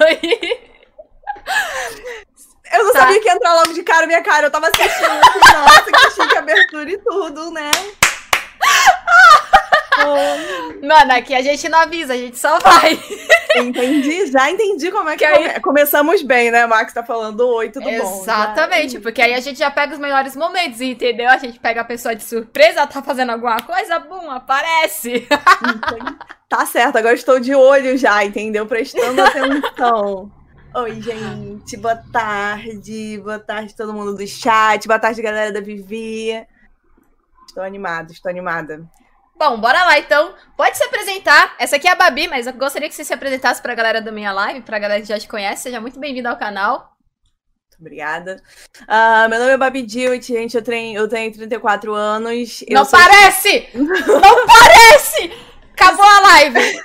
Oi! 0.00 0.68
Eu 2.72 2.84
não 2.84 2.92
tá. 2.92 3.00
sabia 3.00 3.20
que 3.20 3.26
ia 3.26 3.34
entrar 3.34 3.54
logo 3.54 3.72
de 3.72 3.82
cara 3.82 4.06
minha 4.06 4.22
cara. 4.22 4.46
Eu 4.46 4.50
tava 4.50 4.68
assistindo. 4.68 5.08
Nossa, 5.08 5.84
que 5.84 6.10
chique 6.10 6.36
abertura 6.36 6.90
e 6.90 6.98
tudo, 6.98 7.50
né? 7.50 7.70
Mano, 10.82 11.12
aqui 11.12 11.34
a 11.34 11.42
gente 11.42 11.68
não 11.68 11.80
avisa, 11.80 12.14
a 12.14 12.16
gente 12.16 12.38
só 12.38 12.58
vai. 12.60 12.98
Entendi, 13.56 14.26
já 14.30 14.50
entendi 14.50 14.90
como 14.90 15.08
é 15.08 15.16
que, 15.16 15.18
que 15.18 15.24
aí... 15.24 15.60
começamos 15.60 16.22
bem, 16.22 16.50
né? 16.50 16.66
Max 16.66 16.92
tá 16.92 17.02
falando 17.02 17.40
oi, 17.40 17.70
tudo 17.70 17.88
Exatamente, 17.88 18.14
bom. 18.14 18.22
Exatamente, 18.22 19.00
porque 19.00 19.22
aí 19.22 19.34
a 19.34 19.40
gente 19.40 19.58
já 19.58 19.70
pega 19.70 19.94
os 19.94 19.98
melhores 19.98 20.36
momentos, 20.36 20.80
entendeu? 20.80 21.28
A 21.28 21.38
gente 21.38 21.58
pega 21.58 21.80
a 21.80 21.84
pessoa 21.84 22.14
de 22.14 22.22
surpresa, 22.22 22.86
tá 22.86 23.02
fazendo 23.02 23.32
alguma 23.32 23.60
coisa, 23.60 23.98
bum, 23.98 24.30
aparece. 24.30 25.26
Tá 26.48 26.64
certo, 26.64 26.96
agora 26.96 27.14
estou 27.14 27.38
de 27.38 27.54
olho 27.54 27.98
já, 27.98 28.24
entendeu? 28.24 28.64
Prestando 28.64 29.20
atenção. 29.20 30.32
Oi, 30.74 31.02
gente, 31.02 31.76
boa 31.76 31.96
tarde, 32.10 33.20
boa 33.22 33.38
tarde 33.38 33.76
todo 33.76 33.92
mundo 33.92 34.16
do 34.16 34.26
chat, 34.26 34.86
boa 34.86 34.98
tarde 34.98 35.20
galera 35.20 35.52
da 35.52 35.60
Vivi. 35.60 36.30
Estou 37.46 37.62
animada, 37.62 38.12
estou 38.12 38.30
animada. 38.30 38.82
Bom, 39.36 39.60
bora 39.60 39.84
lá 39.84 39.98
então. 39.98 40.34
Pode 40.56 40.76
se 40.78 40.84
apresentar. 40.84 41.54
Essa 41.58 41.76
aqui 41.76 41.86
é 41.86 41.92
a 41.92 41.94
Babi, 41.94 42.26
mas 42.26 42.46
eu 42.46 42.52
gostaria 42.54 42.88
que 42.88 42.94
você 42.94 43.04
se 43.04 43.12
apresentasse 43.12 43.60
pra 43.60 43.74
galera 43.74 44.00
da 44.00 44.10
minha 44.10 44.32
live, 44.32 44.62
pra 44.62 44.78
galera 44.78 45.00
que 45.00 45.08
já 45.08 45.18
te 45.18 45.28
conhece. 45.28 45.64
Seja 45.64 45.80
muito 45.80 46.00
bem-vindo 46.00 46.28
ao 46.28 46.36
canal. 46.36 46.96
Muito 47.70 47.80
obrigada. 47.80 48.42
Uh, 48.82 49.28
meu 49.28 49.38
nome 49.38 49.52
é 49.52 49.56
Babi 49.56 49.82
Dewitt, 49.82 50.26
gente. 50.26 50.56
Eu 50.56 50.62
tenho, 50.62 50.98
eu 50.98 51.08
tenho 51.08 51.32
34 51.32 51.94
anos. 51.94 52.64
Não 52.68 52.84
sou... 52.84 52.98
parece! 52.98 53.68
Não 53.74 54.46
parece! 54.46 55.47
Acabou 55.78 56.04
a 56.04 56.20
live! 56.20 56.82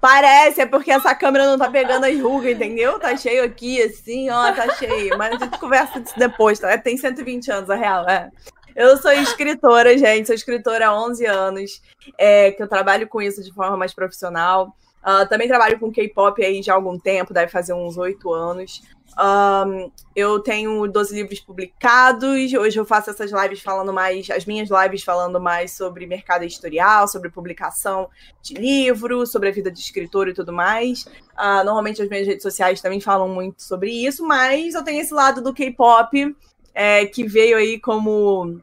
Parece, 0.00 0.60
é 0.60 0.66
porque 0.66 0.92
essa 0.92 1.14
câmera 1.16 1.46
não 1.46 1.58
tá 1.58 1.68
pegando 1.68 2.04
as 2.04 2.20
rugas, 2.20 2.52
entendeu? 2.52 2.98
Tá 3.00 3.16
cheio 3.16 3.42
aqui, 3.42 3.82
assim, 3.82 4.30
ó, 4.30 4.52
tá 4.52 4.72
cheio. 4.74 5.18
Mas 5.18 5.34
a 5.34 5.44
gente 5.44 5.58
conversa 5.58 6.00
disso 6.00 6.14
depois, 6.16 6.60
tá? 6.60 6.78
Tem 6.78 6.96
120 6.96 7.50
anos, 7.50 7.70
a 7.70 7.74
real, 7.74 8.08
é. 8.08 8.30
Eu 8.76 8.96
sou 8.98 9.12
escritora, 9.12 9.98
gente. 9.98 10.26
Sou 10.26 10.34
escritora 10.34 10.88
há 10.88 11.04
11 11.04 11.26
anos, 11.26 11.82
é, 12.16 12.52
que 12.52 12.62
eu 12.62 12.68
trabalho 12.68 13.08
com 13.08 13.20
isso 13.20 13.42
de 13.42 13.52
forma 13.52 13.76
mais 13.76 13.92
profissional. 13.92 14.76
Uh, 15.02 15.28
também 15.28 15.48
trabalho 15.48 15.78
com 15.78 15.92
K-pop 15.92 16.42
aí 16.42 16.62
já 16.62 16.72
há 16.72 16.76
algum 16.76 16.98
tempo, 16.98 17.34
deve 17.34 17.50
fazer 17.50 17.74
uns 17.74 17.98
oito 17.98 18.32
anos. 18.32 18.82
Um, 19.16 19.92
eu 20.14 20.40
tenho 20.40 20.86
12 20.86 21.14
livros 21.14 21.40
publicados. 21.40 22.52
Hoje 22.52 22.78
eu 22.78 22.84
faço 22.84 23.10
essas 23.10 23.30
lives 23.30 23.60
falando 23.60 23.92
mais, 23.92 24.28
as 24.30 24.44
minhas 24.44 24.68
lives 24.70 25.04
falando 25.04 25.40
mais 25.40 25.72
sobre 25.72 26.06
mercado 26.06 26.42
editorial, 26.42 27.06
sobre 27.06 27.30
publicação 27.30 28.08
de 28.42 28.54
livro, 28.54 29.26
sobre 29.26 29.48
a 29.48 29.52
vida 29.52 29.70
de 29.70 29.78
escritor 29.78 30.28
e 30.28 30.34
tudo 30.34 30.52
mais. 30.52 31.04
Uh, 31.04 31.64
normalmente 31.64 32.02
as 32.02 32.08
minhas 32.08 32.26
redes 32.26 32.42
sociais 32.42 32.80
também 32.80 33.00
falam 33.00 33.28
muito 33.28 33.62
sobre 33.62 33.90
isso, 33.90 34.26
mas 34.26 34.74
eu 34.74 34.82
tenho 34.82 35.00
esse 35.00 35.14
lado 35.14 35.40
do 35.40 35.54
K-pop 35.54 36.36
é, 36.74 37.06
que 37.06 37.24
veio 37.24 37.56
aí 37.56 37.78
como 37.78 38.60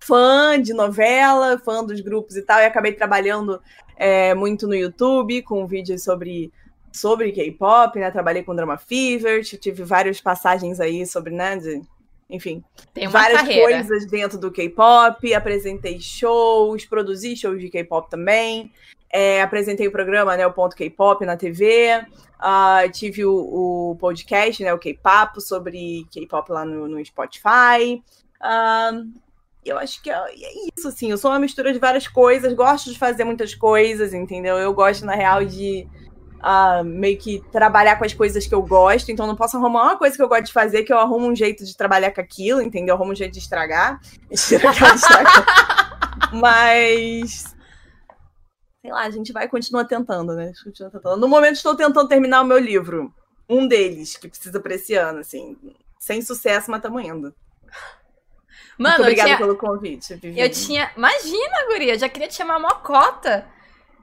fã 0.00 0.60
de 0.60 0.72
novela, 0.72 1.58
fã 1.58 1.84
dos 1.84 2.00
grupos 2.00 2.36
e 2.36 2.42
tal, 2.42 2.60
e 2.60 2.64
acabei 2.64 2.92
trabalhando 2.92 3.60
é, 3.96 4.34
muito 4.34 4.66
no 4.66 4.74
YouTube 4.74 5.42
com 5.42 5.66
vídeos 5.66 6.02
sobre 6.02 6.52
sobre 6.96 7.32
K-pop, 7.32 7.98
né? 7.98 8.10
Trabalhei 8.10 8.42
com 8.42 8.54
Drama 8.54 8.78
Fever, 8.78 9.44
tive 9.44 9.82
várias 9.82 10.20
passagens 10.20 10.80
aí 10.80 11.06
sobre, 11.06 11.32
né? 11.32 11.56
De, 11.56 11.82
enfim, 12.28 12.64
várias 13.10 13.40
carreira. 13.40 13.62
coisas 13.62 14.06
dentro 14.06 14.38
do 14.38 14.50
K-pop, 14.50 15.34
apresentei 15.34 16.00
shows, 16.00 16.84
produzi 16.84 17.36
shows 17.36 17.60
de 17.60 17.68
K-pop 17.68 18.10
também, 18.10 18.72
é, 19.10 19.40
apresentei 19.42 19.86
o 19.86 19.92
programa, 19.92 20.36
né? 20.36 20.46
O 20.46 20.52
Ponto 20.52 20.74
K-pop 20.74 21.24
na 21.24 21.36
TV, 21.36 22.04
Uh, 22.36 22.90
tive 22.92 23.24
o, 23.24 23.32
o, 23.92 23.96
podcast, 23.96 24.62
né, 24.62 24.72
o 24.72 24.78
K-Papo, 24.78 25.40
sobre 25.40 26.06
K-pop 26.12 26.52
lá 26.52 26.64
no, 26.64 26.86
no 26.86 27.04
Spotify. 27.04 28.02
Uh, 28.42 29.10
eu 29.64 29.78
acho 29.78 30.02
que 30.02 30.10
é, 30.10 30.14
é, 30.14 30.68
isso, 30.76 30.86
assim. 30.86 31.10
Eu 31.10 31.16
sou 31.16 31.30
uma 31.30 31.38
mistura 31.40 31.72
de 31.72 31.78
várias 31.78 32.06
coisas, 32.06 32.52
gosto 32.52 32.92
de 32.92 32.98
fazer 32.98 33.24
muitas 33.24 33.54
coisas, 33.54 34.12
entendeu? 34.12 34.58
Eu 34.58 34.74
gosto, 34.74 35.06
na 35.06 35.14
real, 35.14 35.44
de 35.44 35.88
meio 36.84 37.18
que 37.18 37.42
trabalhar 37.50 37.96
com 37.96 38.04
as 38.04 38.14
coisas 38.14 38.46
que 38.46 38.54
eu 38.54 38.62
gosto. 38.62 39.10
Então, 39.10 39.26
não 39.26 39.36
posso 39.36 39.56
arrumar 39.56 39.84
uma 39.84 39.98
coisa 39.98 40.16
que 40.16 40.22
eu 40.22 40.28
gosto 40.28 40.46
de 40.46 40.52
fazer, 40.52 40.84
que 40.84 40.92
eu 40.92 40.98
arrumo 40.98 41.26
um 41.26 41.34
jeito 41.34 41.64
de 41.64 41.76
trabalhar 41.76 42.12
com 42.12 42.20
aquilo, 42.20 42.62
entendeu? 42.62 42.92
Eu 42.92 42.96
arrumo 42.96 43.12
um 43.12 43.16
jeito 43.16 43.32
de 43.32 43.38
estragar. 43.38 44.00
estragar. 44.30 45.46
Mas 46.32 47.56
sei 48.86 48.92
lá, 48.92 49.02
a 49.02 49.10
gente 49.10 49.32
vai 49.32 49.48
continuar 49.48 49.84
tentando, 49.84 50.34
né? 50.34 50.52
Continua 50.62 50.90
tentando. 50.90 51.16
No 51.16 51.28
momento 51.28 51.56
estou 51.56 51.74
tentando 51.74 52.06
terminar 52.06 52.42
o 52.42 52.46
meu 52.46 52.58
livro. 52.58 53.12
Um 53.48 53.66
deles, 53.66 54.16
que 54.16 54.28
precisa 54.28 54.60
para 54.60 54.74
esse 54.74 54.94
ano, 54.94 55.18
assim. 55.18 55.56
Sem 55.98 56.22
sucesso, 56.22 56.70
mas 56.70 56.78
estamos 56.78 57.02
indo. 57.02 57.34
Mano, 58.78 58.96
Muito 58.96 59.00
obrigada 59.00 59.28
tinha... 59.28 59.38
pelo 59.38 59.56
convite, 59.56 60.14
Vivi. 60.16 60.38
Eu 60.38 60.50
tinha. 60.50 60.92
Imagina, 60.96 61.66
Guria, 61.66 61.94
eu 61.94 61.98
já 61.98 62.08
queria 62.08 62.28
te 62.28 62.34
chamar 62.34 62.58
uma 62.58 62.74
cota. 62.74 63.48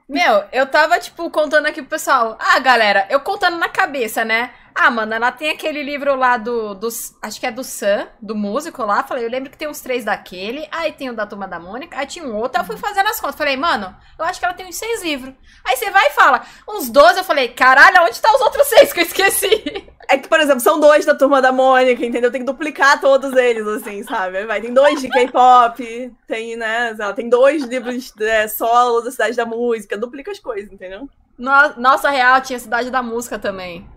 Meu, 0.08 0.44
eu 0.52 0.66
tava, 0.66 0.98
tipo, 0.98 1.30
contando 1.30 1.66
aqui 1.66 1.80
pro 1.80 1.90
pessoal. 1.90 2.36
Ah, 2.38 2.58
galera, 2.58 3.06
eu 3.10 3.20
contando 3.20 3.58
na 3.58 3.68
cabeça, 3.68 4.24
né? 4.24 4.52
Ah, 4.76 4.90
mano, 4.90 5.14
ela 5.14 5.30
tem 5.30 5.50
aquele 5.50 5.84
livro 5.84 6.16
lá 6.16 6.36
do, 6.36 6.74
do. 6.74 6.88
Acho 7.22 7.38
que 7.38 7.46
é 7.46 7.52
do 7.52 7.62
Sam, 7.62 8.08
do 8.20 8.34
músico 8.34 8.84
lá. 8.84 9.04
Falei, 9.04 9.24
eu 9.24 9.30
lembro 9.30 9.48
que 9.48 9.56
tem 9.56 9.68
uns 9.68 9.80
três 9.80 10.04
daquele. 10.04 10.66
Aí 10.72 10.90
tem 10.90 11.08
o 11.08 11.14
da 11.14 11.24
turma 11.24 11.46
da 11.46 11.60
Mônica. 11.60 11.96
Aí 11.96 12.06
tinha 12.06 12.26
um 12.26 12.34
outro. 12.34 12.60
Aí 12.60 12.64
eu 12.64 12.66
fui 12.66 12.76
fazendo 12.76 13.08
as 13.08 13.20
contas. 13.20 13.36
Falei, 13.36 13.56
mano, 13.56 13.94
eu 14.18 14.24
acho 14.24 14.40
que 14.40 14.44
ela 14.44 14.54
tem 14.54 14.66
uns 14.66 14.76
seis 14.76 15.02
livros. 15.04 15.32
Aí 15.64 15.76
você 15.76 15.90
vai 15.90 16.08
e 16.08 16.10
fala, 16.10 16.42
uns 16.68 16.90
12. 16.90 17.18
Eu 17.18 17.24
falei, 17.24 17.48
caralho, 17.48 18.02
onde 18.02 18.20
tá 18.20 18.34
os 18.34 18.40
outros 18.40 18.66
seis 18.66 18.92
que 18.92 19.00
eu 19.00 19.04
esqueci? 19.04 19.84
É 20.06 20.18
que, 20.18 20.28
por 20.28 20.38
exemplo, 20.38 20.60
são 20.60 20.78
dois 20.78 21.06
da 21.06 21.14
turma 21.14 21.40
da 21.40 21.50
Mônica, 21.50 22.04
entendeu? 22.04 22.30
Tem 22.30 22.42
que 22.42 22.46
duplicar 22.46 23.00
todos 23.00 23.32
eles, 23.32 23.66
assim, 23.66 24.02
sabe? 24.02 24.44
Vai, 24.44 24.60
tem 24.60 24.70
dois 24.70 25.00
de 25.00 25.08
K-pop, 25.08 26.12
tem, 26.26 26.56
né? 26.56 26.94
Tem 27.16 27.26
dois 27.26 27.64
livros 27.64 28.12
é, 28.20 28.46
solo 28.46 29.00
da 29.00 29.10
Cidade 29.10 29.34
da 29.34 29.46
Música. 29.46 29.96
Duplica 29.96 30.30
as 30.30 30.38
coisas, 30.38 30.70
entendeu? 30.70 31.08
Nossa, 31.38 32.10
real, 32.10 32.38
tinha 32.42 32.58
Cidade 32.58 32.90
da 32.90 33.02
Música 33.02 33.38
também. 33.38 33.88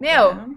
Meu. 0.00 0.30
Uhum. 0.30 0.56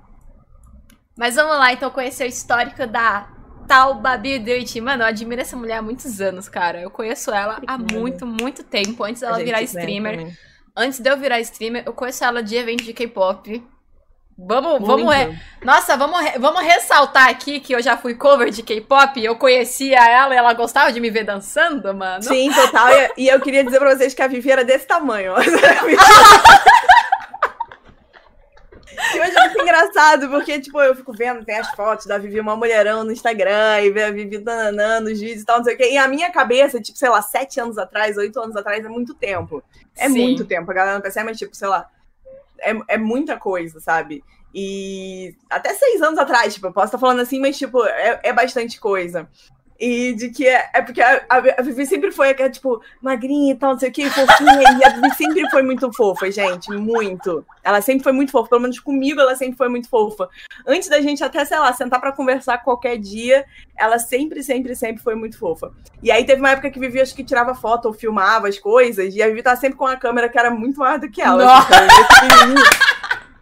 Mas 1.17 1.35
vamos 1.35 1.57
lá, 1.57 1.73
então, 1.73 1.89
conhecer 1.89 2.23
o 2.23 2.27
histórico 2.27 2.87
da 2.87 3.27
tal 3.67 3.95
Babi 3.95 4.39
Deutsch. 4.39 4.75
Mano, 4.77 5.03
eu 5.03 5.07
admiro 5.07 5.41
essa 5.41 5.55
mulher 5.55 5.77
há 5.77 5.81
muitos 5.81 6.19
anos, 6.19 6.49
cara. 6.49 6.81
Eu 6.81 6.89
conheço 6.89 7.31
ela 7.31 7.61
há 7.65 7.77
muito, 7.77 8.25
muito 8.25 8.63
tempo. 8.63 9.03
Antes 9.03 9.21
dela 9.21 9.37
virar 9.37 9.61
streamer. 9.61 10.35
Antes 10.75 10.99
de 10.99 11.09
eu 11.09 11.17
virar 11.17 11.39
streamer, 11.41 11.83
eu 11.85 11.93
conheço 11.93 12.23
ela 12.23 12.41
de 12.41 12.55
evento 12.55 12.83
de 12.83 12.93
K-pop. 12.93 13.63
Vamos, 14.37 14.79
muito. 14.79 14.85
vamos. 14.85 15.13
Re... 15.15 15.39
Nossa, 15.63 15.95
vamos, 15.95 16.19
re... 16.19 16.39
vamos 16.39 16.61
ressaltar 16.63 17.29
aqui 17.29 17.59
que 17.59 17.73
eu 17.73 17.81
já 17.81 17.95
fui 17.95 18.15
cover 18.15 18.49
de 18.49 18.63
K-pop, 18.63 19.23
eu 19.23 19.35
conhecia 19.35 19.99
ela 19.99 20.33
e 20.33 20.37
ela 20.37 20.53
gostava 20.53 20.91
de 20.91 20.99
me 20.99 21.11
ver 21.11 21.23
dançando, 21.23 21.93
mano. 21.93 22.23
Sim, 22.23 22.51
total. 22.51 22.89
e 23.15 23.27
eu 23.27 23.39
queria 23.39 23.63
dizer 23.63 23.79
pra 23.79 23.95
vocês 23.95 24.13
que 24.13 24.21
a 24.21 24.27
Vivi 24.27 24.49
era 24.51 24.65
desse 24.65 24.87
tamanho. 24.87 25.33
E 29.13 29.19
hoje 29.19 29.35
é 29.35 29.41
muito 29.41 29.61
engraçado, 29.61 30.29
porque, 30.29 30.59
tipo, 30.59 30.79
eu 30.81 30.95
fico 30.95 31.13
vendo, 31.13 31.45
tem 31.45 31.57
as 31.57 31.69
fotos 31.71 32.05
da 32.05 32.17
Vivi, 32.17 32.39
uma 32.39 32.55
mulherão 32.55 33.03
no 33.03 33.11
Instagram, 33.11 33.81
e 33.81 34.01
a 34.01 34.11
Vivi 34.11 34.37
dananando 34.37 35.09
os 35.09 35.19
vídeos 35.19 35.41
e 35.41 35.45
tal, 35.45 35.57
não 35.57 35.63
sei 35.63 35.75
o 35.75 35.77
quê. 35.77 35.91
E 35.91 35.97
a 35.97 36.07
minha 36.07 36.31
cabeça, 36.31 36.79
tipo, 36.79 36.97
sei 36.97 37.09
lá, 37.09 37.21
sete 37.21 37.59
anos 37.59 37.77
atrás, 37.77 38.17
oito 38.17 38.39
anos 38.39 38.55
atrás, 38.55 38.83
é 38.83 38.89
muito 38.89 39.13
tempo. 39.13 39.63
É 39.97 40.07
Sim. 40.07 40.21
muito 40.21 40.45
tempo. 40.45 40.69
A 40.69 40.73
galera 40.73 40.95
não 40.95 41.01
percebe, 41.01 41.25
mas, 41.25 41.37
tipo, 41.37 41.55
sei 41.55 41.67
lá, 41.67 41.89
é, 42.59 42.73
é 42.89 42.97
muita 42.97 43.37
coisa, 43.37 43.79
sabe? 43.79 44.23
E 44.53 45.35
até 45.49 45.73
seis 45.73 46.01
anos 46.01 46.19
atrás, 46.19 46.53
tipo, 46.53 46.67
eu 46.67 46.73
posso 46.73 46.87
estar 46.87 46.97
falando 46.97 47.21
assim, 47.21 47.39
mas, 47.39 47.57
tipo, 47.57 47.83
é, 47.85 48.19
é 48.23 48.33
bastante 48.33 48.79
coisa. 48.79 49.27
E 49.81 50.13
de 50.13 50.29
que 50.29 50.47
é, 50.47 50.69
é 50.75 50.81
porque 50.83 51.01
a, 51.01 51.25
a, 51.27 51.61
Vivi 51.63 51.87
sempre 51.87 52.11
foi 52.11 52.29
aquela, 52.29 52.51
tipo, 52.51 52.83
magrinha 53.01 53.53
e 53.53 53.55
tal, 53.55 53.71
não 53.71 53.79
sei 53.79 53.89
o 53.89 53.91
que, 53.91 54.07
fofinha. 54.11 54.77
e 54.79 54.85
a 54.85 54.89
Vivi 54.89 55.15
sempre 55.15 55.49
foi 55.49 55.63
muito 55.63 55.91
fofa, 55.91 56.29
gente. 56.29 56.69
Muito. 56.69 57.43
Ela 57.63 57.81
sempre 57.81 58.03
foi 58.03 58.11
muito 58.11 58.31
fofa. 58.31 58.47
Pelo 58.47 58.61
menos 58.61 58.79
comigo, 58.79 59.19
ela 59.19 59.35
sempre 59.35 59.57
foi 59.57 59.67
muito 59.69 59.89
fofa. 59.89 60.29
Antes 60.67 60.87
da 60.87 61.01
gente 61.01 61.23
até, 61.23 61.43
sei 61.45 61.57
lá, 61.57 61.73
sentar 61.73 61.99
para 61.99 62.11
conversar 62.11 62.59
qualquer 62.59 62.95
dia, 62.99 63.43
ela 63.75 63.97
sempre, 63.97 64.43
sempre, 64.43 64.75
sempre 64.75 65.01
foi 65.01 65.15
muito 65.15 65.35
fofa. 65.39 65.71
E 66.03 66.11
aí 66.11 66.23
teve 66.25 66.41
uma 66.41 66.51
época 66.51 66.69
que 66.69 66.79
Vivi, 66.79 67.01
acho 67.01 67.15
que 67.15 67.23
tirava 67.23 67.55
foto 67.55 67.87
ou 67.87 67.93
filmava 67.93 68.47
as 68.47 68.59
coisas. 68.59 69.15
E 69.15 69.23
a 69.23 69.27
Vivi 69.29 69.41
tava 69.41 69.59
sempre 69.59 69.79
com 69.79 69.85
uma 69.85 69.97
câmera 69.97 70.29
que 70.29 70.37
era 70.37 70.51
muito 70.51 70.79
maior 70.79 70.99
do 70.99 71.09
que 71.09 71.23
ela. 71.23 71.43
Nossa. 71.43 71.73
Assim, 71.73 72.53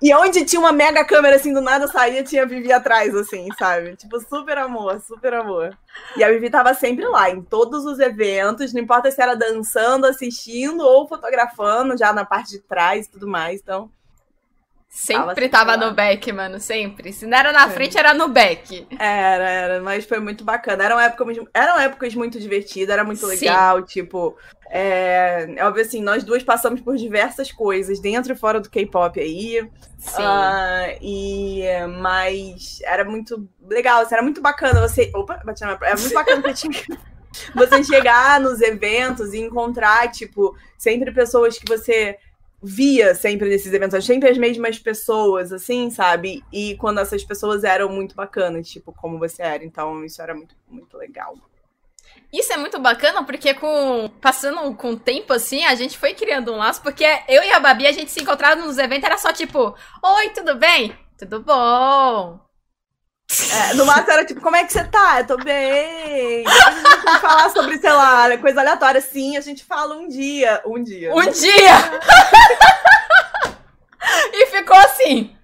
e 0.02 0.14
onde 0.14 0.46
tinha 0.46 0.60
uma 0.60 0.72
mega 0.72 1.04
câmera, 1.04 1.36
assim, 1.36 1.54
do 1.54 1.62
nada 1.62 1.88
saía, 1.88 2.24
tinha 2.24 2.44
a 2.44 2.46
Vivi 2.46 2.72
atrás, 2.72 3.14
assim, 3.14 3.48
sabe? 3.58 3.96
Tipo, 3.98 4.20
super 4.22 4.58
amor, 4.58 5.02
super 5.02 5.34
amor. 5.34 5.78
E 6.16 6.24
a 6.24 6.30
Vivi 6.30 6.50
tava 6.50 6.74
sempre 6.74 7.06
lá, 7.06 7.30
em 7.30 7.42
todos 7.42 7.86
os 7.86 8.00
eventos, 8.00 8.74
não 8.74 8.82
importa 8.82 9.12
se 9.12 9.22
era 9.22 9.36
dançando, 9.36 10.06
assistindo 10.06 10.82
ou 10.82 11.08
fotografando, 11.08 11.98
já 11.98 12.14
na 12.14 12.24
parte 12.24 12.52
de 12.52 12.60
trás 12.60 13.06
e 13.06 13.12
tudo 13.12 13.28
mais. 13.28 13.60
Então, 13.62 13.92
Sempre 14.92 15.48
tava, 15.48 15.74
tava 15.74 15.86
no 15.86 15.94
back, 15.94 16.32
mano, 16.34 16.60
sempre. 16.60 17.14
Se 17.14 17.28
não 17.28 17.38
era 17.38 17.52
na 17.52 17.68
Sim. 17.68 17.74
frente, 17.76 17.98
era 17.98 18.12
no 18.12 18.28
back. 18.28 18.88
Era, 18.98 19.50
era, 19.50 19.82
mas 19.82 20.04
foi 20.04 20.20
muito 20.20 20.44
bacana. 20.44 20.84
Eram 20.84 21.00
épocas, 21.00 21.38
eram 21.54 21.80
épocas 21.80 22.16
muito 22.16 22.40
divertidas, 22.40 22.90
era 22.90 23.04
muito 23.04 23.24
legal, 23.28 23.78
Sim. 23.80 23.86
tipo. 23.86 24.36
É, 24.72 25.48
é 25.56 25.66
óbvio 25.66 25.84
assim, 25.84 26.02
nós 26.02 26.24
duas 26.24 26.42
passamos 26.44 26.82
por 26.82 26.98
diversas 26.98 27.52
coisas, 27.52 28.00
dentro 28.00 28.34
e 28.34 28.36
fora 28.36 28.60
do 28.60 28.70
K-pop 28.70 29.20
aí. 29.20 29.70
Sim. 30.00 30.24
Uh, 30.24 30.98
e, 31.04 31.64
mas 32.02 32.80
era 32.84 33.06
muito 33.06 33.48
legal, 33.62 34.02
assim, 34.02 34.16
era 34.16 34.24
muito 34.24 34.42
bacana 34.42 34.82
você. 34.82 35.12
Opa, 35.14 35.40
bati 35.46 35.62
na 35.62 35.78
Era 35.84 36.00
muito 36.00 36.14
bacana 36.16 36.42
você 36.42 36.68
tinha. 36.68 36.84
Você 37.54 37.84
chegar 37.84 38.40
nos 38.40 38.60
eventos 38.60 39.36
e 39.36 39.40
encontrar, 39.40 40.12
tipo, 40.12 40.58
sempre 40.76 41.12
pessoas 41.12 41.60
que 41.60 41.66
você 41.68 42.18
via 42.62 43.16
sempre 43.16 43.50
nesses 43.50 43.74
eventos, 43.74 44.06
sempre 44.06 44.30
as 44.30 44.38
mesmas 44.38 44.78
pessoas, 44.78 45.52
assim, 45.52 45.90
sabe? 45.90 46.44
E 46.52 46.76
quando 46.78 47.00
essas 47.00 47.24
pessoas 47.24 47.64
eram 47.64 47.90
muito 47.90 48.16
bacanas, 48.16 48.70
tipo, 48.70 48.92
como 48.92 49.18
você 49.18 49.42
era. 49.42 49.64
Então, 49.64 50.04
isso 50.04 50.22
era 50.22 50.34
muito, 50.36 50.56
muito 50.68 50.98
legal. 50.98 51.36
Isso 52.32 52.54
é 52.54 52.58
muito 52.58 52.80
bacana, 52.80 53.24
porque 53.24 53.54
com 53.54 54.10
passando 54.22 54.76
com 54.76 54.92
o 54.92 55.00
tempo, 55.00 55.34
assim, 55.34 55.64
a 55.66 55.74
gente 55.74 55.98
foi 55.98 56.14
criando 56.14 56.54
um 56.54 56.58
laço, 56.58 56.82
porque 56.82 57.04
eu 57.28 57.44
e 57.44 57.52
a 57.52 57.60
Babi, 57.60 57.88
a 57.88 57.92
gente 57.92 58.12
se 58.12 58.22
encontrava 58.22 58.62
nos 58.62 58.78
eventos, 58.78 59.06
era 59.06 59.18
só 59.18 59.34
tipo, 59.34 59.76
oi, 60.04 60.30
tudo 60.30 60.56
bem? 60.56 60.96
Tudo 61.18 61.42
bom? 61.42 62.49
É, 63.32 63.76
no 63.76 63.86
máximo 63.86 64.12
era 64.12 64.26
tipo, 64.26 64.42
como 64.42 64.56
é 64.56 64.64
que 64.64 64.74
você 64.74 64.84
tá? 64.84 65.20
Eu 65.20 65.28
tô 65.28 65.38
bem. 65.38 66.44
Depois 66.44 66.66
a 66.66 66.72
gente 66.72 67.04
vai 67.04 67.20
falar 67.20 67.50
sobre, 67.50 67.78
sei 67.78 67.92
lá, 67.92 68.38
coisa 68.40 68.60
aleatória. 68.60 69.00
Sim, 69.02 69.38
a 69.38 69.42
gente 69.42 69.64
fala 69.64 69.96
um 69.96 70.08
dia. 70.08 70.62
Um 70.66 70.82
dia. 70.84 71.14
Um 71.14 71.30
dia! 71.30 72.00
e 74.34 74.48
ficou 74.48 74.78
assim. 74.78 75.36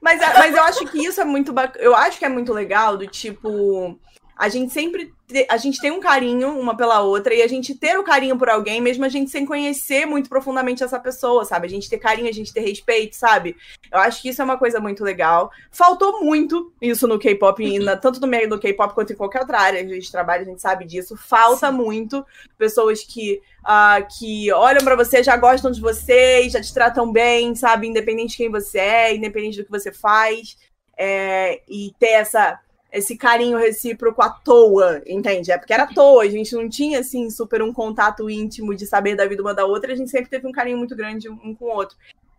Mas, 0.00 0.20
mas 0.20 0.54
eu 0.54 0.62
acho 0.64 0.86
que 0.86 1.02
isso 1.02 1.18
é 1.18 1.24
muito 1.24 1.50
bacana. 1.52 1.82
Eu 1.82 1.96
acho 1.96 2.18
que 2.18 2.26
é 2.26 2.28
muito 2.28 2.52
legal 2.52 2.98
do 2.98 3.06
tipo 3.06 3.98
a 4.36 4.48
gente 4.48 4.72
sempre 4.72 5.14
a 5.48 5.56
gente 5.56 5.80
tem 5.80 5.90
um 5.90 5.98
carinho 5.98 6.56
uma 6.56 6.76
pela 6.76 7.00
outra 7.00 7.34
e 7.34 7.42
a 7.42 7.48
gente 7.48 7.74
ter 7.74 7.98
o 7.98 8.04
carinho 8.04 8.38
por 8.38 8.48
alguém, 8.48 8.80
mesmo 8.80 9.04
a 9.04 9.08
gente 9.08 9.28
sem 9.28 9.44
conhecer 9.44 10.06
muito 10.06 10.28
profundamente 10.28 10.84
essa 10.84 11.00
pessoa, 11.00 11.44
sabe? 11.44 11.66
A 11.66 11.70
gente 11.70 11.90
ter 11.90 11.98
carinho, 11.98 12.28
a 12.28 12.32
gente 12.32 12.52
ter 12.52 12.60
respeito, 12.60 13.16
sabe? 13.16 13.56
Eu 13.90 13.98
acho 13.98 14.22
que 14.22 14.28
isso 14.28 14.40
é 14.40 14.44
uma 14.44 14.56
coisa 14.56 14.78
muito 14.78 15.02
legal. 15.02 15.50
Faltou 15.70 16.22
muito 16.22 16.72
isso 16.80 17.08
no 17.08 17.18
K-pop, 17.18 17.60
tanto 18.00 18.20
no 18.20 18.28
meio 18.28 18.48
do 18.48 18.58
K-pop 18.58 18.94
quanto 18.94 19.12
em 19.12 19.16
qualquer 19.16 19.40
outra 19.40 19.58
área 19.58 19.84
que 19.84 19.90
a 19.90 19.94
gente 19.94 20.12
trabalha, 20.12 20.42
a 20.42 20.44
gente 20.44 20.60
sabe 20.60 20.84
disso. 20.84 21.16
Falta 21.16 21.70
Sim. 21.70 21.76
muito 21.76 22.24
pessoas 22.56 23.02
que, 23.02 23.40
uh, 23.64 24.06
que 24.16 24.52
olham 24.52 24.84
para 24.84 24.94
você, 24.94 25.24
já 25.24 25.36
gostam 25.36 25.72
de 25.72 25.80
você, 25.80 26.48
já 26.48 26.60
te 26.60 26.72
tratam 26.72 27.10
bem, 27.10 27.54
sabe? 27.56 27.88
Independente 27.88 28.32
de 28.32 28.36
quem 28.36 28.50
você 28.50 28.78
é, 28.78 29.14
independente 29.16 29.58
do 29.58 29.64
que 29.64 29.70
você 29.70 29.90
faz. 29.90 30.56
É, 30.98 31.60
e 31.68 31.92
ter 31.98 32.12
essa 32.12 32.58
esse 32.96 33.14
carinho 33.14 33.58
recíproco 33.58 34.22
à 34.22 34.30
toa, 34.30 35.02
entende? 35.06 35.52
É 35.52 35.58
porque 35.58 35.72
era 35.72 35.82
à 35.82 35.86
toa, 35.86 36.22
a 36.22 36.28
gente 36.28 36.54
não 36.54 36.66
tinha, 36.66 37.00
assim, 37.00 37.28
super 37.28 37.62
um 37.62 37.72
contato 37.72 38.30
íntimo 38.30 38.74
de 38.74 38.86
saber 38.86 39.14
da 39.14 39.26
vida 39.26 39.42
uma 39.42 39.54
da 39.54 39.66
outra, 39.66 39.92
a 39.92 39.96
gente 39.96 40.10
sempre 40.10 40.30
teve 40.30 40.46
um 40.46 40.52
carinho 40.52 40.78
muito 40.78 40.96
grande 40.96 41.28
um 41.28 41.54
com 41.54 41.66
o 41.66 41.68
outro. 41.68 41.96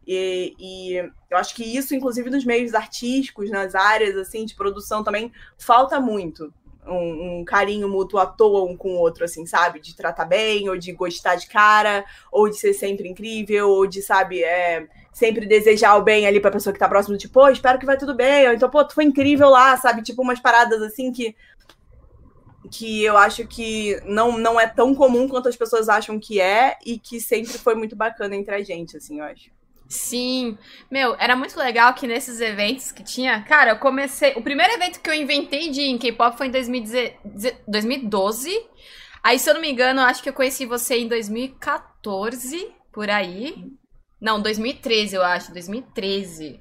E, 0.08 0.56
e, 0.58 0.96
eu 1.30 1.38
acho 1.38 1.54
que 1.54 1.64
isso, 1.64 1.94
inclusive, 1.94 2.30
nos 2.30 2.44
meios 2.44 2.74
artísticos, 2.74 3.52
nas 3.52 3.76
áreas, 3.76 4.16
assim, 4.16 4.46
de 4.46 4.56
produção 4.56 5.04
também, 5.04 5.32
falta 5.60 6.00
muito. 6.00 6.52
Um, 6.88 7.40
um, 7.40 7.46
carinho 7.46 7.90
mútuo 7.90 8.18
à 8.18 8.26
toa 8.26 8.64
um 8.64 8.76
com 8.76 8.94
o 8.94 8.98
outro, 8.98 9.26
assim, 9.26 9.46
sabe? 9.46 9.80
De 9.80 9.94
tratar 9.94 10.26
bem, 10.26 10.70
ou 10.70 10.78
de 10.78 10.94
gostar 10.94 11.36
de 11.36 11.48
cara, 11.48 12.06
ou 12.32 12.50
de 12.50 12.56
ser 12.56 12.74
sempre 12.74 13.10
incrível, 13.10 13.70
ou 13.70 13.86
de, 13.86 14.02
sabe, 14.02 14.42
é, 14.42 14.88
sempre 15.18 15.48
desejar 15.48 15.96
o 15.96 16.04
bem 16.04 16.28
ali 16.28 16.40
pra 16.40 16.52
pessoa 16.52 16.72
que 16.72 16.78
tá 16.78 16.88
próximo, 16.88 17.18
tipo, 17.18 17.34
pô, 17.34 17.50
espero 17.50 17.80
que 17.80 17.88
vai 17.88 17.98
tudo 17.98 18.14
bem, 18.14 18.48
ou 18.48 18.54
então, 18.54 18.70
pô, 18.70 18.86
tu 18.86 18.94
foi 18.94 19.04
incrível 19.04 19.50
lá, 19.50 19.76
sabe? 19.76 20.04
Tipo, 20.04 20.22
umas 20.22 20.40
paradas 20.40 20.80
assim 20.84 21.12
que 21.12 21.36
que 22.70 23.04
eu 23.04 23.18
acho 23.18 23.48
que 23.48 24.00
não, 24.06 24.38
não 24.38 24.60
é 24.60 24.68
tão 24.68 24.94
comum 24.94 25.28
quanto 25.28 25.50
as 25.50 25.56
pessoas 25.56 25.90
acham 25.90 26.20
que 26.20 26.40
é 26.40 26.78
e 26.86 27.00
que 27.00 27.20
sempre 27.20 27.58
foi 27.58 27.74
muito 27.74 27.96
bacana 27.96 28.36
entre 28.36 28.54
a 28.54 28.62
gente, 28.62 28.96
assim, 28.98 29.18
eu 29.20 29.26
acho. 29.26 29.50
Sim. 29.88 30.56
Meu, 30.92 31.16
era 31.18 31.36
muito 31.36 31.58
legal 31.58 31.92
que 31.94 32.06
nesses 32.06 32.42
eventos 32.42 32.92
que 32.92 33.04
tinha. 33.04 33.42
Cara, 33.44 33.72
eu 33.72 33.80
comecei. 33.80 34.34
O 34.36 34.44
primeiro 34.44 34.74
evento 34.74 35.00
que 35.00 35.10
eu 35.10 35.14
inventei 35.14 35.70
de 35.70 35.98
K-pop 35.98 36.38
foi 36.38 36.48
em 36.48 36.52
2012. 36.52 38.68
Aí, 39.24 39.40
se 39.40 39.50
eu 39.50 39.54
não 39.54 39.62
me 39.62 39.72
engano, 39.72 40.02
acho 40.02 40.22
que 40.22 40.28
eu 40.28 40.34
conheci 40.34 40.66
você 40.66 40.98
em 40.98 41.08
2014, 41.08 42.70
por 42.92 43.10
aí. 43.10 43.77
Não, 44.20 44.42
2013, 44.42 45.16
eu 45.16 45.24
acho. 45.24 45.52
2013. 45.54 46.60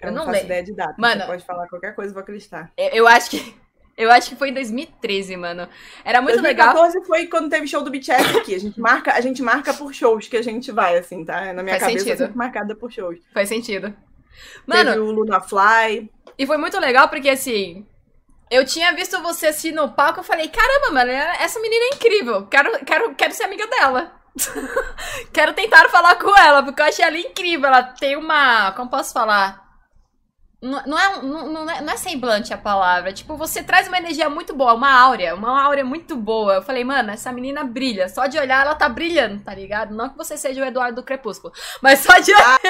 Eu, 0.00 0.08
eu 0.08 0.12
não, 0.14 0.26
não 0.26 0.32
faço 0.32 0.44
ideia 0.44 0.62
de 0.62 0.74
data. 0.74 0.94
Mano, 0.98 1.22
Você 1.22 1.26
pode 1.26 1.44
falar 1.44 1.68
qualquer 1.68 1.94
coisa, 1.94 2.10
eu 2.10 2.14
vou 2.14 2.22
acreditar. 2.22 2.72
Eu 2.76 3.06
acho 3.06 3.30
que. 3.30 3.54
Eu 3.96 4.10
acho 4.10 4.30
que 4.30 4.36
foi 4.36 4.48
em 4.48 4.54
2013, 4.54 5.36
mano. 5.36 5.68
Era 6.02 6.22
muito 6.22 6.40
2014 6.40 6.42
legal. 6.42 6.74
2014 6.74 7.06
foi 7.06 7.26
quando 7.26 7.50
teve 7.50 7.66
show 7.66 7.82
do 7.82 7.90
BTS 7.90 8.38
aqui. 8.38 8.54
A 8.54 8.58
gente 8.58 8.80
marca, 8.80 9.12
a 9.12 9.20
gente 9.20 9.42
marca 9.42 9.74
por 9.74 9.92
shows 9.92 10.26
que 10.26 10.38
a 10.38 10.42
gente 10.42 10.72
vai, 10.72 10.96
assim, 10.96 11.22
tá? 11.22 11.52
Na 11.52 11.62
minha 11.62 11.78
Faz 11.78 11.82
cabeça 11.82 11.98
sentido. 11.98 12.14
é 12.14 12.16
sempre 12.16 12.38
marcada 12.38 12.74
por 12.74 12.90
shows. 12.90 13.18
Faz 13.34 13.50
sentido. 13.50 13.94
Mano. 14.66 14.92
Teve 14.92 15.00
o 15.00 15.10
Luna 15.10 15.40
Fly. 15.40 16.10
E 16.38 16.46
foi 16.46 16.56
muito 16.56 16.80
legal 16.80 17.10
porque, 17.10 17.28
assim, 17.28 17.86
eu 18.50 18.64
tinha 18.64 18.92
visto 18.94 19.20
você 19.22 19.48
assim 19.48 19.70
no 19.70 19.90
palco, 19.92 20.20
eu 20.20 20.24
falei, 20.24 20.48
caramba, 20.48 20.92
mano, 20.92 21.10
essa 21.10 21.60
menina 21.60 21.84
é 21.92 21.94
incrível. 21.96 22.46
Quero, 22.46 22.84
quero, 22.84 23.14
quero 23.14 23.34
ser 23.34 23.44
amiga 23.44 23.66
dela. 23.66 24.19
Quero 25.32 25.52
tentar 25.52 25.88
falar 25.88 26.16
com 26.16 26.36
ela, 26.36 26.62
porque 26.62 26.80
eu 26.80 26.86
achei 26.86 27.04
ela 27.04 27.18
incrível. 27.18 27.66
Ela 27.66 27.82
tem 27.82 28.16
uma. 28.16 28.72
Como 28.72 28.90
posso 28.90 29.12
falar? 29.12 29.70
Não, 30.62 30.82
não, 30.84 30.98
é, 30.98 31.22
não, 31.22 31.46
não, 31.48 31.70
é, 31.70 31.80
não 31.80 31.92
é 31.92 31.96
semblante 31.96 32.52
a 32.52 32.58
palavra. 32.58 33.12
Tipo, 33.12 33.34
você 33.36 33.62
traz 33.62 33.88
uma 33.88 33.96
energia 33.96 34.28
muito 34.28 34.54
boa, 34.54 34.74
uma 34.74 34.92
áurea, 34.92 35.34
uma 35.34 35.62
áurea 35.62 35.84
muito 35.84 36.14
boa. 36.16 36.54
Eu 36.54 36.62
falei, 36.62 36.84
mano, 36.84 37.10
essa 37.10 37.32
menina 37.32 37.64
brilha. 37.64 38.08
Só 38.10 38.26
de 38.26 38.38
olhar, 38.38 38.62
ela 38.62 38.74
tá 38.74 38.88
brilhando, 38.88 39.42
tá 39.42 39.54
ligado? 39.54 39.94
Não 39.94 40.10
que 40.10 40.18
você 40.18 40.36
seja 40.36 40.60
o 40.60 40.64
Eduardo 40.64 40.96
do 40.96 41.02
Crepúsculo, 41.04 41.52
mas 41.80 42.00
só 42.00 42.18
de 42.18 42.34
olhar. 42.34 42.60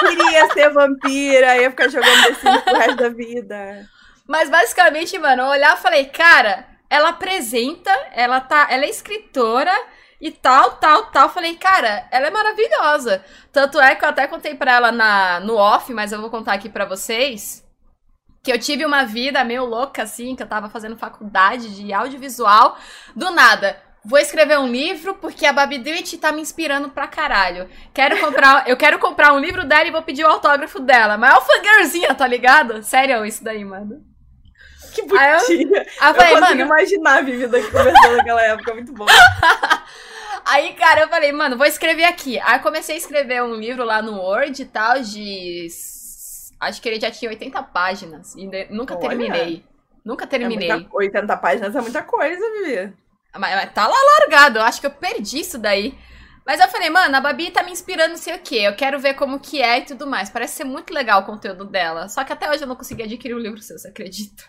queria 0.00 0.52
ser 0.52 0.70
vampira, 0.70 1.56
ia 1.56 1.70
ficar 1.70 1.88
jogando 1.88 2.22
desse 2.22 2.40
pro 2.40 2.76
resto 2.76 2.96
da 2.96 3.08
vida. 3.10 3.88
Mas 4.26 4.50
basicamente, 4.50 5.16
mano, 5.18 5.42
eu 5.42 5.48
olhar 5.48 5.76
e 5.76 5.80
falei, 5.80 6.06
cara, 6.06 6.66
ela 6.88 7.10
apresenta, 7.10 7.92
ela 8.12 8.40
tá. 8.40 8.66
Ela 8.70 8.84
é 8.84 8.90
escritora 8.90 9.72
e 10.20 10.30
tal, 10.30 10.72
tal, 10.72 11.06
tal. 11.06 11.28
Falei, 11.28 11.56
cara, 11.56 12.06
ela 12.10 12.26
é 12.26 12.30
maravilhosa. 12.30 13.24
Tanto 13.52 13.80
é 13.80 13.94
que 13.94 14.04
eu 14.04 14.08
até 14.08 14.26
contei 14.26 14.54
pra 14.54 14.72
ela 14.72 14.92
na, 14.92 15.40
no 15.40 15.56
off, 15.56 15.92
mas 15.92 16.12
eu 16.12 16.20
vou 16.20 16.30
contar 16.30 16.52
aqui 16.52 16.68
pra 16.68 16.84
vocês. 16.84 17.64
Que 18.42 18.52
eu 18.52 18.58
tive 18.58 18.84
uma 18.84 19.04
vida 19.04 19.44
meio 19.44 19.64
louca, 19.64 20.02
assim, 20.02 20.34
que 20.34 20.42
eu 20.42 20.48
tava 20.48 20.68
fazendo 20.68 20.96
faculdade 20.96 21.74
de 21.74 21.92
audiovisual. 21.92 22.76
Do 23.14 23.30
nada, 23.30 23.80
vou 24.04 24.18
escrever 24.18 24.58
um 24.58 24.68
livro 24.68 25.14
porque 25.14 25.44
a 25.46 25.52
Babi 25.52 25.78
Dwight 25.78 26.16
tá 26.18 26.32
me 26.32 26.40
inspirando 26.40 26.88
pra 26.90 27.06
caralho. 27.06 27.68
Quero 27.92 28.18
comprar, 28.20 28.68
eu 28.68 28.76
quero 28.76 28.98
comprar 28.98 29.32
um 29.32 29.38
livro 29.38 29.64
dela 29.64 29.88
e 29.88 29.92
vou 29.92 30.02
pedir 30.02 30.24
o 30.24 30.28
autógrafo 30.28 30.80
dela. 30.80 31.18
Maior 31.18 31.44
fangirlzinha, 31.44 32.14
tá 32.14 32.26
ligado? 32.26 32.82
Sério, 32.82 33.24
isso 33.26 33.44
daí, 33.44 33.64
mano. 33.64 34.09
Que 34.94 35.02
bonitinha. 35.02 35.20
Aí 35.20 35.32
eu, 35.32 35.84
aí 36.00 36.10
eu, 36.10 36.14
falei, 36.14 36.34
eu 36.34 36.40
mano... 36.40 36.60
imaginar 36.60 37.18
a 37.18 37.22
Vivi 37.22 37.46
daqui 37.46 37.70
conversando 37.70 38.16
naquela 38.16 38.42
época, 38.42 38.74
muito 38.74 38.92
bom. 38.92 39.06
Aí, 40.44 40.72
cara, 40.72 41.02
eu 41.02 41.08
falei, 41.08 41.32
mano, 41.32 41.56
vou 41.56 41.66
escrever 41.66 42.04
aqui. 42.04 42.38
Aí 42.40 42.58
comecei 42.60 42.94
a 42.94 42.98
escrever 42.98 43.42
um 43.42 43.54
livro 43.54 43.84
lá 43.84 44.02
no 44.02 44.20
Word 44.20 44.60
e 44.60 44.64
tal, 44.64 45.00
de. 45.00 45.68
Acho 46.58 46.82
que 46.82 46.88
ele 46.88 47.00
já 47.00 47.10
tinha 47.10 47.30
80 47.30 47.62
páginas. 47.64 48.34
E 48.34 48.46
nunca 48.70 48.94
Olha. 48.94 49.08
terminei. 49.08 49.64
Nunca 50.04 50.26
terminei. 50.26 50.70
É 50.70 50.74
muita... 50.74 50.96
80 50.96 51.36
páginas 51.36 51.76
é 51.76 51.80
muita 51.80 52.02
coisa, 52.02 52.42
Vivi. 52.52 52.92
Mas, 53.38 53.54
mas 53.54 53.72
tá 53.72 53.86
lá 53.86 53.96
largado. 54.18 54.58
Eu 54.58 54.62
acho 54.62 54.80
que 54.80 54.86
eu 54.86 54.90
perdi 54.90 55.40
isso 55.40 55.58
daí. 55.58 55.96
Mas 56.44 56.58
eu 56.58 56.68
falei, 56.68 56.90
mano, 56.90 57.14
a 57.14 57.20
Babi 57.20 57.50
tá 57.50 57.62
me 57.62 57.70
inspirando 57.70 58.10
não 58.10 58.16
sei 58.16 58.34
o 58.34 58.40
quê. 58.40 58.56
Eu 58.56 58.74
quero 58.74 58.98
ver 58.98 59.14
como 59.14 59.38
que 59.38 59.62
é 59.62 59.78
e 59.78 59.84
tudo 59.84 60.06
mais. 60.06 60.30
Parece 60.30 60.56
ser 60.56 60.64
muito 60.64 60.92
legal 60.92 61.20
o 61.20 61.26
conteúdo 61.26 61.64
dela. 61.64 62.08
Só 62.08 62.24
que 62.24 62.32
até 62.32 62.50
hoje 62.50 62.64
eu 62.64 62.68
não 62.68 62.76
consegui 62.76 63.04
adquirir 63.04 63.34
o 63.34 63.38
livro 63.38 63.62
seu, 63.62 63.78
você 63.78 63.88
acredita? 63.88 64.42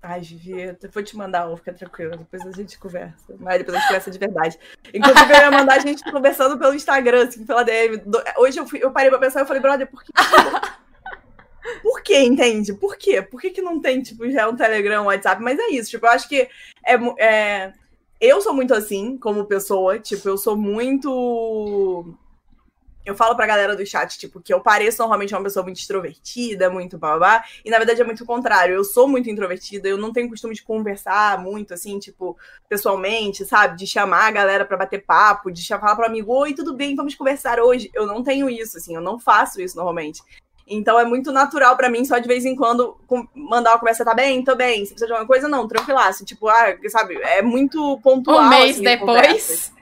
Ai, 0.00 0.20
Vivi, 0.20 0.60
eu 0.60 0.76
vou 0.92 1.02
te 1.02 1.16
mandar 1.16 1.50
um, 1.50 1.56
fica 1.56 1.72
tranquilo. 1.72 2.16
Depois 2.16 2.46
a 2.46 2.52
gente 2.52 2.78
conversa. 2.78 3.34
Mas 3.40 3.58
depois 3.58 3.76
a 3.76 3.80
gente 3.80 3.88
conversa 3.88 4.10
de 4.10 4.18
verdade. 4.18 4.58
Inclusive, 4.94 5.32
eu 5.32 5.38
ia 5.38 5.50
mandar 5.50 5.74
a 5.74 5.80
gente 5.80 6.04
conversando 6.10 6.56
pelo 6.56 6.74
Instagram, 6.74 7.26
assim, 7.26 7.44
pela 7.44 7.64
DM. 7.64 8.02
Hoje 8.36 8.58
eu, 8.58 8.66
fui, 8.66 8.78
eu 8.82 8.92
parei 8.92 9.10
pra 9.10 9.18
pensar 9.18 9.42
e 9.42 9.46
falei, 9.46 9.60
brother, 9.60 9.90
por 9.90 10.02
que. 10.04 10.12
Por 11.82 12.02
que, 12.02 12.18
entende? 12.18 12.72
Por 12.72 12.96
quê? 12.96 13.20
Por 13.20 13.40
que, 13.40 13.50
que 13.50 13.60
não 13.60 13.80
tem, 13.80 14.00
tipo, 14.00 14.28
já 14.30 14.48
um 14.48 14.56
Telegram, 14.56 15.02
um 15.02 15.06
WhatsApp? 15.06 15.42
Mas 15.42 15.58
é 15.58 15.68
isso, 15.68 15.90
tipo, 15.90 16.06
eu 16.06 16.10
acho 16.10 16.28
que 16.28 16.48
é, 16.84 16.94
é, 17.18 17.72
eu 18.20 18.40
sou 18.40 18.54
muito 18.54 18.72
assim, 18.72 19.18
como 19.18 19.44
pessoa, 19.44 19.98
tipo, 19.98 20.28
eu 20.28 20.38
sou 20.38 20.56
muito 20.56 22.14
eu 23.08 23.14
falo 23.14 23.34
pra 23.34 23.46
galera 23.46 23.74
do 23.74 23.86
chat, 23.86 24.18
tipo, 24.18 24.38
que 24.38 24.52
eu 24.52 24.60
pareço 24.60 24.98
normalmente 24.98 25.34
uma 25.34 25.42
pessoa 25.42 25.62
muito 25.64 25.78
extrovertida, 25.78 26.68
muito 26.68 26.98
babá, 26.98 27.42
e 27.64 27.70
na 27.70 27.78
verdade 27.78 28.02
é 28.02 28.04
muito 28.04 28.22
o 28.22 28.26
contrário. 28.26 28.74
Eu 28.74 28.84
sou 28.84 29.08
muito 29.08 29.30
introvertida, 29.30 29.88
eu 29.88 29.96
não 29.96 30.12
tenho 30.12 30.28
costume 30.28 30.54
de 30.54 30.62
conversar 30.62 31.42
muito, 31.42 31.72
assim, 31.72 31.98
tipo, 31.98 32.36
pessoalmente, 32.68 33.46
sabe? 33.46 33.78
De 33.78 33.86
chamar 33.86 34.26
a 34.26 34.30
galera 34.30 34.64
para 34.66 34.76
bater 34.76 35.04
papo, 35.06 35.50
de 35.50 35.66
falar 35.66 35.96
pro 35.96 36.04
amigo, 36.04 36.32
oi, 36.32 36.52
tudo 36.52 36.74
bem, 36.74 36.94
vamos 36.94 37.14
conversar 37.14 37.60
hoje. 37.60 37.90
Eu 37.94 38.06
não 38.06 38.22
tenho 38.22 38.50
isso, 38.50 38.76
assim, 38.76 38.94
eu 38.94 39.00
não 39.00 39.18
faço 39.18 39.58
isso 39.60 39.74
normalmente. 39.76 40.22
Então 40.66 41.00
é 41.00 41.04
muito 41.06 41.32
natural 41.32 41.78
para 41.78 41.88
mim, 41.88 42.04
só 42.04 42.18
de 42.18 42.28
vez 42.28 42.44
em 42.44 42.54
quando, 42.54 42.94
mandar 43.34 43.70
uma 43.70 43.78
conversa, 43.78 44.04
tá 44.04 44.12
bem? 44.12 44.44
Tô 44.44 44.54
bem. 44.54 44.84
Se 44.84 44.92
precisa 44.92 45.06
de 45.06 45.12
alguma 45.12 45.26
coisa, 45.26 45.48
não, 45.48 45.66
tranquilaço. 45.66 46.26
Tipo, 46.26 46.46
ah, 46.48 46.76
sabe, 46.88 47.16
é 47.22 47.40
muito 47.40 47.98
pontual. 48.02 48.42
Um 48.42 48.48
mês 48.50 48.76
assim, 48.76 48.82
depois. 48.82 49.77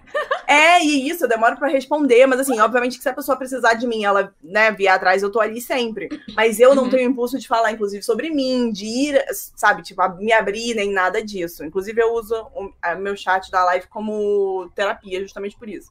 É, 0.46 0.82
e 0.82 1.08
isso, 1.08 1.24
eu 1.24 1.28
demoro 1.28 1.56
para 1.56 1.68
responder, 1.68 2.24
mas 2.26 2.40
assim, 2.40 2.58
obviamente 2.60 2.96
que 2.96 3.02
se 3.02 3.08
a 3.08 3.12
pessoa 3.12 3.36
precisar 3.36 3.74
de 3.74 3.86
mim, 3.86 4.04
ela, 4.04 4.32
né, 4.42 4.70
vier 4.70 4.92
atrás, 4.92 5.22
eu 5.22 5.30
tô 5.30 5.40
ali 5.40 5.60
sempre. 5.60 6.08
Mas 6.36 6.60
eu 6.60 6.74
não 6.74 6.84
uhum. 6.84 6.90
tenho 6.90 7.10
impulso 7.10 7.38
de 7.38 7.48
falar, 7.48 7.72
inclusive, 7.72 8.02
sobre 8.02 8.30
mim, 8.30 8.70
de 8.70 8.84
ir, 8.84 9.24
sabe, 9.32 9.82
tipo, 9.82 10.00
me 10.18 10.32
abrir, 10.32 10.74
nem 10.74 10.92
nada 10.92 11.22
disso. 11.22 11.64
Inclusive, 11.64 12.00
eu 12.00 12.12
uso 12.12 12.34
o 12.54 12.72
meu 12.98 13.16
chat 13.16 13.50
da 13.50 13.64
live 13.64 13.88
como 13.88 14.70
terapia, 14.74 15.20
justamente 15.20 15.58
por 15.58 15.68
isso. 15.68 15.90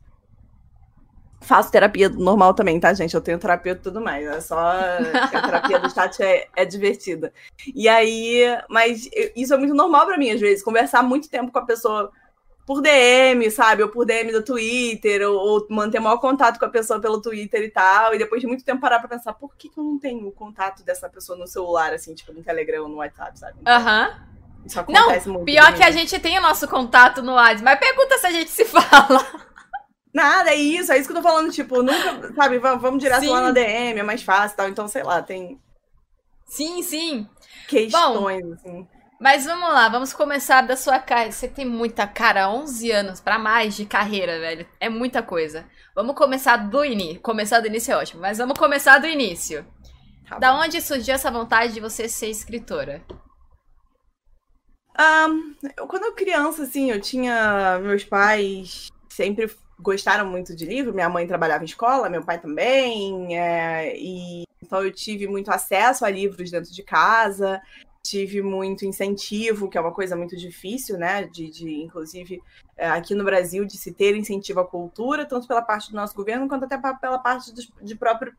Faço 1.42 1.72
terapia 1.72 2.10
normal 2.10 2.54
também, 2.54 2.80
tá, 2.80 2.92
gente? 2.94 3.14
Eu 3.14 3.22
tenho 3.22 3.38
terapia 3.38 3.74
e 3.74 3.76
tudo 3.76 4.02
mais. 4.02 4.26
É 4.26 4.42
só 4.42 4.58
a 4.58 5.42
terapia 5.42 5.80
do 5.80 5.94
chat 5.94 6.24
é, 6.24 6.48
é 6.56 6.66
divertida. 6.66 7.32
E 7.76 7.88
aí, 7.88 8.42
mas 8.70 9.08
isso 9.36 9.54
é 9.54 9.58
muito 9.58 9.76
normal 9.76 10.08
para 10.08 10.18
mim, 10.18 10.32
às 10.32 10.40
vezes, 10.40 10.64
conversar 10.64 11.04
muito 11.04 11.30
tempo 11.30 11.52
com 11.52 11.60
a 11.60 11.66
pessoa 11.66 12.12
por 12.66 12.82
DM, 12.82 13.50
sabe? 13.52 13.84
Ou 13.84 13.90
por 13.90 14.06
DM 14.06 14.32
do 14.32 14.44
Twitter, 14.44 15.22
ou, 15.30 15.38
ou, 15.38 15.68
manter 15.70 16.00
maior 16.00 16.18
contato 16.18 16.58
com 16.58 16.66
a 16.66 16.70
pessoa 16.70 17.00
pelo 17.00 17.22
Twitter 17.22 17.62
e 17.64 17.70
tal. 17.70 18.16
E 18.16 18.18
depois 18.18 18.42
de 18.42 18.48
muito 18.48 18.66
tempo 18.66 18.82
parar 18.82 19.00
pra 19.00 19.08
pensar, 19.08 19.34
por 19.34 19.56
que, 19.56 19.70
que 19.70 19.80
eu 19.80 19.84
não 19.84 20.00
tenho 20.00 20.28
o 20.28 20.32
contato 20.32 20.84
dessa 20.84 21.08
pessoa 21.08 21.38
no 21.38 21.48
celular, 21.48 21.94
assim, 21.94 22.16
tipo, 22.16 22.34
no 22.34 22.44
Telegram 22.44 22.84
ou 22.84 22.90
no 22.90 22.98
WhatsApp, 22.98 23.38
sabe? 23.38 23.58
Então, 23.62 23.74
Aham. 23.74 24.08
Uhum. 24.08 24.36
Isso 24.66 24.80
acontece 24.80 25.28
não, 25.28 25.36
muito. 25.36 25.46
Pior 25.46 25.76
que 25.76 25.84
a 25.84 25.92
gente 25.92 26.18
tem 26.20 26.40
o 26.40 26.42
nosso 26.42 26.68
contato 26.68 27.22
no 27.22 27.34
WhatsApp, 27.34 27.64
mas 27.64 27.80
pergunta 27.80 28.18
se 28.18 28.26
a 28.26 28.32
gente 28.32 28.50
se 28.50 28.66
fala. 28.66 29.24
Nada, 30.12 30.50
é 30.50 30.56
isso, 30.56 30.92
é 30.92 30.98
isso 30.98 31.08
que 31.08 31.12
eu 31.12 31.22
tô 31.22 31.28
falando, 31.28 31.52
tipo, 31.52 31.84
nunca, 31.84 32.34
sabe, 32.34 32.58
vamos 32.58 33.00
direto 33.00 33.20
sim. 33.20 33.30
lá 33.30 33.42
na 33.42 33.52
DM, 33.52 34.00
é 34.00 34.04
mais 34.04 34.24
fácil 34.24 34.58
tal. 34.58 34.68
Então, 34.68 34.88
sei 34.88 35.04
lá, 35.04 35.22
tem. 35.22 35.62
Sim, 36.48 36.82
sim. 36.82 37.30
Questões, 37.68 38.42
Bom, 38.42 38.54
assim. 38.54 38.88
Mas 39.26 39.44
vamos 39.44 39.70
lá, 39.70 39.90
vamos 39.90 40.14
começar 40.14 40.62
da 40.62 40.78
sua 40.78 41.00
cara. 41.00 41.32
Você 41.32 41.48
tem 41.48 41.66
muita 41.66 42.06
cara, 42.06 42.48
11 42.48 42.92
anos 42.92 43.20
para 43.20 43.40
mais 43.40 43.76
de 43.76 43.84
carreira, 43.84 44.40
velho. 44.40 44.68
É 44.80 44.88
muita 44.88 45.24
coisa. 45.24 45.66
Vamos 45.96 46.16
começar 46.16 46.58
do 46.58 46.86
início. 46.86 47.20
Começar 47.22 47.60
do 47.60 47.66
início 47.66 47.92
é 47.92 47.98
ótimo, 47.98 48.22
mas 48.22 48.38
vamos 48.38 48.56
começar 48.56 49.00
do 49.00 49.08
início. 49.08 49.66
Tá 50.30 50.38
da 50.38 50.56
onde 50.56 50.80
surgiu 50.80 51.16
essa 51.16 51.32
vontade 51.32 51.74
de 51.74 51.80
você 51.80 52.08
ser 52.08 52.30
escritora? 52.30 53.02
Um, 54.96 55.56
eu, 55.76 55.88
quando 55.88 56.04
eu 56.04 56.14
criança, 56.14 56.62
assim, 56.62 56.92
eu 56.92 57.02
tinha. 57.02 57.80
Meus 57.80 58.04
pais 58.04 58.90
sempre 59.10 59.50
gostaram 59.80 60.28
muito 60.28 60.56
de 60.56 60.68
livro. 60.68 60.94
Minha 60.94 61.10
mãe 61.10 61.26
trabalhava 61.26 61.64
em 61.64 61.66
escola, 61.66 62.10
meu 62.10 62.24
pai 62.24 62.40
também. 62.40 63.36
É, 63.36 63.98
e 63.98 64.44
então 64.62 64.84
eu 64.84 64.92
tive 64.92 65.28
muito 65.28 65.50
acesso 65.50 66.06
a 66.06 66.12
livros 66.12 66.52
dentro 66.52 66.72
de 66.72 66.84
casa 66.84 67.60
tive 68.06 68.42
muito 68.42 68.86
incentivo, 68.86 69.68
que 69.68 69.78
é 69.78 69.82
uma 69.82 69.92
coisa 69.92 70.16
muito 70.16 70.38
difícil, 70.38 70.98
né? 70.98 71.24
De, 71.24 71.50
de 71.50 71.82
inclusive, 71.82 72.42
é, 72.78 72.88
aqui 72.88 73.16
no 73.16 73.24
Brasil, 73.24 73.66
de 73.66 73.78
se 73.78 73.92
ter 73.92 74.16
incentivo 74.16 74.60
à 74.60 74.66
cultura, 74.66 75.26
tanto 75.26 75.48
pela 75.48 75.62
parte 75.62 75.90
do 75.90 75.96
nosso 75.96 76.16
governo, 76.16 76.48
quanto 76.48 76.66
até 76.66 76.78
pela 76.78 77.18
parte 77.18 77.52
do, 77.52 77.62
de 77.82 77.96
próprio 77.96 78.34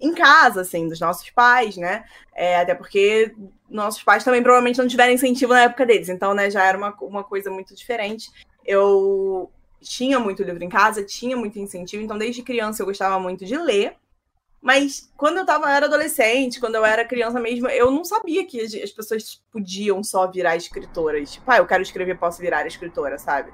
em 0.00 0.12
casa, 0.12 0.62
assim, 0.62 0.88
dos 0.88 0.98
nossos 0.98 1.30
pais, 1.30 1.76
né? 1.76 2.04
É, 2.34 2.56
até 2.56 2.74
porque 2.74 3.32
nossos 3.70 4.02
pais 4.02 4.24
também 4.24 4.42
provavelmente 4.42 4.78
não 4.78 4.88
tiveram 4.88 5.12
incentivo 5.12 5.52
na 5.52 5.62
época 5.62 5.86
deles, 5.86 6.08
então, 6.08 6.34
né, 6.34 6.50
já 6.50 6.64
era 6.66 6.76
uma, 6.76 6.92
uma 7.00 7.22
coisa 7.22 7.48
muito 7.48 7.72
diferente. 7.76 8.28
Eu 8.64 9.48
tinha 9.80 10.18
muito 10.18 10.42
livro 10.42 10.62
em 10.64 10.68
casa, 10.68 11.04
tinha 11.04 11.36
muito 11.36 11.58
incentivo, 11.60 12.02
então 12.02 12.18
desde 12.18 12.42
criança 12.42 12.82
eu 12.82 12.86
gostava 12.86 13.20
muito 13.20 13.44
de 13.44 13.56
ler. 13.56 13.96
Mas 14.62 15.12
quando 15.16 15.38
eu 15.38 15.44
tava, 15.44 15.66
eu 15.66 15.70
era 15.70 15.86
adolescente, 15.86 16.60
quando 16.60 16.76
eu 16.76 16.84
era 16.84 17.04
criança 17.04 17.40
mesmo, 17.40 17.66
eu 17.68 17.90
não 17.90 18.04
sabia 18.04 18.46
que 18.46 18.60
as 18.60 18.92
pessoas 18.92 19.42
podiam 19.50 20.04
só 20.04 20.30
virar 20.30 20.54
escritoras. 20.54 21.32
Tipo, 21.32 21.50
ah, 21.50 21.58
eu 21.58 21.66
quero 21.66 21.82
escrever, 21.82 22.16
posso 22.16 22.40
virar 22.40 22.64
escritora, 22.64 23.18
sabe? 23.18 23.52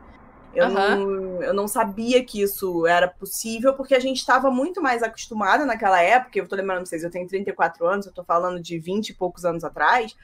Eu, 0.55 0.67
uhum. 0.67 0.73
não, 0.75 1.43
eu 1.43 1.55
não 1.55 1.67
sabia 1.67 2.23
que 2.23 2.43
isso 2.43 2.87
era 2.87 3.09
possível, 3.09 3.73
porque 3.75 3.95
a 3.95 4.01
gente 4.01 4.19
estava 4.19 4.51
muito 4.51 4.83
mais 4.83 5.03
acostumada 5.03 5.65
naquela 5.65 6.03
época. 6.03 6.39
Eu 6.39 6.47
tô 6.47 6.57
lembrando 6.57 6.81
pra 6.81 6.87
vocês, 6.87 7.03
eu 7.03 7.11
tenho 7.11 7.27
34 7.27 7.87
anos, 7.87 8.07
eu 8.07 8.13
tô 8.13 8.23
falando 8.23 8.61
de 8.61 8.79
20 8.79 9.09
e 9.09 9.15
poucos 9.15 9.47
anos 9.47 9.65
atrás 9.65 10.15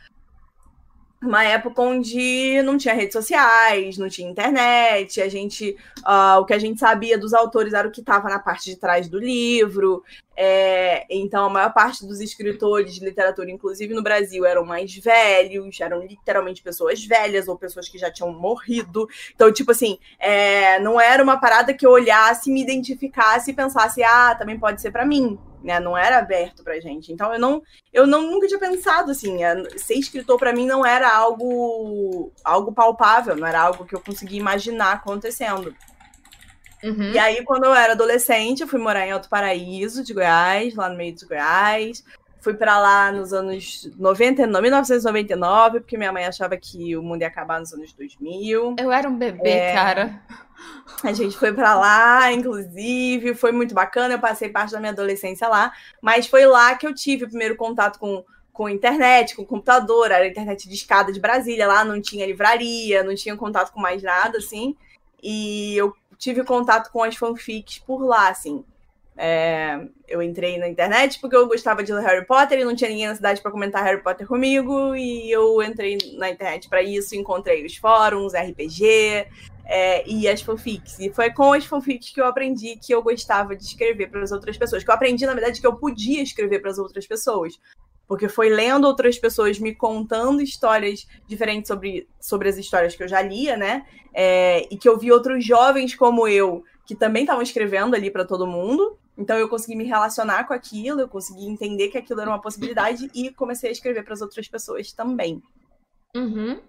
uma 1.26 1.45
época 1.45 1.81
onde 1.83 2.61
não 2.62 2.76
tinha 2.76 2.95
redes 2.95 3.12
sociais, 3.12 3.99
não 3.99 4.09
tinha 4.09 4.31
internet, 4.31 5.21
a 5.21 5.28
gente, 5.28 5.76
uh, 6.00 6.40
o 6.40 6.45
que 6.45 6.54
a 6.54 6.59
gente 6.59 6.78
sabia 6.78 7.19
dos 7.19 7.33
autores 7.33 7.73
era 7.73 7.87
o 7.87 7.90
que 7.90 8.00
estava 8.00 8.28
na 8.28 8.38
parte 8.38 8.71
de 8.71 8.76
trás 8.76 9.09
do 9.09 9.19
livro. 9.19 10.02
É, 10.37 11.07
então, 11.09 11.47
a 11.47 11.50
maior 11.50 11.73
parte 11.73 12.04
dos 12.04 12.21
escritores 12.21 12.95
de 12.95 13.04
literatura, 13.04 13.50
inclusive 13.50 13.95
no 13.95 14.02
Brasil, 14.02 14.45
eram 14.45 14.64
mais 14.64 14.95
velhos, 14.97 15.81
eram 15.81 16.02
literalmente 16.02 16.62
pessoas 16.62 17.04
velhas 17.04 17.47
ou 17.47 17.57
pessoas 17.57 17.88
que 17.88 17.99
já 17.99 18.11
tinham 18.11 18.33
morrido. 18.33 19.09
Então, 19.35 19.52
tipo 19.52 19.71
assim, 19.71 19.99
é, 20.19 20.81
não 20.81 21.00
era 21.00 21.23
uma 21.23 21.38
parada 21.38 21.73
que 21.73 21.87
eu 21.87 21.90
olhasse, 21.90 22.50
me 22.50 22.62
identificasse 22.62 23.50
e 23.50 23.54
pensasse, 23.54 24.02
ah, 24.02 24.35
também 24.35 24.59
pode 24.59 24.81
ser 24.81 24.90
para 24.90 25.07
mim 25.07 25.38
né? 25.64 25.80
Não 25.80 25.97
era 25.97 26.18
aberto 26.18 26.62
pra 26.62 26.78
gente. 26.78 27.12
Então 27.12 27.33
eu 27.33 27.40
não, 27.40 27.62
eu 27.92 28.06
não 28.06 28.30
nunca 28.30 28.47
tinha 28.47 28.61
pensado 28.61 29.11
assim, 29.11 29.38
ser 29.76 29.94
escritor 29.94 30.38
para 30.38 30.52
mim 30.52 30.66
não 30.66 30.85
era 30.85 31.11
algo 31.12 32.30
algo 32.44 32.73
palpável, 32.73 33.35
não 33.35 33.47
era 33.47 33.61
algo 33.61 33.85
que 33.85 33.94
eu 33.94 34.00
conseguia 34.00 34.38
imaginar 34.38 34.92
acontecendo. 34.92 35.75
Uhum. 36.83 37.12
E 37.12 37.18
aí, 37.18 37.42
quando 37.44 37.64
eu 37.64 37.75
era 37.75 37.94
adolescente, 37.94 38.61
eu 38.61 38.68
fui 38.68 38.78
morar 38.78 39.06
em 39.06 39.11
Alto 39.11 39.30
Paraíso, 39.30 40.04
de 40.04 40.12
Goiás, 40.12 40.75
lá 40.75 40.90
no 40.90 40.97
meio 40.97 41.14
de 41.14 41.25
Goiás. 41.25 42.04
Fui 42.45 42.53
para 42.53 42.79
lá 42.79 43.11
nos 43.11 43.33
anos 43.33 43.91
90, 43.99 44.47
1999, 44.47 45.81
porque 45.81 45.97
minha 45.97 46.13
mãe 46.13 46.27
achava 46.27 46.59
que 46.59 46.95
o 46.95 47.03
mundo 47.03 47.23
ia 47.23 47.29
acabar 47.29 47.59
nos 47.59 47.73
anos 47.73 47.95
2000. 47.95 48.77
Eu 48.79 48.93
era 48.93 49.09
um 49.09 49.17
bebê, 49.17 49.49
é... 49.49 49.73
cara. 49.73 50.21
A 51.03 51.13
gente 51.15 51.39
foi 51.39 51.55
para 51.55 51.75
lá, 51.75 52.31
inclusive, 52.31 53.35
foi 53.35 53.51
muito 53.51 53.75
bacana. 53.75 54.15
Eu 54.15 54.19
passei 54.19 54.51
parte 54.51 54.73
da 54.73 54.79
minha 54.79 54.93
adolescência 54.93 55.49
lá, 55.49 55.73
mas 56.03 56.27
foi 56.27 56.45
lá 56.45 56.75
que 56.75 56.87
eu 56.87 56.95
tive 56.95 57.25
o 57.25 57.29
primeiro 57.29 57.57
contato 57.57 57.99
com 57.99 58.23
com 58.53 58.69
internet, 58.69 59.35
com 59.35 59.45
computador, 59.45 60.13
era 60.13 60.29
internet 60.29 60.69
de 60.69 60.75
escada 60.77 61.13
de 61.13 61.19
Brasília, 61.19 61.67
lá 61.67 61.85
não 61.85 62.01
tinha 62.01 62.25
livraria, 62.25 63.03
não 63.03 63.13
tinha 63.13 63.37
contato 63.37 63.73
com 63.73 63.81
mais 63.81 64.01
nada, 64.01 64.39
assim. 64.39 64.77
E 65.21 65.77
eu 65.77 65.93
tive 66.19 66.45
contato 66.45 66.93
com 66.93 67.03
as 67.03 67.17
fanfics 67.17 67.81
por 67.81 68.05
lá, 68.05 68.29
assim. 68.29 68.65
É, 69.16 69.80
eu 70.09 70.21
entrei 70.21 70.59
na 70.59 70.68
internet 70.68 71.21
porque 71.21 71.37
eu 71.37 71.47
gostava 71.47 71.85
de 71.85 71.92
Harry 71.92 72.26
Potter 72.26 72.59
e 72.59 72.64
não 72.64 72.75
tinha 72.75 72.90
ninguém 72.90 73.06
na 73.06 73.14
cidade 73.14 73.40
para 73.40 73.50
comentar 73.50 73.85
Harry 73.85 74.02
Potter 74.02 74.26
comigo. 74.26 74.94
E 74.97 75.30
eu 75.30 75.62
entrei 75.62 75.99
na 76.16 76.30
internet 76.30 76.68
para 76.68 76.83
isso, 76.83 77.14
encontrei 77.14 77.64
os 77.64 77.76
fóruns, 77.76 78.33
RPG 78.35 79.26
é, 79.66 80.09
e 80.09 80.28
as 80.28 80.42
fanfics. 80.42 80.99
E 80.99 81.11
foi 81.12 81.30
com 81.30 81.52
as 81.52 81.64
fanfics 81.64 82.11
que 82.11 82.21
eu 82.21 82.26
aprendi 82.26 82.76
que 82.76 82.92
eu 82.92 83.02
gostava 83.02 83.54
de 83.54 83.64
escrever 83.64 84.11
para 84.11 84.23
as 84.23 84.33
outras 84.33 84.56
pessoas. 84.56 84.83
Que 84.83 84.90
eu 84.90 84.94
aprendi, 84.94 85.25
na 85.26 85.35
verdade, 85.35 85.61
que 85.61 85.66
eu 85.66 85.76
podia 85.76 86.23
escrever 86.23 86.61
para 86.61 86.71
as 86.71 86.78
outras 86.78 87.06
pessoas. 87.06 87.54
Porque 88.06 88.28
foi 88.28 88.50
lendo 88.50 88.87
outras 88.87 89.18
pessoas 89.18 89.59
me 89.59 89.75
contando 89.75 90.42
histórias 90.42 91.06
diferentes 91.26 91.68
sobre, 91.68 92.06
sobre 92.21 92.49
as 92.49 92.59
histórias 92.59 92.94
que 92.94 93.02
eu 93.02 93.09
já 93.09 93.23
lia, 93.23 93.56
né? 93.56 93.87
É, 94.12 94.66
e 94.71 94.76
que 94.76 94.88
eu 94.88 94.99
vi 94.99 95.11
outros 95.11 95.44
jovens 95.44 95.94
como 95.94 96.28
eu 96.28 96.62
que 96.87 96.94
também 96.94 97.23
estavam 97.23 97.42
escrevendo 97.42 97.97
ali 97.97 98.11
para 98.11 98.25
todo 98.25 98.47
mundo. 98.47 98.99
Então 99.16 99.37
eu 99.38 99.49
consegui 99.49 99.76
me 99.76 99.85
relacionar 99.85 100.44
com 100.44 100.52
aquilo, 100.52 101.00
eu 101.00 101.09
consegui 101.09 101.47
entender 101.47 101.88
que 101.88 101.99
aquilo 101.99 102.21
era 102.21 102.30
uma 102.30 102.40
possibilidade 102.40 103.11
e 103.14 103.30
comecei 103.30 103.68
a 103.68 103.73
escrever 103.73 104.02
para 104.04 104.14
as 104.14 104.21
outras 104.21 104.49
pessoas 104.49 104.92
também. 104.92 105.42
Uhum. 106.16 106.61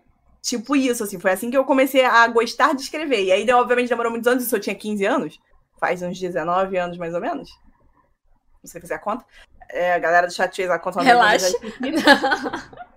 Tipo 0.42 0.76
isso, 0.76 1.04
assim, 1.04 1.20
foi 1.20 1.32
assim 1.32 1.50
que 1.50 1.58
eu 1.58 1.66
comecei 1.66 2.06
a 2.06 2.28
gostar 2.28 2.76
de 2.76 2.84
escrever. 2.84 3.24
E 3.24 3.32
aí, 3.32 3.52
obviamente, 3.52 3.90
demorou 3.90 4.12
muitos 4.12 4.28
anos, 4.28 4.44
isso 4.44 4.56
eu 4.56 4.60
tinha 4.60 4.76
15 4.76 5.06
anos, 5.06 5.40
faz 5.80 6.04
uns 6.04 6.20
19 6.20 6.78
anos 6.78 6.98
mais 6.98 7.16
ou 7.16 7.22
menos. 7.22 7.50
Se 8.64 8.72
você 8.72 8.80
fizer 8.80 8.96
a 8.96 9.00
conta. 9.00 9.26
É, 9.70 9.94
a 9.94 10.00
galera 10.00 10.28
do 10.28 10.34
chat 10.34 10.56
fez 10.56 10.70
a 10.70 10.78
conta. 10.78 11.02
Relaxa. 11.02 11.52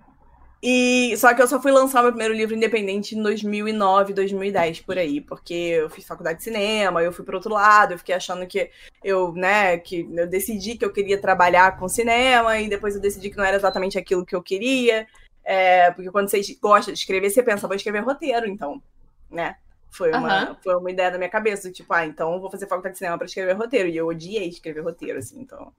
E 0.61 1.15
só 1.17 1.33
que 1.33 1.41
eu 1.41 1.47
só 1.47 1.61
fui 1.61 1.71
lançar 1.71 2.01
meu 2.01 2.11
primeiro 2.11 2.33
livro 2.33 2.53
independente 2.53 3.17
em 3.17 3.23
2009, 3.23 4.13
2010 4.13 4.81
por 4.81 4.97
aí, 4.97 5.21
porque 5.21 5.53
eu 5.53 5.89
fiz 5.89 6.05
faculdade 6.05 6.39
de 6.39 6.43
cinema, 6.43 7.01
eu 7.01 7.13
fui 7.13 7.23
para 7.23 7.37
outro 7.37 7.53
lado, 7.53 7.93
eu 7.93 7.97
fiquei 7.97 8.13
achando 8.13 8.45
que 8.45 8.69
eu, 9.01 9.31
né, 9.33 9.77
que 9.77 10.05
eu 10.13 10.27
decidi 10.27 10.77
que 10.77 10.83
eu 10.83 10.91
queria 10.91 11.17
trabalhar 11.17 11.77
com 11.77 11.87
cinema 11.87 12.59
e 12.59 12.67
depois 12.67 12.93
eu 12.93 13.01
decidi 13.01 13.29
que 13.29 13.37
não 13.37 13.45
era 13.45 13.55
exatamente 13.55 13.97
aquilo 13.97 14.25
que 14.25 14.35
eu 14.35 14.43
queria, 14.43 15.07
é, 15.45 15.91
porque 15.91 16.11
quando 16.11 16.29
você 16.29 16.41
gosta 16.61 16.91
de 16.91 16.99
escrever, 16.99 17.29
você 17.29 17.41
pensa, 17.41 17.65
vou 17.65 17.75
escrever 17.75 18.03
roteiro, 18.03 18.45
então, 18.45 18.81
né? 19.31 19.55
Foi 19.89 20.11
uma, 20.11 20.49
uhum. 20.49 20.55
foi 20.63 20.75
uma 20.75 20.91
ideia 20.91 21.09
da 21.09 21.17
minha 21.17 21.29
cabeça, 21.29 21.71
tipo, 21.71 21.91
ah, 21.93 22.05
então 22.05 22.39
vou 22.39 22.51
fazer 22.51 22.67
faculdade 22.67 22.93
de 22.93 22.99
cinema 22.99 23.17
para 23.17 23.25
escrever 23.25 23.53
roteiro. 23.53 23.89
E 23.89 23.97
eu 23.97 24.07
odiei 24.07 24.47
escrever 24.47 24.81
roteiro, 24.81 25.17
assim, 25.17 25.39
então. 25.41 25.73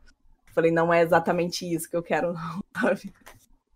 Falei, 0.52 0.72
não 0.72 0.92
é 0.92 1.02
exatamente 1.02 1.72
isso 1.72 1.88
que 1.88 1.96
eu 1.96 2.02
quero, 2.02 2.32
não, 2.34 2.60
sabe? 2.80 3.12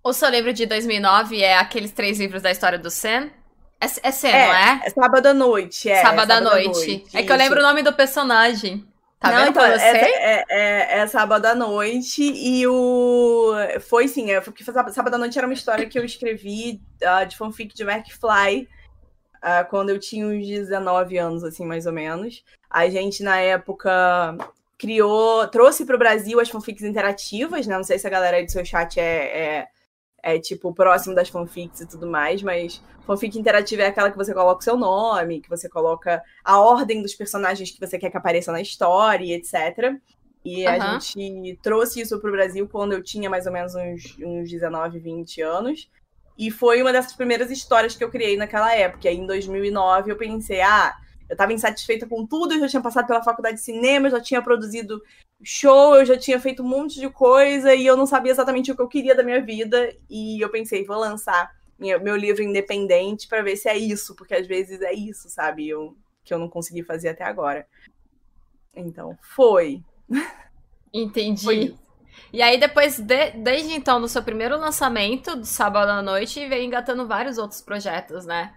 O 0.04 0.12
seu 0.12 0.28
livro 0.28 0.52
de 0.52 0.66
2009 0.66 1.40
é 1.40 1.56
aqueles 1.56 1.90
três 1.90 2.18
livros 2.18 2.42
da 2.42 2.50
história 2.50 2.78
do 2.78 2.90
Sam? 2.90 3.30
É, 3.80 3.87
é 4.02 4.12
Sam, 4.12 4.28
é, 4.28 4.46
não 4.46 4.54
é? 4.54 4.80
É 4.84 4.90
Sábado 4.90 5.26
à 5.26 5.32
Noite, 5.32 5.88
é. 5.88 6.02
Sábado, 6.02 6.30
à 6.30 6.40
noite. 6.42 6.66
noite. 6.68 7.16
É 7.16 7.23
que 7.23 7.32
eu 7.32 7.37
lembro 7.37 7.61
o 7.61 7.62
nome 7.62 7.82
do 7.82 7.90
personagem. 7.90 8.87
Tá 9.18 9.30
não, 9.30 9.38
vendo 9.38 9.50
então, 9.52 9.66
você? 9.66 9.82
É, 9.82 10.44
é, 10.50 10.99
é, 10.99 11.06
Sábado 11.06 11.46
à 11.46 11.54
Noite 11.54 12.23
e 12.23 12.66
o... 12.66 13.54
Foi 13.88 14.06
sim, 14.06 14.30
é, 14.30 14.42
porque 14.42 14.62
Sábado 14.62 15.14
à 15.14 15.18
Noite 15.18 15.38
era 15.38 15.46
uma 15.46 15.54
história 15.54 15.88
que 15.88 15.99
eu 15.99 16.04
escrevi 16.04 16.82
uh, 17.02 17.26
de 17.26 17.34
fanfic 17.34 17.75
de 17.75 17.82
McFly 17.82 18.68
uh, 19.37 19.66
quando 19.70 19.88
eu 19.88 19.99
tinha 19.99 20.26
uns 20.26 20.46
19 20.46 21.16
anos, 21.16 21.42
assim, 21.42 21.64
mais 21.64 21.87
ou 21.87 21.94
menos. 21.94 22.44
A 22.68 22.87
gente, 22.90 23.23
na 23.23 23.38
época, 23.38 24.37
criou, 24.76 25.49
trouxe 25.49 25.87
para 25.87 25.96
o 25.96 25.99
Brasil 25.99 26.38
as 26.38 26.50
fanfics 26.50 26.82
interativas, 26.82 27.66
né? 27.66 27.75
Não 27.75 27.84
sei 27.84 27.99
se 27.99 28.06
a 28.06 28.11
galera 28.11 28.37
aí 28.37 28.44
do 28.44 28.52
seu 28.52 28.66
chat 28.66 29.00
é, 29.00 29.66
é, 30.25 30.38
tipo, 30.38 30.73
próximo 30.73 31.14
das 31.14 31.28
fanfics 31.28 31.83
e 31.83 31.87
tudo 31.87 32.07
mais, 32.07 32.43
mas 32.43 32.83
fanfic 33.07 33.38
interativa 33.38 33.83
é 33.83 33.87
aquela 33.88 34.11
que 34.11 34.16
você 34.16 34.33
coloca 34.33 34.61
o 34.61 34.64
seu 34.64 34.75
nome, 34.75 35.43
que 35.43 35.50
você 35.50 35.69
coloca 35.69 36.23
a 36.43 36.59
ordem 36.59 37.02
dos 37.02 37.14
personagens 37.14 37.71
que 37.71 37.78
você 37.78 37.99
quer 37.99 38.11
que 38.11 38.16
apareçam 38.16 38.54
na 38.54 38.62
história, 38.62 39.37
etc. 39.37 40.00
E 40.43 40.66
uhum. 40.66 40.73
a 40.73 40.99
gente 40.99 41.59
trouxe 41.62 42.00
isso 42.00 42.19
para 42.19 42.31
o 42.31 42.33
Brasil 42.33 42.66
quando 42.66 42.93
eu 42.93 43.02
tinha 43.02 43.28
mais 43.28 43.45
ou 43.45 43.52
menos 43.52 43.75
uns, 43.75 44.16
uns 44.19 44.50
19, 44.50 44.99
20 44.99 45.43
anos. 45.43 45.90
E 46.38 46.50
foi 46.50 46.81
uma 46.81 46.90
dessas 46.90 47.12
primeiras 47.12 47.50
histórias 47.50 47.95
que 47.95 48.02
eu 48.02 48.11
criei 48.11 48.37
naquela 48.37 48.75
época. 48.75 49.07
E 49.07 49.09
aí, 49.09 49.16
em 49.16 49.26
2009, 49.26 50.11
eu 50.11 50.16
pensei, 50.16 50.62
ah, 50.62 50.95
eu 51.28 51.35
estava 51.35 51.52
insatisfeita 51.52 52.07
com 52.07 52.26
tudo, 52.26 52.54
eu 52.54 52.61
já 52.61 52.69
tinha 52.69 52.83
passado 52.83 53.07
pela 53.07 53.23
faculdade 53.23 53.57
de 53.57 53.62
cinema, 53.62 54.07
eu 54.07 54.12
já 54.12 54.21
tinha 54.21 54.43
produzido 54.43 55.02
show, 55.43 55.97
eu 55.97 56.04
já 56.04 56.16
tinha 56.16 56.38
feito 56.40 56.62
um 56.62 56.69
monte 56.69 57.00
de 57.00 57.09
coisa 57.09 57.75
e 57.75 57.87
eu 57.87 57.97
não 57.97 58.07
sabia 58.07 58.33
exatamente 58.33 58.71
o 58.71 58.76
que 58.76 58.83
eu 58.83 58.88
queria 58.88 59.14
da 59.14 59.23
minha 59.23 59.40
vida. 59.40 59.95
E 60.09 60.43
eu 60.45 60.50
pensei, 60.50 60.85
vou 60.85 60.99
lançar 60.99 61.54
minha, 61.78 61.99
meu 61.99 62.16
livro 62.16 62.43
independente 62.43 63.28
para 63.28 63.43
ver 63.43 63.57
se 63.57 63.69
é 63.69 63.76
isso, 63.76 64.14
porque 64.14 64.35
às 64.35 64.47
vezes 64.47 64.81
é 64.81 64.93
isso, 64.93 65.28
sabe? 65.28 65.69
Eu, 65.69 65.97
que 66.25 66.33
eu 66.33 66.38
não 66.38 66.49
consegui 66.49 66.83
fazer 66.83 67.09
até 67.09 67.25
agora. 67.25 67.66
Então, 68.75 69.16
foi. 69.21 69.83
Entendi. 70.93 71.45
Foi 71.45 71.75
e 72.33 72.43
aí, 72.43 72.59
depois, 72.59 72.99
de, 72.99 73.31
desde 73.31 73.73
então, 73.73 73.99
no 73.99 74.09
seu 74.09 74.23
primeiro 74.23 74.59
lançamento, 74.59 75.37
do 75.37 75.47
sábado 75.47 75.90
à 75.90 76.02
noite, 76.02 76.47
veio 76.49 76.64
engatando 76.64 77.07
vários 77.07 77.38
outros 77.38 77.61
projetos, 77.61 78.26
né? 78.26 78.54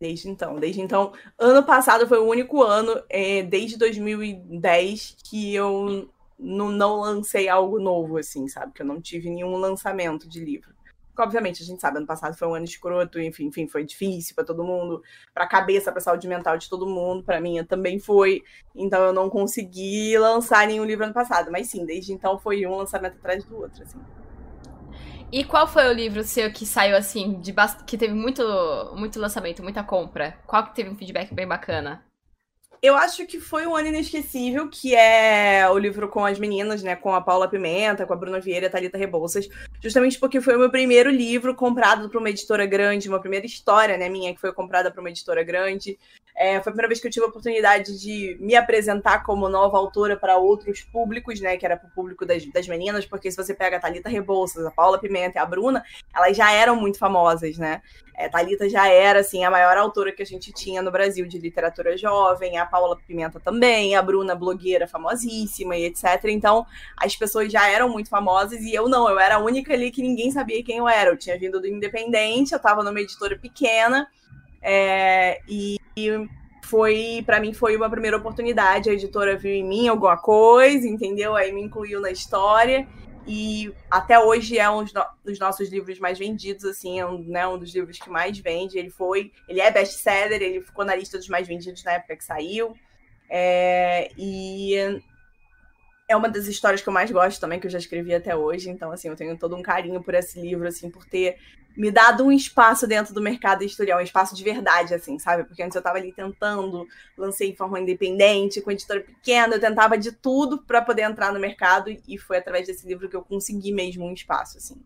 Desde 0.00 0.28
então, 0.28 0.58
desde 0.58 0.80
então. 0.80 1.12
Ano 1.38 1.62
passado 1.62 2.06
foi 2.06 2.18
o 2.18 2.26
único 2.26 2.62
ano, 2.62 3.02
é, 3.08 3.42
desde 3.42 3.78
2010, 3.78 5.16
que 5.24 5.54
eu 5.54 6.08
não, 6.38 7.00
lancei 7.00 7.48
algo 7.48 7.78
novo, 7.80 8.18
assim, 8.18 8.48
sabe? 8.48 8.72
Que 8.72 8.82
eu 8.82 8.86
não 8.86 9.00
tive 9.00 9.30
nenhum 9.30 9.56
lançamento 9.56 10.28
de 10.28 10.44
livro. 10.44 10.74
Obviamente, 11.16 11.62
a 11.62 11.66
gente 11.66 11.80
sabe, 11.80 11.98
ano 11.98 12.06
passado 12.08 12.36
foi 12.36 12.48
um 12.48 12.54
ano 12.54 12.64
escroto, 12.64 13.20
enfim, 13.20 13.46
enfim 13.46 13.68
foi 13.68 13.84
difícil 13.84 14.34
para 14.34 14.44
todo 14.44 14.64
mundo, 14.64 15.00
para 15.32 15.44
a 15.44 15.48
cabeça, 15.48 15.92
para 15.92 16.00
a 16.00 16.02
saúde 16.02 16.26
mental 16.26 16.58
de 16.58 16.68
todo 16.68 16.88
mundo, 16.88 17.22
para 17.22 17.40
mim 17.40 17.64
também 17.64 18.00
foi. 18.00 18.42
Então 18.74 19.00
eu 19.04 19.12
não 19.12 19.30
consegui 19.30 20.18
lançar 20.18 20.66
nenhum 20.66 20.84
livro 20.84 21.04
ano 21.04 21.14
passado, 21.14 21.52
mas 21.52 21.68
sim, 21.68 21.86
desde 21.86 22.12
então 22.12 22.36
foi 22.36 22.66
um 22.66 22.76
lançamento 22.76 23.14
atrás 23.14 23.44
do 23.44 23.56
outro, 23.56 23.84
assim. 23.84 24.00
E 25.32 25.42
qual 25.44 25.66
foi 25.66 25.88
o 25.88 25.92
livro 25.92 26.22
seu 26.22 26.52
que 26.52 26.64
saiu 26.64 26.96
assim, 26.96 27.40
de 27.40 27.52
bast... 27.52 27.82
que 27.84 27.98
teve 27.98 28.14
muito, 28.14 28.42
muito 28.96 29.18
lançamento, 29.18 29.62
muita 29.62 29.82
compra? 29.82 30.38
Qual 30.46 30.64
que 30.64 30.74
teve 30.74 30.90
um 30.90 30.94
feedback 30.94 31.34
bem 31.34 31.46
bacana? 31.46 32.04
Eu 32.84 32.94
acho 32.96 33.26
que 33.26 33.40
foi 33.40 33.66
um 33.66 33.74
ano 33.74 33.88
inesquecível, 33.88 34.68
que 34.68 34.94
é 34.94 35.66
o 35.70 35.78
livro 35.78 36.06
com 36.06 36.22
as 36.22 36.38
meninas, 36.38 36.82
né? 36.82 36.94
Com 36.94 37.14
a 37.14 37.20
Paula 37.20 37.48
Pimenta, 37.48 38.04
com 38.04 38.12
a 38.12 38.16
Bruna 38.16 38.38
Vieira 38.38 38.66
e 38.66 38.68
a 38.68 38.70
Thalita 38.70 38.98
Rebouças. 38.98 39.48
Justamente 39.82 40.18
porque 40.18 40.38
foi 40.38 40.54
o 40.54 40.58
meu 40.58 40.70
primeiro 40.70 41.08
livro 41.08 41.54
comprado 41.54 42.10
para 42.10 42.20
uma 42.20 42.28
editora 42.28 42.66
grande, 42.66 43.08
uma 43.08 43.20
primeira 43.20 43.46
história, 43.46 43.96
né, 43.96 44.10
minha, 44.10 44.34
que 44.34 44.40
foi 44.40 44.52
comprada 44.52 44.90
para 44.90 45.00
uma 45.00 45.08
editora 45.08 45.42
grande. 45.42 45.98
É, 46.36 46.54
foi 46.54 46.58
a 46.58 46.62
primeira 46.72 46.88
vez 46.88 47.00
que 47.00 47.06
eu 47.06 47.10
tive 47.12 47.24
a 47.24 47.28
oportunidade 47.28 47.96
de 47.96 48.36
me 48.40 48.56
apresentar 48.56 49.22
como 49.22 49.48
nova 49.48 49.78
autora 49.78 50.16
para 50.16 50.36
outros 50.36 50.82
públicos, 50.82 51.40
né? 51.40 51.56
Que 51.56 51.64
era 51.64 51.76
para 51.76 51.88
o 51.88 51.92
público 51.92 52.26
das, 52.26 52.44
das 52.46 52.66
meninas, 52.66 53.06
porque 53.06 53.30
se 53.30 53.36
você 53.36 53.54
pega 53.54 53.76
a 53.76 53.80
Thalita 53.80 54.08
Rebouças, 54.08 54.66
a 54.66 54.70
Paula 54.70 54.98
Pimenta 54.98 55.38
e 55.38 55.40
a 55.40 55.46
Bruna, 55.46 55.84
elas 56.12 56.36
já 56.36 56.50
eram 56.50 56.74
muito 56.74 56.98
famosas, 56.98 57.56
né? 57.56 57.80
É, 58.16 58.28
Thalita 58.28 58.68
já 58.68 58.88
era, 58.88 59.20
assim, 59.20 59.44
a 59.44 59.50
maior 59.50 59.76
autora 59.76 60.10
que 60.10 60.22
a 60.22 60.26
gente 60.26 60.52
tinha 60.52 60.82
no 60.82 60.90
Brasil 60.90 61.24
de 61.26 61.38
literatura 61.38 61.96
jovem, 61.96 62.58
a 62.58 62.66
Paula 62.66 62.96
Pimenta 63.06 63.38
também, 63.38 63.94
a 63.94 64.02
Bruna, 64.02 64.34
blogueira 64.34 64.88
famosíssima 64.88 65.76
e 65.76 65.84
etc. 65.84 66.24
Então, 66.24 66.66
as 66.96 67.14
pessoas 67.14 67.50
já 67.50 67.68
eram 67.68 67.88
muito 67.88 68.08
famosas 68.08 68.60
e 68.60 68.74
eu 68.74 68.88
não, 68.88 69.08
eu 69.08 69.20
era 69.20 69.36
a 69.36 69.38
única 69.38 69.72
ali 69.72 69.92
que 69.92 70.02
ninguém 70.02 70.32
sabia 70.32 70.64
quem 70.64 70.78
eu 70.78 70.88
era. 70.88 71.10
Eu 71.10 71.16
tinha 71.16 71.38
vindo 71.38 71.60
do 71.60 71.68
Independente, 71.68 72.52
eu 72.52 72.56
estava 72.56 72.82
numa 72.82 73.00
editora 73.00 73.38
pequena, 73.38 74.08
é, 74.64 75.40
e 75.46 75.78
foi, 76.64 77.22
para 77.26 77.38
mim, 77.38 77.52
foi 77.52 77.76
uma 77.76 77.90
primeira 77.90 78.16
oportunidade. 78.16 78.88
A 78.88 78.94
editora 78.94 79.36
viu 79.36 79.52
em 79.52 79.62
mim 79.62 79.88
alguma 79.88 80.16
coisa, 80.16 80.88
entendeu? 80.88 81.36
Aí 81.36 81.52
me 81.52 81.62
incluiu 81.62 82.00
na 82.00 82.10
história. 82.10 82.88
E 83.26 83.72
até 83.90 84.18
hoje 84.18 84.58
é 84.58 84.68
um 84.68 84.84
dos 85.24 85.38
nossos 85.38 85.70
livros 85.70 85.98
mais 85.98 86.18
vendidos, 86.18 86.64
assim, 86.64 87.00
é 87.00 87.06
um, 87.06 87.18
né, 87.18 87.46
um 87.46 87.58
dos 87.58 87.74
livros 87.74 87.98
que 87.98 88.10
mais 88.10 88.38
vende. 88.38 88.78
Ele 88.78 88.90
foi, 88.90 89.32
ele 89.48 89.60
é 89.60 89.70
best-seller, 89.70 90.42
ele 90.42 90.60
ficou 90.60 90.84
na 90.84 90.94
lista 90.94 91.18
dos 91.18 91.28
mais 91.28 91.46
vendidos 91.46 91.84
na 91.84 91.92
época 91.92 92.16
que 92.16 92.24
saiu. 92.24 92.74
É, 93.28 94.10
e 94.18 94.74
é 96.08 96.16
uma 96.16 96.28
das 96.28 96.46
histórias 96.46 96.82
que 96.82 96.88
eu 96.88 96.92
mais 96.92 97.10
gosto 97.10 97.40
também, 97.40 97.58
que 97.58 97.66
eu 97.66 97.70
já 97.70 97.78
escrevi 97.78 98.14
até 98.14 98.36
hoje. 98.36 98.68
Então, 98.70 98.90
assim, 98.90 99.08
eu 99.08 99.16
tenho 99.16 99.38
todo 99.38 99.56
um 99.56 99.62
carinho 99.62 100.02
por 100.02 100.14
esse 100.14 100.40
livro, 100.40 100.66
assim, 100.66 100.90
por 100.90 101.04
ter 101.06 101.38
me 101.76 101.90
dado 101.90 102.24
um 102.24 102.32
espaço 102.32 102.86
dentro 102.86 103.12
do 103.12 103.20
mercado 103.20 103.62
editorial, 103.62 103.98
um 103.98 104.02
espaço 104.02 104.34
de 104.34 104.44
verdade, 104.44 104.94
assim, 104.94 105.18
sabe? 105.18 105.44
Porque 105.44 105.62
antes 105.62 105.74
eu 105.74 105.80
estava 105.80 105.98
ali 105.98 106.12
tentando, 106.12 106.86
lancei 107.16 107.50
em 107.50 107.56
forma 107.56 107.80
independente, 107.80 108.60
com 108.60 108.70
editora 108.70 109.00
pequena, 109.00 109.56
eu 109.56 109.60
tentava 109.60 109.98
de 109.98 110.12
tudo 110.12 110.58
para 110.58 110.82
poder 110.82 111.02
entrar 111.02 111.32
no 111.32 111.40
mercado 111.40 111.90
e 112.06 112.18
foi 112.18 112.38
através 112.38 112.66
desse 112.66 112.86
livro 112.86 113.08
que 113.08 113.16
eu 113.16 113.22
consegui 113.22 113.72
mesmo 113.72 114.04
um 114.04 114.12
espaço, 114.12 114.58
assim. 114.58 114.80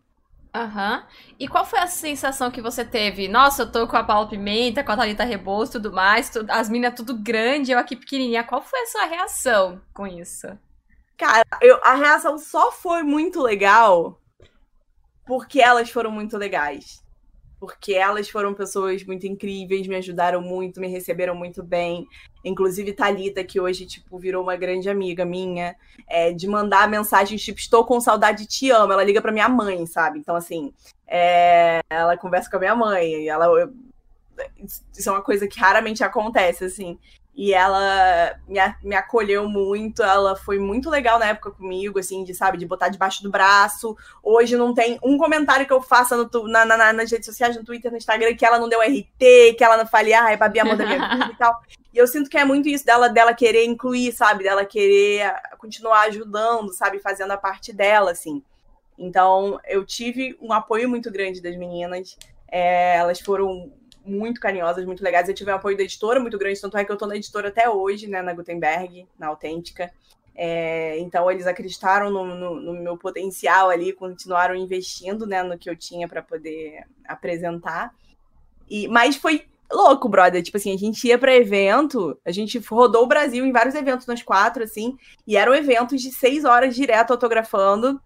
Aham. 0.53 0.97
Uhum. 0.97 1.33
E 1.39 1.47
qual 1.47 1.65
foi 1.65 1.79
a 1.79 1.87
sensação 1.87 2.49
que 2.49 2.61
você 2.61 2.83
teve? 2.83 3.27
Nossa, 3.27 3.63
eu 3.63 3.71
tô 3.71 3.87
com 3.87 3.95
a 3.95 4.03
Paula 4.03 4.27
Pimenta, 4.27 4.83
com 4.83 4.91
a 4.91 4.97
Thalita 4.97 5.23
Rebouço 5.23 5.73
e 5.73 5.81
tudo 5.81 5.93
mais, 5.93 6.29
tudo, 6.29 6.49
as 6.49 6.69
minas 6.69 6.95
tudo 6.95 7.15
grande, 7.15 7.71
eu 7.71 7.77
aqui 7.77 7.95
pequenininha. 7.95 8.43
Qual 8.43 8.61
foi 8.61 8.81
a 8.81 8.87
sua 8.87 9.05
reação 9.05 9.79
com 9.93 10.07
isso? 10.07 10.47
Cara, 11.15 11.45
eu, 11.61 11.79
a 11.83 11.95
reação 11.95 12.37
só 12.37 12.71
foi 12.71 13.03
muito 13.03 13.41
legal 13.41 14.19
porque 15.29 15.61
elas 15.61 15.91
foram 15.91 16.09
muito 16.09 16.35
legais. 16.39 17.03
Porque 17.59 17.93
elas 17.93 18.27
foram 18.27 18.51
pessoas 18.51 19.03
muito 19.03 19.27
incríveis, 19.27 19.85
me 19.85 19.95
ajudaram 19.95 20.41
muito, 20.41 20.79
me 20.81 20.87
receberam 20.87 21.35
muito 21.35 21.61
bem. 21.61 22.07
Inclusive 22.43 22.93
Talita, 22.93 23.43
que 23.43 23.59
hoje 23.59 23.85
tipo 23.85 24.17
virou 24.17 24.41
uma 24.41 24.55
grande 24.55 24.89
amiga 24.89 25.23
minha, 25.23 25.75
é, 26.07 26.33
de 26.33 26.47
mandar 26.47 26.89
mensagens 26.89 27.43
tipo 27.43 27.59
estou 27.59 27.85
com 27.85 28.01
saudade, 28.01 28.47
te 28.47 28.71
amo. 28.71 28.91
Ela 28.91 29.03
liga 29.03 29.21
para 29.21 29.31
minha 29.31 29.47
mãe, 29.47 29.85
sabe? 29.85 30.17
Então 30.17 30.35
assim, 30.35 30.73
é, 31.05 31.81
ela 31.91 32.17
conversa 32.17 32.49
com 32.49 32.57
a 32.57 32.61
minha 32.61 32.75
mãe, 32.75 33.29
ela 33.29 33.45
isso 34.97 35.09
é 35.09 35.11
uma 35.11 35.21
coisa 35.21 35.47
que 35.47 35.59
raramente 35.59 36.03
acontece 36.03 36.63
assim 36.63 36.97
e 37.39 37.53
ela 37.53 38.37
me, 38.45 38.59
me 38.83 38.95
acolheu 38.97 39.47
muito, 39.47 40.03
ela 40.03 40.35
foi 40.35 40.59
muito 40.59 40.89
legal 40.89 41.17
na 41.17 41.27
época 41.27 41.51
comigo, 41.51 41.97
assim, 41.97 42.21
de, 42.25 42.33
sabe, 42.33 42.57
de 42.57 42.65
botar 42.65 42.89
debaixo 42.89 43.23
do 43.23 43.31
braço. 43.31 43.95
Hoje 44.21 44.57
não 44.57 44.73
tem 44.73 44.99
um 45.01 45.17
comentário 45.17 45.65
que 45.65 45.71
eu 45.71 45.81
faça 45.81 46.17
no, 46.17 46.29
na, 46.49 46.65
na, 46.65 46.91
nas 46.91 47.09
redes 47.09 47.25
sociais, 47.25 47.55
no 47.55 47.63
Twitter, 47.63 47.89
no 47.89 47.95
Instagram, 47.95 48.35
que 48.35 48.45
ela 48.45 48.59
não 48.59 48.67
deu 48.67 48.81
RT, 48.81 49.53
que 49.57 49.63
ela 49.63 49.77
não 49.77 49.87
fale, 49.87 50.13
ah, 50.13 50.29
é 50.29 50.35
Babi, 50.35 50.59
amor 50.59 50.75
da 50.75 50.85
minha 50.85 50.99
vida 50.99 51.31
e 51.31 51.37
tal. 51.37 51.61
E 51.93 51.97
eu 51.97 52.05
sinto 52.07 52.29
que 52.29 52.37
é 52.37 52.43
muito 52.43 52.67
isso 52.67 52.85
dela, 52.85 53.07
dela 53.07 53.33
querer 53.33 53.63
incluir, 53.63 54.11
sabe, 54.11 54.43
dela 54.43 54.65
querer 54.65 55.33
continuar 55.57 56.07
ajudando, 56.07 56.73
sabe, 56.73 56.99
fazendo 56.99 57.31
a 57.31 57.37
parte 57.37 57.71
dela, 57.71 58.11
assim. 58.11 58.43
Então, 58.97 59.57
eu 59.65 59.85
tive 59.85 60.37
um 60.41 60.51
apoio 60.51 60.89
muito 60.89 61.09
grande 61.09 61.41
das 61.41 61.55
meninas. 61.55 62.17
É, 62.51 62.97
elas 62.97 63.21
foram 63.21 63.71
muito 64.05 64.39
carinhosas, 64.39 64.85
muito 64.85 65.03
legais. 65.03 65.27
Eu 65.27 65.35
tive 65.35 65.51
um 65.51 65.55
apoio 65.55 65.77
da 65.77 65.83
editora 65.83 66.19
muito 66.19 66.37
grande, 66.37 66.59
tanto 66.59 66.77
é 66.77 66.85
que 66.85 66.91
eu 66.91 66.95
estou 66.95 67.07
na 67.07 67.15
editora 67.15 67.49
até 67.49 67.69
hoje, 67.69 68.07
né, 68.07 68.21
na 68.21 68.33
Gutenberg, 68.33 69.07
na 69.17 69.27
Autêntica. 69.27 69.91
É, 70.35 70.97
então 70.99 71.29
eles 71.29 71.45
acreditaram 71.45 72.09
no, 72.09 72.23
no, 72.23 72.61
no, 72.61 72.73
meu 72.73 72.97
potencial 72.97 73.69
ali, 73.69 73.91
continuaram 73.91 74.55
investindo 74.55 75.27
né, 75.27 75.43
no 75.43 75.57
que 75.57 75.69
eu 75.69 75.75
tinha 75.75 76.07
para 76.07 76.21
poder 76.21 76.85
apresentar. 77.05 77.93
E, 78.69 78.87
mas 78.87 79.17
foi 79.17 79.45
louco, 79.71 80.07
brother. 80.07 80.41
Tipo 80.41 80.57
assim, 80.57 80.73
a 80.73 80.77
gente 80.77 81.05
ia 81.07 81.17
para 81.17 81.35
evento, 81.35 82.17
a 82.25 82.31
gente 82.31 82.57
rodou 82.59 83.03
o 83.03 83.07
Brasil 83.07 83.45
em 83.45 83.51
vários 83.51 83.75
eventos, 83.75 84.07
nós 84.07 84.23
quatro, 84.23 84.63
assim, 84.63 84.97
e 85.27 85.35
eram 85.35 85.53
eventos 85.53 86.01
de 86.01 86.11
seis 86.11 86.45
horas 86.45 86.75
direto 86.75 87.11
autografando 87.11 88.01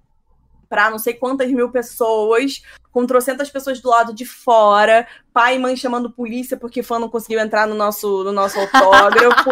para 0.73 0.89
não 0.89 0.97
sei 0.97 1.13
quantas 1.13 1.51
mil 1.51 1.69
pessoas, 1.69 2.63
com 2.91 3.05
trocentas 3.05 3.47
pessoas 3.47 3.79
do 3.79 3.89
lado 3.89 4.12
de 4.12 4.25
fora, 4.25 5.07
pai 5.31 5.55
e 5.55 5.59
mãe 5.59 5.75
chamando 5.75 6.09
polícia 6.09 6.57
porque 6.57 6.81
fã 6.81 6.97
não 6.97 7.07
conseguiu 7.07 7.39
entrar 7.39 7.67
no 7.67 7.75
nosso, 7.75 8.23
no 8.23 8.31
nosso 8.31 8.59
autógrafo. 8.59 9.51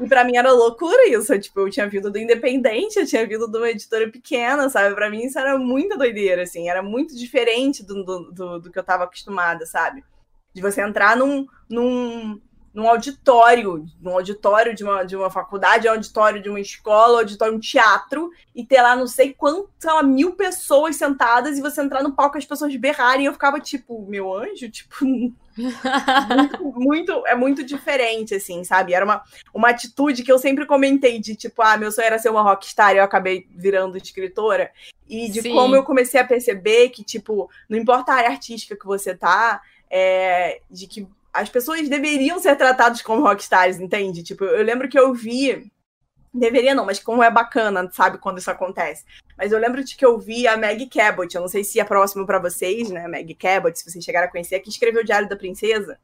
e 0.00 0.08
para 0.08 0.24
mim 0.24 0.38
era 0.38 0.50
loucura 0.50 1.06
isso. 1.10 1.38
Tipo, 1.38 1.60
eu 1.60 1.70
tinha 1.70 1.86
vindo 1.86 2.10
do 2.10 2.18
Independente, 2.18 2.98
eu 2.98 3.06
tinha 3.06 3.26
vindo 3.26 3.46
de 3.46 3.58
uma 3.58 3.68
editora 3.68 4.10
pequena, 4.10 4.70
sabe? 4.70 4.94
Para 4.94 5.10
mim 5.10 5.24
isso 5.24 5.38
era 5.38 5.58
muita 5.58 5.98
doideira, 5.98 6.44
assim. 6.44 6.70
Era 6.70 6.82
muito 6.82 7.14
diferente 7.14 7.84
do, 7.84 8.02
do, 8.02 8.32
do, 8.32 8.60
do 8.60 8.70
que 8.72 8.78
eu 8.78 8.84
tava 8.84 9.04
acostumada, 9.04 9.66
sabe? 9.66 10.02
De 10.54 10.62
você 10.62 10.80
entrar 10.80 11.18
num, 11.18 11.46
num 11.68 12.40
num 12.74 12.88
auditório, 12.88 13.84
num 14.00 14.12
auditório 14.12 14.74
de 14.74 14.82
uma, 14.82 15.04
de 15.04 15.14
uma 15.14 15.30
faculdade, 15.30 15.86
auditório 15.86 16.42
de 16.42 16.48
uma 16.48 16.60
escola, 16.60 17.18
auditório 17.18 17.52
de 17.52 17.58
um 17.58 17.60
teatro, 17.60 18.30
e 18.54 18.64
ter 18.64 18.80
lá 18.80 18.96
não 18.96 19.06
sei 19.06 19.34
quantas, 19.34 20.02
mil 20.04 20.32
pessoas 20.32 20.96
sentadas, 20.96 21.58
e 21.58 21.62
você 21.62 21.82
entrar 21.82 22.02
no 22.02 22.14
palco 22.14 22.36
e 22.36 22.40
as 22.40 22.46
pessoas 22.46 22.74
berrarem, 22.76 23.24
e 23.24 23.26
eu 23.26 23.32
ficava 23.32 23.60
tipo, 23.60 24.06
meu 24.06 24.34
anjo, 24.34 24.70
tipo. 24.70 25.04
muito, 25.54 26.64
muito, 26.64 27.26
é 27.26 27.34
muito 27.34 27.62
diferente, 27.62 28.34
assim, 28.34 28.64
sabe? 28.64 28.94
Era 28.94 29.04
uma, 29.04 29.22
uma 29.52 29.68
atitude 29.68 30.22
que 30.22 30.32
eu 30.32 30.38
sempre 30.38 30.64
comentei 30.64 31.18
de 31.18 31.36
tipo, 31.36 31.60
ah, 31.60 31.76
meu 31.76 31.92
sonho 31.92 32.06
era 32.06 32.18
ser 32.18 32.30
uma 32.30 32.42
rockstar 32.42 32.94
e 32.94 32.98
eu 32.98 33.04
acabei 33.04 33.46
virando 33.50 33.98
escritora. 33.98 34.70
E 35.06 35.28
de 35.28 35.42
Sim. 35.42 35.52
como 35.52 35.76
eu 35.76 35.84
comecei 35.84 36.18
a 36.18 36.26
perceber 36.26 36.88
que, 36.88 37.04
tipo, 37.04 37.50
não 37.68 37.76
importa 37.76 38.12
a 38.12 38.16
área 38.16 38.30
artística 38.30 38.74
que 38.74 38.86
você 38.86 39.14
tá, 39.14 39.60
é, 39.90 40.62
de 40.70 40.86
que 40.86 41.06
as 41.32 41.48
pessoas 41.48 41.88
deveriam 41.88 42.38
ser 42.38 42.56
tratadas 42.56 43.00
como 43.00 43.22
rockstars, 43.22 43.80
entende? 43.80 44.22
Tipo, 44.22 44.44
eu 44.44 44.62
lembro 44.62 44.88
que 44.88 44.98
eu 44.98 45.14
vi. 45.14 45.70
Deveria 46.34 46.74
não, 46.74 46.86
mas 46.86 46.98
como 46.98 47.22
é 47.22 47.30
bacana, 47.30 47.90
sabe, 47.92 48.18
quando 48.18 48.38
isso 48.38 48.50
acontece. 48.50 49.04
Mas 49.36 49.52
eu 49.52 49.58
lembro 49.58 49.84
de 49.84 49.96
que 49.96 50.04
eu 50.04 50.18
vi 50.18 50.46
a 50.46 50.56
Meg 50.56 50.86
Cabot, 50.86 51.34
eu 51.34 51.40
não 51.40 51.48
sei 51.48 51.62
se 51.62 51.78
é 51.78 51.84
próximo 51.84 52.26
para 52.26 52.38
vocês, 52.38 52.90
né? 52.90 53.06
Meg 53.06 53.34
Cabot, 53.34 53.78
se 53.78 53.90
vocês 53.90 54.04
chegaram 54.04 54.28
a 54.28 54.30
conhecer, 54.30 54.60
que 54.60 54.70
escreveu 54.70 55.02
o 55.02 55.04
Diário 55.04 55.28
da 55.28 55.36
Princesa. 55.36 55.98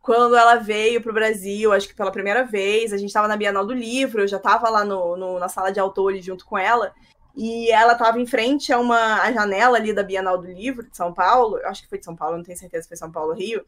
Quando 0.00 0.34
ela 0.34 0.56
veio 0.56 1.00
para 1.00 1.10
o 1.10 1.14
Brasil, 1.14 1.72
acho 1.72 1.88
que 1.88 1.94
pela 1.94 2.10
primeira 2.10 2.44
vez, 2.44 2.92
a 2.92 2.96
gente 2.96 3.08
estava 3.08 3.28
na 3.28 3.36
Bienal 3.36 3.64
do 3.64 3.72
Livro, 3.72 4.22
eu 4.22 4.28
já 4.28 4.36
estava 4.36 4.68
lá 4.68 4.84
no, 4.84 5.16
no, 5.16 5.38
na 5.38 5.48
sala 5.48 5.70
de 5.70 5.78
autores 5.78 6.24
junto 6.24 6.44
com 6.44 6.58
ela, 6.58 6.92
e 7.36 7.70
ela 7.70 7.92
estava 7.92 8.20
em 8.20 8.26
frente 8.26 8.72
a 8.72 8.80
uma 8.80 9.22
a 9.22 9.32
janela 9.32 9.78
ali 9.78 9.92
da 9.92 10.02
Bienal 10.02 10.38
do 10.38 10.48
Livro 10.48 10.88
de 10.88 10.96
São 10.96 11.14
Paulo, 11.14 11.58
eu 11.58 11.68
acho 11.68 11.82
que 11.82 11.88
foi 11.88 11.98
de 11.98 12.04
São 12.04 12.16
Paulo, 12.16 12.36
não 12.36 12.44
tenho 12.44 12.58
certeza 12.58 12.82
se 12.82 12.88
foi 12.88 12.96
São 12.96 13.12
Paulo 13.12 13.30
ou 13.30 13.36
Rio, 13.36 13.64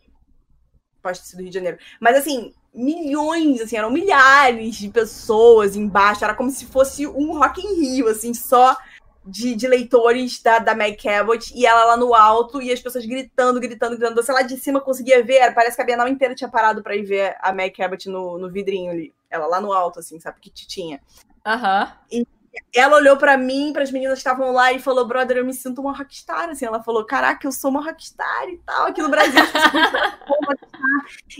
pode 1.04 1.20
ter 1.20 1.26
sido 1.26 1.40
Rio 1.40 1.50
de 1.50 1.54
Janeiro. 1.54 1.78
Mas 2.00 2.16
assim, 2.16 2.52
milhões, 2.74 3.60
assim, 3.60 3.76
eram 3.76 3.90
milhares 3.90 4.76
de 4.76 4.88
pessoas 4.88 5.76
embaixo. 5.76 6.24
Era 6.24 6.34
como 6.34 6.50
se 6.50 6.64
fosse 6.64 7.06
um 7.06 7.38
Rock 7.38 7.60
in 7.60 7.80
Rio, 7.80 8.08
assim, 8.08 8.32
só 8.32 8.76
de, 9.24 9.54
de 9.54 9.68
leitores 9.68 10.42
da, 10.42 10.58
da 10.58 10.74
Meg 10.74 10.96
Cabot. 10.96 11.52
E 11.54 11.66
ela 11.66 11.84
lá 11.84 11.96
no 11.96 12.14
alto, 12.14 12.60
e 12.60 12.72
as 12.72 12.80
pessoas 12.80 13.04
gritando, 13.04 13.60
gritando, 13.60 13.96
gritando. 13.96 14.20
Você 14.22 14.32
lá 14.32 14.42
de 14.42 14.56
cima 14.56 14.80
conseguia 14.80 15.22
ver, 15.22 15.54
parece 15.54 15.76
que 15.76 15.82
a 15.82 15.86
Bienal 15.86 16.08
inteira 16.08 16.34
tinha 16.34 16.50
parado 16.50 16.82
para 16.82 16.96
ir 16.96 17.04
ver 17.04 17.36
a 17.40 17.52
Meg 17.52 17.76
Cabot 17.76 18.08
no, 18.08 18.38
no 18.38 18.50
vidrinho 18.50 18.90
ali. 18.90 19.12
Ela 19.30 19.46
lá 19.46 19.60
no 19.60 19.72
alto, 19.72 19.98
assim, 19.98 20.18
sabe? 20.18 20.38
Que 20.40 20.50
tinha. 20.50 21.00
Aham. 21.44 21.92
Uhum. 22.10 22.22
E 22.22 22.26
ela 22.74 22.96
olhou 22.96 23.16
para 23.16 23.36
mim, 23.36 23.72
para 23.72 23.82
as 23.82 23.90
meninas 23.90 24.14
que 24.14 24.18
estavam 24.18 24.52
lá 24.52 24.72
e 24.72 24.78
falou: 24.78 25.06
"Brother, 25.06 25.38
eu 25.38 25.44
me 25.44 25.54
sinto 25.54 25.80
uma 25.80 25.96
rockstar", 25.96 26.48
assim, 26.50 26.66
ela 26.66 26.82
falou: 26.82 27.04
"Caraca, 27.04 27.46
eu 27.46 27.52
sou 27.52 27.70
uma 27.70 27.84
rockstar 27.84 28.48
e 28.48 28.58
tal, 28.58 28.86
aqui 28.86 29.02
no 29.02 29.08
Brasil". 29.08 29.40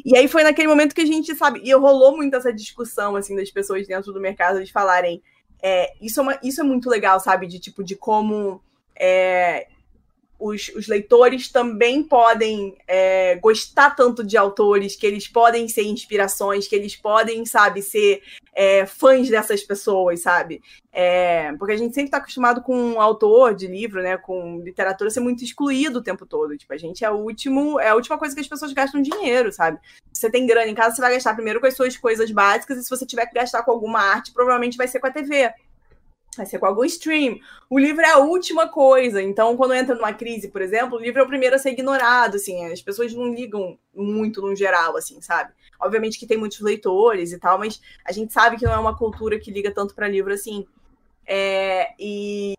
e 0.05 0.17
aí 0.17 0.29
foi 0.29 0.43
naquele 0.43 0.69
momento 0.69 0.95
que 0.95 1.01
a 1.03 1.07
gente 1.07 1.35
sabe, 1.35 1.61
e 1.65 1.75
rolou 1.75 2.17
muito 2.17 2.37
essa 2.37 2.53
discussão 2.53 3.17
assim 3.17 3.37
das 3.37 3.51
pessoas 3.51 3.87
dentro 3.87 4.13
do 4.13 4.21
mercado 4.21 4.63
de 4.65 4.73
falarem, 4.73 5.23
é, 5.63 5.93
isso 6.01 6.21
é 6.21 6.23
uma, 6.23 6.39
isso 6.43 6.61
é 6.61 6.65
muito 6.65 6.89
legal, 6.89 7.19
sabe, 7.21 7.47
de 7.47 7.59
tipo 7.59 7.83
de 7.83 7.97
como 7.97 8.61
é, 8.97 9.69
os, 10.45 10.69
os, 10.77 10.87
leitores 10.87 11.49
também 11.49 12.03
podem 12.03 12.77
é, 12.87 13.37
gostar 13.37 13.97
tanto 13.97 14.23
de 14.23 14.37
autores, 14.37 14.95
que 14.95 15.07
eles 15.07 15.27
podem 15.27 15.67
ser 15.69 15.85
inspirações, 15.85 16.69
que 16.69 16.77
eles 16.77 16.95
podem, 16.95 17.47
sabe, 17.47 17.81
ser 17.81 18.23
é, 18.55 18.85
fãs 18.85 19.31
dessas 19.31 19.63
pessoas, 19.63 20.21
sabe? 20.21 20.61
É, 20.93 21.55
porque 21.55 21.73
a 21.73 21.77
gente 21.79 21.95
sempre 21.95 22.09
está 22.09 22.19
acostumado 22.19 22.61
com 22.61 22.77
um 22.77 23.01
autor 23.01 23.55
de 23.55 23.67
livro, 23.67 24.03
né, 24.03 24.19
com 24.19 24.61
literatura 24.61 25.09
ser 25.09 25.21
muito 25.21 25.43
excluído 25.43 26.01
o 26.01 26.03
tempo 26.03 26.27
todo. 26.27 26.59
Tipo, 26.59 26.75
a 26.75 26.79
gente 26.79 27.03
é 27.03 27.11
o 27.11 27.17
último, 27.17 27.81
é 27.81 27.89
a 27.89 27.95
última 27.95 28.19
coisa 28.19 28.35
que 28.35 28.43
as 28.43 28.49
pessoas 28.49 28.75
gastam 28.75 29.01
dinheiro, 29.01 29.51
sabe? 29.51 29.79
Se 30.13 30.21
você 30.21 30.31
tem 30.31 30.47
grana 30.47 30.71
em 30.71 30.75
casa, 30.75 30.95
você 30.95 31.01
vai 31.01 31.15
gastar 31.15 31.33
primeiro 31.33 31.59
com 31.59 31.67
as 31.67 31.75
suas 31.75 31.97
coisas 31.97 32.31
básicas, 32.31 32.77
e 32.77 32.85
se 32.85 32.91
você 32.91 33.07
tiver 33.07 33.25
que 33.25 33.35
gastar 33.35 33.63
com 33.63 33.71
alguma 33.71 33.99
arte, 33.99 34.31
provavelmente 34.31 34.77
vai 34.77 34.89
ser 34.89 35.01
com 35.01 35.07
a 35.07 35.11
TV 35.11 35.51
vai 36.37 36.47
ser 36.47 36.59
com 36.59 36.67
algum 36.67 36.85
stream. 36.85 37.39
O 37.69 37.79
livro 37.79 38.03
é 38.03 38.11
a 38.11 38.19
última 38.19 38.69
coisa. 38.69 39.23
Então, 39.23 39.57
quando 39.57 39.75
entra 39.75 39.95
numa 39.95 40.13
crise, 40.13 40.49
por 40.49 40.63
exemplo, 40.63 40.99
o 40.99 41.01
livro 41.01 41.21
é 41.21 41.25
o 41.25 41.29
primeiro 41.29 41.57
a 41.57 41.59
ser 41.59 41.71
ignorado, 41.71 42.37
assim. 42.37 42.67
As 42.67 42.83
pessoas 42.83 43.13
não 43.13 43.33
ligam 43.35 43.79
muito 43.95 44.41
no 44.41 44.55
geral, 44.55 44.97
assim, 44.97 45.21
sabe? 45.21 45.53
Obviamente 45.81 46.19
que 46.19 46.27
tem 46.27 46.37
muitos 46.39 46.61
leitores 46.61 47.33
e 47.33 47.39
tal, 47.39 47.59
mas 47.59 47.81
a 48.05 48.13
gente 48.13 48.33
sabe 48.33 48.57
que 48.57 48.65
não 48.65 48.73
é 48.73 48.79
uma 48.79 48.97
cultura 48.97 49.39
que 49.39 49.51
liga 49.51 49.71
tanto 49.71 49.95
para 49.95 50.09
livro 50.09 50.33
assim. 50.33 50.67
É, 51.27 51.93
e 51.99 52.55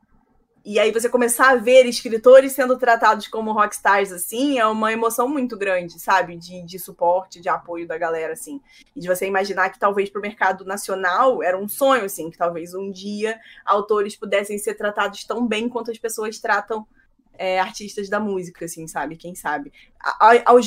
e 0.65 0.79
aí 0.79 0.91
você 0.91 1.07
começar 1.07 1.51
a 1.51 1.55
ver 1.57 1.85
escritores 1.85 2.53
sendo 2.53 2.75
tratados 2.75 3.27
como 3.27 3.53
rockstars, 3.53 4.11
assim, 4.11 4.57
é 4.57 4.65
uma 4.65 4.91
emoção 4.91 5.29
muito 5.29 5.55
grande, 5.55 5.99
sabe? 5.99 6.35
De, 6.35 6.63
de 6.63 6.79
suporte, 6.79 7.39
de 7.39 7.47
apoio 7.47 7.87
da 7.87 7.95
galera, 7.99 8.33
assim. 8.33 8.59
E 8.95 8.99
de 8.99 9.07
você 9.07 9.27
imaginar 9.27 9.69
que 9.69 9.77
talvez 9.77 10.09
para 10.09 10.17
o 10.17 10.21
mercado 10.23 10.65
nacional 10.65 11.43
era 11.43 11.55
um 11.55 11.67
sonho, 11.67 12.05
assim, 12.05 12.31
que 12.31 12.37
talvez 12.37 12.73
um 12.73 12.89
dia 12.89 13.39
autores 13.63 14.15
pudessem 14.15 14.57
ser 14.57 14.73
tratados 14.73 15.23
tão 15.23 15.45
bem 15.45 15.69
quanto 15.69 15.91
as 15.91 15.99
pessoas 15.99 16.39
tratam 16.39 16.87
é, 17.37 17.59
artistas 17.59 18.09
da 18.09 18.19
música, 18.19 18.65
assim, 18.65 18.87
sabe? 18.87 19.17
Quem 19.17 19.35
sabe? 19.35 19.71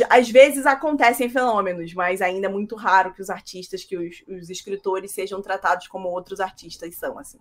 Às 0.09 0.31
vezes 0.31 0.65
acontecem 0.65 1.29
fenômenos, 1.29 1.93
mas 1.93 2.23
ainda 2.23 2.47
é 2.47 2.51
muito 2.51 2.77
raro 2.77 3.13
que 3.13 3.21
os 3.21 3.31
artistas, 3.31 3.83
que 3.83 3.97
os, 3.97 4.23
os 4.29 4.49
escritores 4.49 5.11
sejam 5.11 5.43
tratados 5.43 5.89
como 5.89 6.09
outros 6.09 6.39
artistas 6.39 6.95
são, 6.95 7.19
assim. 7.19 7.39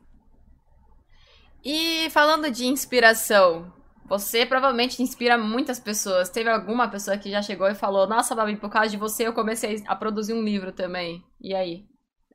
E 1.64 2.10
falando 2.12 2.50
de 2.52 2.66
inspiração, 2.66 3.72
você 4.08 4.46
provavelmente 4.46 5.04
inspira 5.04 5.38
muitas 5.38 5.80
pessoas. 5.80 6.30
Teve 6.30 6.50
alguma 6.50 6.90
pessoa 6.90 7.18
que 7.18 7.30
já 7.30 7.42
chegou 7.42 7.68
e 7.68 7.76
falou: 7.76 8.08
Nossa, 8.08 8.34
Babi, 8.34 8.56
por 8.56 8.70
causa 8.70 8.90
de 8.90 8.98
você 8.98 9.28
eu 9.28 9.34
comecei 9.34 9.84
a 9.86 9.96
produzir 9.96 10.34
um 10.34 10.44
livro 10.44 10.72
também. 10.72 11.24
E 11.42 11.54
aí? 11.54 11.86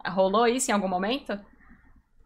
Rolou 0.06 0.46
isso 0.46 0.70
em 0.70 0.74
algum 0.74 0.88
momento? 0.88 1.38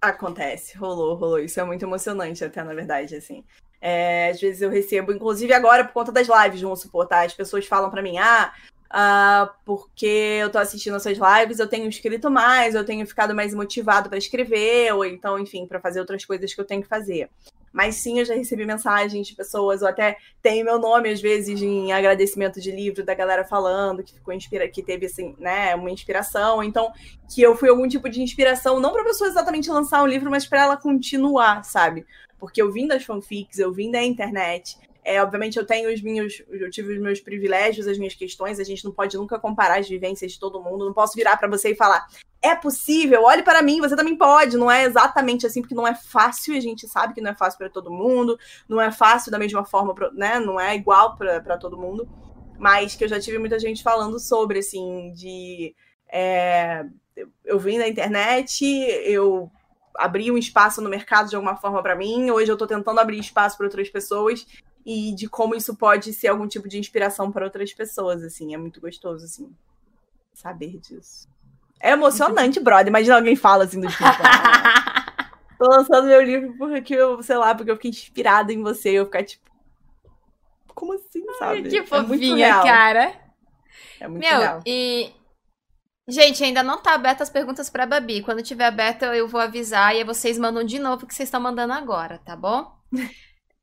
Acontece, 0.00 0.76
rolou, 0.76 1.14
rolou. 1.14 1.38
Isso 1.38 1.61
é 1.61 1.64
muito 1.64 1.85
emocionante, 1.85 2.44
até 2.44 2.62
na 2.62 2.74
verdade, 2.74 3.14
assim. 3.14 3.44
É, 3.80 4.30
às 4.30 4.40
vezes 4.40 4.62
eu 4.62 4.70
recebo, 4.70 5.12
inclusive 5.12 5.52
agora 5.52 5.85
por 5.85 5.92
conta 5.92 6.11
das 6.11 6.26
lives, 6.26 6.61
vamos 6.61 6.80
suportar. 6.80 7.24
As 7.24 7.35
pessoas 7.35 7.66
falam 7.66 7.90
para 7.90 8.02
mim: 8.02 8.18
Ah, 8.18 8.52
Uh, 8.87 9.51
porque 9.64 10.07
eu 10.40 10.51
tô 10.51 10.59
assistindo 10.59 10.94
as 10.94 11.03
suas 11.03 11.18
lives, 11.18 11.59
eu 11.59 11.68
tenho 11.68 11.88
escrito 11.88 12.31
mais, 12.31 12.75
eu 12.75 12.85
tenho 12.85 13.07
ficado 13.07 13.35
mais 13.35 13.53
motivado 13.53 14.09
para 14.09 14.18
escrever, 14.18 14.92
ou 14.94 15.05
então, 15.05 15.38
enfim, 15.38 15.66
para 15.66 15.81
fazer 15.81 16.01
outras 16.01 16.25
coisas 16.25 16.55
que 16.55 16.61
eu 16.61 16.64
tenho 16.64 16.83
que 16.83 16.88
fazer. 16.88 17.29
Mas 17.72 17.96
sim, 17.96 18.20
eu 18.20 18.25
já 18.25 18.35
recebi 18.35 18.64
mensagens 18.64 19.27
de 19.27 19.35
pessoas, 19.35 19.83
ou 19.83 19.88
até 19.88 20.16
tenho 20.40 20.64
meu 20.64 20.79
nome, 20.79 21.11
às 21.11 21.20
vezes, 21.20 21.61
em 21.61 21.92
agradecimento 21.92 22.59
de 22.59 22.70
livro 22.70 23.05
da 23.05 23.12
galera 23.12 23.44
falando 23.44 24.03
que 24.03 24.14
ficou 24.14 24.33
inspira 24.33 24.66
que 24.66 24.83
teve 24.83 25.05
assim, 25.05 25.37
né, 25.38 25.75
uma 25.75 25.90
inspiração. 25.90 26.62
Então, 26.62 26.90
que 27.35 27.42
eu 27.42 27.55
fui 27.55 27.68
algum 27.68 27.87
tipo 27.87 28.09
de 28.09 28.22
inspiração, 28.22 28.81
não 28.81 28.92
para 28.92 29.05
pessoa 29.05 29.29
exatamente 29.29 29.68
lançar 29.68 30.03
um 30.03 30.07
livro, 30.07 30.31
mas 30.31 30.46
para 30.46 30.62
ela 30.62 30.77
continuar, 30.77 31.64
sabe? 31.64 32.07
Porque 32.38 32.62
eu 32.62 32.72
vim 32.72 32.87
das 32.87 33.05
fanfics, 33.05 33.59
eu 33.59 33.70
vim 33.72 33.90
da 33.90 34.03
internet, 34.03 34.79
é, 35.07 35.23
obviamente 35.23 35.57
eu 35.57 35.64
tenho 35.64 35.95
os 35.95 36.03
meus, 36.03 36.42
eu 36.51 36.69
tive 36.69 36.92
os 36.95 37.01
meus 37.01 37.21
privilégios, 37.21 37.87
as 37.87 37.97
minhas 37.97 38.14
questões, 38.14 38.59
a 38.59 38.64
gente 38.64 38.85
não 38.85 38.90
pode 38.90 39.16
nunca 39.16 39.38
comparar 39.38 39.79
as 39.79 39.88
vivências 39.88 40.33
de 40.33 40.40
todo 40.40 40.61
mundo, 40.61 40.85
não 40.85 40.92
posso 40.92 41.14
virar 41.14 41.37
para 41.37 41.47
você 41.47 41.71
e 41.71 41.77
falar, 41.77 42.09
é 42.42 42.57
possível, 42.57 43.23
olhe 43.23 43.45
para 43.45 43.62
mim, 43.62 43.81
você 43.81 43.95
também 43.95 44.16
pode, 44.16 44.57
não 44.57 44.69
é 44.69 44.83
exatamente 44.83 45.47
assim, 45.47 45.61
porque 45.61 45.77
não 45.77 45.87
é 45.87 45.95
fácil, 45.95 46.57
a 46.57 46.61
gente 46.61 46.88
sabe 46.88 47.14
que 47.14 47.21
não 47.21 47.31
é 47.31 47.37
fácil 47.37 47.57
para 47.57 47.71
todo 47.71 47.88
mundo, 47.88 48.37
não 48.69 48.81
é 48.81 48.90
fácil 48.90 49.31
da 49.31 49.38
mesma 49.38 49.64
forma, 49.64 49.95
né, 50.12 50.40
não 50.40 50.59
é 50.59 50.75
igual 50.75 51.16
para 51.16 51.57
todo 51.57 51.79
mundo, 51.79 52.09
mas 52.59 52.97
que 52.97 53.05
eu 53.05 53.09
já 53.09 53.21
tive 53.21 53.38
muita 53.38 53.61
gente 53.61 53.85
falando 53.85 54.19
sobre, 54.19 54.59
assim, 54.59 55.12
de... 55.14 55.73
É, 56.09 56.85
eu 57.45 57.61
vim 57.61 57.79
na 57.79 57.87
internet, 57.87 58.64
eu 59.05 59.51
abri 59.95 60.33
um 60.33 60.38
espaço 60.38 60.83
no 60.83 60.90
mercado 60.90 61.29
de 61.29 61.37
alguma 61.37 61.57
forma 61.57 61.83
para 61.83 61.97
mim. 61.97 62.31
Hoje 62.31 62.51
eu 62.51 62.55
estou 62.55 62.69
tentando 62.69 63.01
abrir 63.01 63.19
espaço 63.19 63.57
para 63.57 63.66
outras 63.66 63.88
pessoas 63.88 64.47
e 64.87 65.12
de 65.12 65.29
como 65.29 65.57
isso 65.57 65.75
pode 65.75 66.12
ser 66.12 66.29
algum 66.29 66.46
tipo 66.46 66.68
de 66.68 66.79
inspiração 66.79 67.33
para 67.33 67.44
outras 67.44 67.75
pessoas, 67.75 68.22
assim. 68.22 68.55
É 68.55 68.57
muito 68.57 68.81
gostoso, 68.81 69.25
assim, 69.25 69.53
saber 70.33 70.79
disso. 70.79 71.29
É 71.81 71.90
emocionante, 71.90 72.61
brother. 72.61 72.87
Imagina 72.87 73.16
alguém 73.16 73.35
fala 73.35 73.64
assim 73.64 73.81
do 73.81 73.88
tipo. 73.88 74.05
Ah, 74.05 75.29
tô 75.59 75.68
lançando 75.68 76.07
meu 76.07 76.22
livro 76.22 76.57
porque 76.57 76.94
eu, 76.94 77.20
sei 77.20 77.37
lá, 77.37 77.53
porque 77.53 77.70
eu 77.70 77.75
fiquei 77.75 77.90
inspirada 77.90 78.53
em 78.53 78.62
você. 78.62 78.90
Eu 78.90 79.07
ficar 79.07 79.25
tipo. 79.25 79.44
Como 80.72 80.92
assim, 80.92 81.25
sabe? 81.38 81.62
Ai, 81.62 81.62
que 81.62 81.79
é 81.79 81.87
fofinha, 81.87 82.46
é 82.46 82.51
cara. 82.51 83.12
É 83.99 84.07
muito 84.07 84.22
Meu, 84.22 84.38
legal. 84.38 84.62
e. 84.64 85.12
Gente, 86.09 86.44
ainda 86.44 86.62
não 86.62 86.81
tá 86.81 86.94
aberta 86.94 87.25
as 87.25 87.31
perguntas 87.31 87.68
pra 87.68 87.85
Babi. 87.85 88.22
Quando 88.22 88.40
tiver 88.40 88.66
aberta, 88.66 89.07
eu 89.16 89.27
vou 89.27 89.40
avisar 89.40 89.96
e 89.96 90.05
vocês 90.05 90.38
mandam 90.38 90.62
de 90.62 90.79
novo 90.79 91.05
o 91.05 91.07
que 91.09 91.12
vocês 91.12 91.27
estão 91.27 91.40
mandando 91.40 91.72
agora, 91.72 92.18
tá 92.18 92.37
bom? 92.37 92.72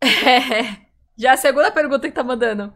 É, 0.01 0.82
já 1.17 1.31
é 1.31 1.33
a 1.33 1.37
segunda 1.37 1.71
pergunta 1.71 2.07
que 2.07 2.13
tá 2.13 2.23
mandando. 2.23 2.73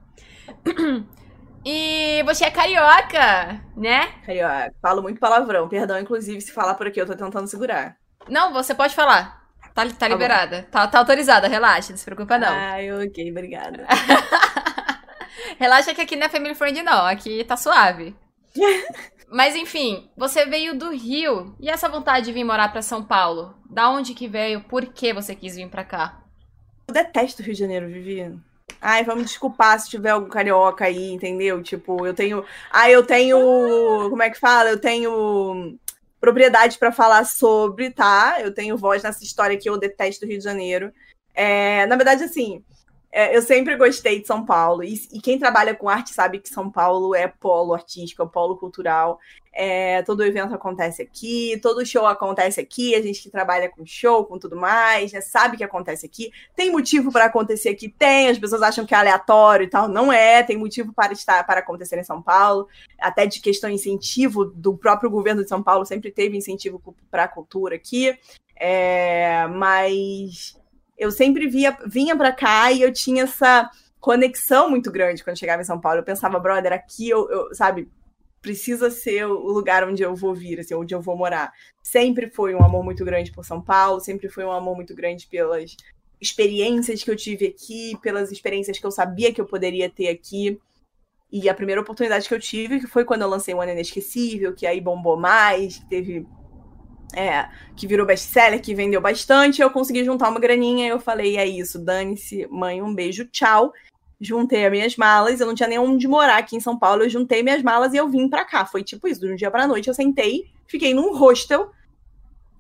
E 1.66 2.24
você 2.24 2.46
é 2.46 2.52
carioca, 2.52 3.62
né? 3.76 4.08
Carioca. 4.26 4.74
Falo 4.82 5.02
muito 5.02 5.20
palavrão. 5.20 5.68
Perdão, 5.68 6.00
inclusive, 6.00 6.40
se 6.40 6.52
falar 6.52 6.76
por 6.76 6.88
aqui, 6.88 7.02
eu 7.02 7.06
tô 7.06 7.16
tentando 7.16 7.48
segurar. 7.48 7.98
Não, 8.30 8.54
você 8.54 8.74
pode 8.74 8.96
falar. 8.96 9.48
Tá, 9.74 9.86
tá 9.86 10.08
liberada. 10.08 10.68
Tá, 10.72 10.88
tá, 10.88 11.00
autorizada, 11.00 11.48
relaxa, 11.48 11.92
não 11.92 11.98
se 11.98 12.06
preocupa 12.06 12.38
não. 12.38 12.48
Ai, 12.48 12.92
ok, 12.92 13.30
obrigada. 13.32 13.86
relaxa 15.60 15.94
que 15.94 16.02
aqui 16.02 16.16
não 16.16 16.26
é 16.26 16.30
family 16.30 16.56
friend 16.56 16.82
não, 16.82 17.06
aqui 17.06 17.44
tá 17.44 17.58
suave. 17.58 18.16
Mas 19.30 19.56
enfim, 19.56 20.10
você 20.16 20.46
veio 20.46 20.74
do 20.74 20.90
Rio. 20.92 21.56
E 21.60 21.70
essa 21.70 21.90
vontade 21.90 22.28
de 22.28 22.32
vir 22.32 22.46
morar 22.46 22.72
para 22.72 22.82
São 22.82 23.04
Paulo? 23.04 23.56
Da 23.70 23.90
onde 23.90 24.14
que 24.14 24.28
veio? 24.28 24.62
Por 24.62 24.86
que 24.86 25.14
você 25.14 25.36
quis 25.36 25.56
vir 25.56 25.70
para 25.70 25.84
cá? 25.84 26.24
Eu 26.88 26.94
detesto 26.94 27.42
o 27.42 27.46
Rio 27.46 27.54
de 27.54 27.60
Janeiro, 27.60 27.88
Vivi. 27.88 28.34
Ai, 28.80 29.04
vamos 29.04 29.26
desculpar 29.26 29.78
se 29.80 29.90
tiver 29.90 30.12
algum 30.12 30.30
carioca 30.30 30.86
aí, 30.86 31.12
entendeu? 31.12 31.62
Tipo, 31.62 32.06
eu 32.06 32.14
tenho. 32.14 32.46
Ah, 32.72 32.90
eu 32.90 33.06
tenho. 33.06 33.38
Como 34.10 34.24
é 34.24 34.30
que 34.30 34.40
fala? 34.40 34.70
Eu 34.70 34.80
tenho 34.80 35.78
propriedade 36.20 36.78
para 36.78 36.92
falar 36.92 37.26
sobre, 37.26 37.92
tá? 37.92 38.38
Eu 38.40 38.54
tenho 38.54 38.78
voz 38.78 39.04
nessa 39.04 39.24
história 39.24 39.58
que 39.58 39.70
eu 39.70 39.78
detesto 39.78 40.26
o 40.26 40.28
Rio 40.28 40.38
de 40.38 40.44
Janeiro. 40.44 40.94
É, 41.34 41.86
na 41.88 41.96
verdade, 41.96 42.24
assim, 42.24 42.64
é, 43.12 43.36
eu 43.36 43.42
sempre 43.42 43.76
gostei 43.76 44.22
de 44.22 44.28
São 44.28 44.46
Paulo. 44.46 44.84
E, 44.84 44.94
e, 45.12 45.22
quem 45.22 45.40
trabalha 45.40 45.74
com 45.74 45.90
arte 45.90 46.14
sabe 46.14 46.40
que 46.40 46.50
São 46.50 46.70
Paulo 46.70 47.16
é 47.16 47.28
polo 47.28 47.74
artístico, 47.74 48.22
é 48.22 48.28
polo 48.28 48.58
cultural. 48.58 49.20
É, 49.54 50.04
todo 50.04 50.24
evento 50.24 50.54
acontece 50.54 51.02
aqui, 51.02 51.60
todo 51.64 51.86
show 51.86 52.06
acontece 52.06 52.60
aqui. 52.60 52.94
A 52.94 53.02
gente 53.02 53.24
que 53.24 53.30
trabalha 53.30 53.70
com 53.70 53.86
show, 53.86 54.26
com 54.26 54.38
tudo 54.38 54.56
mais, 54.56 55.14
né, 55.14 55.22
sabe 55.22 55.58
que 55.58 55.64
acontece 55.64 56.06
aqui. 56.06 56.32
Tem 56.56 56.70
motivo 56.70 57.12
para 57.12 57.26
acontecer 57.26 57.70
aqui? 57.70 57.90
Tem. 57.90 58.30
As 58.30 58.38
pessoas 58.38 58.62
acham 58.62 58.86
que 58.86 58.94
é 58.94 58.98
aleatório 58.98 59.64
e 59.64 59.70
tal. 59.70 59.88
Não 59.88 60.12
é. 60.12 60.44
Tem 60.44 60.58
motivo 60.58 60.94
para 60.94 61.14
estar 61.14 61.44
para 61.46 61.62
acontecer 61.62 61.98
em 61.98 62.04
São 62.04 62.22
Paulo. 62.22 62.68
Até 63.00 63.26
de 63.26 63.40
questão 63.40 63.70
de 63.70 63.78
incentivo 63.78 64.46
do 64.46 64.78
próprio 64.78 65.10
governo 65.10 65.44
de 65.44 65.50
São 65.50 65.64
Paulo, 65.64 65.86
sempre 65.86 66.12
teve 66.12 66.38
incentivo 66.38 66.82
para 67.10 67.24
a 67.24 67.28
cultura 67.28 67.76
aqui. 67.76 68.16
É, 68.60 69.48
mas 69.48 70.58
eu 70.98 71.12
sempre 71.12 71.48
via, 71.48 71.78
vinha 71.86 72.16
para 72.16 72.32
cá 72.32 72.72
e 72.72 72.82
eu 72.82 72.92
tinha 72.92 73.24
essa 73.24 73.70
conexão 74.00 74.70
muito 74.70 74.92
grande 74.92 75.24
quando 75.24 75.38
chegava 75.38 75.62
em 75.62 75.66
São 75.66 75.80
Paulo. 75.80 76.00
Eu 76.00 76.04
pensava, 76.04 76.40
brother, 76.40 76.74
aqui 76.74 77.10
eu, 77.10 77.30
eu 77.30 77.54
sabe, 77.54 77.90
precisa 78.42 78.90
ser 78.90 79.26
o 79.26 79.52
lugar 79.52 79.88
onde 79.88 80.02
eu 80.02 80.16
vou 80.16 80.34
vir, 80.34 80.60
assim, 80.60 80.74
onde 80.74 80.96
eu 80.96 81.02
vou 81.02 81.18
morar. 81.18 81.52
Sempre 81.84 82.30
foi 82.30 82.56
um 82.56 82.64
amor 82.64 82.84
muito 82.84 83.04
grande 83.06 83.32
por 83.32 83.46
São 83.46 83.62
Paulo, 83.62 84.00
sempre 84.00 84.30
foi 84.30 84.46
um 84.46 84.52
amor 84.52 84.76
muito 84.76 84.96
grande 84.96 85.28
pelas 85.28 85.76
experiências 86.20 87.04
que 87.04 87.12
eu 87.12 87.16
tive 87.16 87.46
aqui, 87.46 87.98
pelas 88.02 88.32
experiências 88.32 88.80
que 88.80 88.86
eu 88.86 88.92
sabia 88.92 89.34
que 89.34 89.40
eu 89.40 89.46
poderia 89.46 89.90
ter 89.90 90.08
aqui. 90.08 90.60
E 91.32 91.50
a 91.50 91.54
primeira 91.54 91.82
oportunidade 91.82 92.28
que 92.28 92.34
eu 92.34 92.40
tive, 92.40 92.80
que 92.80 92.88
foi 92.88 93.04
quando 93.04 93.22
eu 93.22 93.28
lancei 93.28 93.54
o 93.54 93.62
Ano 93.62 93.74
Inesquecível, 93.74 94.56
que 94.56 94.66
aí 94.66 94.80
bombou 94.80 95.18
mais, 95.18 95.78
que 95.78 95.86
teve 95.90 96.26
é, 97.14 97.48
que 97.76 97.88
virou 97.88 98.06
best-seller, 98.06 98.62
que 98.62 98.76
vendeu 98.76 99.00
bastante, 99.00 99.62
eu 99.62 99.70
consegui 99.70 100.04
juntar 100.04 100.30
uma 100.30 100.40
graninha, 100.40 100.88
eu 100.88 101.00
falei, 101.00 101.38
é 101.38 101.46
isso, 101.46 101.80
dane-se, 101.80 102.48
mãe, 102.50 102.82
um 102.82 102.94
beijo, 102.94 103.26
tchau. 103.26 103.74
Juntei 104.20 104.66
as 104.66 104.72
minhas 104.72 104.98
malas, 104.98 105.40
eu 105.40 105.46
não 105.46 105.54
tinha 105.54 105.70
nem 105.70 105.78
onde 105.78 106.08
morar 106.08 106.38
aqui 106.38 106.56
em 106.56 106.60
São 106.60 106.78
Paulo, 106.78 107.04
eu 107.04 107.10
juntei 107.10 107.44
minhas 107.44 107.62
malas 107.62 107.94
e 107.94 107.98
eu 107.98 108.10
vim 108.10 108.28
pra 108.28 108.44
cá. 108.44 108.66
Foi 108.66 108.84
tipo 108.84 109.08
isso, 109.08 109.22
de 109.22 109.32
um 109.32 109.36
dia 109.36 109.52
pra 109.52 109.68
noite 109.68 109.88
eu 109.88 109.94
sentei, 109.94 110.48
fiquei 110.66 110.94
num 110.94 111.16
hostel 111.16 111.72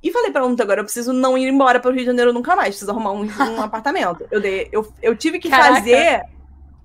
e 0.03 0.12
falei 0.12 0.31
pra 0.31 0.47
mundo 0.47 0.62
agora 0.62 0.81
eu 0.81 0.83
preciso 0.83 1.12
não 1.12 1.36
ir 1.36 1.47
embora 1.47 1.79
pro 1.79 1.89
Rio 1.89 2.01
de 2.01 2.05
Janeiro 2.05 2.31
nunca 2.31 2.55
mais, 2.55 2.69
preciso 2.69 2.91
arrumar 2.91 3.12
um, 3.12 3.25
um 3.25 3.62
apartamento. 3.62 4.27
Eu, 4.29 4.39
dei, 4.39 4.69
eu, 4.71 4.88
eu 5.01 5.15
tive 5.15 5.39
que 5.39 5.49
Caraca. 5.49 5.75
fazer 5.75 6.21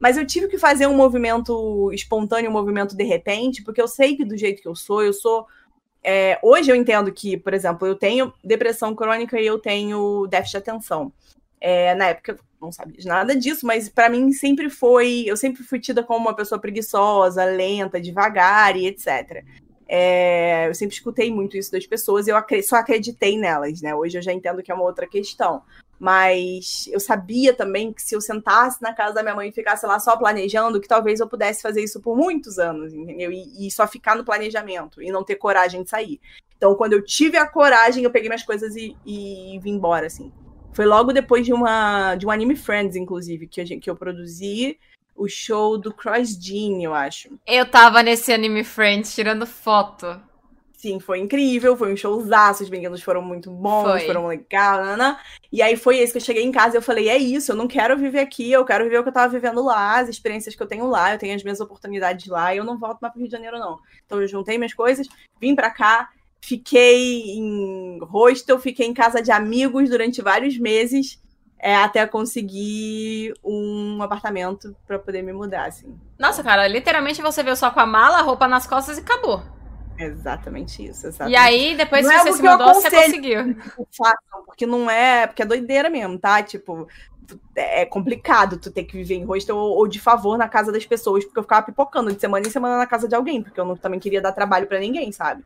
mas 0.03 0.17
eu 0.17 0.27
tive 0.27 0.49
que 0.49 0.59
fazer 0.59 0.89
um 0.89 0.97
movimento 0.97 1.89
espontâneo, 1.93 2.51
um 2.51 2.53
movimento 2.53 2.97
de 2.97 3.05
repente, 3.05 3.63
porque 3.63 3.81
eu 3.81 3.87
sei 3.87 4.17
que 4.17 4.25
do 4.25 4.37
jeito 4.37 4.61
que 4.61 4.67
eu 4.67 4.75
sou, 4.75 5.01
eu 5.01 5.13
sou 5.13 5.47
é, 6.05 6.39
hoje 6.43 6.71
eu 6.71 6.77
entendo 6.77 7.13
que, 7.13 7.37
por 7.37 7.55
exemplo, 7.55 7.87
eu 7.87 7.95
tenho 7.95 8.33
depressão 8.43 8.95
crônica 8.95 9.41
e 9.41 9.47
eu 9.47 9.59
tenho 9.59 10.27
déficit 10.27 10.53
de 10.53 10.71
atenção. 10.71 11.13
É, 11.61 11.95
na 11.95 12.09
época 12.09 12.33
eu 12.33 12.39
não 12.61 12.73
sabia 12.73 12.99
de 12.99 13.07
nada 13.07 13.37
disso, 13.37 13.65
mas 13.65 13.89
para 13.89 14.09
mim 14.09 14.33
sempre 14.33 14.69
foi. 14.69 15.25
Eu 15.27 15.37
sempre 15.37 15.63
fui 15.63 15.79
tida 15.79 16.03
como 16.03 16.27
uma 16.27 16.35
pessoa 16.35 16.61
preguiçosa, 16.61 17.45
lenta, 17.45 18.01
devagar 18.01 18.77
e 18.77 18.87
etc. 18.87 19.45
É, 19.89 20.69
eu 20.69 20.75
sempre 20.75 20.95
escutei 20.97 21.33
muito 21.33 21.57
isso 21.57 21.71
das 21.71 21.87
pessoas 21.87 22.27
e 22.27 22.31
eu 22.31 22.37
só 22.63 22.77
acreditei 22.77 23.39
nelas, 23.39 23.81
né? 23.81 23.95
Hoje 23.95 24.19
eu 24.19 24.23
já 24.23 24.33
entendo 24.33 24.63
que 24.63 24.73
é 24.73 24.75
uma 24.75 24.85
outra 24.85 25.07
questão. 25.07 25.63
Mas 26.03 26.89
eu 26.91 26.99
sabia 26.99 27.55
também 27.55 27.93
que 27.93 28.03
se 28.03 28.13
eu 28.13 28.21
sentasse 28.21 28.83
na 28.83 28.93
casa 28.93 29.15
da 29.15 29.23
minha 29.23 29.37
mãe 29.37 29.51
e 29.51 29.53
ficasse 29.53 29.87
lá 29.87 30.01
só 30.01 30.17
planejando, 30.17 30.81
que 30.81 30.89
talvez 30.89 31.21
eu 31.21 31.29
pudesse 31.29 31.63
fazer 31.63 31.81
isso 31.81 32.01
por 32.01 32.17
muitos 32.17 32.59
anos, 32.59 32.93
entendeu? 32.93 33.31
E, 33.31 33.69
e 33.69 33.71
só 33.71 33.87
ficar 33.87 34.17
no 34.17 34.25
planejamento 34.25 35.01
e 35.01 35.13
não 35.13 35.23
ter 35.23 35.37
coragem 35.37 35.85
de 35.85 35.89
sair. 35.89 36.21
Então, 36.57 36.75
quando 36.75 36.95
eu 36.95 37.05
tive 37.05 37.37
a 37.37 37.47
coragem, 37.47 38.03
eu 38.03 38.11
peguei 38.11 38.29
minhas 38.29 38.43
coisas 38.43 38.75
e, 38.75 38.97
e 39.07 39.61
vim 39.63 39.75
embora, 39.75 40.09
assim. 40.09 40.33
Foi 40.73 40.87
logo 40.87 41.13
depois 41.13 41.47
de 41.47 41.53
uma 41.53 42.17
de 42.17 42.27
um 42.27 42.33
Anime 42.33 42.57
Friends, 42.57 42.97
inclusive, 42.97 43.47
que, 43.47 43.65
gente, 43.65 43.83
que 43.83 43.89
eu 43.89 43.95
produzi 43.95 44.77
o 45.15 45.29
show 45.29 45.79
do 45.79 45.95
Cross 45.95 46.31
Jean, 46.31 46.83
eu 46.83 46.93
acho. 46.93 47.39
Eu 47.47 47.71
tava 47.71 48.03
nesse 48.03 48.33
Anime 48.33 48.65
Friends 48.65 49.15
tirando 49.15 49.47
foto. 49.47 50.21
Sim, 50.83 50.99
foi 50.99 51.21
incrível, 51.21 51.77
foi 51.77 51.93
um 51.93 51.97
showzaço, 51.97 52.65
os 52.65 52.69
meninos 52.69 53.01
foram 53.01 53.23
muito 53.23 53.49
bons, 53.53 53.89
foi. 53.89 54.01
foram 54.01 54.27
legais, 54.27 54.85
né, 54.85 54.97
né? 54.97 55.17
E 55.53 55.63
aí 55.63 55.77
foi 55.77 55.99
esse 55.99 56.13
que 56.13 56.19
eu 56.19 56.23
cheguei 56.23 56.43
em 56.43 56.51
casa 56.51 56.75
e 56.75 56.79
eu 56.79 56.83
falei, 56.83 57.09
é 57.09 57.17
isso, 57.17 57.53
eu 57.53 57.57
não 57.57 57.69
quero 57.69 57.97
viver 57.97 58.19
aqui, 58.19 58.51
eu 58.51 58.65
quero 58.65 58.83
viver 58.83 58.99
o 58.99 59.05
que 59.05 59.09
eu 59.09 59.13
tava 59.13 59.33
vivendo 59.33 59.63
lá, 59.63 60.01
as 60.01 60.09
experiências 60.09 60.57
que 60.57 60.61
eu 60.61 60.67
tenho 60.67 60.89
lá, 60.89 61.13
eu 61.13 61.21
tenho 61.21 61.37
as 61.37 61.43
minhas 61.45 61.61
oportunidades 61.61 62.27
lá, 62.27 62.53
e 62.53 62.59
eu 62.59 62.65
não 62.65 62.81
volto 62.81 62.99
mais 63.01 63.13
pro 63.13 63.21
Rio 63.21 63.29
de 63.29 63.33
Janeiro, 63.33 63.61
não. 63.61 63.79
Então 64.05 64.21
eu 64.21 64.27
juntei 64.27 64.59
minhas 64.59 64.75
coisas, 64.75 65.07
vim 65.41 65.55
pra 65.55 65.71
cá, 65.71 66.09
fiquei 66.41 67.31
em 67.31 68.01
hostel, 68.03 68.59
fiquei 68.59 68.89
em 68.89 68.93
casa 68.93 69.23
de 69.23 69.31
amigos 69.31 69.89
durante 69.89 70.21
vários 70.21 70.59
meses, 70.59 71.23
é, 71.61 71.77
até 71.77 72.05
conseguir 72.09 73.33
um 73.45 74.03
apartamento 74.03 74.75
para 74.85 74.99
poder 74.99 75.23
me 75.23 75.33
mudar, 75.33 75.67
assim. 75.67 75.97
Nossa, 76.19 76.43
cara, 76.43 76.67
literalmente 76.67 77.23
você 77.23 77.41
veio 77.41 77.55
só 77.55 77.71
com 77.71 77.79
a 77.79 77.87
mala, 77.87 78.19
a 78.19 78.23
roupa 78.23 78.49
nas 78.49 78.67
costas 78.67 78.99
e 78.99 79.01
acabou. 79.01 79.62
Exatamente 80.05 80.85
isso. 80.85 81.07
Exatamente. 81.07 81.35
E 81.35 81.37
aí, 81.37 81.77
depois 81.77 82.07
que 82.07 82.13
é 82.13 82.19
você 82.19 82.33
se 82.33 82.43
mudou, 82.43 82.75
você 82.75 82.91
conseguiu. 82.91 83.57
Façam, 83.97 84.45
porque 84.47 84.67
não 84.67 84.91
é. 84.91 85.27
Porque 85.27 85.43
é 85.43 85.47
doideira 85.47 85.89
mesmo, 85.89 86.19
tá? 86.19 86.43
Tipo, 86.43 86.89
é 87.55 87.85
complicado 87.85 88.59
tu 88.59 88.71
ter 88.71 88.85
que 88.85 88.97
viver 88.97 89.15
em 89.15 89.25
hostel 89.25 89.57
ou, 89.57 89.79
ou, 89.79 89.89
de 89.89 90.01
favor 90.01 90.37
na 90.37 90.49
casa 90.49 90.73
das 90.73 90.85
pessoas, 90.85 91.25
porque 91.25 91.39
eu 91.39 91.43
ficava 91.43 91.65
pipocando 91.65 92.13
de 92.13 92.21
semana 92.21 92.47
em 92.47 92.51
semana 92.51 92.77
na 92.77 92.87
casa 92.87 93.09
de 93.09 93.15
alguém, 93.15 93.43
porque 93.43 93.59
eu 93.59 93.65
não, 93.65 93.77
também 93.77 94.01
queria 94.01 94.21
dar 94.21 94.33
trabalho 94.33 94.67
para 94.67 94.81
ninguém, 94.81 95.13
sabe? 95.13 95.45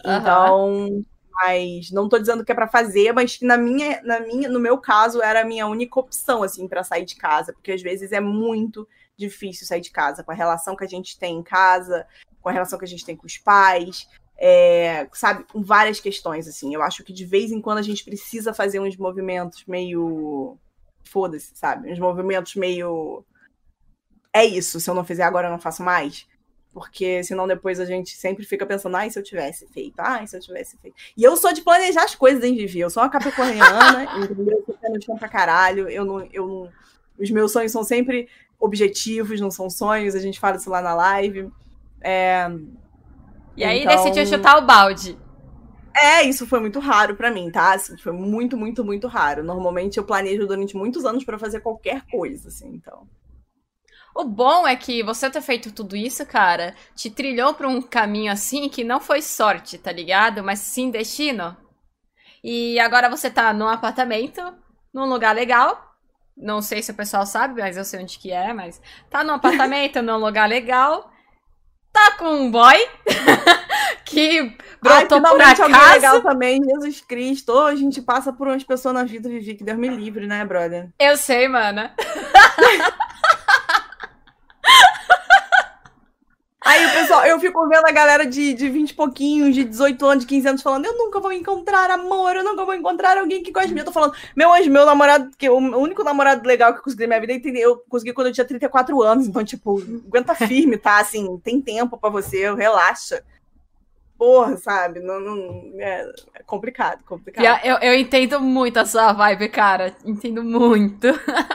Então, 0.00 0.68
uhum. 0.68 1.04
mas 1.32 1.90
não 1.90 2.08
tô 2.08 2.18
dizendo 2.18 2.44
que 2.44 2.52
é 2.52 2.54
para 2.54 2.68
fazer, 2.68 3.12
mas 3.12 3.36
que 3.36 3.44
na 3.44 3.56
minha, 3.56 4.00
na 4.02 4.20
minha, 4.20 4.48
no 4.48 4.60
meu 4.60 4.78
caso 4.78 5.20
era 5.20 5.42
a 5.42 5.44
minha 5.44 5.66
única 5.66 5.98
opção 5.98 6.42
assim 6.42 6.68
para 6.68 6.84
sair 6.84 7.04
de 7.04 7.16
casa, 7.16 7.52
porque 7.52 7.72
às 7.72 7.82
vezes 7.82 8.12
é 8.12 8.20
muito 8.20 8.88
difícil 9.16 9.66
sair 9.66 9.80
de 9.80 9.90
casa 9.90 10.22
com 10.22 10.30
a 10.30 10.34
relação 10.34 10.76
que 10.76 10.84
a 10.84 10.88
gente 10.88 11.18
tem 11.18 11.36
em 11.36 11.42
casa, 11.42 12.06
com 12.40 12.48
a 12.48 12.52
relação 12.52 12.78
que 12.78 12.84
a 12.84 12.88
gente 12.88 13.04
tem 13.04 13.16
com 13.16 13.26
os 13.26 13.38
pais, 13.38 14.08
é, 14.40 15.08
sabe, 15.12 15.44
com 15.44 15.62
várias 15.62 15.98
questões, 15.98 16.46
assim. 16.46 16.72
Eu 16.72 16.82
acho 16.82 17.02
que 17.02 17.12
de 17.12 17.24
vez 17.24 17.50
em 17.50 17.60
quando 17.60 17.78
a 17.78 17.82
gente 17.82 18.04
precisa 18.04 18.54
fazer 18.54 18.80
uns 18.80 18.96
movimentos 18.96 19.64
meio. 19.66 20.56
Foda-se, 21.04 21.50
sabe? 21.54 21.90
Uns 21.90 21.98
movimentos 21.98 22.54
meio. 22.54 23.24
É 24.32 24.44
isso, 24.44 24.78
se 24.78 24.88
eu 24.88 24.94
não 24.94 25.04
fizer 25.04 25.24
agora, 25.24 25.48
eu 25.48 25.50
não 25.50 25.58
faço 25.58 25.82
mais. 25.82 26.26
Porque 26.72 27.24
senão 27.24 27.48
depois 27.48 27.80
a 27.80 27.84
gente 27.84 28.16
sempre 28.16 28.44
fica 28.44 28.64
pensando, 28.64 28.96
ai, 28.96 29.10
se 29.10 29.18
eu 29.18 29.22
tivesse 29.22 29.66
feito, 29.68 29.98
ai, 29.98 30.26
se 30.26 30.36
eu 30.36 30.40
tivesse 30.40 30.76
feito. 30.78 30.96
E 31.16 31.24
eu 31.24 31.36
sou 31.36 31.52
de 31.52 31.62
planejar 31.62 32.04
as 32.04 32.14
coisas, 32.14 32.44
hein, 32.44 32.54
Vivi? 32.54 32.78
Eu 32.78 32.90
sou 32.90 33.02
uma 33.02 33.08
capricorniana, 33.08 34.04
entendeu? 34.22 34.64
Eu 34.68 34.92
no 34.92 35.02
chão 35.02 35.16
pra 35.16 35.28
caralho, 35.28 35.88
eu 35.88 36.04
não, 36.04 36.20
eu 36.32 36.46
não. 36.46 36.72
Os 37.18 37.30
meus 37.30 37.50
sonhos 37.50 37.72
são 37.72 37.82
sempre 37.82 38.28
objetivos, 38.60 39.40
não 39.40 39.50
são 39.50 39.68
sonhos, 39.68 40.14
a 40.14 40.20
gente 40.20 40.38
fala 40.38 40.56
isso 40.56 40.70
lá 40.70 40.80
na 40.80 40.94
live. 40.94 41.50
É, 42.02 42.48
e 43.56 43.64
aí 43.64 43.80
então... 43.82 43.96
decidiu 43.96 44.24
chutar 44.26 44.56
o 44.58 44.66
balde. 44.66 45.18
É, 45.96 46.22
isso 46.22 46.46
foi 46.46 46.60
muito 46.60 46.78
raro 46.78 47.16
para 47.16 47.30
mim, 47.30 47.50
tá? 47.50 47.74
Assim, 47.74 47.96
foi 47.98 48.12
muito, 48.12 48.56
muito, 48.56 48.84
muito 48.84 49.08
raro. 49.08 49.42
Normalmente 49.42 49.98
eu 49.98 50.04
planejo 50.04 50.46
durante 50.46 50.76
muitos 50.76 51.04
anos 51.04 51.24
para 51.24 51.38
fazer 51.38 51.60
qualquer 51.60 52.02
coisa, 52.06 52.48
assim, 52.48 52.68
então. 52.68 53.08
O 54.14 54.24
bom 54.24 54.66
é 54.66 54.76
que 54.76 55.02
você 55.02 55.28
ter 55.28 55.42
feito 55.42 55.72
tudo 55.72 55.96
isso, 55.96 56.24
cara, 56.24 56.74
te 56.94 57.10
trilhou 57.10 57.52
pra 57.54 57.68
um 57.68 57.82
caminho 57.82 58.32
assim 58.32 58.68
que 58.68 58.84
não 58.84 59.00
foi 59.00 59.20
sorte, 59.20 59.76
tá 59.76 59.90
ligado? 59.90 60.42
Mas 60.42 60.60
sim 60.60 60.90
destino. 60.90 61.56
E 62.42 62.78
agora 62.78 63.10
você 63.10 63.28
tá 63.28 63.52
num 63.52 63.68
apartamento, 63.68 64.40
num 64.94 65.08
lugar 65.08 65.34
legal. 65.34 65.96
Não 66.36 66.62
sei 66.62 66.80
se 66.80 66.92
o 66.92 66.94
pessoal 66.94 67.26
sabe, 67.26 67.60
mas 67.60 67.76
eu 67.76 67.84
sei 67.84 68.00
onde 68.00 68.18
que 68.20 68.30
é, 68.30 68.52
mas 68.52 68.80
tá 69.10 69.24
num 69.24 69.34
apartamento, 69.38 70.00
num 70.00 70.18
lugar 70.18 70.48
legal 70.48 71.10
tá 71.98 72.12
com 72.18 72.32
um 72.32 72.50
boy 72.50 72.76
que 74.04 74.56
brotou 74.80 75.18
Ai, 75.18 75.22
por 75.24 75.40
acaso. 75.40 75.62
alguém 75.62 75.92
legal 75.92 76.22
também, 76.22 76.62
Jesus 76.62 77.00
Cristo. 77.00 77.52
Oh, 77.52 77.66
a 77.66 77.74
gente 77.74 78.00
passa 78.00 78.32
por 78.32 78.46
umas 78.46 78.62
pessoas 78.62 78.94
na 78.94 79.04
vida, 79.04 79.28
Vivi, 79.28 79.54
que 79.54 79.64
Deus 79.64 79.78
me 79.78 79.88
livre, 79.88 80.26
né, 80.26 80.44
brother? 80.44 80.88
Eu 80.98 81.16
sei, 81.16 81.48
mana. 81.48 81.92
Aí 86.68 86.84
o 86.84 86.92
pessoal, 86.92 87.24
eu 87.24 87.40
fico 87.40 87.66
vendo 87.66 87.86
a 87.86 87.90
galera 87.90 88.26
de, 88.26 88.52
de 88.52 88.68
20 88.68 88.90
e 88.90 88.94
pouquinhos, 88.94 89.54
de 89.54 89.64
18 89.64 90.04
anos, 90.04 90.24
de 90.24 90.28
15 90.28 90.48
anos, 90.48 90.62
falando: 90.62 90.84
Eu 90.84 90.98
nunca 90.98 91.18
vou 91.18 91.32
encontrar 91.32 91.90
amor, 91.90 92.36
eu 92.36 92.44
nunca 92.44 92.62
vou 92.62 92.74
encontrar 92.74 93.16
alguém 93.16 93.42
que 93.42 93.50
goste 93.50 93.68
de 93.68 93.74
mim. 93.74 93.80
Eu 93.80 93.86
tô 93.86 93.92
falando, 93.92 94.12
meu 94.36 94.52
anjo, 94.52 94.70
meu 94.70 94.84
namorado, 94.84 95.30
que 95.38 95.48
o 95.48 95.56
único 95.56 96.04
namorado 96.04 96.46
legal 96.46 96.74
que 96.74 96.80
eu 96.80 96.82
consegui 96.82 97.06
na 97.06 97.18
minha 97.18 97.38
vida, 97.38 97.58
eu 97.58 97.82
consegui 97.88 98.12
quando 98.12 98.26
eu 98.26 98.34
tinha 98.34 98.44
34 98.44 99.02
anos. 99.02 99.26
Então, 99.26 99.42
tipo, 99.42 99.80
aguenta 100.06 100.34
firme, 100.34 100.76
tá? 100.76 100.98
Assim, 100.98 101.38
tem 101.38 101.58
tempo 101.58 101.96
para 101.96 102.10
você, 102.10 102.54
relaxa 102.54 103.24
porra, 104.18 104.56
sabe? 104.56 104.98
Não, 105.00 105.20
não 105.20 105.72
é, 105.78 106.04
é, 106.34 106.42
complicado, 106.42 107.02
complicado. 107.04 107.64
Eu, 107.64 107.76
eu 107.76 107.94
entendo 107.94 108.40
muito 108.40 108.76
a 108.78 108.84
sua 108.84 109.12
vibe, 109.12 109.48
cara. 109.48 109.94
Entendo 110.04 110.42
muito. 110.42 111.06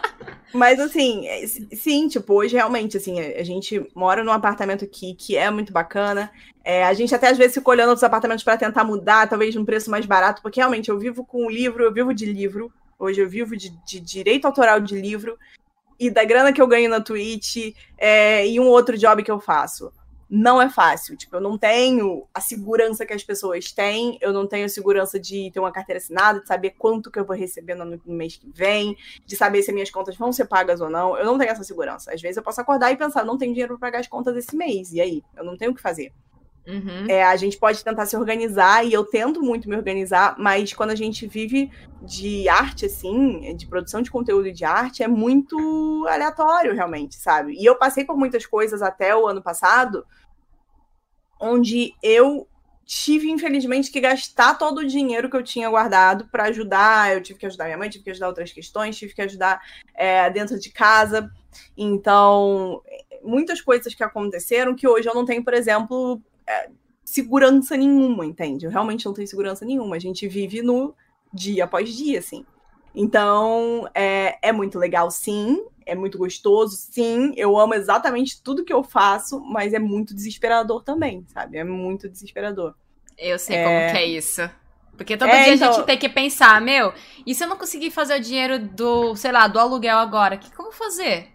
Mas 0.53 0.79
assim, 0.79 1.27
é, 1.27 1.45
sim, 1.47 2.07
tipo, 2.07 2.33
hoje 2.33 2.55
realmente, 2.55 2.95
assim, 2.95 3.19
a 3.19 3.43
gente 3.43 3.85
mora 3.93 4.23
num 4.23 4.31
apartamento 4.31 4.85
aqui 4.85 5.13
que 5.13 5.35
é 5.35 5.51
muito 5.51 5.73
bacana. 5.73 6.31
É, 6.63 6.85
a 6.85 6.93
gente 6.93 7.13
até 7.13 7.27
às 7.27 7.37
vezes 7.37 7.55
fica 7.55 7.69
olhando 7.69 7.89
outros 7.89 8.03
apartamentos 8.03 8.43
para 8.43 8.55
tentar 8.55 8.83
mudar, 8.85 9.27
talvez 9.27 9.53
num 9.53 9.65
preço 9.65 9.91
mais 9.91 10.05
barato, 10.05 10.41
porque 10.41 10.59
realmente 10.59 10.89
eu 10.89 10.97
vivo 10.97 11.25
com 11.25 11.49
livro, 11.49 11.83
eu 11.83 11.91
vivo 11.91 12.13
de 12.13 12.25
livro. 12.25 12.71
Hoje 12.97 13.19
eu 13.19 13.27
vivo 13.27 13.57
de, 13.57 13.69
de 13.85 13.99
direito 13.99 14.45
autoral 14.45 14.79
de 14.79 14.95
livro 14.95 15.37
e 15.99 16.09
da 16.09 16.23
grana 16.23 16.53
que 16.53 16.61
eu 16.61 16.67
ganho 16.67 16.89
na 16.89 17.01
Twitch 17.01 17.75
é, 17.97 18.47
e 18.47 18.59
um 18.59 18.67
outro 18.67 18.97
job 18.97 19.21
que 19.23 19.31
eu 19.31 19.39
faço 19.39 19.91
não 20.35 20.59
é 20.59 20.67
fácil. 20.67 21.15
Tipo, 21.15 21.35
eu 21.35 21.41
não 21.41 21.59
tenho 21.59 22.27
a 22.33 22.41
segurança 22.41 23.05
que 23.05 23.13
as 23.13 23.23
pessoas 23.23 23.71
têm, 23.71 24.17
eu 24.19 24.33
não 24.33 24.47
tenho 24.47 24.65
a 24.65 24.69
segurança 24.69 25.19
de 25.19 25.51
ter 25.51 25.59
uma 25.59 25.71
carteira 25.71 25.99
assinada, 25.99 26.39
de 26.39 26.47
saber 26.47 26.71
quanto 26.71 27.11
que 27.11 27.19
eu 27.19 27.25
vou 27.25 27.35
receber 27.35 27.75
no, 27.75 28.01
mês 28.03 28.35
que 28.35 28.49
vem, 28.51 28.97
de 29.27 29.35
saber 29.35 29.61
se 29.61 29.71
minhas 29.71 29.91
contas 29.91 30.17
vão 30.17 30.33
ser 30.33 30.45
pagas 30.45 30.81
ou 30.81 30.89
não. 30.89 31.15
Eu 31.15 31.25
não 31.25 31.37
tenho 31.37 31.51
essa 31.51 31.63
segurança. 31.63 32.11
Às 32.11 32.19
vezes 32.19 32.37
eu 32.37 32.43
posso 32.43 32.59
acordar 32.59 32.91
e 32.91 32.97
pensar, 32.97 33.23
não 33.23 33.37
tenho 33.37 33.53
dinheiro 33.53 33.77
para 33.77 33.89
pagar 33.89 33.99
as 33.99 34.07
contas 34.07 34.35
esse 34.35 34.55
mês. 34.55 34.91
E 34.91 34.99
aí? 34.99 35.23
Eu 35.37 35.43
não 35.43 35.55
tenho 35.55 35.69
o 35.69 35.75
que 35.75 35.81
fazer. 35.81 36.11
Uhum. 36.65 37.07
É, 37.09 37.23
a 37.23 37.35
gente 37.35 37.57
pode 37.57 37.83
tentar 37.83 38.05
se 38.05 38.15
organizar, 38.15 38.85
e 38.85 38.93
eu 38.93 39.03
tento 39.03 39.41
muito 39.41 39.69
me 39.69 39.75
organizar, 39.75 40.35
mas 40.39 40.73
quando 40.73 40.91
a 40.91 40.95
gente 40.95 41.27
vive 41.27 41.69
de 42.01 42.47
arte, 42.47 42.85
assim, 42.85 43.55
de 43.55 43.67
produção 43.67 44.01
de 44.01 44.09
conteúdo 44.09 44.51
de 44.51 44.63
arte, 44.63 45.03
é 45.03 45.07
muito 45.07 46.07
aleatório, 46.09 46.73
realmente, 46.73 47.15
sabe? 47.15 47.53
E 47.53 47.65
eu 47.65 47.75
passei 47.77 48.05
por 48.05 48.17
muitas 48.17 48.45
coisas 48.45 48.81
até 48.81 49.15
o 49.15 49.27
ano 49.27 49.41
passado, 49.41 50.05
onde 51.43 51.93
eu 52.01 52.47
tive, 52.85 53.29
infelizmente, 53.29 53.91
que 53.91 53.99
gastar 53.99 54.57
todo 54.57 54.79
o 54.79 54.87
dinheiro 54.87 55.29
que 55.29 55.35
eu 55.35 55.43
tinha 55.43 55.69
guardado 55.69 56.25
para 56.27 56.45
ajudar. 56.45 57.13
Eu 57.13 57.21
tive 57.21 57.37
que 57.37 57.45
ajudar 57.45 57.65
minha 57.65 57.77
mãe, 57.77 57.89
tive 57.89 58.03
que 58.03 58.11
ajudar 58.11 58.27
outras 58.27 58.51
questões, 58.51 58.97
tive 58.97 59.13
que 59.13 59.21
ajudar 59.21 59.61
é, 59.93 60.29
dentro 60.29 60.57
de 60.57 60.69
casa. 60.71 61.29
Então, 61.77 62.81
muitas 63.21 63.61
coisas 63.61 63.93
que 63.93 64.03
aconteceram 64.03 64.75
que 64.75 64.87
hoje 64.87 65.07
eu 65.07 65.13
não 65.13 65.25
tenho, 65.25 65.43
por 65.43 65.53
exemplo, 65.53 66.21
é, 66.47 66.69
segurança 67.03 67.75
nenhuma, 67.75 68.25
entende? 68.25 68.65
Eu 68.65 68.71
realmente 68.71 69.05
não 69.05 69.13
tenho 69.13 69.27
segurança 69.27 69.65
nenhuma. 69.65 69.97
A 69.97 69.99
gente 69.99 70.27
vive 70.27 70.61
no 70.61 70.95
dia 71.33 71.65
após 71.65 71.93
dia, 71.93 72.19
assim. 72.19 72.45
Então, 72.95 73.89
é, 73.93 74.37
é 74.41 74.51
muito 74.51 74.77
legal, 74.77 75.09
sim 75.11 75.65
é 75.85 75.95
muito 75.95 76.17
gostoso, 76.17 76.75
sim, 76.75 77.33
eu 77.35 77.57
amo 77.57 77.73
exatamente 77.73 78.41
tudo 78.41 78.63
que 78.63 78.73
eu 78.73 78.83
faço, 78.83 79.39
mas 79.39 79.73
é 79.73 79.79
muito 79.79 80.13
desesperador 80.13 80.83
também, 80.83 81.25
sabe? 81.27 81.57
É 81.57 81.63
muito 81.63 82.09
desesperador. 82.09 82.75
Eu 83.17 83.37
sei 83.39 83.57
é... 83.57 83.63
como 83.63 83.91
que 83.91 84.03
é 84.03 84.05
isso. 84.05 84.49
Porque 84.95 85.17
todo 85.17 85.29
é, 85.29 85.43
dia 85.45 85.55
então... 85.55 85.69
a 85.69 85.71
gente 85.73 85.85
tem 85.85 85.97
que 85.97 86.09
pensar, 86.09 86.61
meu, 86.61 86.93
e 87.25 87.33
se 87.33 87.43
eu 87.43 87.47
não 87.47 87.57
conseguir 87.57 87.91
fazer 87.91 88.15
o 88.15 88.21
dinheiro 88.21 88.59
do, 88.59 89.15
sei 89.15 89.31
lá, 89.31 89.47
do 89.47 89.59
aluguel 89.59 89.97
agora, 89.97 90.37
que, 90.37 90.55
vou 90.55 90.71
fazer? 90.71 91.29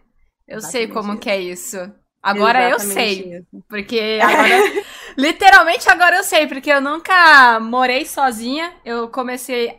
Eu 0.47 0.59
exatamente 0.59 0.71
sei 0.71 0.89
como 0.89 1.13
isso. 1.13 1.21
que 1.21 1.31
é 1.31 1.41
isso. 1.41 1.93
Agora 2.23 2.69
exatamente 2.69 2.89
eu 2.89 2.95
sei. 2.95 3.37
Isso. 3.37 3.65
Porque 3.69 4.19
agora. 4.23 4.85
literalmente 5.17 5.89
agora 5.91 6.17
eu 6.17 6.25
sei, 6.25 6.47
porque 6.47 6.71
eu 6.71 6.81
nunca 6.81 7.59
morei 7.61 8.05
sozinha. 8.05 8.73
Eu 8.85 9.09
comecei 9.09 9.79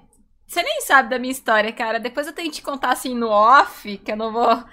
você 0.50 0.64
nem 0.64 0.82
sabe 0.82 1.10
da 1.10 1.20
minha 1.20 1.32
história, 1.32 1.72
cara. 1.72 2.00
Depois 2.00 2.26
eu 2.26 2.34
tenho 2.34 2.50
que 2.50 2.56
te 2.56 2.64
contar 2.64 2.92
assim 2.92 3.14
no 3.14 3.30
off, 3.30 3.98
que 4.00 4.12
eu 4.12 4.18
não 4.18 4.34
vou. 4.34 4.64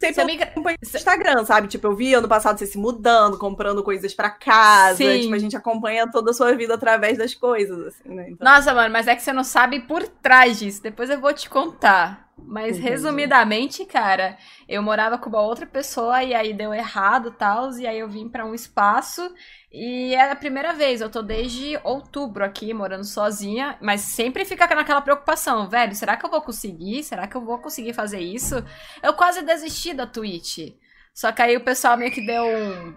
Sempre 0.00 0.22
amiga... 0.22 0.44
acompanha 0.44 0.78
no 0.82 0.98
Instagram, 0.98 1.44
sabe? 1.44 1.68
Tipo, 1.68 1.88
eu 1.88 1.94
vi 1.94 2.14
ano 2.14 2.26
passado 2.26 2.58
você 2.58 2.66
se 2.66 2.78
mudando, 2.78 3.38
comprando 3.38 3.82
coisas 3.82 4.14
para 4.14 4.30
casa. 4.30 4.96
Sim. 4.96 5.20
Tipo, 5.20 5.34
a 5.34 5.38
gente 5.38 5.56
acompanha 5.56 6.10
toda 6.10 6.30
a 6.30 6.34
sua 6.34 6.54
vida 6.54 6.74
através 6.74 7.18
das 7.18 7.34
coisas, 7.34 7.86
assim, 7.86 8.14
né? 8.14 8.30
Então... 8.30 8.50
Nossa, 8.50 8.72
mano, 8.72 8.90
mas 8.90 9.06
é 9.06 9.14
que 9.14 9.22
você 9.22 9.32
não 9.32 9.44
sabe 9.44 9.80
por 9.80 10.08
trás 10.08 10.58
disso. 10.58 10.82
Depois 10.82 11.10
eu 11.10 11.20
vou 11.20 11.34
te 11.34 11.50
contar. 11.50 12.30
Mas, 12.36 12.78
Entendi. 12.78 12.88
resumidamente, 12.88 13.84
cara, 13.84 14.36
eu 14.66 14.82
morava 14.82 15.18
com 15.18 15.28
uma 15.28 15.42
outra 15.42 15.66
pessoa 15.66 16.22
e 16.22 16.34
aí 16.34 16.52
deu 16.54 16.72
errado 16.72 17.28
e 17.28 17.32
tal. 17.32 17.70
E 17.78 17.86
aí 17.86 17.98
eu 17.98 18.08
vim 18.08 18.28
para 18.28 18.44
um 18.44 18.54
espaço 18.54 19.32
e 19.76 20.14
é 20.14 20.30
a 20.30 20.36
primeira 20.36 20.72
vez, 20.72 21.00
eu 21.00 21.10
tô 21.10 21.20
desde 21.20 21.76
outubro 21.82 22.44
aqui, 22.44 22.72
morando 22.72 23.02
sozinha, 23.02 23.76
mas 23.80 24.02
sempre 24.02 24.44
fica 24.44 24.72
naquela 24.72 25.02
preocupação, 25.02 25.68
velho, 25.68 25.96
será 25.96 26.16
que 26.16 26.24
eu 26.24 26.30
vou 26.30 26.40
conseguir? 26.40 27.02
Será 27.02 27.26
que 27.26 27.36
eu 27.36 27.40
vou 27.40 27.58
conseguir 27.58 27.92
fazer 27.92 28.20
isso? 28.20 28.64
Eu 29.02 29.14
quase 29.14 29.42
desisti 29.42 29.92
da 29.92 30.06
Twitch. 30.06 30.76
Só 31.12 31.32
que 31.32 31.42
aí 31.42 31.56
o 31.56 31.64
pessoal 31.64 31.96
meio 31.96 32.12
que 32.12 32.24
deu 32.24 32.44
um, 32.44 32.94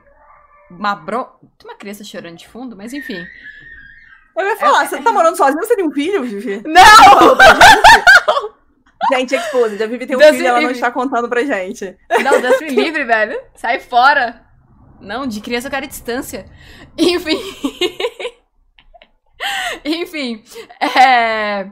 uma 0.69 0.95
bro... 0.95 1.25
Tem 1.57 1.67
uma 1.67 1.77
criança 1.79 2.03
chorando 2.03 2.37
de 2.37 2.47
fundo, 2.47 2.77
mas 2.77 2.93
enfim. 2.93 3.25
Eu 4.37 4.47
ia 4.47 4.55
falar, 4.57 4.83
é... 4.83 4.87
você 4.87 5.01
tá 5.01 5.11
morando 5.11 5.35
sozinha, 5.35 5.59
você 5.59 5.75
tem 5.75 5.83
um 5.83 5.91
filho, 5.91 6.21
Vivi? 6.21 6.61
Não! 6.69 7.37
Gente, 9.13 9.33
expose, 9.33 9.81
a 9.81 9.87
Vivi 9.87 10.05
tem 10.05 10.15
um 10.15 10.19
Deus 10.19 10.35
filho, 10.35 10.47
ela 10.47 10.61
não 10.61 10.69
está 10.69 10.91
contando 10.91 11.27
pra 11.27 11.43
gente. 11.43 11.97
Não, 12.23 12.39
Deus 12.39 12.61
me 12.61 12.69
livre, 12.69 13.03
velho. 13.03 13.39
Sai 13.55 13.79
fora. 13.79 14.46
Não, 14.99 15.27
de 15.27 15.41
criança 15.41 15.67
eu 15.67 15.71
quero 15.71 15.87
distância. 15.87 16.45
Enfim. 16.97 17.39
Enfim. 19.85 20.43
É. 20.79 21.69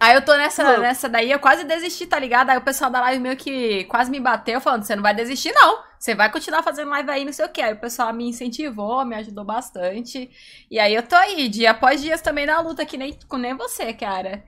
Aí 0.00 0.16
eu 0.16 0.24
tô 0.24 0.36
nessa, 0.36 0.78
nessa 0.78 1.08
daí, 1.08 1.30
eu 1.30 1.38
quase 1.38 1.62
desisti, 1.62 2.06
tá 2.06 2.18
ligado? 2.18 2.50
Aí 2.50 2.58
o 2.58 2.62
pessoal 2.62 2.90
da 2.90 3.00
live 3.02 3.22
meio 3.22 3.36
que 3.36 3.84
quase 3.84 4.10
me 4.10 4.18
bateu, 4.18 4.60
falando: 4.60 4.82
você 4.82 4.96
não 4.96 5.02
vai 5.02 5.14
desistir, 5.14 5.52
não. 5.52 5.80
Você 5.96 6.16
vai 6.16 6.32
continuar 6.32 6.64
fazendo 6.64 6.90
live 6.90 7.08
aí, 7.08 7.24
não 7.24 7.32
sei 7.32 7.44
o 7.44 7.48
que. 7.48 7.62
Aí 7.62 7.74
o 7.74 7.80
pessoal 7.80 8.12
me 8.12 8.28
incentivou, 8.28 9.04
me 9.04 9.14
ajudou 9.14 9.44
bastante. 9.44 10.28
E 10.68 10.80
aí 10.80 10.92
eu 10.92 11.04
tô 11.04 11.14
aí, 11.14 11.48
dia 11.48 11.70
após 11.70 12.02
dias 12.02 12.20
também 12.20 12.46
na 12.46 12.60
luta, 12.60 12.84
que 12.84 12.98
nem 12.98 13.16
com 13.28 13.36
nem 13.36 13.56
você, 13.56 13.92
cara. 13.92 14.42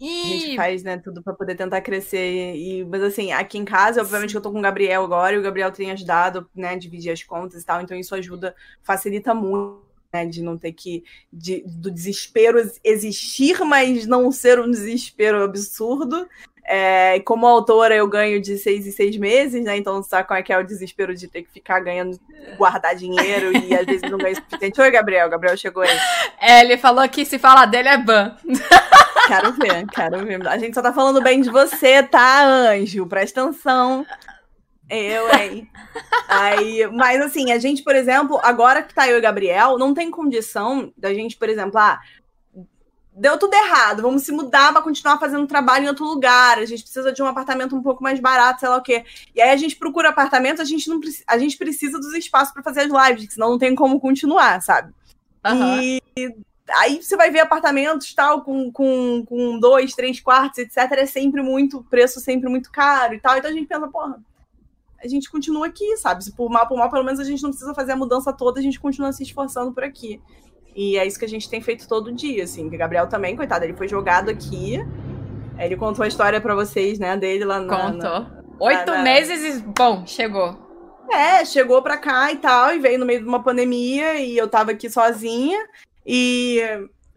E... 0.00 0.22
A 0.22 0.26
gente 0.26 0.56
faz, 0.56 0.82
né, 0.82 0.98
tudo 0.98 1.22
para 1.22 1.32
poder 1.32 1.54
tentar 1.54 1.80
crescer. 1.80 2.56
E, 2.56 2.84
mas 2.84 3.02
assim, 3.02 3.32
aqui 3.32 3.58
em 3.58 3.64
casa, 3.64 4.00
obviamente 4.00 4.34
eu 4.34 4.40
tô 4.40 4.50
com 4.50 4.58
o 4.58 4.62
Gabriel 4.62 5.04
agora, 5.04 5.34
e 5.34 5.38
o 5.38 5.42
Gabriel 5.42 5.70
tem 5.70 5.90
ajudado, 5.90 6.48
né, 6.54 6.76
dividir 6.76 7.12
as 7.12 7.22
contas 7.22 7.62
e 7.62 7.66
tal, 7.66 7.80
então 7.80 7.96
isso 7.96 8.14
ajuda, 8.14 8.54
facilita 8.82 9.34
muito. 9.34 9.82
Né, 10.12 10.26
de 10.26 10.42
não 10.42 10.56
ter 10.56 10.70
que. 10.70 11.02
De, 11.32 11.64
do 11.66 11.90
desespero 11.90 12.56
existir, 12.84 13.58
mas 13.64 14.06
não 14.06 14.30
ser 14.30 14.60
um 14.60 14.70
desespero 14.70 15.42
absurdo. 15.42 16.28
É, 16.66 17.20
como 17.20 17.46
autora, 17.46 17.94
eu 17.94 18.08
ganho 18.08 18.40
de 18.40 18.56
seis 18.56 18.86
em 18.86 18.90
seis 18.90 19.16
meses, 19.16 19.62
né? 19.62 19.76
Então, 19.76 20.02
sabe 20.02 20.26
como 20.26 20.40
é 20.40 20.42
que 20.42 20.52
é 20.52 20.58
o 20.58 20.64
desespero 20.64 21.14
de 21.14 21.28
ter 21.28 21.42
que 21.42 21.52
ficar 21.52 21.80
ganhando, 21.80 22.18
guardar 22.56 22.94
dinheiro 22.94 23.52
e 23.52 23.74
às 23.74 23.84
vezes 23.84 24.10
não 24.10 24.16
ganha 24.16 24.32
o 24.32 24.36
suficiente. 24.36 24.80
Oi, 24.80 24.90
Gabriel. 24.90 25.28
Gabriel 25.28 25.56
chegou 25.56 25.82
aí. 25.82 25.98
É, 26.40 26.60
ele 26.60 26.78
falou 26.78 27.06
que 27.08 27.24
se 27.24 27.38
falar 27.38 27.66
dele 27.66 27.88
é 27.88 27.98
ban. 27.98 28.34
Quero 29.26 29.52
ver, 29.52 29.86
quero 29.86 30.18
ver. 30.26 30.46
A 30.46 30.58
gente 30.58 30.74
só 30.74 30.82
tá 30.82 30.92
falando 30.92 31.22
bem 31.22 31.40
de 31.40 31.48
você, 31.48 32.02
tá, 32.02 32.44
anjo? 32.44 33.06
Presta 33.06 33.42
atenção. 33.42 34.04
Eu, 34.90 35.34
hein? 35.34 35.66
Aí, 36.28 36.86
mas 36.92 37.20
assim, 37.22 37.50
a 37.50 37.58
gente, 37.58 37.82
por 37.82 37.96
exemplo, 37.96 38.38
agora 38.42 38.82
que 38.82 38.94
tá 38.94 39.08
eu 39.08 39.16
e 39.16 39.20
Gabriel, 39.22 39.78
não 39.78 39.94
tem 39.94 40.10
condição 40.10 40.92
da 40.96 41.14
gente, 41.14 41.38
por 41.38 41.48
exemplo, 41.48 41.78
ah, 41.78 41.98
deu 43.14 43.38
tudo 43.38 43.54
errado, 43.54 44.02
vamos 44.02 44.22
se 44.22 44.32
mudar 44.32 44.72
para 44.72 44.82
continuar 44.82 45.18
fazendo 45.18 45.46
trabalho 45.46 45.84
em 45.84 45.88
outro 45.88 46.04
lugar, 46.04 46.58
a 46.58 46.66
gente 46.66 46.82
precisa 46.82 47.12
de 47.12 47.22
um 47.22 47.26
apartamento 47.26 47.76
um 47.76 47.82
pouco 47.82 48.02
mais 48.02 48.18
barato, 48.18 48.60
sei 48.60 48.68
lá 48.68 48.76
o 48.76 48.82
quê. 48.82 49.04
E 49.34 49.40
aí 49.40 49.50
a 49.50 49.56
gente 49.56 49.76
procura 49.76 50.08
apartamento, 50.08 50.60
a 50.60 50.64
gente 50.64 50.88
não 50.88 51.00
a 51.26 51.38
gente 51.38 51.56
precisa 51.56 51.98
dos 51.98 52.12
espaços 52.14 52.52
para 52.52 52.62
fazer 52.62 52.80
as 52.80 53.08
lives, 53.08 53.34
senão 53.34 53.50
não 53.50 53.58
tem 53.58 53.74
como 53.74 54.00
continuar, 54.00 54.60
sabe? 54.60 54.92
Uhum. 55.46 55.80
E 55.80 56.02
aí 56.80 57.02
você 57.02 57.16
vai 57.16 57.30
ver 57.30 57.40
apartamentos 57.40 58.12
tal 58.14 58.42
com, 58.42 58.72
com, 58.72 59.24
com 59.26 59.58
dois, 59.60 59.94
três 59.94 60.18
quartos, 60.20 60.58
etc. 60.58 60.78
É 60.92 61.06
sempre 61.06 61.42
muito 61.42 61.84
preço 61.84 62.20
sempre 62.20 62.48
muito 62.48 62.70
caro 62.72 63.14
e 63.14 63.20
tal. 63.20 63.36
Então 63.36 63.50
a 63.50 63.54
gente 63.54 63.68
pensa, 63.68 63.86
porra, 63.86 64.20
a 64.98 65.06
gente 65.06 65.30
continua 65.30 65.66
aqui, 65.66 65.96
sabe? 65.98 66.24
Se 66.24 66.32
por 66.32 66.50
mal 66.50 66.66
por 66.66 66.78
mal, 66.78 66.90
pelo 66.90 67.04
menos 67.04 67.20
a 67.20 67.24
gente 67.24 67.42
não 67.42 67.50
precisa 67.50 67.74
fazer 67.74 67.92
a 67.92 67.96
mudança 67.96 68.32
toda, 68.32 68.58
a 68.58 68.62
gente 68.62 68.80
continua 68.80 69.12
se 69.12 69.22
esforçando 69.22 69.72
por 69.72 69.84
aqui. 69.84 70.20
E 70.74 70.98
é 70.98 71.06
isso 71.06 71.18
que 71.18 71.24
a 71.24 71.28
gente 71.28 71.48
tem 71.48 71.60
feito 71.60 71.86
todo 71.86 72.12
dia, 72.12 72.44
assim. 72.44 72.66
O 72.66 72.70
Gabriel 72.70 73.06
também, 73.06 73.36
coitado, 73.36 73.64
ele 73.64 73.74
foi 73.74 73.86
jogado 73.86 74.28
aqui. 74.28 74.78
Ele 75.58 75.76
contou 75.76 76.04
a 76.04 76.08
história 76.08 76.40
para 76.40 76.54
vocês, 76.54 76.98
né, 76.98 77.16
dele 77.16 77.44
lá 77.44 77.60
na. 77.60 77.92
Contou. 77.92 78.26
Oito 78.58 78.90
na, 78.90 79.02
meses 79.02 79.56
e. 79.56 79.62
Bom, 79.62 80.04
chegou. 80.06 80.58
É, 81.10 81.44
chegou 81.44 81.82
pra 81.82 81.96
cá 81.96 82.32
e 82.32 82.36
tal, 82.36 82.74
e 82.74 82.78
veio 82.78 82.98
no 82.98 83.06
meio 83.06 83.20
de 83.20 83.26
uma 83.26 83.42
pandemia, 83.42 84.14
e 84.14 84.36
eu 84.36 84.48
tava 84.48 84.72
aqui 84.72 84.88
sozinha, 84.88 85.64
e 86.04 86.60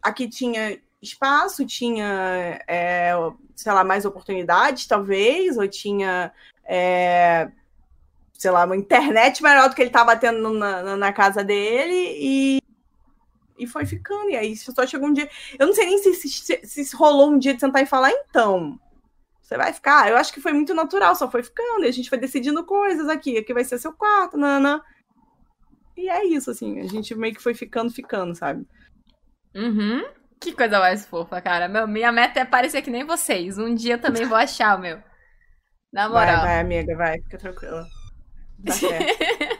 aqui 0.01 0.27
tinha 0.27 0.77
espaço, 1.01 1.65
tinha, 1.65 2.59
é, 2.67 3.13
sei 3.55 3.71
lá, 3.71 3.84
mais 3.84 4.05
oportunidades, 4.05 4.86
talvez, 4.86 5.57
ou 5.57 5.67
tinha, 5.67 6.31
é, 6.65 7.49
sei 8.34 8.51
lá, 8.51 8.65
uma 8.65 8.75
internet 8.75 9.41
melhor 9.41 9.69
do 9.69 9.75
que 9.75 9.81
ele 9.81 9.89
tava 9.89 10.15
tendo 10.17 10.51
na, 10.51 10.97
na 10.97 11.13
casa 11.13 11.43
dele, 11.43 12.17
e, 12.19 12.61
e 13.57 13.67
foi 13.67 13.85
ficando. 13.85 14.29
E 14.29 14.35
aí 14.35 14.55
só 14.55 14.85
chegou 14.85 15.09
um 15.09 15.13
dia. 15.13 15.29
Eu 15.57 15.67
não 15.67 15.73
sei 15.73 15.85
nem 15.85 15.97
se, 15.97 16.13
se, 16.13 16.65
se 16.65 16.95
rolou 16.95 17.31
um 17.31 17.37
dia 17.37 17.53
de 17.53 17.59
sentar 17.59 17.81
e 17.81 17.87
falar, 17.87 18.11
então. 18.11 18.79
Você 19.41 19.55
vai 19.55 19.71
ficar? 19.71 20.09
Eu 20.09 20.17
acho 20.17 20.33
que 20.33 20.41
foi 20.41 20.51
muito 20.51 20.73
natural, 20.73 21.15
só 21.15 21.31
foi 21.31 21.41
ficando. 21.41 21.85
E 21.85 21.87
a 21.87 21.91
gente 21.91 22.09
foi 22.09 22.17
decidindo 22.17 22.65
coisas 22.65 23.07
aqui. 23.07 23.37
Aqui 23.37 23.53
vai 23.53 23.63
ser 23.63 23.79
seu 23.79 23.93
quarto, 23.93 24.37
Nana. 24.37 24.81
E 25.95 26.09
é 26.09 26.25
isso, 26.25 26.51
assim. 26.51 26.79
A 26.81 26.87
gente 26.87 27.15
meio 27.15 27.33
que 27.33 27.41
foi 27.41 27.53
ficando, 27.53 27.91
ficando, 27.91 28.35
sabe? 28.35 28.67
Uhum. 29.55 30.03
Que 30.39 30.51
coisa 30.51 30.79
mais 30.79 31.05
fofa, 31.05 31.41
cara. 31.41 31.67
Meu, 31.67 31.87
minha 31.87 32.11
meta 32.11 32.41
é 32.41 32.45
parecer 32.45 32.81
que 32.81 32.91
nem 32.91 33.05
vocês. 33.05 33.57
Um 33.57 33.73
dia 33.73 33.95
eu 33.95 34.01
também 34.01 34.25
vou 34.25 34.37
achar 34.37 34.77
o 34.77 34.81
meu. 34.81 35.01
Na 35.91 36.09
moral. 36.09 36.41
Vai, 36.41 36.45
vai, 36.45 36.59
amiga, 36.59 36.95
vai. 36.95 37.21
Fica 37.21 37.37
tranquila. 37.37 37.87
Tá 38.65 38.73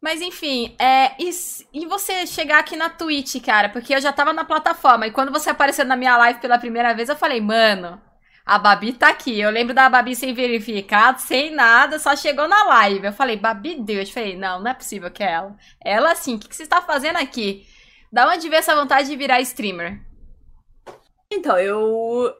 Mas 0.00 0.20
enfim, 0.20 0.76
é, 0.78 1.12
e, 1.18 1.30
e, 1.72 1.86
você 1.86 2.26
chegar 2.26 2.58
aqui 2.58 2.76
na 2.76 2.90
Twitch, 2.90 3.42
cara? 3.42 3.68
Porque 3.68 3.94
eu 3.94 4.00
já 4.00 4.12
tava 4.12 4.32
na 4.32 4.44
plataforma. 4.44 5.06
E 5.06 5.10
quando 5.10 5.32
você 5.32 5.50
apareceu 5.50 5.84
na 5.84 5.96
minha 5.96 6.16
live 6.16 6.38
pela 6.38 6.58
primeira 6.58 6.94
vez, 6.94 7.08
eu 7.08 7.16
falei, 7.16 7.40
mano, 7.40 8.00
a 8.44 8.58
Babi 8.58 8.92
tá 8.92 9.08
aqui. 9.08 9.40
Eu 9.40 9.50
lembro 9.50 9.74
da 9.74 9.88
Babi 9.88 10.14
sem 10.14 10.34
verificado, 10.34 11.20
sem 11.20 11.52
nada, 11.52 11.98
só 11.98 12.14
chegou 12.14 12.46
na 12.46 12.62
live. 12.64 13.06
Eu 13.06 13.12
falei, 13.12 13.36
Babi 13.36 13.80
Deus. 13.80 14.08
Eu 14.08 14.14
falei, 14.14 14.36
não, 14.36 14.60
não 14.60 14.70
é 14.70 14.74
possível 14.74 15.10
que 15.10 15.22
é 15.22 15.32
ela. 15.32 15.56
Ela 15.84 16.14
sim, 16.14 16.36
o 16.36 16.38
que, 16.38 16.48
que 16.48 16.56
você 16.56 16.62
está 16.62 16.80
fazendo 16.80 17.16
aqui? 17.16 17.66
Da 18.12 18.28
onde 18.28 18.48
veio 18.48 18.60
essa 18.60 18.76
vontade 18.76 19.08
de 19.08 19.16
virar 19.16 19.40
streamer? 19.40 20.00
Então, 21.30 21.58
eu. 21.58 22.32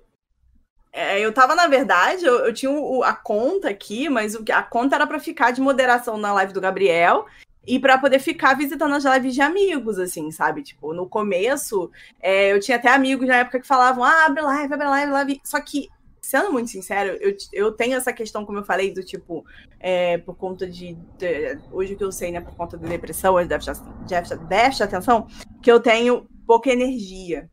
É, 0.92 1.20
eu 1.20 1.32
tava, 1.32 1.54
na 1.54 1.66
verdade, 1.66 2.24
eu, 2.24 2.46
eu 2.46 2.54
tinha 2.54 2.70
o, 2.70 3.02
a 3.02 3.12
conta 3.12 3.68
aqui, 3.68 4.09
mas 4.09 4.34
o, 4.34 4.44
a 4.52 4.62
conta 4.62 4.94
era 4.94 5.07
para 5.07 5.18
ficar 5.18 5.50
de 5.50 5.61
moderação 5.61 6.16
na 6.16 6.32
live 6.32 6.52
do 6.52 6.61
Gabriel 6.61 7.26
e 7.67 7.79
para 7.79 7.99
poder 7.99 8.19
ficar 8.19 8.55
visitando 8.55 8.95
as 8.95 9.05
lives 9.05 9.35
de 9.35 9.41
amigos, 9.41 9.99
assim, 9.99 10.31
sabe? 10.31 10.62
Tipo, 10.62 10.95
no 10.95 11.09
começo, 11.09 11.91
é, 12.21 12.53
eu 12.53 12.61
tinha 12.61 12.77
até 12.77 12.89
amigos 12.89 13.27
na 13.27 13.37
época 13.37 13.61
que 13.61 13.67
falavam, 13.67 14.05
ah, 14.05 14.27
abre 14.27 14.43
live, 14.43 14.75
abre 14.75 14.87
live, 14.87 15.12
live. 15.12 15.41
Só 15.45 15.61
que 15.61 15.89
sendo 16.27 16.53
muito 16.53 16.71
sincero, 16.71 17.17
eu, 17.21 17.37
eu 17.53 17.73
tenho 17.73 17.97
essa 17.97 18.12
questão, 18.12 18.45
como 18.45 18.59
eu 18.59 18.64
falei, 18.64 18.93
do 18.93 19.01
tipo, 19.01 19.45
é, 19.79 20.19
por 20.19 20.35
conta 20.37 20.67
de, 20.67 20.95
de, 21.17 21.57
Hoje 21.71 21.95
o 21.95 21.97
que 21.97 22.03
eu 22.03 22.11
sei, 22.11 22.33
né, 22.33 22.41
por 22.41 22.53
conta 22.57 22.77
da 22.77 22.89
depressão, 22.89 23.37
de 23.41 23.47
déficit, 23.47 24.77
de 24.77 24.83
atenção, 24.83 25.29
que 25.62 25.71
eu 25.71 25.79
tenho 25.79 26.27
pouca 26.45 26.69
energia. 26.69 27.49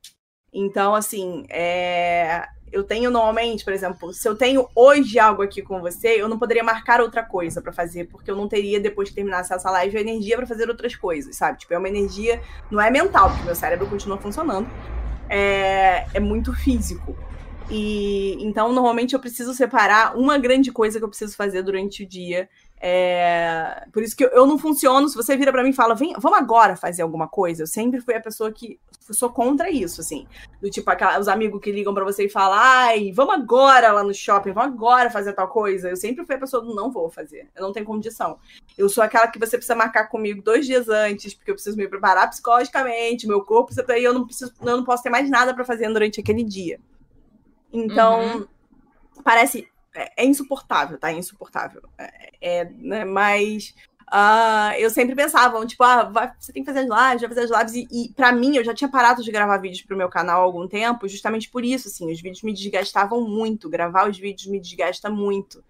Então, 0.51 0.95
assim, 0.95 1.45
é, 1.49 2.47
eu 2.73 2.83
tenho 2.83 3.11
normalmente, 3.11 3.63
por 3.63 3.71
exemplo, 3.71 4.11
se 4.11 4.27
eu 4.27 4.35
tenho 4.35 4.67
hoje 4.75 5.19
algo 5.19 5.43
aqui 5.43 5.61
com 5.61 5.79
você, 5.79 6.19
eu 6.19 6.27
não 6.27 6.39
poderia 6.39 6.63
marcar 6.63 6.99
outra 6.99 7.23
coisa 7.23 7.61
para 7.61 7.71
fazer, 7.71 8.05
porque 8.05 8.31
eu 8.31 8.35
não 8.35 8.47
teria, 8.47 8.79
depois 8.79 9.09
que 9.09 9.15
terminasse 9.15 9.53
essa 9.53 9.69
live, 9.69 9.95
a 9.95 10.01
energia 10.01 10.35
para 10.35 10.47
fazer 10.47 10.67
outras 10.67 10.95
coisas, 10.95 11.35
sabe? 11.35 11.59
Tipo, 11.59 11.75
é 11.75 11.77
uma 11.77 11.87
energia, 11.87 12.41
não 12.71 12.81
é 12.81 12.89
mental, 12.89 13.29
porque 13.29 13.45
meu 13.45 13.55
cérebro 13.55 13.85
continua 13.87 14.17
funcionando. 14.17 14.67
É, 15.29 16.07
é 16.15 16.19
muito 16.19 16.51
físico. 16.53 17.15
E 17.69 18.37
então, 18.43 18.73
normalmente, 18.73 19.13
eu 19.13 19.19
preciso 19.19 19.53
separar 19.53 20.17
uma 20.17 20.37
grande 20.37 20.71
coisa 20.71 20.97
que 20.99 21.05
eu 21.05 21.09
preciso 21.09 21.35
fazer 21.35 21.61
durante 21.61 22.03
o 22.03 22.07
dia. 22.07 22.49
É... 22.85 23.87
Por 23.93 24.03
isso 24.03 24.13
que 24.13 24.25
eu 24.25 24.45
não 24.45 24.59
funciono. 24.59 25.07
Se 25.07 25.15
você 25.15 25.37
vira 25.37 25.53
para 25.53 25.63
mim 25.63 25.69
e 25.69 25.73
fala, 25.73 25.95
Vem, 25.95 26.13
vamos 26.19 26.37
agora 26.37 26.75
fazer 26.75 27.01
alguma 27.01 27.29
coisa, 27.29 27.63
eu 27.63 27.67
sempre 27.67 28.01
fui 28.01 28.13
a 28.13 28.19
pessoa 28.19 28.51
que 28.51 28.77
sou 28.99 29.29
contra 29.29 29.69
isso, 29.69 30.01
assim. 30.01 30.27
Do 30.61 30.69
tipo, 30.69 30.91
aquela, 30.91 31.17
os 31.17 31.29
amigos 31.29 31.61
que 31.61 31.71
ligam 31.71 31.93
para 31.93 32.03
você 32.03 32.25
e 32.25 32.29
falam, 32.29 32.57
ai, 32.59 33.13
vamos 33.13 33.35
agora 33.35 33.93
lá 33.93 34.03
no 34.03 34.13
shopping, 34.13 34.51
vamos 34.51 34.73
agora 34.73 35.09
fazer 35.09 35.31
tal 35.31 35.47
coisa. 35.47 35.89
Eu 35.89 35.95
sempre 35.95 36.25
fui 36.25 36.35
a 36.35 36.39
pessoa 36.39 36.61
do 36.61 36.75
não 36.75 36.91
vou 36.91 37.09
fazer. 37.09 37.47
Eu 37.55 37.63
não 37.63 37.71
tenho 37.71 37.85
condição. 37.85 38.37
Eu 38.77 38.89
sou 38.89 39.01
aquela 39.01 39.27
que 39.27 39.39
você 39.39 39.55
precisa 39.55 39.75
marcar 39.75 40.09
comigo 40.09 40.41
dois 40.41 40.65
dias 40.65 40.89
antes, 40.89 41.33
porque 41.33 41.51
eu 41.51 41.55
preciso 41.55 41.77
me 41.77 41.87
preparar 41.87 42.29
psicologicamente, 42.29 43.25
meu 43.25 43.45
corpo, 43.45 43.71
e 43.73 44.03
eu 44.03 44.13
não 44.13 44.25
preciso, 44.25 44.53
eu 44.61 44.75
não 44.75 44.83
posso 44.83 45.03
ter 45.03 45.09
mais 45.09 45.29
nada 45.29 45.53
para 45.53 45.63
fazer 45.63 45.87
durante 45.87 46.19
aquele 46.19 46.43
dia. 46.43 46.81
Então, 47.71 48.39
uhum. 48.39 48.47
parece. 49.23 49.69
É, 49.93 50.23
é, 50.23 50.25
insuportável, 50.25 50.97
tá? 50.97 51.11
É 51.11 51.15
insuportável. 51.15 51.81
É, 51.97 52.31
é 52.41 52.65
né? 52.65 53.05
Mas. 53.05 53.73
Uh, 54.11 54.77
eu 54.77 54.91
sempre 54.91 55.15
pensava, 55.15 55.65
tipo, 55.65 55.83
ah, 55.83 56.03
vai, 56.03 56.31
você 56.37 56.53
tem 56.53 56.61
que 56.61 56.71
fazer 56.71 56.81
as 56.81 56.85
lives, 56.85 57.21
vai 57.21 57.29
fazer 57.29 57.41
as 57.41 57.49
lives. 57.49 57.73
E, 57.91 58.05
e 58.05 58.13
para 58.13 58.31
mim, 58.31 58.55
eu 58.55 58.63
já 58.63 58.73
tinha 58.73 58.89
parado 58.89 59.23
de 59.23 59.31
gravar 59.31 59.57
vídeos 59.57 59.81
pro 59.81 59.97
meu 59.97 60.07
canal 60.07 60.41
há 60.41 60.43
algum 60.43 60.67
tempo, 60.67 61.07
justamente 61.07 61.49
por 61.49 61.65
isso, 61.65 61.87
assim, 61.87 62.11
os 62.11 62.21
vídeos 62.21 62.43
me 62.43 62.53
desgastavam 62.53 63.27
muito. 63.27 63.69
Gravar 63.69 64.07
os 64.07 64.17
vídeos 64.17 64.47
me 64.47 64.59
desgasta 64.59 65.09
muito 65.09 65.63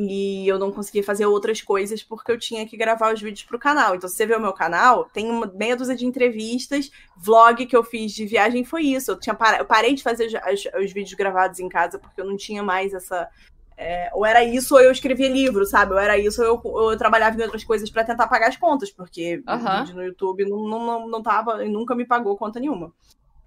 e 0.00 0.46
eu 0.46 0.60
não 0.60 0.70
conseguia 0.70 1.02
fazer 1.02 1.26
outras 1.26 1.60
coisas 1.60 2.04
porque 2.04 2.30
eu 2.30 2.38
tinha 2.38 2.64
que 2.64 2.76
gravar 2.76 3.12
os 3.12 3.20
vídeos 3.20 3.42
para 3.42 3.56
o 3.56 3.58
canal. 3.58 3.96
Então, 3.96 4.08
se 4.08 4.14
você 4.14 4.26
vê 4.26 4.36
o 4.36 4.40
meu 4.40 4.52
canal, 4.52 5.06
tem 5.06 5.28
uma 5.28 5.50
meia 5.52 5.76
dúzia 5.76 5.96
de 5.96 6.06
entrevistas, 6.06 6.88
vlog 7.16 7.66
que 7.66 7.76
eu 7.76 7.82
fiz 7.82 8.12
de 8.12 8.24
viagem 8.24 8.64
foi 8.64 8.84
isso. 8.84 9.10
Eu, 9.10 9.18
tinha 9.18 9.34
par... 9.34 9.58
eu 9.58 9.64
parei 9.64 9.94
de 9.94 10.02
fazer 10.04 10.26
os, 10.26 10.84
os, 10.84 10.92
vídeos 10.92 11.14
gravados 11.14 11.58
em 11.58 11.68
casa 11.68 11.98
porque 11.98 12.20
eu 12.20 12.24
não 12.24 12.36
tinha 12.36 12.62
mais 12.62 12.94
essa. 12.94 13.28
É... 13.76 14.08
ou 14.12 14.24
era 14.24 14.44
isso 14.44 14.74
ou 14.74 14.80
eu 14.80 14.92
escrevia 14.92 15.28
livro, 15.28 15.66
sabe? 15.66 15.94
Ou 15.94 15.98
era 15.98 16.16
isso 16.16 16.40
ou 16.42 16.46
eu, 16.46 16.60
ou 16.62 16.92
eu 16.92 16.98
trabalhava 16.98 17.36
em 17.36 17.42
outras 17.42 17.64
coisas 17.64 17.90
para 17.90 18.04
tentar 18.04 18.28
pagar 18.28 18.50
as 18.50 18.56
contas, 18.56 18.92
porque 18.92 19.42
uhum. 19.48 19.78
vídeo 19.80 19.96
no 19.96 20.04
YouTube 20.04 20.48
não, 20.48 20.62
não, 20.68 20.86
não, 20.86 21.08
não 21.08 21.22
tava 21.22 21.64
e 21.64 21.68
nunca 21.68 21.96
me 21.96 22.06
pagou 22.06 22.36
conta 22.36 22.60
nenhuma. 22.60 22.92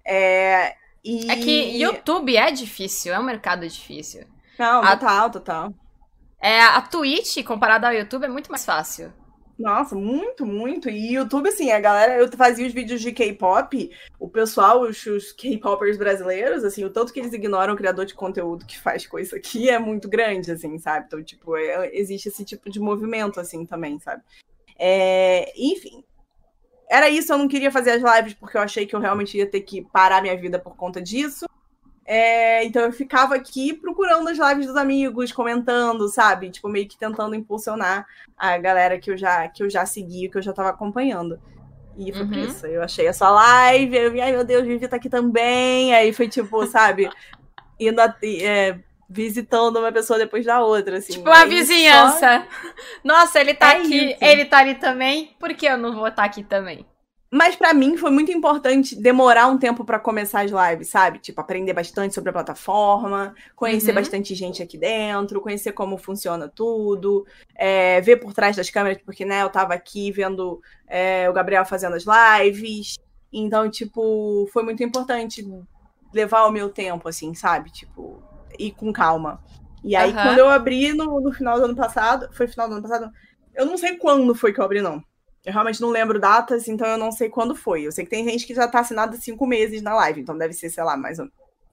É, 0.04 0.74
e... 1.02 1.30
é 1.30 1.36
que 1.36 1.80
YouTube 1.80 2.36
é 2.36 2.50
difícil, 2.50 3.14
é 3.14 3.18
um 3.18 3.24
mercado 3.24 3.66
difícil. 3.66 4.26
Não, 4.58 4.82
total, 4.82 5.30
total. 5.30 5.74
É, 6.42 6.60
a 6.60 6.82
Twitch, 6.82 7.44
comparada 7.44 7.86
ao 7.86 7.94
YouTube, 7.94 8.24
é 8.24 8.28
muito 8.28 8.50
mais 8.50 8.64
fácil. 8.64 9.12
Nossa, 9.56 9.94
muito, 9.94 10.44
muito. 10.44 10.90
E 10.90 11.14
YouTube, 11.14 11.48
assim, 11.48 11.70
a 11.70 11.78
galera, 11.78 12.16
eu 12.16 12.28
fazia 12.32 12.66
os 12.66 12.72
vídeos 12.72 13.00
de 13.00 13.12
K-pop, 13.12 13.90
o 14.18 14.28
pessoal, 14.28 14.80
os, 14.80 15.06
os 15.06 15.30
K-popers 15.30 15.96
brasileiros, 15.96 16.64
assim, 16.64 16.84
o 16.84 16.90
tanto 16.90 17.12
que 17.12 17.20
eles 17.20 17.32
ignoram 17.32 17.74
o 17.74 17.76
criador 17.76 18.04
de 18.04 18.14
conteúdo 18.14 18.66
que 18.66 18.76
faz 18.76 19.06
coisa 19.06 19.36
aqui 19.36 19.70
é 19.70 19.78
muito 19.78 20.08
grande, 20.08 20.50
assim, 20.50 20.76
sabe? 20.80 21.06
Então, 21.06 21.22
tipo, 21.22 21.56
é, 21.56 21.94
existe 21.94 22.28
esse 22.28 22.44
tipo 22.44 22.68
de 22.68 22.80
movimento, 22.80 23.38
assim, 23.38 23.64
também, 23.64 24.00
sabe? 24.00 24.22
É, 24.76 25.52
enfim. 25.56 26.02
Era 26.90 27.08
isso, 27.08 27.32
eu 27.32 27.38
não 27.38 27.46
queria 27.46 27.70
fazer 27.70 27.92
as 27.92 28.16
lives 28.16 28.34
porque 28.34 28.56
eu 28.56 28.62
achei 28.62 28.84
que 28.84 28.96
eu 28.96 29.00
realmente 29.00 29.38
ia 29.38 29.46
ter 29.46 29.60
que 29.60 29.82
parar 29.92 30.20
minha 30.20 30.36
vida 30.36 30.58
por 30.58 30.76
conta 30.76 31.00
disso. 31.00 31.46
É, 32.04 32.64
então 32.64 32.82
eu 32.82 32.92
ficava 32.92 33.34
aqui 33.34 33.72
procurando 33.72 34.28
as 34.28 34.38
lives 34.38 34.66
dos 34.66 34.76
amigos, 34.76 35.32
comentando, 35.32 36.08
sabe? 36.08 36.50
Tipo, 36.50 36.68
meio 36.68 36.88
que 36.88 36.98
tentando 36.98 37.34
impulsionar 37.34 38.06
a 38.36 38.58
galera 38.58 38.98
que 38.98 39.10
eu 39.10 39.16
já, 39.16 39.48
que 39.48 39.62
eu 39.62 39.70
já 39.70 39.86
segui, 39.86 40.28
que 40.28 40.38
eu 40.38 40.42
já 40.42 40.52
tava 40.52 40.70
acompanhando. 40.70 41.38
E 41.96 42.12
foi 42.12 42.22
uhum. 42.22 42.28
por 42.28 42.38
isso. 42.38 42.66
Eu 42.66 42.82
achei 42.82 43.06
a 43.06 43.12
sua 43.12 43.30
live, 43.30 43.96
eu 43.96 44.12
vi, 44.12 44.20
ai 44.20 44.32
meu 44.32 44.44
Deus, 44.44 44.66
Vivi 44.66 44.88
tá 44.88 44.96
aqui 44.96 45.08
também. 45.08 45.94
Aí 45.94 46.12
foi 46.12 46.28
tipo, 46.28 46.66
sabe, 46.66 47.08
indo 47.78 48.00
a, 48.00 48.14
é, 48.22 48.78
visitando 49.08 49.78
uma 49.78 49.92
pessoa 49.92 50.18
depois 50.18 50.44
da 50.44 50.62
outra, 50.62 50.98
assim. 50.98 51.12
Tipo 51.12 51.30
a 51.30 51.44
vizinhança. 51.44 52.40
Só... 52.40 52.78
Nossa, 53.04 53.40
ele 53.40 53.54
tá 53.54 53.74
é 53.74 53.76
aqui, 53.78 54.10
isso. 54.10 54.18
ele 54.20 54.44
tá 54.46 54.58
ali 54.58 54.74
também, 54.74 55.36
por 55.38 55.54
que 55.54 55.66
eu 55.66 55.78
não 55.78 55.94
vou 55.94 56.08
estar 56.08 56.22
tá 56.22 56.26
aqui 56.26 56.42
também? 56.42 56.86
Mas 57.34 57.56
para 57.56 57.72
mim 57.72 57.96
foi 57.96 58.10
muito 58.10 58.30
importante 58.30 58.94
demorar 58.94 59.46
um 59.46 59.56
tempo 59.56 59.86
para 59.86 59.98
começar 59.98 60.42
as 60.42 60.50
lives, 60.50 60.90
sabe? 60.90 61.18
Tipo, 61.18 61.40
aprender 61.40 61.72
bastante 61.72 62.14
sobre 62.14 62.28
a 62.28 62.32
plataforma, 62.32 63.34
conhecer 63.56 63.88
uhum. 63.88 63.94
bastante 63.94 64.34
gente 64.34 64.62
aqui 64.62 64.76
dentro, 64.76 65.40
conhecer 65.40 65.72
como 65.72 65.96
funciona 65.96 66.46
tudo, 66.46 67.24
é, 67.54 68.02
ver 68.02 68.18
por 68.18 68.34
trás 68.34 68.54
das 68.54 68.68
câmeras, 68.68 69.00
porque, 69.02 69.24
né, 69.24 69.42
eu 69.42 69.48
tava 69.48 69.72
aqui 69.72 70.12
vendo 70.12 70.60
é, 70.86 71.26
o 71.30 71.32
Gabriel 71.32 71.64
fazendo 71.64 71.96
as 71.96 72.04
lives. 72.04 72.96
Então, 73.32 73.70
tipo, 73.70 74.46
foi 74.52 74.62
muito 74.62 74.82
importante 74.82 75.42
levar 76.12 76.44
o 76.44 76.52
meu 76.52 76.68
tempo, 76.68 77.08
assim, 77.08 77.32
sabe? 77.32 77.70
Tipo, 77.72 78.22
ir 78.58 78.72
com 78.72 78.92
calma. 78.92 79.42
E 79.82 79.96
aí, 79.96 80.10
uhum. 80.10 80.22
quando 80.22 80.38
eu 80.38 80.50
abri 80.50 80.92
no, 80.92 81.18
no 81.18 81.32
final 81.32 81.58
do 81.58 81.64
ano 81.64 81.76
passado, 81.76 82.28
foi 82.34 82.46
final 82.46 82.68
do 82.68 82.74
ano 82.74 82.82
passado, 82.82 83.10
eu 83.54 83.64
não 83.64 83.78
sei 83.78 83.96
quando 83.96 84.34
foi 84.34 84.52
que 84.52 84.60
eu 84.60 84.64
abri, 84.66 84.82
não. 84.82 85.02
Eu 85.44 85.52
realmente 85.52 85.80
não 85.80 85.90
lembro 85.90 86.20
datas, 86.20 86.68
então 86.68 86.86
eu 86.86 86.96
não 86.96 87.10
sei 87.10 87.28
quando 87.28 87.54
foi. 87.54 87.82
Eu 87.82 87.92
sei 87.92 88.04
que 88.04 88.10
tem 88.10 88.24
gente 88.24 88.46
que 88.46 88.54
já 88.54 88.68
tá 88.68 88.80
assinada 88.80 89.16
cinco 89.16 89.46
meses 89.46 89.82
na 89.82 89.94
live, 89.94 90.20
então 90.20 90.38
deve 90.38 90.52
ser, 90.52 90.70
sei 90.70 90.84
lá, 90.84 90.96
mais 90.96 91.18
ou, 91.18 91.28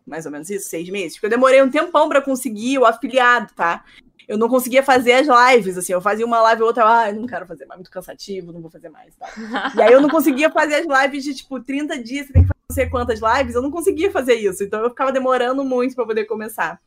mais 0.05 0.26
ou 0.26 0.32
menos 0.32 0.49
isso, 0.49 0.70
seis 0.70 0.89
meses. 0.89 1.13
Porque 1.13 1.28
eu 1.28 1.30
demorei 1.30 1.61
um 1.61 1.70
tempão 1.70 2.09
para 2.09 2.22
conseguir 2.22 2.80
o 2.80 2.86
afiliado, 2.86 3.53
tá? 3.53 3.86
Eu 4.28 4.38
não 4.38 4.49
conseguia 4.49 4.84
fazer 4.84 5.13
as 5.13 5.28
lives, 5.28 5.78
assim, 5.78 5.93
eu 5.93 6.01
fazia 6.01 6.26
uma 6.26 6.41
live 6.41 6.61
ou 6.61 6.67
outra, 6.67 6.86
ah, 6.86 7.11
não 7.11 7.26
quero 7.26 7.47
fazer 7.47 7.65
mais, 7.65 7.80
muito 7.80 7.91
cansativo, 7.91 8.51
não 8.51 8.61
vou 8.61 8.70
fazer 8.70 8.89
mais, 8.89 9.15
tá? 9.15 9.28
E 9.76 9.82
aí 9.82 9.91
eu 9.91 10.01
não 10.01 10.09
conseguia 10.09 10.51
fazer 10.51 10.76
as 10.76 11.03
lives 11.03 11.24
de, 11.24 11.36
tipo, 11.36 11.59
30 11.59 12.01
dias, 12.01 12.28
você 12.28 12.34
tem 12.34 12.43
que 12.43 12.47
fazer 12.47 12.59
não 12.70 12.76
sei 12.76 12.89
quantas 12.89 13.20
lives, 13.20 13.55
eu 13.55 13.61
não 13.61 13.72
conseguia 13.72 14.11
fazer 14.11 14.36
isso, 14.36 14.63
então 14.63 14.82
eu 14.82 14.89
ficava 14.89 15.11
demorando 15.11 15.63
muito 15.63 15.95
para 15.95 16.05
poder 16.05 16.26
começar. 16.26 16.80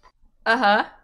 Aham. 0.47 0.79
Uhum. 0.79 1.02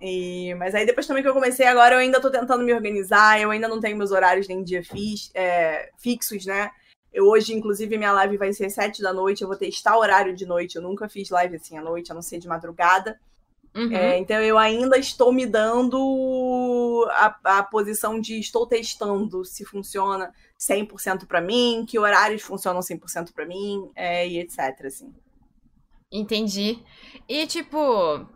E, 0.00 0.54
mas 0.54 0.74
aí 0.74 0.86
depois 0.86 1.06
também 1.06 1.22
que 1.22 1.28
eu 1.28 1.34
comecei 1.34 1.66
agora, 1.66 1.94
eu 1.94 1.98
ainda 1.98 2.20
tô 2.20 2.30
tentando 2.30 2.64
me 2.64 2.72
organizar, 2.72 3.40
eu 3.40 3.50
ainda 3.50 3.68
não 3.68 3.80
tenho 3.80 3.96
meus 3.96 4.10
horários 4.10 4.48
nem 4.48 4.64
dia 4.64 4.82
fix, 4.82 5.30
é, 5.34 5.90
fixos, 5.98 6.46
né? 6.46 6.70
Eu 7.12 7.26
hoje, 7.26 7.52
inclusive, 7.52 7.98
minha 7.98 8.12
live 8.12 8.36
vai 8.36 8.52
ser 8.52 8.70
sete 8.70 9.02
da 9.02 9.12
noite, 9.12 9.42
eu 9.42 9.48
vou 9.48 9.56
testar 9.56 9.98
horário 9.98 10.34
de 10.34 10.46
noite, 10.46 10.76
eu 10.76 10.82
nunca 10.82 11.08
fiz 11.08 11.28
live 11.28 11.56
assim 11.56 11.76
à 11.76 11.82
noite, 11.82 12.10
a 12.10 12.14
não 12.14 12.22
ser 12.22 12.38
de 12.38 12.48
madrugada. 12.48 13.20
Uhum. 13.74 13.92
É, 13.92 14.18
então 14.18 14.40
eu 14.40 14.58
ainda 14.58 14.98
estou 14.98 15.32
me 15.32 15.46
dando 15.46 17.06
a, 17.10 17.58
a 17.58 17.62
posição 17.62 18.20
de 18.20 18.38
estou 18.38 18.66
testando 18.66 19.44
se 19.44 19.64
funciona 19.64 20.32
100% 20.58 21.26
para 21.26 21.40
mim, 21.40 21.84
que 21.86 21.98
horários 21.98 22.42
funcionam 22.42 22.80
100% 22.80 23.32
para 23.32 23.46
mim, 23.46 23.90
é, 23.94 24.26
e 24.26 24.38
etc, 24.38 24.86
assim. 24.86 25.14
Entendi. 26.10 26.82
E 27.28 27.46
tipo, 27.46 28.26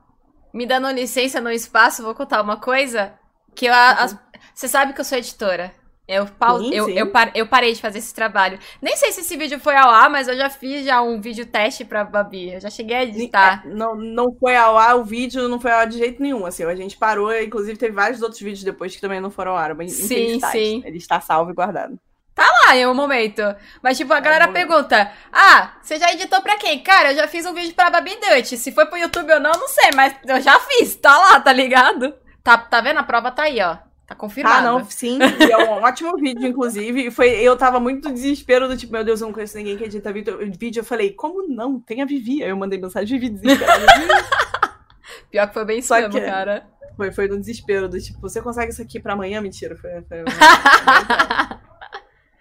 me 0.55 0.65
dando 0.65 0.89
licença 0.93 1.41
no 1.41 1.51
espaço, 1.51 2.05
vou 2.05 2.15
contar 2.15 2.41
uma 2.41 2.57
coisa. 2.57 3.13
Que 3.57 3.67
eu, 3.67 3.73
uhum. 3.73 4.19
você 4.55 4.69
sabe 4.69 4.93
que 4.93 5.01
eu 5.01 5.05
sou 5.05 5.19
editora. 5.19 5.73
Eu, 6.07 6.29
eu. 6.71 6.89
Eu, 6.91 7.11
eu, 7.35 7.47
parei 7.47 7.73
de 7.73 7.81
fazer 7.81 7.99
esse 7.99 8.15
trabalho. 8.15 8.59
Nem 8.81 8.95
sei 8.95 9.11
se 9.11 9.23
esse 9.23 9.37
vídeo 9.37 9.59
foi 9.59 9.75
ao 9.75 9.89
ar, 9.89 10.11
mas 10.11 10.29
eu 10.29 10.37
já 10.37 10.51
fiz 10.51 10.85
já 10.85 11.01
um 11.01 11.19
vídeo 11.19 11.47
teste 11.47 11.83
pra 11.83 12.05
Babi. 12.05 12.53
Eu 12.53 12.61
já 12.61 12.69
cheguei 12.69 12.97
a 12.97 13.03
editar. 13.05 13.63
É, 13.65 13.69
não, 13.69 13.97
não 13.97 14.35
foi 14.39 14.55
ao 14.55 14.77
ar, 14.77 14.97
o 14.97 15.05
vídeo 15.05 15.49
não 15.49 15.59
foi 15.59 15.73
ao 15.73 15.81
ar 15.81 15.87
de 15.87 15.97
jeito 15.97 16.23
nenhum. 16.23 16.45
Assim, 16.45 16.63
a 16.63 16.75
gente 16.77 16.99
parou, 16.99 17.35
inclusive 17.35 17.79
teve 17.79 17.95
vários 17.95 18.21
outros 18.21 18.41
vídeos 18.41 18.63
depois 18.63 18.95
que 18.95 19.01
também 19.01 19.21
não 19.21 19.31
foram 19.31 19.53
ao 19.53 19.57
ar. 19.57 19.75
Mas 19.75 19.93
sim, 19.93 20.39
sim. 20.53 20.83
Ele 20.85 20.99
está 20.99 21.21
salvo 21.21 21.51
e 21.51 21.55
guardado. 21.55 21.99
Tá 22.35 22.51
lá 22.65 22.77
em 22.77 22.87
um 22.87 22.95
momento. 22.95 23.43
Mas, 23.81 23.97
tipo, 23.97 24.13
a 24.13 24.19
é 24.19 24.21
galera 24.21 24.49
pergunta: 24.49 25.11
Ah, 25.33 25.75
você 25.81 25.99
já 25.99 26.13
editou 26.13 26.43
pra 26.43 26.57
quem? 26.57 26.83
Cara, 26.83 27.13
eu 27.13 27.17
já 27.17 27.29
fiz 27.29 27.47
um 27.47 27.55
vídeo 27.55 27.75
pra 27.75 27.91
Babi 27.91 28.17
Dutch. 28.17 28.55
Se 28.59 28.73
foi 28.73 28.87
pro 28.87 28.99
YouTube 28.99 29.33
ou 29.33 29.41
não, 29.41 29.53
não 29.53 29.69
sei, 29.69 29.91
mas 29.95 30.15
eu 30.27 30.41
já 30.41 30.59
fiz. 30.59 30.97
Tá 30.97 31.17
lá, 31.17 31.41
tá 31.41 31.53
ligado? 31.53 32.15
Tá, 32.43 32.59
tá 32.59 32.81
vendo? 32.81 32.99
A 32.99 33.05
prova 33.05 33.31
tá 33.31 33.45
aí, 33.45 33.61
ó. 33.63 33.77
Tá 34.07 34.15
confirmado. 34.15 34.59
Ah, 34.59 34.63
não, 34.63 34.85
sim. 34.85 35.19
E 35.19 35.51
é 35.51 35.57
um 35.57 35.71
ótimo 35.83 36.17
vídeo, 36.17 36.47
inclusive. 36.47 37.11
Foi, 37.11 37.31
eu 37.31 37.57
tava 37.57 37.81
muito 37.81 38.13
desespero 38.13 38.69
do 38.69 38.77
tipo, 38.77 38.93
meu 38.93 39.05
Deus, 39.05 39.21
eu 39.21 39.29
não 39.29 39.33
conheço 39.33 39.57
ninguém 39.57 39.77
que 39.77 39.85
edita 39.85 40.13
vídeo. 40.13 40.81
Eu 40.81 40.85
falei, 40.85 41.13
como 41.13 41.49
não? 41.49 41.81
Tem 41.81 42.03
a 42.03 42.05
Vivi. 42.05 42.43
Aí 42.43 42.51
eu 42.51 42.57
mandei 42.57 42.79
mensagem 42.79 43.19
Vivi 43.19 43.33
desesperada. 43.33 43.87
Pior 45.31 45.49
que 45.49 45.55
foi 45.55 45.65
bem 45.65 45.79
isso 45.79 45.95
mesmo, 45.95 46.21
cara. 46.21 46.67
Foi, 46.97 47.13
foi 47.13 47.29
no 47.29 47.39
desespero 47.39 47.89
do 47.89 48.01
tipo, 48.01 48.21
você 48.21 48.43
consegue 48.43 48.73
isso 48.73 48.83
aqui 48.83 49.01
pra 49.01 49.15
amanhã? 49.15 49.41
Mentira. 49.41 49.75
Foi, 49.77 49.91
foi, 50.03 50.25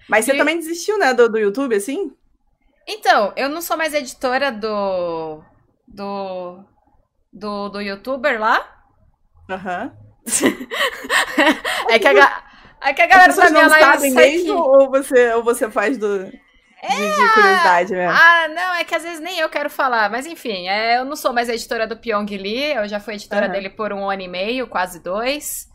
Mas 0.10 0.26
você 0.26 0.34
e... 0.34 0.38
também 0.38 0.58
desistiu, 0.58 0.98
né, 0.98 1.14
do, 1.14 1.30
do 1.30 1.38
YouTube, 1.38 1.76
assim? 1.76 2.12
Então, 2.88 3.34
eu 3.36 3.50
não 3.50 3.62
sou 3.62 3.78
mais 3.78 3.94
editora 3.94 4.52
do. 4.52 5.42
do. 5.88 6.64
do, 7.32 7.70
do 7.70 7.82
youtuber 7.82 8.40
lá. 8.40 8.86
Aham. 9.50 9.92
Uhum. 9.96 10.04
é, 11.90 12.00
que 12.00 12.08
a, 12.08 12.44
é 12.82 12.94
que 12.94 13.02
a 13.02 13.08
galera 13.08 13.34
da 13.34 13.50
minha 13.50 13.68
live 13.68 14.12
mesmo, 14.12 14.46
que... 14.46 14.52
ou 14.52 14.90
você 14.90 15.34
ou 15.34 15.44
você 15.44 15.70
faz 15.70 15.98
do 15.98 16.32
é, 16.82 16.88
de, 16.88 17.16
de, 17.16 17.34
curiosidade 17.34 17.94
mesmo? 17.94 18.12
Ah, 18.14 18.48
não, 18.50 18.76
é 18.76 18.84
que 18.84 18.96
às 18.96 19.04
vezes 19.04 19.20
nem 19.20 19.40
eu 19.40 19.50
quero 19.50 19.70
falar, 19.70 20.10
mas 20.10 20.26
enfim, 20.26 20.68
é, 20.68 20.98
eu 20.98 21.06
não 21.06 21.16
sou 21.16 21.34
mais 21.34 21.48
editora 21.48 21.88
do 21.88 21.98
Pyong 21.98 22.26
Lee, 22.26 22.74
eu 22.74 22.88
já 22.88 23.00
fui 23.00 23.14
editora 23.14 23.48
uhum. 23.48 23.52
dele 23.52 23.70
por 23.70 23.94
um 23.94 24.10
ano 24.10 24.22
e 24.22 24.28
meio, 24.28 24.68
quase 24.68 25.02
dois. 25.02 25.68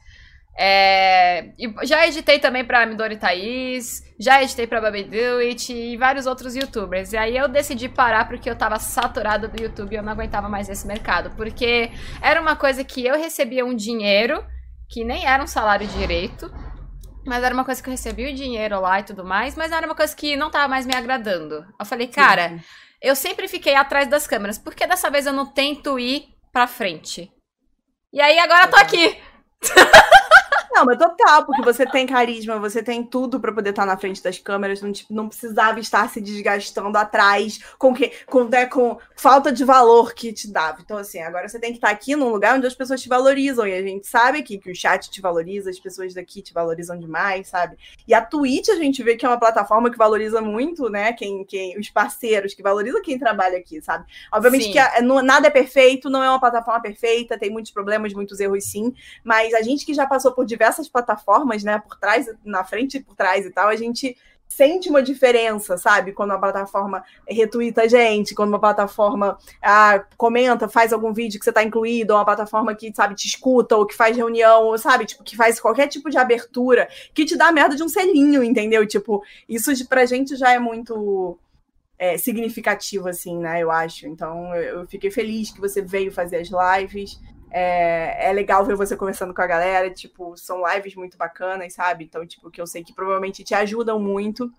É, 0.59 1.51
já 1.85 2.07
editei 2.07 2.39
também 2.39 2.65
pra 2.65 2.85
Midori 2.85 3.17
Thaís, 3.17 4.03
já 4.19 4.43
editei 4.43 4.67
pra 4.67 4.81
Baby 4.81 5.05
Do 5.05 5.39
It 5.39 5.73
e 5.73 5.97
vários 5.97 6.27
outros 6.27 6.57
youtubers. 6.57 7.13
E 7.13 7.17
aí 7.17 7.37
eu 7.37 7.47
decidi 7.47 7.89
parar 7.89 8.27
porque 8.27 8.51
eu 8.51 8.57
tava 8.57 8.79
saturada 8.79 9.47
do 9.47 9.63
YouTube 9.63 9.93
e 9.93 9.97
eu 9.97 10.03
não 10.03 10.13
aguentava 10.13 10.49
mais 10.49 10.69
esse 10.69 10.87
mercado. 10.87 11.31
Porque 11.37 11.91
era 12.21 12.41
uma 12.41 12.57
coisa 12.57 12.83
que 12.83 13.07
eu 13.07 13.17
recebia 13.17 13.65
um 13.65 13.75
dinheiro, 13.75 14.45
que 14.89 15.05
nem 15.05 15.25
era 15.25 15.43
um 15.43 15.47
salário 15.47 15.87
direito, 15.87 16.53
mas 17.25 17.45
era 17.45 17.55
uma 17.55 17.65
coisa 17.65 17.81
que 17.81 17.89
eu 17.89 17.93
recebia 17.93 18.31
o 18.31 18.35
dinheiro 18.35 18.81
lá 18.81 18.99
e 18.99 19.05
tudo 19.05 19.25
mais, 19.25 19.55
mas 19.55 19.71
era 19.71 19.87
uma 19.87 19.95
coisa 19.95 20.17
que 20.17 20.35
não 20.35 20.51
tava 20.51 20.67
mais 20.67 20.85
me 20.85 20.97
agradando. 20.97 21.65
Eu 21.79 21.87
falei, 21.87 22.09
cara, 22.09 22.49
Sim. 22.49 22.61
eu 23.01 23.15
sempre 23.15 23.47
fiquei 23.47 23.77
atrás 23.77 24.09
das 24.09 24.27
câmeras, 24.27 24.59
por 24.59 24.75
que 24.75 24.87
dessa 24.87 25.11
vez 25.11 25.27
eu 25.27 25.33
não 25.33 25.47
tento 25.47 25.99
ir 25.99 26.25
pra 26.53 26.67
frente? 26.67 27.31
E 28.13 28.21
aí 28.21 28.39
agora 28.39 28.65
eu 28.65 28.71
tô 28.71 28.77
aqui. 28.77 29.17
Não, 30.79 30.85
mas 30.85 30.97
total, 30.97 31.45
porque 31.45 31.61
você 31.61 31.85
tem 31.85 32.07
carisma, 32.07 32.57
você 32.57 32.81
tem 32.81 33.03
tudo 33.03 33.41
para 33.41 33.53
poder 33.53 33.71
estar 33.71 33.85
na 33.85 33.97
frente 33.97 34.23
das 34.23 34.39
câmeras, 34.39 34.81
não, 34.81 34.93
tipo, 34.93 35.13
não 35.13 35.29
precisava 35.29 35.81
estar 35.81 36.09
se 36.09 36.21
desgastando 36.21 36.97
atrás 36.97 37.59
com 37.77 37.93
que 37.93 38.13
com, 38.27 38.45
né, 38.45 38.65
com 38.67 38.97
falta 39.17 39.51
de 39.51 39.65
valor 39.65 40.15
que 40.15 40.33
te 40.33 40.49
dava. 40.49 40.79
Então, 40.81 40.97
assim, 40.97 41.19
agora 41.19 41.49
você 41.49 41.59
tem 41.59 41.73
que 41.73 41.79
estar 41.79 41.91
aqui 41.91 42.15
num 42.15 42.29
lugar 42.29 42.57
onde 42.57 42.67
as 42.69 42.77
pessoas 42.77 43.03
te 43.03 43.09
valorizam. 43.09 43.67
E 43.67 43.75
a 43.75 43.83
gente 43.83 44.07
sabe 44.07 44.39
aqui 44.39 44.57
que 44.57 44.71
o 44.71 44.75
chat 44.75 45.11
te 45.11 45.21
valoriza, 45.21 45.69
as 45.69 45.81
pessoas 45.81 46.15
daqui 46.15 46.43
te 46.43 46.55
valorizam 46.55 46.97
demais, 46.97 47.49
sabe? 47.49 47.77
E 48.07 48.15
a 48.15 48.25
Twitch 48.25 48.69
a 48.69 48.77
gente 48.77 49.03
vê 49.03 49.17
que 49.17 49.27
é 49.27 49.29
uma 49.29 49.41
plataforma 49.41 49.91
que 49.91 49.99
valoriza 49.99 50.41
muito, 50.41 50.89
né? 50.89 51.13
Quem, 51.13 51.45
quem, 51.45 51.77
os 51.77 51.91
parceiros, 51.91 52.55
que 52.55 52.63
valoriza 52.63 53.01
quem 53.01 53.19
trabalha 53.19 53.59
aqui, 53.59 53.83
sabe? 53.83 54.05
Obviamente 54.33 54.67
sim. 54.67 54.73
que 54.73 54.79
a, 54.79 55.03
não, 55.03 55.21
nada 55.23 55.49
é 55.49 55.51
perfeito, 55.51 56.09
não 56.09 56.23
é 56.23 56.31
uma 56.31 56.39
plataforma 56.39 56.81
perfeita, 56.81 57.37
tem 57.37 57.51
muitos 57.51 57.73
problemas, 57.73 58.13
muitos 58.13 58.39
erros 58.39 58.65
sim, 58.65 58.95
mas 59.25 59.53
a 59.55 59.63
gente 59.63 59.85
que 59.85 59.93
já 59.93 60.07
passou 60.07 60.31
por 60.31 60.47
diversos 60.47 60.68
diversas 60.69 60.89
plataformas, 60.89 61.65
né, 61.65 61.79
por 61.79 61.97
trás, 61.99 62.27
na 62.45 62.65
frente 62.65 62.99
e 62.99 63.03
por 63.03 63.15
trás 63.15 63.47
e 63.47 63.51
tal, 63.51 63.69
a 63.69 63.77
gente 63.77 64.17
sente 64.49 64.89
uma 64.89 65.03
diferença, 65.03 65.77
sabe? 65.77 66.13
Quando 66.13 66.31
uma 66.31 66.41
plataforma 66.41 67.05
retuita 67.29 67.83
a 67.83 67.87
gente, 67.87 68.35
quando 68.35 68.49
uma 68.49 68.59
plataforma 68.59 69.37
ah, 69.63 70.03
comenta, 70.17 70.67
faz 70.69 70.91
algum 70.91 71.13
vídeo 71.13 71.39
que 71.39 71.45
você 71.45 71.51
está 71.51 71.63
incluído, 71.63 72.13
ou 72.13 72.19
uma 72.19 72.25
plataforma 72.25 72.75
que, 72.75 72.91
sabe, 72.95 73.15
te 73.15 73.27
escuta, 73.27 73.77
ou 73.77 73.85
que 73.85 73.95
faz 73.95 74.17
reunião, 74.17 74.65
ou, 74.65 74.79
sabe, 74.79 75.05
tipo, 75.05 75.23
que 75.23 75.37
faz 75.37 75.61
qualquer 75.61 75.87
tipo 75.89 76.09
de 76.09 76.17
abertura, 76.17 76.89
que 77.13 77.27
te 77.27 77.37
dá 77.37 77.49
a 77.49 77.53
merda 77.53 77.77
de 77.77 77.83
um 77.83 77.89
selinho, 77.91 78.43
entendeu? 78.43 78.87
Tipo, 78.87 79.23
isso 79.47 79.71
pra 79.87 80.07
gente 80.07 80.35
já 80.35 80.51
é 80.51 80.59
muito 80.59 81.39
é, 81.99 82.17
significativo, 82.17 83.07
assim, 83.07 83.37
né? 83.39 83.63
Eu 83.63 83.71
acho. 83.71 84.07
Então, 84.07 84.55
eu 84.55 84.87
fiquei 84.87 85.11
feliz 85.11 85.51
que 85.51 85.61
você 85.61 85.83
veio 85.83 86.11
fazer 86.11 86.37
as 86.37 86.49
lives. 86.49 87.21
É, 87.51 88.29
é 88.29 88.33
legal 88.33 88.65
ver 88.65 88.77
você 88.77 88.97
conversando 88.97 89.35
com 89.35 89.43
a 89.43 89.47
galera, 89.47 89.91
tipo, 89.91 90.37
são 90.37 90.63
lives 90.69 90.95
muito 90.95 91.17
bacanas, 91.17 91.73
sabe? 91.73 92.05
Então, 92.05 92.27
tipo, 92.27 92.51
que 92.51 92.61
eu 92.61 92.67
sei 92.67 92.85
que 92.85 92.93
provavelmente 92.93 93.45
te 93.45 93.55
ajudam 93.55 93.99
muito. 93.99 94.51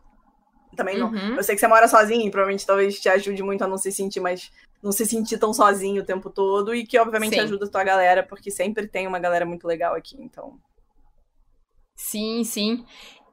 Também 0.76 0.98
não. 0.98 1.10
Uhum. 1.10 1.36
Eu 1.36 1.44
sei 1.44 1.56
que 1.56 1.62
você 1.62 1.68
mora 1.68 1.88
sozinho, 1.88 2.28
e 2.28 2.32
provavelmente 2.32 2.66
talvez 2.66 3.00
te 3.00 3.10
ajude 3.10 3.44
muito 3.44 3.64
a 3.64 3.68
não 3.68 3.78
se 3.78 3.92
sentir 3.92 4.20
mais. 4.20 4.52
Não 4.82 4.92
se 4.92 5.06
sentir 5.06 5.38
tão 5.38 5.54
sozinho 5.54 6.02
o 6.02 6.06
tempo 6.06 6.30
todo. 6.30 6.74
E 6.74 6.86
que, 6.86 6.98
obviamente, 6.98 7.36
Sim. 7.36 7.42
ajuda 7.42 7.66
a 7.66 7.70
tua 7.70 7.84
galera, 7.84 8.24
porque 8.24 8.50
sempre 8.50 8.88
tem 8.88 9.08
uma 9.08 9.20
galera 9.20 9.46
muito 9.46 9.68
legal 9.68 9.94
aqui, 9.94 10.16
então. 10.20 10.58
Sim, 11.96 12.44
sim. 12.46 12.86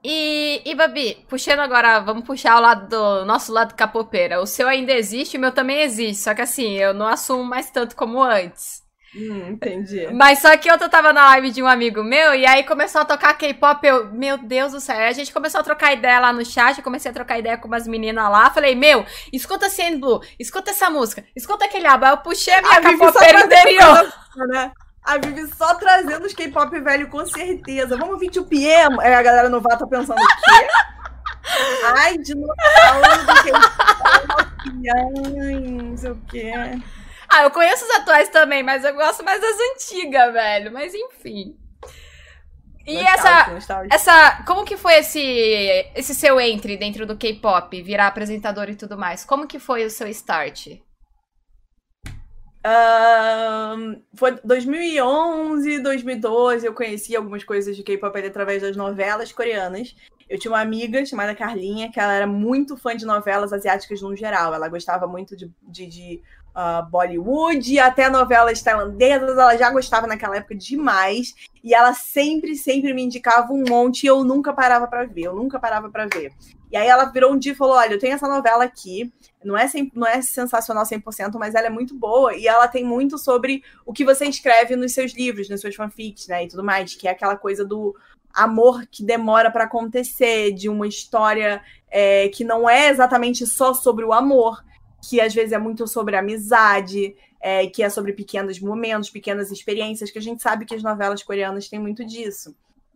E, 0.08 0.62
e, 0.64 0.74
Babi, 0.74 1.24
puxando 1.28 1.60
agora, 1.60 2.00
vamos 2.00 2.24
puxar 2.24 2.56
o 2.56 2.60
lado 2.60 2.88
do 2.88 3.24
nosso 3.24 3.52
lado 3.52 3.74
capoeira. 3.74 4.40
O 4.40 4.46
seu 4.46 4.68
ainda 4.68 4.92
existe, 4.92 5.36
o 5.36 5.40
meu 5.40 5.52
também 5.52 5.82
existe, 5.82 6.22
só 6.22 6.34
que 6.34 6.42
assim, 6.42 6.74
eu 6.74 6.94
não 6.94 7.06
assumo 7.06 7.42
mais 7.42 7.70
tanto 7.70 7.96
como 7.96 8.22
antes. 8.22 8.85
Hum, 9.16 9.52
entendi. 9.52 10.08
Mas 10.12 10.40
só 10.40 10.54
que 10.58 10.70
eu 10.70 10.78
tava 10.90 11.10
na 11.10 11.24
live 11.28 11.50
de 11.50 11.62
um 11.62 11.66
amigo 11.66 12.04
meu 12.04 12.34
e 12.34 12.46
aí 12.46 12.62
começou 12.64 13.00
a 13.00 13.04
tocar 13.04 13.32
K-pop. 13.32 13.86
Eu, 13.86 14.12
meu 14.12 14.36
Deus 14.36 14.72
do 14.72 14.80
céu. 14.80 14.96
Aí 14.96 15.08
a 15.08 15.12
gente 15.12 15.32
começou 15.32 15.60
a 15.60 15.64
trocar 15.64 15.94
ideia 15.94 16.20
lá 16.20 16.32
no 16.34 16.44
chat. 16.44 16.76
Eu 16.76 16.84
comecei 16.84 17.10
a 17.10 17.14
trocar 17.14 17.38
ideia 17.38 17.56
com 17.56 17.66
umas 17.66 17.88
meninas 17.88 18.30
lá. 18.30 18.50
Falei, 18.50 18.74
meu, 18.74 19.06
escuta 19.32 19.70
CN 19.70 19.98
Blue, 19.98 20.20
escuta 20.38 20.70
essa 20.70 20.90
música, 20.90 21.24
escuta 21.34 21.64
aquele 21.64 21.86
aba. 21.86 22.10
Eu 22.10 22.18
puxei 22.18 22.52
a 22.52 22.60
minha 22.60 22.80
K-popera 22.80 23.40
interior. 23.44 24.12
Né? 24.36 24.70
A 25.02 25.16
Vivi 25.16 25.46
só 25.56 25.74
trazendo 25.76 26.26
os 26.26 26.34
K-pop 26.34 26.78
velho, 26.78 27.08
com 27.08 27.24
certeza. 27.24 27.96
Vamos 27.96 28.14
ouvir 28.14 28.30
o 28.38 28.44
PM. 28.44 29.00
Aí 29.00 29.14
a 29.14 29.22
galera 29.22 29.48
novata 29.48 29.86
pensando 29.86 30.20
o 30.20 30.26
quê? 30.26 30.68
Ai, 31.96 32.18
de 32.18 32.34
novo, 32.34 32.52
Ai, 34.92 35.60
não 35.60 35.96
sei 35.96 36.10
o 36.10 36.16
quê. 36.28 36.52
Ah, 37.28 37.42
eu 37.42 37.50
conheço 37.50 37.84
os 37.84 37.90
atuais 37.90 38.28
também, 38.28 38.62
mas 38.62 38.84
eu 38.84 38.94
gosto 38.94 39.24
mais 39.24 39.40
das 39.40 39.56
antigas, 39.72 40.32
velho. 40.32 40.72
Mas 40.72 40.94
enfim. 40.94 41.56
E 42.86 42.98
essa, 42.98 43.46
essa, 43.90 44.44
como 44.46 44.64
que 44.64 44.76
foi 44.76 44.94
esse, 44.98 45.20
esse 45.94 46.14
seu 46.14 46.40
entry 46.40 46.76
dentro 46.76 47.04
do 47.04 47.16
K-pop, 47.16 47.82
virar 47.82 48.06
apresentador 48.06 48.70
e 48.70 48.76
tudo 48.76 48.96
mais? 48.96 49.24
Como 49.24 49.48
que 49.48 49.58
foi 49.58 49.84
o 49.84 49.90
seu 49.90 50.06
start? 50.08 50.68
Um, 52.66 54.02
foi 54.14 54.38
2011, 54.42 55.80
2012, 55.80 56.66
eu 56.66 56.74
conheci 56.74 57.14
algumas 57.14 57.42
coisas 57.42 57.76
de 57.76 57.82
K-pop 57.82 58.18
através 58.18 58.62
das 58.62 58.76
novelas 58.76 59.32
coreanas. 59.32 59.94
Eu 60.28 60.38
tinha 60.38 60.50
uma 60.52 60.60
amiga 60.60 61.04
chamada 61.06 61.34
Carlinha, 61.34 61.90
que 61.90 62.00
ela 62.00 62.12
era 62.12 62.26
muito 62.26 62.76
fã 62.76 62.96
de 62.96 63.04
novelas 63.04 63.52
asiáticas 63.52 64.02
no 64.02 64.16
geral. 64.16 64.52
Ela 64.52 64.68
gostava 64.68 65.06
muito 65.06 65.36
de, 65.36 65.52
de, 65.62 65.86
de 65.86 66.22
uh, 66.56 66.88
Bollywood, 66.90 67.78
até 67.78 68.08
novelas 68.08 68.62
tailandesas, 68.62 69.36
ela 69.36 69.56
já 69.56 69.70
gostava 69.70 70.06
naquela 70.06 70.36
época 70.36 70.54
demais. 70.54 71.34
E 71.62 71.74
ela 71.74 71.92
sempre, 71.92 72.56
sempre 72.56 72.94
me 72.94 73.02
indicava 73.02 73.52
um 73.52 73.64
monte 73.68 74.04
e 74.04 74.06
eu 74.06 74.24
nunca 74.24 74.52
parava 74.52 74.86
para 74.86 75.04
ver, 75.04 75.24
eu 75.24 75.34
nunca 75.34 75.58
parava 75.58 75.90
para 75.90 76.06
ver. 76.06 76.32
E 76.70 76.76
aí 76.76 76.86
ela 76.86 77.04
virou 77.06 77.32
um 77.32 77.38
dia 77.38 77.52
e 77.52 77.56
falou: 77.56 77.74
Olha, 77.76 77.94
eu 77.94 77.98
tenho 77.98 78.14
essa 78.14 78.28
novela 78.28 78.64
aqui, 78.64 79.12
não 79.44 79.56
é, 79.56 79.68
sem, 79.68 79.90
não 79.94 80.06
é 80.06 80.22
sensacional 80.22 80.84
100%, 80.84 81.32
mas 81.38 81.54
ela 81.54 81.66
é 81.66 81.70
muito 81.70 81.94
boa 81.94 82.34
e 82.34 82.46
ela 82.46 82.66
tem 82.66 82.84
muito 82.84 83.18
sobre 83.18 83.62
o 83.84 83.92
que 83.92 84.04
você 84.04 84.26
escreve 84.26 84.74
nos 84.74 84.92
seus 84.92 85.12
livros, 85.12 85.48
nos 85.48 85.60
seus 85.60 85.74
fanfics, 85.74 86.26
né, 86.28 86.44
e 86.44 86.48
tudo 86.48 86.64
mais, 86.64 86.94
que 86.94 87.06
é 87.06 87.10
aquela 87.10 87.36
coisa 87.36 87.64
do 87.64 87.94
amor 88.34 88.86
que 88.90 89.02
demora 89.02 89.50
para 89.50 89.64
acontecer, 89.64 90.52
de 90.52 90.68
uma 90.68 90.86
história 90.86 91.62
é, 91.90 92.28
que 92.28 92.44
não 92.44 92.68
é 92.68 92.90
exatamente 92.90 93.46
só 93.46 93.72
sobre 93.72 94.04
o 94.04 94.12
amor, 94.12 94.62
que 95.08 95.20
às 95.20 95.34
vezes 95.34 95.52
é 95.52 95.58
muito 95.58 95.86
sobre 95.86 96.16
amizade, 96.16 97.14
é, 97.40 97.66
que 97.66 97.82
é 97.82 97.88
sobre 97.88 98.12
pequenos 98.12 98.58
momentos, 98.58 99.10
pequenas 99.10 99.50
experiências, 99.50 100.10
que 100.10 100.18
a 100.18 100.22
gente 100.22 100.42
sabe 100.42 100.64
que 100.64 100.74
as 100.74 100.82
novelas 100.82 101.22
coreanas 101.22 101.68
têm 101.68 101.78
muito 101.78 102.04
disso. 102.04 102.54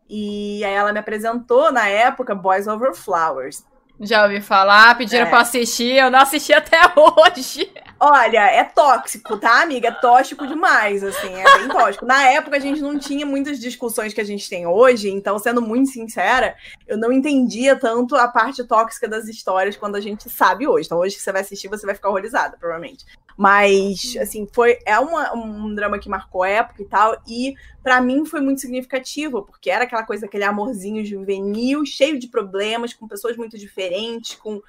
E 0.08 0.64
aí 0.64 0.72
ela 0.72 0.92
me 0.92 0.98
apresentou 0.98 1.70
na 1.70 1.86
época 1.88 2.34
Boys 2.34 2.66
Over 2.66 2.94
Flowers. 2.94 3.64
Já 4.00 4.24
ouvi 4.24 4.40
falar, 4.40 4.96
pediram 4.96 5.26
é. 5.26 5.30
pra 5.30 5.40
assistir, 5.40 5.96
eu 5.96 6.10
não 6.10 6.20
assisti 6.20 6.52
até 6.52 6.80
hoje. 6.96 7.70
Olha, 8.02 8.46
é 8.46 8.64
tóxico, 8.64 9.36
tá, 9.36 9.60
amiga? 9.60 9.88
É 9.88 9.92
tóxico 9.92 10.46
demais, 10.46 11.04
assim, 11.04 11.34
é 11.34 11.58
bem 11.58 11.68
tóxico. 11.68 12.06
Na 12.06 12.30
época 12.30 12.56
a 12.56 12.58
gente 12.58 12.80
não 12.80 12.98
tinha 12.98 13.26
muitas 13.26 13.60
discussões 13.60 14.14
que 14.14 14.20
a 14.22 14.24
gente 14.24 14.48
tem 14.48 14.66
hoje, 14.66 15.10
então, 15.10 15.38
sendo 15.38 15.60
muito 15.60 15.90
sincera, 15.90 16.56
eu 16.88 16.96
não 16.96 17.12
entendia 17.12 17.76
tanto 17.76 18.16
a 18.16 18.26
parte 18.26 18.64
tóxica 18.64 19.06
das 19.06 19.28
histórias 19.28 19.76
quando 19.76 19.96
a 19.96 20.00
gente 20.00 20.30
sabe 20.30 20.66
hoje. 20.66 20.86
Então, 20.86 20.96
hoje 20.96 21.14
que 21.14 21.20
você 21.20 21.30
vai 21.30 21.42
assistir, 21.42 21.68
você 21.68 21.84
vai 21.84 21.94
ficar 21.94 22.08
horrorizada, 22.08 22.56
provavelmente. 22.56 23.04
Mas, 23.36 24.16
assim, 24.18 24.48
foi 24.50 24.78
é 24.86 24.98
uma, 24.98 25.34
um 25.34 25.74
drama 25.74 25.98
que 25.98 26.08
marcou 26.08 26.42
a 26.42 26.48
época 26.48 26.82
e 26.82 26.86
tal, 26.86 27.20
e 27.28 27.54
para 27.82 28.00
mim 28.00 28.24
foi 28.24 28.40
muito 28.40 28.62
significativo, 28.62 29.42
porque 29.42 29.70
era 29.70 29.84
aquela 29.84 30.04
coisa, 30.04 30.24
aquele 30.24 30.44
amorzinho 30.44 31.04
juvenil, 31.04 31.84
cheio 31.84 32.18
de 32.18 32.28
problemas, 32.28 32.94
com 32.94 33.06
pessoas 33.06 33.36
muito 33.36 33.58
diferentes, 33.58 34.36
com 34.36 34.62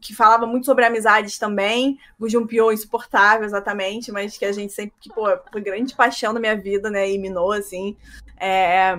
que 0.00 0.14
falava 0.14 0.46
muito 0.46 0.66
sobre 0.66 0.84
amizades 0.84 1.38
também, 1.38 1.98
o 2.18 2.28
Junpyo 2.28 2.72
insuportável, 2.72 3.44
exatamente, 3.44 4.10
mas 4.12 4.36
que 4.36 4.44
a 4.44 4.52
gente 4.52 4.72
sempre, 4.72 4.94
que, 5.00 5.08
pô, 5.08 5.26
foi 5.50 5.60
grande 5.60 5.94
paixão 5.94 6.32
da 6.32 6.40
minha 6.40 6.56
vida, 6.56 6.90
né, 6.90 7.10
e 7.10 7.18
minou, 7.18 7.52
assim. 7.52 7.96
É, 8.40 8.98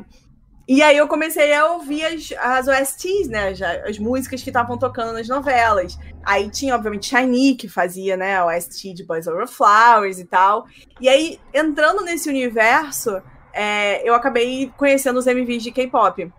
e 0.72 0.84
aí 0.84 0.98
eu 0.98 1.08
comecei 1.08 1.52
a 1.52 1.66
ouvir 1.72 2.06
as, 2.06 2.32
as 2.38 2.68
OSTs, 2.68 3.28
né? 3.28 3.56
As 3.88 3.98
músicas 3.98 4.44
que 4.44 4.52
estavam 4.52 4.78
tocando 4.78 5.14
nas 5.14 5.28
novelas. 5.28 5.98
Aí 6.24 6.48
tinha, 6.48 6.76
obviamente, 6.76 7.08
Shiny, 7.08 7.56
que 7.56 7.68
fazia, 7.68 8.16
né, 8.16 8.38
a 8.38 8.46
OST 8.46 8.94
de 8.94 9.04
Boys 9.04 9.26
Over 9.26 9.48
Flowers 9.48 10.20
e 10.20 10.26
tal. 10.26 10.68
E 11.02 11.10
aí, 11.10 11.40
entrando 11.52 12.04
nesse 12.04 12.30
universo, 12.30 13.20
é, 13.52 14.08
eu 14.08 14.14
acabei 14.14 14.72
conhecendo 14.78 15.18
os 15.18 15.26
MVs 15.26 15.64
de 15.64 15.72
K-pop. 15.72 16.32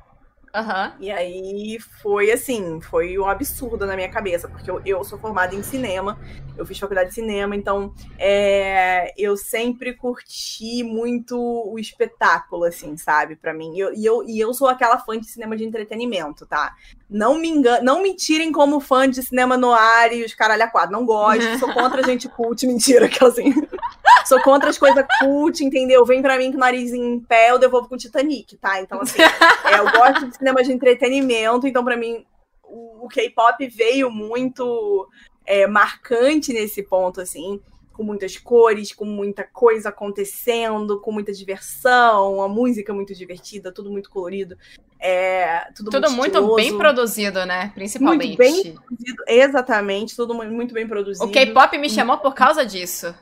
Uhum. 0.54 0.92
E 0.98 1.10
aí 1.12 1.78
foi 2.02 2.32
assim, 2.32 2.80
foi 2.80 3.16
um 3.18 3.26
absurdo 3.26 3.86
na 3.86 3.94
minha 3.94 4.10
cabeça, 4.10 4.48
porque 4.48 4.68
eu, 4.68 4.82
eu 4.84 5.04
sou 5.04 5.16
formada 5.16 5.54
em 5.54 5.62
cinema, 5.62 6.18
eu 6.58 6.66
fiz 6.66 6.78
faculdade 6.78 7.10
de 7.10 7.14
cinema, 7.14 7.54
então 7.54 7.94
é, 8.18 9.14
eu 9.16 9.36
sempre 9.36 9.94
curti 9.94 10.82
muito 10.82 11.38
o 11.38 11.78
espetáculo, 11.78 12.64
assim, 12.64 12.96
sabe, 12.96 13.36
para 13.36 13.54
mim. 13.54 13.78
Eu, 13.78 13.94
e, 13.94 14.04
eu, 14.04 14.24
e 14.24 14.40
eu 14.40 14.52
sou 14.52 14.68
aquela 14.68 14.98
fã 14.98 15.18
de 15.18 15.26
cinema 15.26 15.56
de 15.56 15.64
entretenimento, 15.64 16.44
tá? 16.44 16.74
Não 17.08 17.38
me 17.38 17.48
engan 17.48 17.80
não 17.82 18.02
me 18.02 18.14
tirem 18.14 18.52
como 18.52 18.80
fã 18.80 19.08
de 19.08 19.22
cinema 19.22 19.56
no 19.56 19.72
ar 19.72 20.12
e 20.12 20.24
os 20.24 20.34
caralho 20.34 20.64
a 20.64 20.68
quadro. 20.68 20.92
Não 20.92 21.06
gosto, 21.06 21.58
sou 21.58 21.72
contra 21.72 22.02
gente 22.02 22.28
cult, 22.28 22.66
mentira, 22.66 23.06
aquela 23.06 23.30
assim. 23.30 23.54
Sou 24.26 24.40
contra 24.42 24.70
as 24.70 24.78
coisas 24.78 25.04
cult, 25.20 25.64
entendeu? 25.64 26.04
Vem 26.04 26.22
pra 26.22 26.38
mim 26.38 26.50
com 26.50 26.56
o 26.56 26.60
nariz 26.60 26.92
em 26.92 27.20
pé, 27.20 27.50
eu 27.50 27.58
devolvo 27.58 27.88
com 27.88 27.96
Titanic, 27.96 28.56
tá? 28.56 28.80
Então, 28.80 29.00
assim, 29.00 29.20
é, 29.22 29.78
eu 29.78 29.90
gosto 29.90 30.28
de 30.28 30.36
cinema 30.36 30.62
de 30.62 30.72
entretenimento, 30.72 31.66
então, 31.66 31.84
para 31.84 31.96
mim, 31.96 32.24
o, 32.62 33.06
o 33.06 33.08
K-pop 33.08 33.66
veio 33.68 34.10
muito 34.10 35.08
é, 35.46 35.66
marcante 35.66 36.52
nesse 36.52 36.82
ponto, 36.82 37.20
assim 37.20 37.60
com 38.00 38.04
muitas 38.04 38.38
cores, 38.38 38.94
com 38.94 39.04
muita 39.04 39.44
coisa 39.44 39.90
acontecendo, 39.90 40.98
com 41.00 41.12
muita 41.12 41.34
diversão, 41.34 42.40
a 42.40 42.48
música 42.48 42.94
muito 42.94 43.14
divertida, 43.14 43.70
tudo 43.70 43.90
muito 43.90 44.08
colorido. 44.08 44.56
É, 44.98 45.70
tudo, 45.76 45.90
tudo 45.90 46.10
muito, 46.10 46.40
muito 46.40 46.54
bem 46.54 46.78
produzido, 46.78 47.44
né? 47.44 47.70
Principalmente. 47.74 48.26
Muito 48.26 48.38
bem 48.38 48.72
produzido, 48.72 49.22
exatamente, 49.28 50.16
tudo 50.16 50.32
muito 50.32 50.72
bem 50.72 50.88
produzido. 50.88 51.26
O 51.26 51.30
K-pop 51.30 51.76
me 51.76 51.90
chamou 51.90 52.16
por 52.16 52.34
causa 52.34 52.64
disso. 52.64 53.14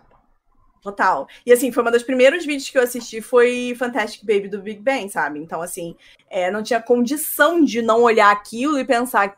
Total. 0.81 1.27
E 1.45 1.53
assim, 1.53 1.73
foi 1.73 1.83
uma 1.83 1.91
dos 1.91 2.03
primeiros 2.03 2.45
vídeos 2.47 2.71
que 2.71 2.79
eu 2.79 2.83
assisti 2.83 3.21
foi 3.21 3.75
Fantastic 3.79 4.25
Baby 4.25 4.49
do 4.49 4.63
Big 4.63 4.81
Bang, 4.81 5.09
sabe? 5.09 5.39
Então, 5.41 5.61
assim, 5.61 5.97
é, 6.31 6.51
não 6.51 6.63
tinha 6.63 6.81
condição 6.81 7.65
de 7.65 7.83
não 7.83 8.03
olhar 8.03 8.31
aquilo 8.31 8.79
e 8.79 8.85
pensar 8.85 9.37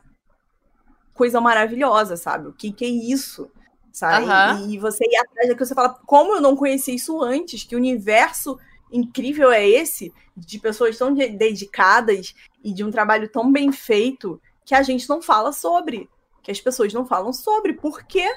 coisa 1.13 1.41
maravilhosa, 1.41 2.15
sabe? 2.15 2.47
O 2.47 2.53
que, 2.53 2.71
que 2.71 2.85
é 2.85 2.87
isso? 2.87 3.49
sabe? 3.91 4.25
Uhum. 4.25 4.69
E 4.69 4.79
você 4.79 5.03
ir 5.05 5.17
atrás 5.17 5.49
daquilo, 5.49 5.65
você 5.65 5.75
fala, 5.75 5.89
como 6.05 6.35
eu 6.35 6.41
não 6.41 6.55
conhecia 6.55 6.95
isso 6.95 7.21
antes? 7.21 7.63
Que 7.63 7.75
universo 7.75 8.57
incrível 8.91 9.51
é 9.51 9.67
esse 9.67 10.13
de 10.35 10.59
pessoas 10.59 10.97
tão 10.97 11.13
dedicadas 11.13 12.33
e 12.63 12.73
de 12.73 12.83
um 12.83 12.91
trabalho 12.91 13.29
tão 13.29 13.51
bem 13.51 13.71
feito 13.71 14.41
que 14.65 14.73
a 14.73 14.81
gente 14.81 15.07
não 15.09 15.21
fala 15.21 15.51
sobre, 15.51 16.09
que 16.41 16.51
as 16.51 16.59
pessoas 16.59 16.93
não 16.93 17.05
falam 17.05 17.33
sobre. 17.33 17.73
Por 17.73 18.03
quê? 18.03 18.27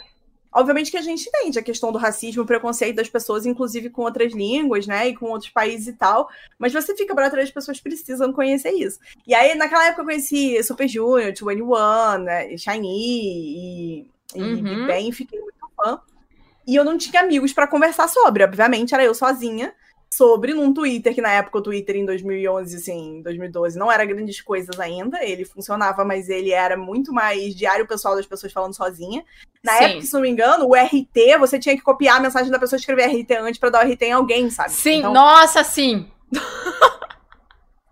Obviamente 0.55 0.91
que 0.91 0.97
a 0.97 1.03
gente 1.03 1.29
entende 1.29 1.59
a 1.59 1.63
questão 1.63 1.91
do 1.91 1.99
racismo, 1.99 2.43
o 2.43 2.47
preconceito 2.47 2.97
das 2.97 3.09
pessoas, 3.09 3.45
inclusive 3.45 3.91
com 3.91 4.03
outras 4.03 4.33
línguas, 4.33 4.87
né, 4.87 5.09
e 5.09 5.17
com 5.17 5.27
outros 5.27 5.51
países 5.51 5.89
e 5.89 5.93
tal, 5.95 6.29
mas 6.59 6.73
você 6.73 6.95
fica 6.97 7.15
para 7.15 7.29
trás, 7.29 7.49
as 7.49 7.55
pessoas 7.55 7.81
precisam 7.81 8.33
conhecer 8.33 8.71
isso. 8.71 9.01
E 9.27 9.35
aí, 9.35 9.55
naquela 9.57 9.87
época, 9.87 10.03
eu 10.03 10.07
conheci 10.07 10.63
Super 10.63 10.87
Junior, 10.87 11.33
21, 11.33 12.19
né, 12.19 12.57
Shiny 12.57 12.87
e 12.87 14.15
e 14.35 14.43
uhum. 14.43 14.63
Big 14.63 14.87
Bang, 14.87 15.13
fiquei 15.13 15.41
muito 15.41 15.55
fã. 15.77 16.01
E 16.67 16.75
eu 16.75 16.85
não 16.85 16.99
tinha 16.99 17.23
amigos 17.23 17.53
para 17.53 17.67
conversar 17.67 18.09
sobre, 18.09 18.43
obviamente, 18.43 18.95
era 18.95 19.05
eu 19.05 19.15
sozinha 19.15 19.73
sobre 20.17 20.55
num 20.55 20.73
Twitter, 20.73 21.15
que 21.15 21.21
na 21.21 21.31
época 21.31 21.59
o 21.59 21.63
Twitter 21.63 21.97
em 21.97 22.07
2011, 22.07 22.77
assim, 22.77 23.23
2012, 23.23 23.79
não 23.79 23.91
era 23.91 24.05
grandes 24.05 24.41
coisas 24.41 24.79
ainda, 24.79 25.25
ele 25.25 25.45
funcionava, 25.45 26.05
mas 26.05 26.29
ele 26.29 26.53
era 26.53 26.77
muito 26.77 27.13
mais 27.13 27.55
diário 27.55 27.87
pessoal 27.87 28.15
das 28.15 28.27
pessoas 28.27 28.53
falando 28.53 28.75
sozinha. 28.75 29.25
Na 29.63 29.73
sim. 29.73 29.85
época, 29.85 30.03
se 30.03 30.13
não 30.13 30.21
me 30.21 30.29
engano, 30.29 30.69
o 30.69 30.75
RT, 30.75 31.39
você 31.39 31.59
tinha 31.59 31.77
que 31.77 31.83
copiar 31.83 32.19
a 32.19 32.21
mensagem 32.21 32.51
da 32.51 32.59
pessoa 32.59 32.79
escrever 32.79 33.07
RT 33.07 33.33
antes 33.41 33.59
para 33.59 33.71
dar 33.71 33.85
o 33.85 33.91
RT 33.91 34.03
em 34.03 34.13
alguém, 34.13 34.51
sabe? 34.51 34.71
Sim, 34.71 34.99
então, 34.99 35.13
nossa, 35.13 35.65
sim. 35.65 36.07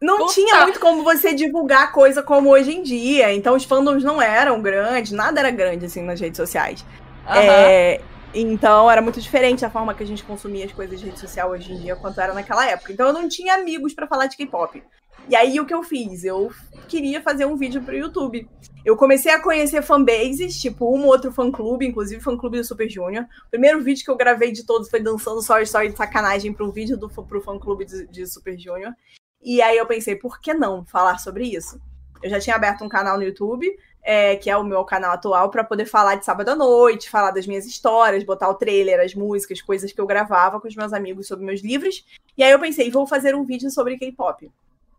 não 0.00 0.18
Puta. 0.18 0.34
tinha 0.34 0.62
muito 0.62 0.78
como 0.78 1.02
você 1.02 1.34
divulgar 1.34 1.92
coisa 1.92 2.22
como 2.22 2.50
hoje 2.50 2.72
em 2.72 2.82
dia. 2.82 3.32
Então 3.32 3.56
os 3.56 3.64
fandoms 3.64 4.04
não 4.04 4.20
eram 4.20 4.60
grandes, 4.60 5.12
nada 5.12 5.40
era 5.40 5.50
grande 5.50 5.86
assim 5.86 6.02
nas 6.02 6.20
redes 6.20 6.36
sociais. 6.36 6.84
Uhum. 7.26 7.34
É, 7.34 8.00
então 8.34 8.90
era 8.90 9.02
muito 9.02 9.20
diferente 9.20 9.64
a 9.64 9.70
forma 9.70 9.94
que 9.94 10.02
a 10.02 10.06
gente 10.06 10.24
consumia 10.24 10.64
as 10.64 10.72
coisas 10.72 10.98
de 10.98 11.06
rede 11.06 11.20
social 11.20 11.50
hoje 11.50 11.72
em 11.72 11.78
dia 11.78 11.96
quanto 11.96 12.20
era 12.20 12.32
naquela 12.32 12.66
época. 12.66 12.92
Então 12.92 13.06
eu 13.06 13.12
não 13.12 13.28
tinha 13.28 13.54
amigos 13.54 13.94
para 13.94 14.06
falar 14.06 14.26
de 14.26 14.36
K-pop. 14.36 14.82
E 15.28 15.36
aí 15.36 15.60
o 15.60 15.66
que 15.66 15.74
eu 15.74 15.82
fiz? 15.82 16.24
Eu 16.24 16.50
queria 16.88 17.22
fazer 17.22 17.44
um 17.46 17.56
vídeo 17.56 17.82
pro 17.82 17.96
YouTube. 17.96 18.48
Eu 18.84 18.96
comecei 18.96 19.30
a 19.32 19.40
conhecer 19.40 19.80
fanbases, 19.82 20.60
tipo 20.60 20.96
um 20.96 21.06
outro 21.06 21.30
fã-clube, 21.30 21.86
inclusive 21.86 22.20
fã-clube 22.20 22.58
do 22.58 22.64
Super 22.64 22.88
Junior. 22.88 23.24
O 23.46 23.50
primeiro 23.50 23.80
vídeo 23.80 24.04
que 24.04 24.10
eu 24.10 24.16
gravei 24.16 24.50
de 24.50 24.66
todos 24.66 24.90
foi 24.90 25.00
dançando 25.00 25.40
Sorry 25.40 25.62
Story 25.62 25.90
de 25.90 25.96
sacanagem 25.96 26.52
para 26.52 26.66
um 26.66 26.72
vídeo 26.72 26.96
do, 26.96 27.08
pro 27.08 27.40
fã-clube 27.40 27.84
de, 27.84 28.06
de 28.08 28.26
Super 28.26 28.58
Junior. 28.58 28.92
E 29.40 29.62
aí 29.62 29.76
eu 29.76 29.86
pensei, 29.86 30.16
por 30.16 30.40
que 30.40 30.52
não 30.52 30.84
falar 30.84 31.18
sobre 31.18 31.44
isso? 31.44 31.80
Eu 32.22 32.30
já 32.30 32.40
tinha 32.40 32.56
aberto 32.56 32.84
um 32.84 32.88
canal 32.88 33.16
no 33.16 33.24
YouTube, 33.24 33.68
é, 34.02 34.36
que 34.36 34.50
é 34.50 34.56
o 34.56 34.64
meu 34.64 34.84
canal 34.84 35.12
atual, 35.12 35.48
para 35.50 35.62
poder 35.62 35.86
falar 35.86 36.16
de 36.16 36.24
sábado 36.24 36.48
à 36.48 36.56
noite, 36.56 37.08
falar 37.08 37.30
das 37.30 37.46
minhas 37.46 37.64
histórias, 37.64 38.24
botar 38.24 38.48
o 38.48 38.54
trailer, 38.54 39.00
as 39.00 39.14
músicas, 39.14 39.62
coisas 39.62 39.92
que 39.92 40.00
eu 40.00 40.06
gravava 40.06 40.60
com 40.60 40.66
os 40.66 40.74
meus 40.74 40.92
amigos 40.92 41.26
sobre 41.26 41.44
meus 41.44 41.62
livros. 41.62 42.04
E 42.36 42.42
aí 42.42 42.50
eu 42.50 42.58
pensei, 42.58 42.90
vou 42.90 43.06
fazer 43.06 43.34
um 43.34 43.44
vídeo 43.44 43.70
sobre 43.70 43.96
K-pop. 43.96 44.50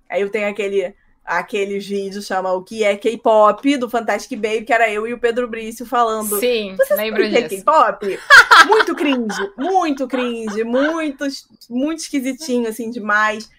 Aí 0.10 0.22
eu 0.22 0.30
tenho 0.30 0.48
aquele 0.48 0.96
aquele 1.26 1.80
vídeo 1.80 2.22
chama 2.22 2.52
O 2.52 2.64
que 2.64 2.84
é 2.84 2.98
K-pop 2.98 3.78
do 3.78 3.90
Fantastic 3.90 4.38
Baby, 4.38 4.66
que 4.66 4.74
era 4.74 4.92
eu 4.92 5.08
e 5.08 5.14
o 5.14 5.20
Pedro 5.20 5.48
Brício 5.48 5.86
falando. 5.86 6.38
Sim, 6.40 6.76
Você 6.78 6.96
lembro 6.96 7.28
disso. 7.28 7.50
K-pop? 7.50 8.20
muito 8.68 8.96
cringe, 8.96 9.52
muito 9.58 10.08
cringe, 10.08 10.64
muito, 10.64 11.26
muito 11.70 12.00
esquisitinho 12.00 12.68
assim 12.68 12.90
demais. 12.90 13.50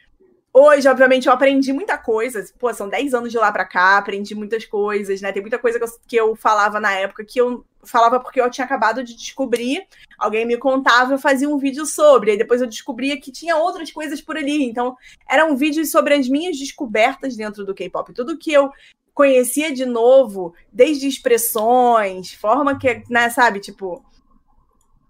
Hoje, 0.57 0.89
obviamente, 0.89 1.27
eu 1.27 1.33
aprendi 1.33 1.73
muita 1.73 1.99
coisa. 1.99 2.45
Pô, 2.61 2.73
são 2.73 2.89
10 2.89 3.13
anos 3.13 3.33
de 3.33 3.37
lá 3.37 3.51
pra 3.51 3.65
cá, 3.65 3.99
aprendi 3.99 4.37
muitas 4.37 4.65
coisas, 4.65 5.21
né? 5.21 5.33
Tem 5.33 5.43
muita 5.43 5.59
coisa 5.59 5.81
que 5.81 5.85
eu, 5.85 5.89
que 6.07 6.17
eu 6.17 6.37
falava 6.37 6.79
na 6.79 6.93
época 6.93 7.25
que 7.25 7.41
eu 7.41 7.65
falava 7.83 8.21
porque 8.21 8.41
eu 8.41 8.49
tinha 8.49 8.65
acabado 8.65 9.03
de 9.03 9.17
descobrir. 9.17 9.85
Alguém 10.17 10.47
me 10.47 10.57
contava, 10.57 11.13
eu 11.13 11.19
fazia 11.19 11.49
um 11.49 11.59
vídeo 11.59 11.85
sobre. 11.85 12.31
Aí 12.31 12.39
depois 12.39 12.61
eu 12.61 12.69
descobria 12.69 13.21
que 13.21 13.33
tinha 13.33 13.57
outras 13.57 13.91
coisas 13.91 14.21
por 14.21 14.37
ali. 14.37 14.63
Então, 14.63 14.97
era 15.29 15.45
um 15.45 15.57
vídeo 15.57 15.85
sobre 15.85 16.15
as 16.15 16.29
minhas 16.29 16.57
descobertas 16.57 17.37
dentro 17.37 17.67
do 17.67 17.75
K-pop. 17.75 18.13
Tudo 18.13 18.39
que 18.39 18.53
eu 18.53 18.71
conhecia 19.13 19.73
de 19.73 19.85
novo, 19.85 20.55
desde 20.73 21.09
expressões, 21.09 22.33
forma 22.33 22.79
que, 22.79 23.03
né, 23.11 23.29
sabe, 23.29 23.59
tipo 23.59 24.05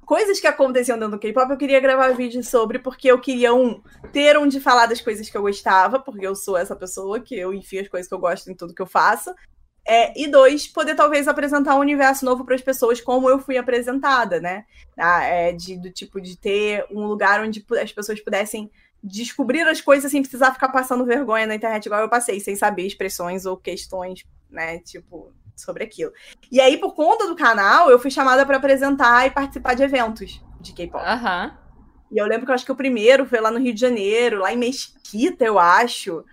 coisas 0.05 0.40
que 0.40 0.46
aconteciam 0.46 0.98
dentro 0.98 1.12
do 1.12 1.18
K-pop, 1.18 1.50
eu 1.50 1.57
queria 1.57 1.80
gravar 1.80 2.11
vídeo 2.11 2.42
sobre, 2.42 2.78
porque 2.78 3.11
eu 3.11 3.20
queria, 3.20 3.55
um, 3.55 3.82
ter 4.12 4.36
onde 4.36 4.61
falar 4.61 4.86
das 4.86 5.00
coisas 5.00 5.28
que 5.28 5.36
eu 5.36 5.42
gostava, 5.42 5.98
porque 5.98 6.26
eu 6.26 6.34
sou 6.34 6.57
essa 6.57 6.76
pessoa 6.76 7.20
que 7.20 7.34
eu 7.34 7.52
enfio 7.52 7.82
as 7.82 7.88
coisas 7.88 8.09
que 8.09 8.14
eu 8.14 8.18
gosto 8.18 8.50
em 8.50 8.55
tudo 8.55 8.74
que 8.74 8.82
eu 8.82 8.86
faço. 8.86 9.34
É, 9.86 10.18
e 10.18 10.26
dois, 10.26 10.66
poder 10.66 10.94
talvez 10.94 11.28
apresentar 11.28 11.76
um 11.76 11.80
universo 11.80 12.24
novo 12.24 12.44
para 12.44 12.55
as 12.55 12.62
pessoas, 12.62 13.00
como 13.00 13.28
eu 13.28 13.38
fui 13.38 13.59
apresentada, 13.59 14.40
né? 14.40 14.64
Ah, 14.96 15.22
é, 15.24 15.52
de, 15.52 15.76
do 15.76 15.90
tipo 15.90 16.20
de 16.20 16.36
ter 16.38 16.86
um 16.90 17.07
lugar 17.07 17.42
onde 17.42 17.64
as 17.82 17.92
pessoas 17.92 18.20
pudessem 18.20 18.70
descobrir 19.02 19.61
as 19.68 19.82
coisas 19.82 20.11
sem 20.11 20.22
precisar 20.22 20.55
ficar 20.55 20.70
passando 20.70 21.05
vergonha 21.05 21.46
na 21.46 21.55
internet, 21.55 21.84
igual 21.84 22.00
eu 22.00 22.09
passei, 22.09 22.40
sem 22.40 22.57
saber 22.57 22.86
expressões 22.86 23.44
ou 23.44 23.59
questões, 23.59 24.24
né? 24.48 24.78
Tipo, 24.78 25.30
sobre 25.57 25.84
aquilo. 25.84 26.12
E 26.50 26.61
aí, 26.61 26.76
por 26.76 26.94
conta 26.94 27.26
do 27.26 27.36
canal, 27.36 27.90
eu 27.90 27.98
fui 27.98 28.11
chamada 28.11 28.44
para 28.44 28.57
apresentar 28.57 29.26
e 29.26 29.30
participar 29.30 29.74
de 29.74 29.82
eventos 29.82 30.42
de 30.61 30.72
K-pop. 30.72 31.05
Aham. 31.05 31.46
Uhum. 31.46 31.64
E 32.12 32.18
eu 32.18 32.26
lembro 32.26 32.46
que 32.46 32.52
eu 32.52 32.55
acho 32.55 32.64
que 32.64 32.72
o 32.72 32.76
primeiro 32.76 33.26
foi 33.26 33.40
lá 33.40 33.50
no 33.50 33.59
Rio 33.59 33.74
de 33.74 33.80
Janeiro, 33.80 34.38
lá 34.38 34.52
em 34.52 34.57
Mesquita, 34.57 35.44
eu 35.44 35.59
acho. 35.59 36.24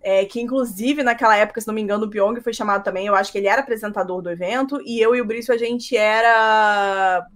É, 0.00 0.24
que 0.24 0.40
inclusive 0.40 1.02
naquela 1.02 1.36
época, 1.36 1.60
se 1.60 1.66
não 1.66 1.74
me 1.74 1.80
engano, 1.80 2.06
o 2.06 2.10
Pyong 2.10 2.40
foi 2.40 2.52
chamado 2.52 2.82
também. 2.82 3.06
Eu 3.06 3.14
acho 3.14 3.30
que 3.30 3.38
ele 3.38 3.48
era 3.48 3.62
apresentador 3.62 4.22
do 4.22 4.30
evento, 4.30 4.80
e 4.84 5.00
eu 5.00 5.14
e 5.14 5.20
o 5.20 5.24
Brício, 5.24 5.54
a 5.54 5.58
gente 5.58 5.96
era. 5.96 7.26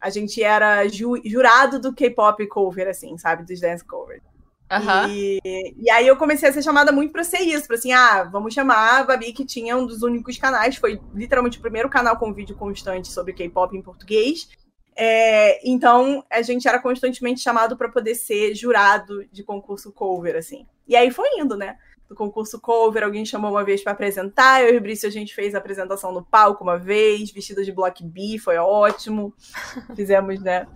A 0.00 0.10
gente 0.10 0.42
era 0.42 0.86
ju 0.88 1.20
jurado 1.24 1.80
do 1.80 1.92
K-pop 1.92 2.46
cover, 2.48 2.88
assim, 2.88 3.16
sabe? 3.18 3.44
Dos 3.44 3.60
dance 3.60 3.84
covers. 3.84 4.22
Uhum. 4.70 5.08
E, 5.10 5.40
e 5.78 5.90
aí 5.90 6.06
eu 6.06 6.16
comecei 6.16 6.48
a 6.48 6.52
ser 6.52 6.62
chamada 6.62 6.92
muito 6.92 7.10
pra 7.10 7.24
ser 7.24 7.40
isso, 7.40 7.66
pra 7.66 7.76
assim, 7.76 7.92
ah, 7.92 8.24
vamos 8.24 8.52
chamar 8.52 9.00
a 9.00 9.04
Babi, 9.04 9.32
que 9.32 9.44
tinha 9.44 9.76
um 9.76 9.86
dos 9.86 10.02
únicos 10.02 10.36
canais, 10.36 10.76
foi 10.76 11.00
literalmente 11.14 11.58
o 11.58 11.62
primeiro 11.62 11.88
canal 11.88 12.16
com 12.18 12.34
vídeo 12.34 12.54
constante 12.54 13.08
sobre 13.08 13.32
K-pop 13.32 13.74
em 13.76 13.82
português. 13.82 14.48
É, 14.94 15.60
então 15.66 16.24
a 16.28 16.42
gente 16.42 16.66
era 16.68 16.80
constantemente 16.80 17.40
chamado 17.40 17.76
para 17.76 17.88
poder 17.88 18.14
ser 18.14 18.54
jurado 18.54 19.24
de 19.32 19.42
concurso 19.42 19.92
cover, 19.92 20.36
assim. 20.36 20.66
E 20.86 20.96
aí 20.96 21.10
foi 21.10 21.38
indo, 21.38 21.56
né? 21.56 21.76
Do 22.08 22.14
concurso 22.14 22.60
cover, 22.60 23.04
alguém 23.04 23.24
chamou 23.24 23.50
uma 23.50 23.64
vez 23.64 23.82
para 23.82 23.92
apresentar, 23.92 24.62
eu 24.62 24.74
e 24.74 24.78
o 24.78 24.80
Brício 24.80 25.08
a 25.08 25.12
gente 25.12 25.34
fez 25.34 25.54
a 25.54 25.58
apresentação 25.58 26.12
no 26.12 26.24
palco 26.24 26.64
uma 26.64 26.76
vez, 26.76 27.30
vestida 27.30 27.64
de 27.64 27.72
Block 27.72 28.04
B, 28.04 28.38
foi 28.38 28.56
ótimo. 28.56 29.32
Fizemos, 29.94 30.40
né? 30.40 30.66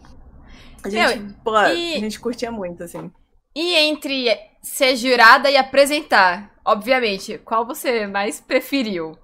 A 0.84 0.88
gente, 0.88 1.18
Meu, 1.18 1.34
pô, 1.44 1.56
e... 1.58 1.96
a 1.96 1.98
gente 1.98 2.20
curtia 2.20 2.50
muito, 2.50 2.82
assim. 2.82 3.10
E 3.54 3.74
entre 3.74 4.28
ser 4.62 4.96
jurada 4.96 5.50
e 5.50 5.56
apresentar, 5.56 6.54
obviamente, 6.64 7.38
qual 7.38 7.66
você 7.66 8.06
mais 8.06 8.40
preferiu? 8.40 9.16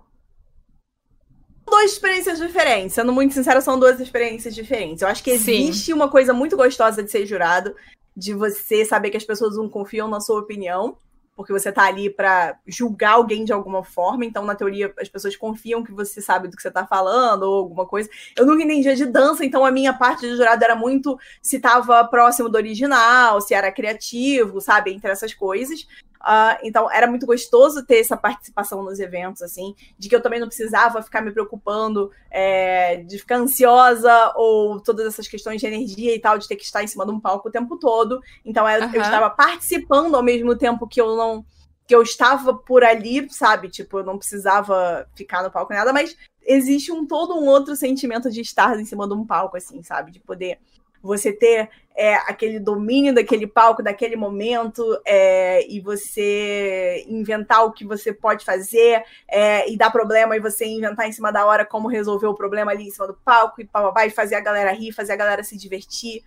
Duas 1.67 1.93
experiências 1.93 2.39
diferentes. 2.39 2.95
Sendo 2.95 3.13
muito 3.13 3.35
sincera, 3.35 3.61
são 3.61 3.79
duas 3.79 4.01
experiências 4.01 4.55
diferentes. 4.55 5.03
Eu 5.03 5.09
acho 5.09 5.23
que 5.23 5.31
existe 5.31 5.87
Sim. 5.87 5.93
uma 5.93 6.09
coisa 6.09 6.33
muito 6.33 6.57
gostosa 6.57 7.03
de 7.03 7.11
ser 7.11 7.25
jurado, 7.27 7.75
de 8.17 8.35
você 8.35 8.85
saber 8.85 9.11
que 9.11 9.17
as 9.17 9.25
pessoas 9.25 9.57
não 9.57 9.69
confiam 9.69 10.09
na 10.09 10.21
sua 10.21 10.41
opinião 10.41 10.97
porque 11.39 11.53
você 11.53 11.71
tá 11.71 11.85
ali 11.85 12.11
para 12.11 12.59
julgar 12.67 13.13
alguém 13.13 13.45
de 13.45 13.53
alguma 13.53 13.85
forma, 13.85 14.25
então 14.25 14.45
na 14.45 14.57
teoria 14.57 14.93
as 15.01 15.09
pessoas 15.09 15.37
confiam 15.37 15.85
que 15.85 15.93
você 15.93 16.21
sabe 16.21 16.49
do 16.49 16.57
que 16.57 16.61
você 16.61 16.69
tá 16.69 16.85
falando 16.85 17.45
ou 17.45 17.59
alguma 17.59 17.87
coisa. 17.87 18.11
Eu 18.37 18.45
nunca 18.45 18.65
entendia 18.65 18.97
de 18.97 19.07
dança, 19.07 19.45
então 19.45 19.65
a 19.65 19.71
minha 19.71 19.93
parte 19.93 20.23
de 20.23 20.35
jurado 20.35 20.65
era 20.65 20.75
muito 20.75 21.17
se 21.41 21.61
tava 21.61 22.03
próximo 22.09 22.49
do 22.49 22.57
original, 22.57 23.41
se 23.41 23.55
era 23.55 23.71
criativo, 23.71 24.61
sabe, 24.61 24.91
entre 24.91 25.13
essas 25.13 25.33
coisas. 25.33 25.87
Uh, 26.21 26.59
então 26.65 26.91
era 26.91 27.07
muito 27.07 27.25
gostoso 27.25 27.85
ter 27.85 28.01
essa 28.01 28.17
participação 28.17 28.83
nos 28.83 28.99
eventos, 28.99 29.41
assim, 29.41 29.75
de 29.97 30.09
que 30.09 30.17
eu 30.17 30.21
também 30.21 30.41
não 30.41 30.49
precisava 30.49 31.03
ficar 31.03 31.21
me 31.21 31.31
preocupando 31.31 32.11
é, 32.31 32.97
de 32.97 33.19
ficar 33.19 33.37
ansiosa 33.37 34.33
ou 34.35 34.81
todas 34.81 35.07
essas 35.07 35.29
questões 35.29 35.61
de 35.61 35.67
energia 35.67 36.15
e 36.15 36.19
tal, 36.19 36.37
de 36.37 36.49
ter 36.49 36.57
que 36.57 36.65
estar 36.65 36.83
em 36.83 36.89
cima 36.89 37.07
de 37.07 37.13
um 37.13 37.21
palco 37.21 37.49
o 37.49 37.53
tempo 37.53 37.77
todo. 37.77 38.21
Então 38.45 38.69
eu, 38.69 38.83
uhum. 38.83 38.95
eu 38.95 39.03
estava 39.03 39.31
participando 39.31 40.15
ao 40.15 40.23
mesmo 40.23 40.57
tempo 40.57 40.89
que 40.89 41.01
eu 41.01 41.17
não 41.17 41.45
que 41.87 41.95
eu 41.95 42.03
estava 42.03 42.53
por 42.53 42.85
ali, 42.85 43.27
sabe? 43.31 43.71
Tipo, 43.71 44.01
eu 44.01 44.05
não 44.05 44.19
precisava 44.19 45.09
ficar 45.15 45.43
no 45.43 45.51
palco 45.51 45.73
nada, 45.73 45.91
mas 45.91 46.15
existe 46.45 46.93
um 46.93 47.07
todo 47.07 47.35
um 47.35 47.47
outro 47.47 47.75
sentimento 47.75 48.31
de 48.31 48.43
estar 48.43 48.79
em 48.79 48.85
cima 48.85 49.09
de 49.09 49.15
um 49.15 49.25
palco, 49.25 49.57
assim, 49.57 49.83
sabe? 49.83 50.13
De 50.13 50.21
poder 50.21 50.59
você 51.03 51.33
ter 51.33 51.71
é, 51.99 52.15
aquele 52.15 52.61
domínio 52.61 53.13
daquele 53.13 53.45
palco, 53.45 53.83
daquele 53.83 54.15
momento, 54.15 54.85
é, 55.05 55.69
e 55.69 55.81
você 55.81 57.05
inventar 57.09 57.65
o 57.65 57.73
que 57.73 57.85
você 57.85 58.13
pode 58.13 58.45
fazer 58.45 59.03
é, 59.29 59.69
e 59.69 59.77
dar 59.77 59.91
problema, 59.91 60.37
e 60.37 60.41
você 60.41 60.65
inventar 60.65 61.09
em 61.09 61.13
cima 61.13 61.33
da 61.33 61.45
hora 61.45 61.67
como 61.67 61.89
resolver 61.89 62.29
o 62.29 62.35
problema 62.35 62.71
ali 62.71 62.87
em 62.87 62.91
cima 62.91 63.09
do 63.09 63.15
palco, 63.15 63.61
e 63.61 63.65
papapá, 63.65 64.07
e 64.07 64.11
fazer 64.11 64.37
a 64.37 64.41
galera 64.41 64.73
rir, 64.73 64.93
fazer 64.93 65.13
a 65.13 65.17
galera 65.17 65.43
se 65.43 65.57
divertir. 65.57 66.23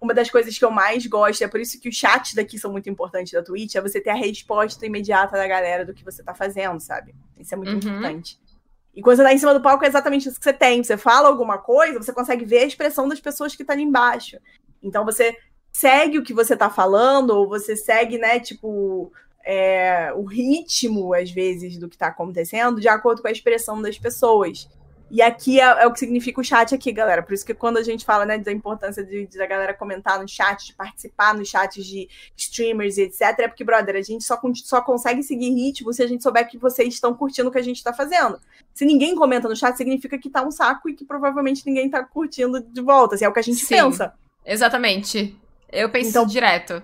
Uma 0.00 0.12
das 0.12 0.28
coisas 0.28 0.58
que 0.58 0.64
eu 0.64 0.72
mais 0.72 1.06
gosto, 1.06 1.42
é 1.44 1.48
por 1.48 1.60
isso 1.60 1.80
que 1.80 1.88
os 1.88 1.94
chats 1.94 2.34
daqui 2.34 2.58
são 2.58 2.72
muito 2.72 2.90
importantes 2.90 3.32
da 3.32 3.44
Twitch, 3.44 3.76
é 3.76 3.80
você 3.80 4.00
ter 4.00 4.10
a 4.10 4.14
resposta 4.14 4.84
imediata 4.84 5.36
da 5.36 5.46
galera 5.46 5.84
do 5.84 5.94
que 5.94 6.04
você 6.04 6.20
tá 6.20 6.34
fazendo, 6.34 6.80
sabe? 6.80 7.14
Isso 7.38 7.54
é 7.54 7.56
muito 7.56 7.70
uhum. 7.70 7.78
importante. 7.78 8.40
E 8.96 9.02
quando 9.02 9.18
você 9.18 9.22
tá 9.22 9.32
em 9.34 9.38
cima 9.38 9.52
do 9.52 9.60
palco, 9.60 9.84
é 9.84 9.88
exatamente 9.88 10.26
isso 10.26 10.38
que 10.38 10.44
você 10.44 10.54
tem. 10.54 10.82
Você 10.82 10.96
fala 10.96 11.28
alguma 11.28 11.58
coisa, 11.58 12.02
você 12.02 12.14
consegue 12.14 12.46
ver 12.46 12.60
a 12.60 12.66
expressão 12.66 13.06
das 13.06 13.20
pessoas 13.20 13.54
que 13.54 13.62
tá 13.62 13.74
ali 13.74 13.82
embaixo. 13.82 14.38
Então 14.82 15.04
você 15.04 15.36
segue 15.70 16.18
o 16.18 16.24
que 16.24 16.32
você 16.32 16.56
tá 16.56 16.70
falando, 16.70 17.30
ou 17.30 17.46
você 17.46 17.76
segue, 17.76 18.16
né, 18.16 18.40
tipo, 18.40 19.12
é, 19.44 20.10
o 20.14 20.24
ritmo, 20.24 21.12
às 21.12 21.30
vezes, 21.30 21.76
do 21.76 21.90
que 21.90 21.98
tá 21.98 22.06
acontecendo, 22.06 22.80
de 22.80 22.88
acordo 22.88 23.20
com 23.20 23.28
a 23.28 23.32
expressão 23.32 23.82
das 23.82 23.98
pessoas. 23.98 24.66
E 25.08 25.22
aqui 25.22 25.60
é, 25.60 25.64
é, 25.64 25.86
o 25.86 25.92
que 25.92 26.00
significa 26.00 26.40
o 26.40 26.44
chat 26.44 26.74
aqui, 26.74 26.90
galera. 26.90 27.22
Por 27.22 27.32
isso 27.32 27.46
que 27.46 27.54
quando 27.54 27.76
a 27.76 27.82
gente 27.82 28.04
fala, 28.04 28.26
né, 28.26 28.38
da 28.38 28.50
importância 28.50 29.04
de, 29.04 29.26
de, 29.26 29.40
a 29.40 29.46
galera 29.46 29.72
comentar 29.72 30.20
no 30.20 30.26
chat, 30.26 30.66
de 30.66 30.74
participar 30.74 31.32
nos 31.34 31.48
chats 31.48 31.84
de 31.84 32.08
streamers 32.36 32.98
e 32.98 33.02
etc, 33.02 33.22
é 33.38 33.48
porque, 33.48 33.62
brother, 33.62 33.94
a 33.94 34.02
gente 34.02 34.24
só, 34.24 34.40
só 34.64 34.80
consegue 34.80 35.22
seguir 35.22 35.50
ritmo 35.50 35.92
se 35.92 36.02
a 36.02 36.06
gente 36.08 36.22
souber 36.22 36.48
que 36.48 36.58
vocês 36.58 36.94
estão 36.94 37.14
curtindo 37.14 37.48
o 37.48 37.52
que 37.52 37.58
a 37.58 37.62
gente 37.62 37.82
tá 37.84 37.92
fazendo. 37.92 38.40
Se 38.74 38.84
ninguém 38.84 39.14
comenta 39.14 39.48
no 39.48 39.54
chat, 39.54 39.76
significa 39.76 40.18
que 40.18 40.28
tá 40.28 40.42
um 40.42 40.50
saco 40.50 40.88
e 40.88 40.94
que 40.94 41.04
provavelmente 41.04 41.62
ninguém 41.64 41.88
tá 41.88 42.02
curtindo 42.02 42.60
de 42.60 42.80
volta. 42.82 43.14
Assim, 43.14 43.24
é 43.24 43.28
o 43.28 43.32
que 43.32 43.40
a 43.40 43.42
gente 43.42 43.64
Sim, 43.64 43.76
pensa. 43.76 44.12
Exatamente. 44.44 45.36
Eu 45.70 45.88
penso 45.88 46.10
então, 46.10 46.26
direto. 46.26 46.82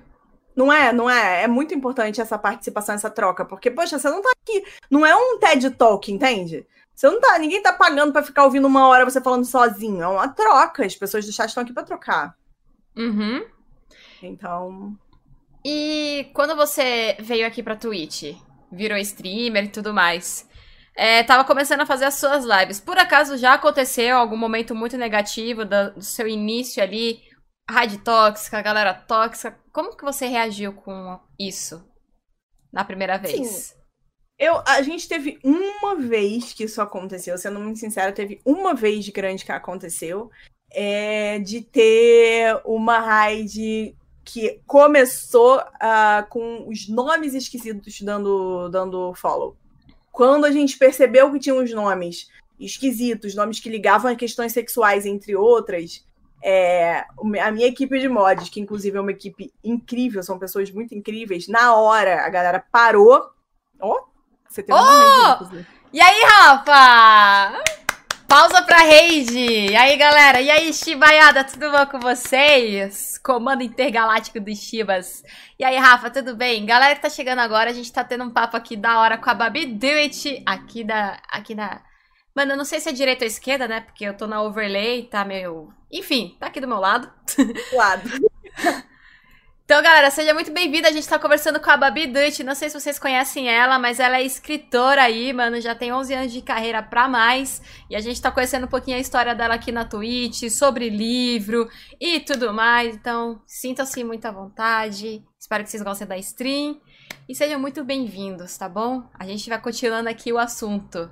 Não 0.55 0.73
é, 0.73 0.93
não 0.93 1.09
é? 1.09 1.45
É 1.45 1.49
muito 1.49 1.75
importante 1.75 2.21
essa 2.21 2.39
participação, 2.39 2.95
essa 2.95 3.11
troca. 3.11 3.45
Porque, 3.45 3.71
poxa, 3.71 3.99
você 3.99 4.09
não 4.09 4.23
tá 4.23 4.31
aqui. 4.31 4.63
Não 4.91 5.05
é 5.05 5.15
um 5.15 5.39
TED 5.39 5.71
Talk, 5.71 6.13
entende? 6.13 6.67
Você 7.03 7.11
não 7.11 7.21
tá, 7.21 7.37
ninguém 7.37 7.61
tá 7.61 7.73
pagando 7.73 8.13
para 8.13 8.23
ficar 8.23 8.45
ouvindo 8.45 8.65
uma 8.65 8.87
hora 8.87 9.05
você 9.05 9.21
falando 9.21 9.45
sozinho. 9.45 10.01
É 10.01 10.07
uma 10.07 10.29
troca. 10.29 10.87
As 10.87 10.95
pessoas 10.95 11.27
do 11.27 11.33
chat 11.33 11.49
estão 11.49 11.65
aqui 11.65 11.73
para 11.73 11.83
trocar. 11.83 12.37
Uhum. 12.97 13.45
Então. 14.23 14.97
E 15.65 16.31
quando 16.33 16.55
você 16.55 17.17
veio 17.19 17.45
aqui 17.45 17.61
pra 17.61 17.75
Twitch, 17.75 18.37
virou 18.71 18.97
streamer 18.99 19.65
e 19.65 19.69
tudo 19.69 19.93
mais, 19.93 20.49
é, 20.95 21.25
tava 21.25 21.45
começando 21.45 21.81
a 21.81 21.87
fazer 21.87 22.05
as 22.05 22.15
suas 22.15 22.45
lives. 22.45 22.79
Por 22.79 22.97
acaso 22.97 23.37
já 23.37 23.55
aconteceu 23.55 24.17
algum 24.17 24.37
momento 24.37 24.73
muito 24.73 24.97
negativo 24.97 25.65
do, 25.65 25.95
do 25.95 26.03
seu 26.03 26.29
início 26.29 26.81
ali? 26.81 27.21
Rádio 27.69 27.99
tóxica, 27.99 28.63
galera 28.63 28.95
tóxica. 28.95 29.59
Como 29.73 29.97
que 29.97 30.05
você 30.05 30.29
reagiu 30.29 30.73
com 30.73 31.19
isso 31.37 31.85
na 32.73 32.85
primeira 32.85 33.19
vez? 33.19 33.49
Sim. 33.49 33.82
Eu, 34.39 34.63
a 34.67 34.83
gente 34.83 35.09
teve 35.09 35.39
uma 35.45 35.97
vez 35.97 36.53
que 36.53 36.65
isso 36.65 36.81
aconteceu, 36.81 37.39
sendo 37.39 37.61
muito 37.61 37.79
sincera, 37.79 38.13
teve 38.13 38.41
uma 38.45 38.75
vez 38.75 39.09
grande 39.09 39.45
que 39.45 39.53
aconteceu, 39.53 40.31
é, 40.71 41.39
de 41.39 41.61
ter 41.61 42.61
uma 42.65 42.99
raid 42.99 43.97
que 44.25 44.61
começou 44.67 45.59
uh, 45.59 46.27
com 46.29 46.69
os 46.69 46.89
nomes 46.89 47.35
esquisitos 47.35 48.01
dando, 48.01 48.69
dando 48.69 49.15
follow. 49.15 49.57
Quando 50.11 50.45
a 50.45 50.51
gente 50.51 50.79
percebeu 50.79 51.33
que 51.33 51.39
tinha 51.39 51.55
uns 51.55 51.73
nomes 51.73 52.29
esquisitos, 52.59 53.35
nomes 53.35 53.61
que 53.61 53.69
ligavam 53.69 54.11
a 54.11 54.17
questões 54.17 54.53
sexuais, 54.53 55.07
entre 55.07 55.35
outras, 55.35 56.05
é, 56.43 57.05
a 57.41 57.51
minha 57.51 57.67
equipe 57.67 57.99
de 57.99 58.09
mods, 58.09 58.49
que 58.49 58.61
inclusive 58.61 58.97
é 58.97 59.01
uma 59.01 59.13
equipe 59.13 59.53
incrível, 59.63 60.23
são 60.23 60.39
pessoas 60.39 60.71
muito 60.71 60.95
incríveis, 60.95 61.49
na 61.49 61.75
hora 61.75 62.25
a 62.25 62.29
galera 62.29 62.65
parou. 62.71 63.31
Ó, 63.81 63.97
oh, 63.97 64.12
você 64.53 64.63
tem 64.63 64.75
oh! 64.75 65.65
E 65.95 65.99
aí, 65.99 66.23
Rafa? 66.25 67.63
Pausa 68.29 68.61
pra 68.63 68.83
Reide. 68.83 69.71
E 69.71 69.75
aí, 69.75 69.97
galera? 69.97 70.43
E 70.43 70.51
aí, 70.51 70.75
Shibaiada, 70.75 71.43
tudo 71.43 71.71
bom 71.71 71.87
com 71.87 71.99
vocês? 71.99 73.17
Comando 73.17 73.63
Intergaláctico 73.63 74.39
dos 74.41 74.59
Shibas. 74.59 75.23
E 75.59 75.65
aí, 75.65 75.79
Rafa, 75.79 76.11
tudo 76.11 76.37
bem? 76.37 76.67
Galera 76.67 76.95
que 76.95 77.01
tá 77.01 77.09
chegando 77.09 77.39
agora, 77.39 77.71
a 77.71 77.73
gente 77.73 77.91
tá 77.91 78.05
tendo 78.05 78.25
um 78.25 78.31
papo 78.31 78.55
aqui 78.55 78.77
da 78.77 79.01
hora 79.01 79.17
com 79.17 79.31
a 79.31 79.35
Babi 79.35 79.65
Duit, 79.65 80.43
aqui 80.45 80.85
da... 80.85 81.19
Aqui 81.31 81.55
da... 81.55 81.81
Mano, 82.37 82.53
eu 82.53 82.57
não 82.59 82.65
sei 82.67 82.79
se 82.79 82.91
é 82.91 82.93
direita 82.93 83.25
ou 83.25 83.29
esquerda, 83.29 83.67
né? 83.67 83.81
Porque 83.81 84.05
eu 84.05 84.15
tô 84.15 84.27
na 84.27 84.43
overlay, 84.43 85.05
tá 85.05 85.25
meio... 85.25 85.73
Enfim, 85.91 86.37
tá 86.39 86.49
aqui 86.49 86.61
do 86.61 86.69
meu 86.69 86.79
lado. 86.79 87.11
Lado. 87.73 88.03
Então, 89.65 89.81
galera, 89.81 90.11
seja 90.11 90.35
muito 90.35 90.53
bem-vinda. 90.53 90.89
A 90.89 90.93
gente 90.93 91.09
tá 91.09 91.19
conversando 91.19 91.61
com 91.61 91.71
a 91.71 91.77
Babi 91.77 92.07
Dutch. 92.09 92.41
Não 92.41 92.55
sei 92.55 92.69
se 92.69 92.79
vocês 92.79 92.99
conhecem 92.99 93.49
ela, 93.49 93.79
mas 93.79 94.01
ela 94.01 94.19
é 94.19 94.23
escritora 94.23 95.03
aí, 95.03 95.33
mano. 95.33 95.61
Já 95.61 95.75
tem 95.75 95.93
11 95.93 96.15
anos 96.15 96.33
de 96.33 96.43
carreira 96.43 96.83
pra 96.83 97.09
mais. 97.09 97.63
E 97.89 97.95
a 97.95 98.01
gente 98.01 98.21
tá 98.21 98.31
conhecendo 98.31 98.67
um 98.67 98.69
pouquinho 98.69 98.97
a 98.97 99.01
história 99.01 99.35
dela 99.35 99.55
aqui 99.55 99.71
na 99.71 99.85
Twitch, 99.85 100.51
sobre 100.51 100.91
livro 100.91 101.69
e 102.01 102.19
tudo 102.21 102.53
mais. 102.53 102.95
Então, 102.95 103.41
sintam-se 103.47 104.03
muito 104.03 104.27
à 104.27 104.33
vontade. 104.33 105.23
Espero 105.39 105.63
que 105.63 105.71
vocês 105.71 105.83
gostem 105.83 106.09
da 106.09 106.19
stream. 106.19 106.81
E 107.29 107.35
sejam 107.35 107.61
muito 107.61 107.85
bem-vindos, 107.85 108.57
tá 108.59 108.69
bom? 108.69 109.05
A 109.19 109.25
gente 109.25 109.49
vai 109.49 109.61
continuando 109.61 110.09
aqui 110.09 110.33
o 110.33 110.39
assunto. 110.39 111.09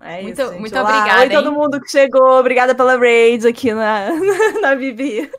É 0.00 0.22
muito, 0.22 0.42
isso, 0.42 0.52
muito 0.58 0.78
obrigada. 0.78 1.20
Oi, 1.20 1.24
hein? 1.24 1.30
todo 1.30 1.52
mundo 1.52 1.80
que 1.80 1.90
chegou. 1.90 2.38
Obrigada 2.40 2.74
pela 2.74 2.98
raid 2.98 3.46
aqui 3.46 3.72
na, 3.72 4.10
na 4.60 4.74
Bibi. 4.74 5.30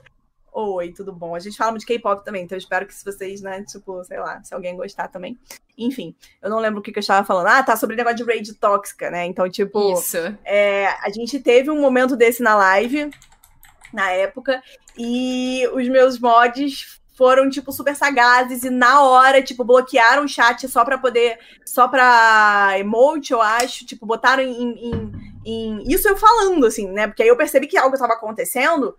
Oi, 0.60 0.92
tudo 0.92 1.14
bom? 1.14 1.36
A 1.36 1.40
gente 1.40 1.56
fala 1.56 1.70
muito 1.70 1.82
de 1.82 1.86
K-pop 1.86 2.26
também, 2.26 2.44
então 2.44 2.56
eu 2.56 2.60
espero 2.60 2.88
que 2.88 2.96
se 2.96 3.06
vocês, 3.06 3.42
né, 3.42 3.64
tipo, 3.64 4.04
sei 4.04 4.18
lá, 4.18 4.44
se 4.44 4.56
alguém 4.56 4.76
gostar 4.76 5.08
também. 5.08 5.38
Enfim, 5.78 6.16
eu 6.42 6.50
não 6.50 6.58
lembro 6.58 6.80
o 6.80 6.82
que, 6.82 6.92
que 6.92 6.98
eu 6.98 7.02
estava 7.02 7.24
falando. 7.24 7.46
Ah, 7.46 7.62
tá, 7.62 7.76
sobre 7.76 7.94
o 7.94 7.98
negócio 7.98 8.18
de 8.18 8.24
raid 8.24 8.52
tóxica, 8.56 9.12
né? 9.12 9.24
Então, 9.28 9.48
tipo, 9.48 9.94
Isso. 9.94 10.18
é, 10.44 10.88
a 10.88 11.12
gente 11.12 11.40
teve 11.40 11.70
um 11.70 11.80
momento 11.80 12.16
desse 12.16 12.42
na 12.42 12.56
live, 12.56 13.12
na 13.94 14.10
época, 14.10 14.64
e 14.98 15.62
os 15.74 15.88
meus 15.90 16.18
mods 16.18 17.00
foram, 17.16 17.52
tipo, 17.52 17.72
super 17.72 17.96
sagazes 17.96 18.64
e 18.64 18.72
na 18.72 19.04
hora, 19.04 19.44
tipo, 19.44 19.64
bloquearam 19.64 20.26
o 20.26 20.28
chat 20.28 20.68
só 20.68 20.84
pra 20.84 20.98
poder. 20.98 21.38
Só 21.68 21.88
pra 21.88 22.74
emote, 22.80 23.32
eu 23.32 23.44
acho. 23.44 23.86
Tipo, 23.86 24.08
botaram 24.08 24.42
em, 24.42 24.90
em, 24.90 25.12
em. 25.46 25.84
Isso 25.88 26.08
eu 26.08 26.18
falando, 26.18 26.66
assim, 26.66 26.90
né? 26.90 27.06
Porque 27.06 27.22
aí 27.22 27.30
eu 27.30 27.38
percebi 27.38 27.68
que 27.68 27.78
algo 27.78 27.96
tava 27.96 28.14
acontecendo. 28.14 28.96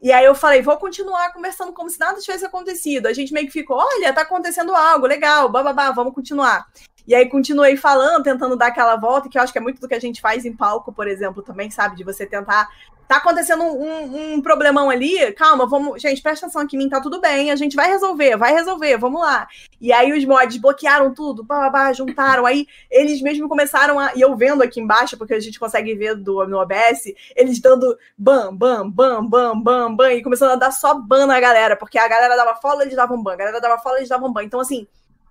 E 0.00 0.12
aí 0.12 0.24
eu 0.24 0.34
falei, 0.34 0.62
vou 0.62 0.76
continuar 0.76 1.32
conversando 1.32 1.72
como 1.72 1.88
se 1.88 1.98
nada 1.98 2.20
tivesse 2.20 2.44
acontecido. 2.44 3.06
A 3.06 3.12
gente 3.12 3.32
meio 3.32 3.46
que 3.46 3.52
ficou, 3.52 3.78
olha, 3.78 4.12
tá 4.12 4.22
acontecendo 4.22 4.74
algo, 4.74 5.06
legal, 5.06 5.48
bababá, 5.48 5.90
vamos 5.90 6.14
continuar. 6.14 6.66
E 7.06 7.14
aí 7.14 7.28
continuei 7.28 7.76
falando, 7.76 8.24
tentando 8.24 8.56
dar 8.56 8.66
aquela 8.66 8.96
volta, 8.96 9.28
que 9.28 9.38
eu 9.38 9.42
acho 9.42 9.52
que 9.52 9.58
é 9.58 9.62
muito 9.62 9.80
do 9.80 9.86
que 9.86 9.94
a 9.94 10.00
gente 10.00 10.20
faz 10.20 10.44
em 10.44 10.52
palco, 10.52 10.92
por 10.92 11.06
exemplo, 11.06 11.42
também, 11.42 11.70
sabe? 11.70 11.96
De 11.96 12.04
você 12.04 12.26
tentar. 12.26 12.68
Tá 13.06 13.18
acontecendo 13.18 13.62
um, 13.62 14.34
um 14.34 14.42
problemão 14.42 14.90
ali, 14.90 15.32
calma, 15.34 15.64
vamos. 15.64 16.02
Gente, 16.02 16.20
presta 16.20 16.46
atenção 16.46 16.62
aqui 16.62 16.76
mim, 16.76 16.88
tá 16.88 17.00
tudo 17.00 17.20
bem, 17.20 17.52
a 17.52 17.56
gente 17.56 17.76
vai 17.76 17.88
resolver, 17.88 18.36
vai 18.36 18.52
resolver, 18.52 18.96
vamos 18.96 19.20
lá. 19.20 19.46
E 19.80 19.92
aí 19.92 20.12
os 20.12 20.24
mods 20.24 20.56
bloquearam 20.56 21.14
tudo, 21.14 21.44
bababá, 21.44 21.92
juntaram. 21.92 22.44
Aí 22.44 22.66
eles 22.90 23.22
mesmo 23.22 23.48
começaram 23.48 24.00
a. 24.00 24.12
E 24.16 24.20
eu 24.22 24.34
vendo 24.36 24.60
aqui 24.60 24.80
embaixo, 24.80 25.16
porque 25.16 25.34
a 25.34 25.38
gente 25.38 25.60
consegue 25.60 25.94
ver 25.94 26.16
do, 26.16 26.44
no 26.48 26.58
OBS, 26.58 27.14
eles 27.36 27.60
dando 27.60 27.96
bam, 28.18 28.52
bam, 28.52 28.90
bam, 28.90 29.24
bam, 29.24 29.60
bam, 29.60 29.94
bam, 29.94 30.12
e 30.12 30.20
começando 30.20 30.50
a 30.50 30.56
dar 30.56 30.72
só 30.72 30.94
ban 30.94 31.26
na 31.26 31.38
galera, 31.38 31.76
porque 31.76 31.98
a 32.00 32.08
galera 32.08 32.34
dava 32.34 32.56
follow, 32.56 32.82
eles 32.82 32.96
davam 32.96 33.22
ban, 33.22 33.34
a 33.34 33.36
galera 33.36 33.60
dava 33.60 33.78
follow, 33.80 33.98
eles 33.98 34.08
davam 34.08 34.32
ban. 34.32 34.42
Então, 34.42 34.58
assim, 34.58 34.84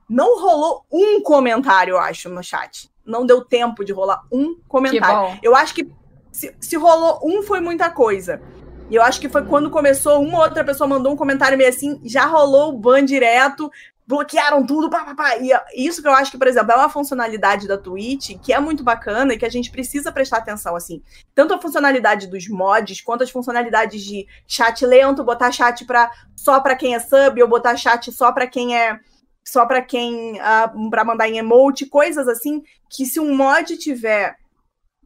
não 0.10 0.40
rolou 0.40 0.86
um 0.92 1.22
comentário, 1.22 1.94
eu 1.94 2.00
acho, 2.00 2.30
no 2.30 2.44
chat. 2.44 2.90
Não 3.06 3.26
deu 3.26 3.44
tempo 3.44 3.84
de 3.84 3.92
rolar 3.94 4.24
um 4.32 4.56
Que 4.56 4.62
comentário. 4.68 5.16
bom. 5.16 5.40
Eu 5.42 5.56
acho 5.56 5.74
que 5.74 5.90
se, 6.32 6.56
se 6.60 6.76
rolou 6.76 7.20
um, 7.24 7.44
foi 7.44 7.60
muita 7.60 7.90
coisa. 7.90 8.42
E 8.90 8.96
eu 8.96 9.02
acho 9.02 9.20
que 9.20 9.30
foi 9.30 9.44
quando 9.46 9.70
começou, 9.70 10.22
uma 10.22 10.40
outra 10.40 10.64
pessoa 10.64 10.88
mandou 10.88 11.14
um 11.14 11.16
comentário 11.16 11.58
meio 11.58 11.70
assim, 11.70 12.00
já 12.04 12.26
rolou 12.26 12.70
o 12.70 12.78
ban 12.78 13.04
direto, 13.04 13.72
bloquearam 14.08 14.64
tudo, 14.64 14.90
pá, 14.90 15.04
pá, 15.04 15.16
pá. 15.16 15.38
E 15.38 15.52
isso 15.76 16.02
que 16.02 16.08
eu 16.08 16.14
acho 16.14 16.30
que, 16.30 16.38
por 16.38 16.48
exemplo, 16.48 16.72
é 16.72 16.76
uma 16.76 16.90
funcionalidade 16.90 17.68
da 17.68 17.78
Twitch 17.78 18.38
que 18.42 18.54
é 18.54 18.60
muito 18.60 18.84
bacana 18.84 19.34
e 19.34 19.38
que 19.38 19.46
a 19.46 19.50
gente 19.50 19.72
precisa 19.72 20.12
prestar 20.12 20.38
atenção, 20.38 20.76
assim. 20.76 21.02
Tanto 21.34 21.54
a 21.54 21.62
funcionalidade 21.62 22.28
dos 22.28 22.48
mods, 22.48 23.02
quanto 23.02 23.24
as 23.24 23.32
funcionalidades 23.32 24.04
de 24.04 24.28
chat 24.48 24.86
lento, 24.86 25.24
botar 25.24 25.52
chat 25.52 25.84
pra, 25.86 26.12
só 26.36 26.60
para 26.60 26.76
quem 26.76 26.94
é 26.94 27.00
sub, 27.00 27.42
ou 27.42 27.48
botar 27.48 27.76
chat 27.76 28.12
só 28.12 28.32
para 28.32 28.46
quem 28.46 28.78
é 28.78 29.00
só 29.48 29.66
para 29.66 29.82
quem 29.82 30.34
uh, 30.34 30.90
para 30.90 31.06
mandar 31.06 31.30
em 31.30 31.38
emote, 31.38 31.86
coisas 31.86 32.28
assim 32.28 32.64
que 32.90 33.06
se 33.06 33.20
um 33.20 33.36
mod 33.36 33.78
tiver 33.78 34.38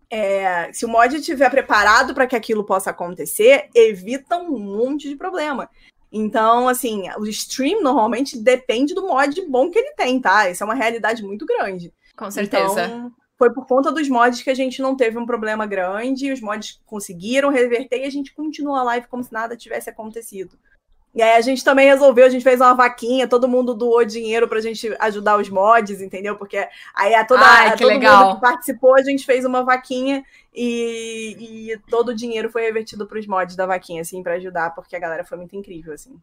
é, 0.10 0.74
se 0.74 0.86
o 0.86 0.90
mod 0.90 1.22
tiver 1.22 1.50
preparado 1.52 2.16
para 2.16 2.26
que 2.26 2.36
aquilo 2.36 2.64
possa 2.64 2.90
acontecer, 2.90 3.70
evita 3.76 4.38
um 4.38 4.58
monte 4.58 5.08
de 5.08 5.16
problema. 5.16 5.70
Então, 6.12 6.68
assim, 6.68 7.04
o 7.20 7.28
stream 7.28 7.84
normalmente 7.84 8.36
depende 8.38 8.96
do 8.96 9.08
mod 9.08 9.40
bom 9.48 9.70
que 9.70 9.78
ele 9.78 9.94
tem, 9.94 10.20
tá? 10.20 10.50
Isso 10.50 10.64
é 10.64 10.66
uma 10.66 10.74
realidade 10.74 11.24
muito 11.24 11.46
grande. 11.46 11.94
Com 12.18 12.32
certeza. 12.32 12.86
Então, 12.86 13.12
foi 13.38 13.54
por 13.54 13.66
conta 13.68 13.92
dos 13.92 14.10
mods 14.10 14.42
que 14.42 14.50
a 14.50 14.56
gente 14.56 14.82
não 14.82 14.96
teve 14.96 15.18
um 15.18 15.26
problema 15.26 15.66
grande, 15.66 16.32
os 16.32 16.42
mods 16.42 16.82
conseguiram 16.86 17.50
reverter 17.50 18.02
e 18.02 18.06
a 18.06 18.10
gente 18.10 18.34
continua 18.34 18.80
a 18.80 18.84
live 18.84 19.08
como 19.08 19.24
se 19.24 19.32
nada 19.32 19.56
tivesse 19.56 19.90
acontecido. 19.90 20.58
E 21.20 21.22
aí 21.22 21.36
a 21.36 21.41
gente 21.41 21.65
também 21.65 21.86
resolveu, 21.86 22.26
a 22.26 22.30
gente 22.30 22.43
fez 22.43 22.61
uma 22.61 22.74
vaquinha, 22.74 23.28
todo 23.28 23.45
mundo 23.45 23.74
doou 23.74 24.05
dinheiro 24.05 24.47
pra 24.47 24.61
gente 24.61 24.95
ajudar 25.01 25.38
os 25.38 25.49
mods, 25.49 25.99
entendeu? 25.99 26.38
Porque 26.38 26.65
aí 26.95 27.13
a 27.13 27.26
toda 27.26 27.41
Ai, 27.41 27.67
a 27.67 27.72
que 27.74 27.80
todo 27.80 27.89
legal. 27.89 28.24
mundo 28.24 28.36
que 28.36 28.41
participou, 28.41 28.95
a 28.95 29.01
gente 29.01 29.26
fez 29.26 29.43
uma 29.43 29.61
vaquinha 29.61 30.24
e, 30.55 31.74
e 31.74 31.78
todo 31.89 32.09
o 32.09 32.15
dinheiro 32.15 32.49
foi 32.49 32.61
revertido 32.61 33.05
pros 33.05 33.28
mods 33.28 33.57
da 33.57 33.65
vaquinha, 33.65 34.01
assim, 34.01 34.24
pra 34.24 34.36
ajudar, 34.36 34.74
porque 34.74 34.95
a 34.95 34.99
galera 34.99 35.26
foi 35.26 35.38
muito 35.38 35.53
incrível, 35.57 35.93
assim. 35.93 36.17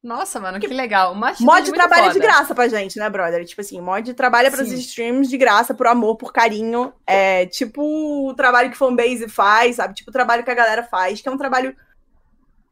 Nossa, 0.00 0.38
mano, 0.38 0.60
que 0.60 0.68
legal. 0.68 1.12
Uma 1.12 1.34
Mod 1.40 1.72
trabalha 1.72 2.06
de 2.06 2.12
foda. 2.12 2.24
graça 2.24 2.54
pra 2.54 2.68
gente, 2.68 2.96
né, 3.00 3.10
brother? 3.10 3.44
Tipo 3.44 3.60
assim, 3.60 3.80
mod 3.80 4.14
trabalha 4.14 4.52
pros 4.52 4.68
Sim. 4.68 4.76
streams 4.76 5.28
de 5.28 5.36
graça, 5.36 5.74
por 5.74 5.88
amor, 5.88 6.14
por 6.16 6.32
carinho. 6.32 6.92
É 7.04 7.46
tipo 7.46 7.82
o 7.82 8.32
trabalho 8.34 8.70
que 8.70 8.76
fanbase 8.76 9.28
faz, 9.28 9.74
sabe? 9.76 9.94
Tipo 9.94 10.10
o 10.10 10.12
trabalho 10.12 10.44
que 10.44 10.50
a 10.52 10.54
galera 10.54 10.84
faz, 10.84 11.20
que 11.20 11.28
é 11.28 11.32
um 11.32 11.36
trabalho 11.36 11.74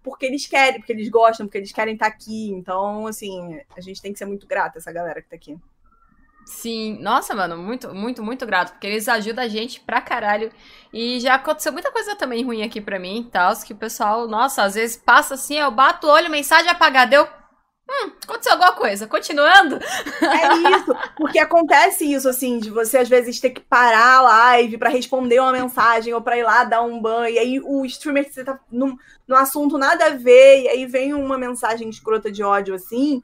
porque 0.05 0.27
eles 0.27 0.47
querem, 0.47 0.79
porque 0.79 0.93
eles 0.93 1.09
gostam, 1.09 1.47
porque 1.47 1.59
eles 1.59 1.73
querem 1.73 1.95
estar 1.95 2.07
aqui. 2.07 2.51
Então, 2.51 3.07
assim, 3.07 3.59
a 3.75 3.81
gente 3.81 4.01
tem 4.03 4.13
que 4.13 4.19
ser 4.19 4.27
muito 4.27 4.47
grata 4.47 4.79
essa 4.79 4.93
galera 4.93 5.23
que 5.23 5.31
tá 5.31 5.35
aqui. 5.35 5.59
Sim, 6.45 6.99
nossa, 7.01 7.35
mano, 7.35 7.57
muito, 7.57 7.95
muito, 7.95 8.23
muito 8.23 8.45
grato, 8.45 8.73
porque 8.73 8.87
eles 8.87 9.09
ajudam 9.09 9.43
a 9.43 9.49
gente 9.49 9.81
pra 9.81 10.03
caralho. 10.03 10.53
E 10.93 11.19
já 11.19 11.37
aconteceu 11.37 11.73
muita 11.73 11.91
coisa 11.91 12.15
também 12.17 12.45
ruim 12.45 12.63
aqui 12.63 12.83
pra 12.83 12.99
mim, 12.99 13.27
tal, 13.33 13.57
que 13.65 13.73
o 13.73 13.77
pessoal, 13.77 14.29
nossa, 14.29 14.63
às 14.63 14.75
vezes 14.75 14.95
passa 14.95 15.35
assim, 15.35 15.55
eu 15.55 15.71
bato 15.71 16.07
o 16.07 16.11
olho, 16.11 16.31
mensagem 16.31 16.71
apagada, 16.71 17.17
eu. 17.17 17.27
Hum, 17.89 18.13
aconteceu 18.23 18.53
alguma 18.53 18.73
coisa. 18.73 19.07
Continuando? 19.07 19.77
É 19.77 20.77
isso, 20.77 20.95
porque 21.17 21.39
acontece 21.39 22.11
isso, 22.11 22.29
assim, 22.29 22.59
de 22.59 22.71
você 22.71 22.99
às 22.99 23.09
vezes 23.09 23.41
ter 23.41 23.51
que 23.51 23.61
parar 23.61 24.19
a 24.19 24.23
live 24.23 24.79
pra 24.79 24.89
responder 24.89 25.39
uma 25.41 25.53
mensagem 25.53 26.15
ou 26.15 26.23
pra 26.23 26.39
ir 26.39 26.43
lá 26.43 26.65
dar 26.65 26.83
um 26.83 27.01
ban, 27.01 27.29
e 27.29 27.39
aí 27.39 27.61
o 27.61 27.85
streamer 27.85 28.33
você 28.33 28.43
tá 28.43 28.59
num, 28.73 28.97
num 29.29 29.37
assunto 29.37 29.77
nada 29.77 30.07
a 30.07 30.11
ver, 30.11 30.63
e 30.63 30.69
aí 30.69 30.87
vem 30.87 31.13
uma 31.13 31.37
mensagem 31.37 31.89
escrota 31.89 32.33
de 32.33 32.43
ódio 32.43 32.75
assim, 32.75 33.23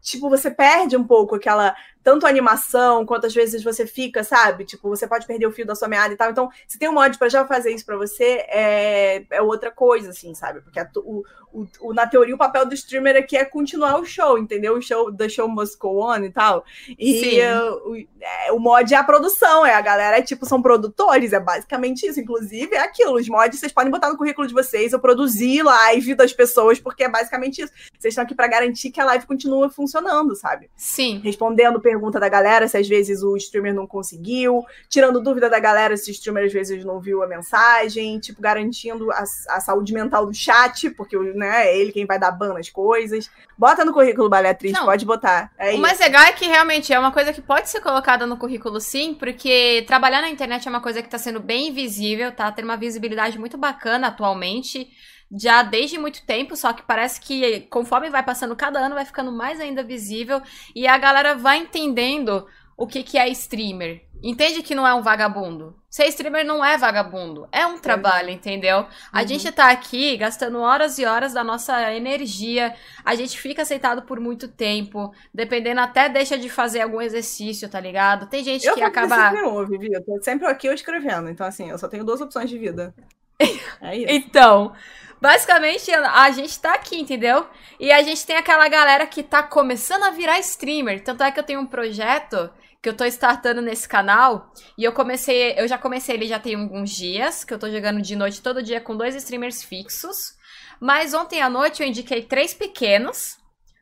tipo, 0.00 0.30
você 0.30 0.50
perde 0.50 0.96
um 0.96 1.04
pouco 1.04 1.34
aquela. 1.36 1.76
Tanto 2.02 2.26
a 2.26 2.28
animação, 2.30 3.04
quanto 3.04 3.26
às 3.26 3.34
vezes 3.34 3.62
você 3.62 3.86
fica, 3.86 4.24
sabe? 4.24 4.64
Tipo, 4.64 4.88
você 4.88 5.06
pode 5.06 5.26
perder 5.26 5.46
o 5.46 5.52
fio 5.52 5.66
da 5.66 5.74
sua 5.74 5.86
meada 5.88 6.12
e 6.12 6.16
tal. 6.16 6.30
Então, 6.30 6.48
se 6.66 6.78
tem 6.78 6.88
um 6.88 6.92
mod 6.94 7.16
pra 7.18 7.28
já 7.28 7.46
fazer 7.46 7.72
isso 7.72 7.84
pra 7.84 7.96
você, 7.96 8.44
é, 8.48 9.24
é 9.30 9.42
outra 9.42 9.70
coisa, 9.70 10.10
assim, 10.10 10.34
sabe? 10.34 10.60
Porque 10.62 10.80
a 10.80 10.88
o, 10.96 11.22
o, 11.52 11.66
o- 11.80 11.92
na 11.94 12.06
teoria, 12.06 12.34
o 12.34 12.38
papel 12.38 12.64
do 12.66 12.74
streamer 12.74 13.16
aqui 13.16 13.36
é 13.36 13.44
continuar 13.44 13.98
o 14.00 14.04
show, 14.04 14.38
entendeu? 14.38 14.76
O 14.76 14.82
show, 14.82 15.12
the 15.14 15.28
show 15.28 15.48
must 15.48 15.76
go 15.78 16.02
on 16.02 16.18
e 16.24 16.30
tal. 16.30 16.64
E 16.98 17.20
Sim. 17.20 17.40
uh, 17.42 17.90
o, 17.90 17.96
é, 18.20 18.52
o 18.52 18.58
mod 18.58 18.92
é 18.94 18.96
a 18.96 19.04
produção, 19.04 19.66
é 19.66 19.74
a 19.74 19.80
galera, 19.80 20.18
é 20.18 20.22
tipo, 20.22 20.46
são 20.46 20.62
produtores, 20.62 21.32
é 21.32 21.40
basicamente 21.40 22.06
isso. 22.06 22.20
Inclusive, 22.20 22.74
é 22.76 22.80
aquilo, 22.80 23.14
os 23.14 23.28
mods 23.28 23.58
vocês 23.60 23.72
podem 23.72 23.90
botar 23.90 24.08
no 24.08 24.16
currículo 24.16 24.46
de 24.46 24.54
vocês, 24.54 24.92
eu 24.92 25.00
produzi 25.00 25.62
live 25.62 26.14
das 26.14 26.32
pessoas, 26.32 26.78
porque 26.80 27.04
é 27.04 27.08
basicamente 27.08 27.62
isso. 27.62 27.72
Vocês 27.98 28.12
estão 28.12 28.24
aqui 28.24 28.34
pra 28.34 28.46
garantir 28.46 28.90
que 28.90 29.00
a 29.00 29.04
live 29.04 29.26
continua 29.26 29.68
funcionando, 29.68 30.34
sabe? 30.34 30.70
Sim. 30.76 31.20
Respondendo 31.22 31.80
pergunta 31.90 32.20
da 32.20 32.28
galera, 32.28 32.68
se 32.68 32.76
às 32.76 32.86
vezes 32.86 33.20
o 33.24 33.36
streamer 33.36 33.74
não 33.74 33.84
conseguiu, 33.84 34.64
tirando 34.88 35.20
dúvida 35.20 35.50
da 35.50 35.58
galera 35.58 35.96
se 35.96 36.08
o 36.08 36.12
streamer 36.12 36.44
às 36.44 36.52
vezes 36.52 36.84
não 36.84 37.00
viu 37.00 37.20
a 37.20 37.26
mensagem, 37.26 38.20
tipo, 38.20 38.40
garantindo 38.40 39.10
a, 39.10 39.24
a 39.48 39.60
saúde 39.60 39.92
mental 39.92 40.24
do 40.24 40.32
chat, 40.32 40.88
porque 40.90 41.18
né, 41.18 41.66
é 41.66 41.76
ele 41.76 41.90
quem 41.90 42.06
vai 42.06 42.16
dar 42.16 42.30
ban 42.30 42.54
nas 42.54 42.70
coisas. 42.70 43.28
Bota 43.58 43.84
no 43.84 43.92
currículo, 43.92 44.28
Baleatriz, 44.28 44.72
Não. 44.72 44.84
pode 44.84 45.04
botar. 45.04 45.50
É 45.58 45.70
o 45.70 45.72
isso. 45.72 45.80
mais 45.80 45.98
legal 45.98 46.22
é 46.22 46.32
que 46.32 46.46
realmente 46.46 46.92
é 46.92 46.98
uma 46.98 47.10
coisa 47.10 47.32
que 47.32 47.42
pode 47.42 47.68
ser 47.68 47.80
colocada 47.80 48.24
no 48.24 48.36
currículo 48.36 48.80
sim, 48.80 49.12
porque 49.12 49.84
trabalhar 49.88 50.20
na 50.20 50.30
internet 50.30 50.68
é 50.68 50.70
uma 50.70 50.80
coisa 50.80 51.02
que 51.02 51.08
tá 51.08 51.18
sendo 51.18 51.40
bem 51.40 51.72
visível, 51.72 52.30
tá 52.30 52.52
tendo 52.52 52.66
uma 52.66 52.76
visibilidade 52.76 53.36
muito 53.36 53.58
bacana 53.58 54.06
atualmente, 54.06 54.88
já 55.36 55.62
desde 55.62 55.98
muito 55.98 56.24
tempo, 56.26 56.56
só 56.56 56.72
que 56.72 56.82
parece 56.82 57.20
que 57.20 57.60
conforme 57.62 58.10
vai 58.10 58.22
passando 58.22 58.56
cada 58.56 58.78
ano 58.80 58.94
vai 58.94 59.04
ficando 59.04 59.30
mais 59.32 59.60
ainda 59.60 59.82
visível 59.82 60.42
e 60.74 60.86
a 60.86 60.98
galera 60.98 61.34
vai 61.36 61.58
entendendo 61.58 62.46
o 62.76 62.86
que 62.86 63.02
que 63.02 63.18
é 63.18 63.28
streamer. 63.28 64.02
Entende 64.22 64.62
que 64.62 64.74
não 64.74 64.86
é 64.86 64.92
um 64.94 65.00
vagabundo. 65.02 65.74
Ser 65.88 66.06
streamer 66.08 66.44
não 66.44 66.62
é 66.64 66.76
vagabundo, 66.76 67.48
é 67.50 67.66
um 67.66 67.78
trabalho, 67.78 68.28
entendeu? 68.30 68.86
A 69.12 69.22
Uhum. 69.22 69.26
gente 69.26 69.50
tá 69.50 69.70
aqui 69.70 70.16
gastando 70.16 70.58
horas 70.60 70.98
e 70.98 71.04
horas 71.06 71.32
da 71.32 71.42
nossa 71.42 71.92
energia, 71.94 72.74
a 73.04 73.14
gente 73.14 73.38
fica 73.40 73.62
aceitado 73.62 74.02
por 74.02 74.20
muito 74.20 74.46
tempo, 74.46 75.12
dependendo 75.32 75.80
até 75.80 76.08
deixa 76.08 76.36
de 76.38 76.48
fazer 76.50 76.82
algum 76.82 77.00
exercício, 77.00 77.68
tá 77.68 77.80
ligado? 77.80 78.28
Tem 78.28 78.44
gente 78.44 78.66
Eu 78.66 78.74
que 78.74 78.80
não 78.80 78.88
acaba. 78.88 79.16
preciso 79.16 79.32
nenhum, 79.32 79.66
Vivi. 79.66 79.92
Eu 79.92 80.04
tô 80.04 80.22
sempre 80.22 80.46
aqui 80.46 80.66
eu 80.68 80.74
escrevendo. 80.74 81.28
Então, 81.30 81.46
assim, 81.46 81.70
eu 81.70 81.78
só 81.78 81.88
tenho 81.88 82.04
duas 82.04 82.20
opções 82.20 82.48
de 82.50 82.58
vida. 82.58 82.94
É 83.80 83.96
isso. 83.96 84.06
Então, 84.08 84.72
basicamente 85.20 85.92
a 85.92 86.30
gente 86.30 86.58
tá 86.58 86.74
aqui, 86.74 86.98
entendeu? 86.98 87.46
E 87.78 87.92
a 87.92 88.02
gente 88.02 88.24
tem 88.26 88.36
aquela 88.36 88.68
galera 88.68 89.06
que 89.06 89.22
tá 89.22 89.42
começando 89.42 90.04
a 90.04 90.10
virar 90.10 90.38
streamer. 90.40 91.02
Tanto 91.02 91.22
é 91.22 91.30
que 91.30 91.38
eu 91.38 91.44
tenho 91.44 91.60
um 91.60 91.66
projeto 91.66 92.50
que 92.82 92.88
eu 92.88 92.96
tô 92.96 93.04
startando 93.04 93.60
nesse 93.60 93.86
canal 93.86 94.52
e 94.76 94.84
eu 94.84 94.92
comecei, 94.92 95.54
eu 95.58 95.68
já 95.68 95.76
comecei 95.76 96.14
ele 96.14 96.26
já 96.26 96.38
tem 96.38 96.54
alguns 96.54 96.90
dias, 96.90 97.44
que 97.44 97.52
eu 97.52 97.58
tô 97.58 97.70
jogando 97.70 98.00
de 98.00 98.16
noite 98.16 98.40
todo 98.40 98.62
dia 98.62 98.80
com 98.80 98.96
dois 98.96 99.14
streamers 99.14 99.62
fixos. 99.62 100.34
Mas 100.80 101.12
ontem 101.12 101.42
à 101.42 101.50
noite 101.50 101.82
eu 101.82 101.88
indiquei 101.88 102.22
três 102.22 102.54
pequenos, 102.54 103.36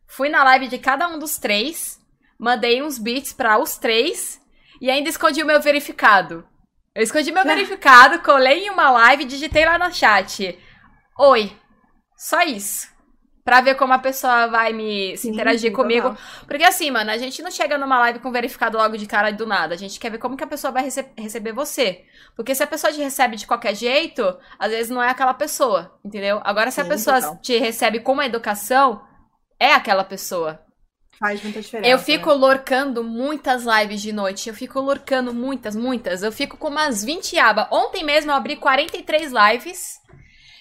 fui 0.07 0.28
na 0.28 0.43
live 0.43 0.66
de 0.66 0.78
cada 0.78 1.07
um 1.09 1.18
dos 1.18 1.39
três, 1.39 2.01
mandei 2.36 2.82
uns 2.82 2.99
beats 2.99 3.32
pra 3.32 3.57
os 3.59 3.76
três 3.76 4.41
e 4.80 4.91
ainda 4.91 5.09
escondi 5.09 5.43
o 5.43 5.47
meu 5.47 5.61
verificado. 5.61 6.45
Eu 6.93 7.05
escondi 7.05 7.30
meu 7.30 7.45
verificado, 7.47 8.18
colei 8.20 8.66
em 8.66 8.70
uma 8.70 8.91
live 8.91 9.22
e 9.22 9.26
digitei 9.26 9.64
lá 9.64 9.78
no 9.78 9.95
chat. 9.95 10.59
Oi. 11.18 11.52
Só 12.16 12.42
isso. 12.42 12.88
Pra 13.44 13.60
ver 13.60 13.76
como 13.76 13.92
a 13.94 13.98
pessoa 13.98 14.46
vai 14.46 14.72
me 14.72 15.16
se 15.16 15.28
interagir 15.28 15.72
comigo. 15.72 16.16
Porque 16.46 16.62
assim, 16.62 16.90
mano, 16.90 17.10
a 17.10 17.16
gente 17.16 17.42
não 17.42 17.50
chega 17.50 17.78
numa 17.78 17.98
live 17.98 18.18
com 18.18 18.30
verificado 18.30 18.76
logo 18.76 18.96
de 18.96 19.06
cara 19.06 19.30
do 19.30 19.46
nada. 19.46 19.74
A 19.74 19.78
gente 19.78 19.98
quer 19.98 20.10
ver 20.10 20.18
como 20.18 20.36
que 20.36 20.44
a 20.44 20.48
pessoa 20.48 20.70
vai 20.70 20.84
rece 20.84 21.06
receber 21.16 21.52
você. 21.52 22.04
Porque 22.36 22.54
se 22.54 22.62
a 22.62 22.66
pessoa 22.66 22.92
te 22.92 23.00
recebe 23.00 23.36
de 23.36 23.46
qualquer 23.46 23.74
jeito, 23.74 24.38
às 24.58 24.70
vezes 24.70 24.90
não 24.90 25.02
é 25.02 25.08
aquela 25.08 25.34
pessoa, 25.34 25.98
entendeu? 26.04 26.40
Agora, 26.44 26.70
se 26.70 26.76
Sim, 26.76 26.82
a 26.82 26.84
pessoa 26.84 27.36
te 27.36 27.58
recebe 27.58 28.00
com 28.00 28.12
uma 28.12 28.26
educação, 28.26 29.02
é 29.58 29.72
aquela 29.72 30.04
pessoa. 30.04 30.60
Faz 31.18 31.42
muita 31.42 31.60
diferença. 31.60 31.90
Eu 31.90 31.98
fico 31.98 32.28
né? 32.28 32.36
lorcando 32.36 33.02
muitas 33.02 33.64
lives 33.64 34.00
de 34.00 34.12
noite. 34.12 34.48
Eu 34.48 34.54
fico 34.54 34.78
lorcando 34.78 35.34
muitas, 35.34 35.74
muitas. 35.74 36.22
Eu 36.22 36.30
fico 36.30 36.56
com 36.56 36.68
umas 36.68 37.02
20 37.02 37.36
abas. 37.38 37.66
Ontem 37.72 38.04
mesmo 38.04 38.30
eu 38.30 38.36
abri 38.36 38.56
43 38.56 39.32
lives. 39.32 39.94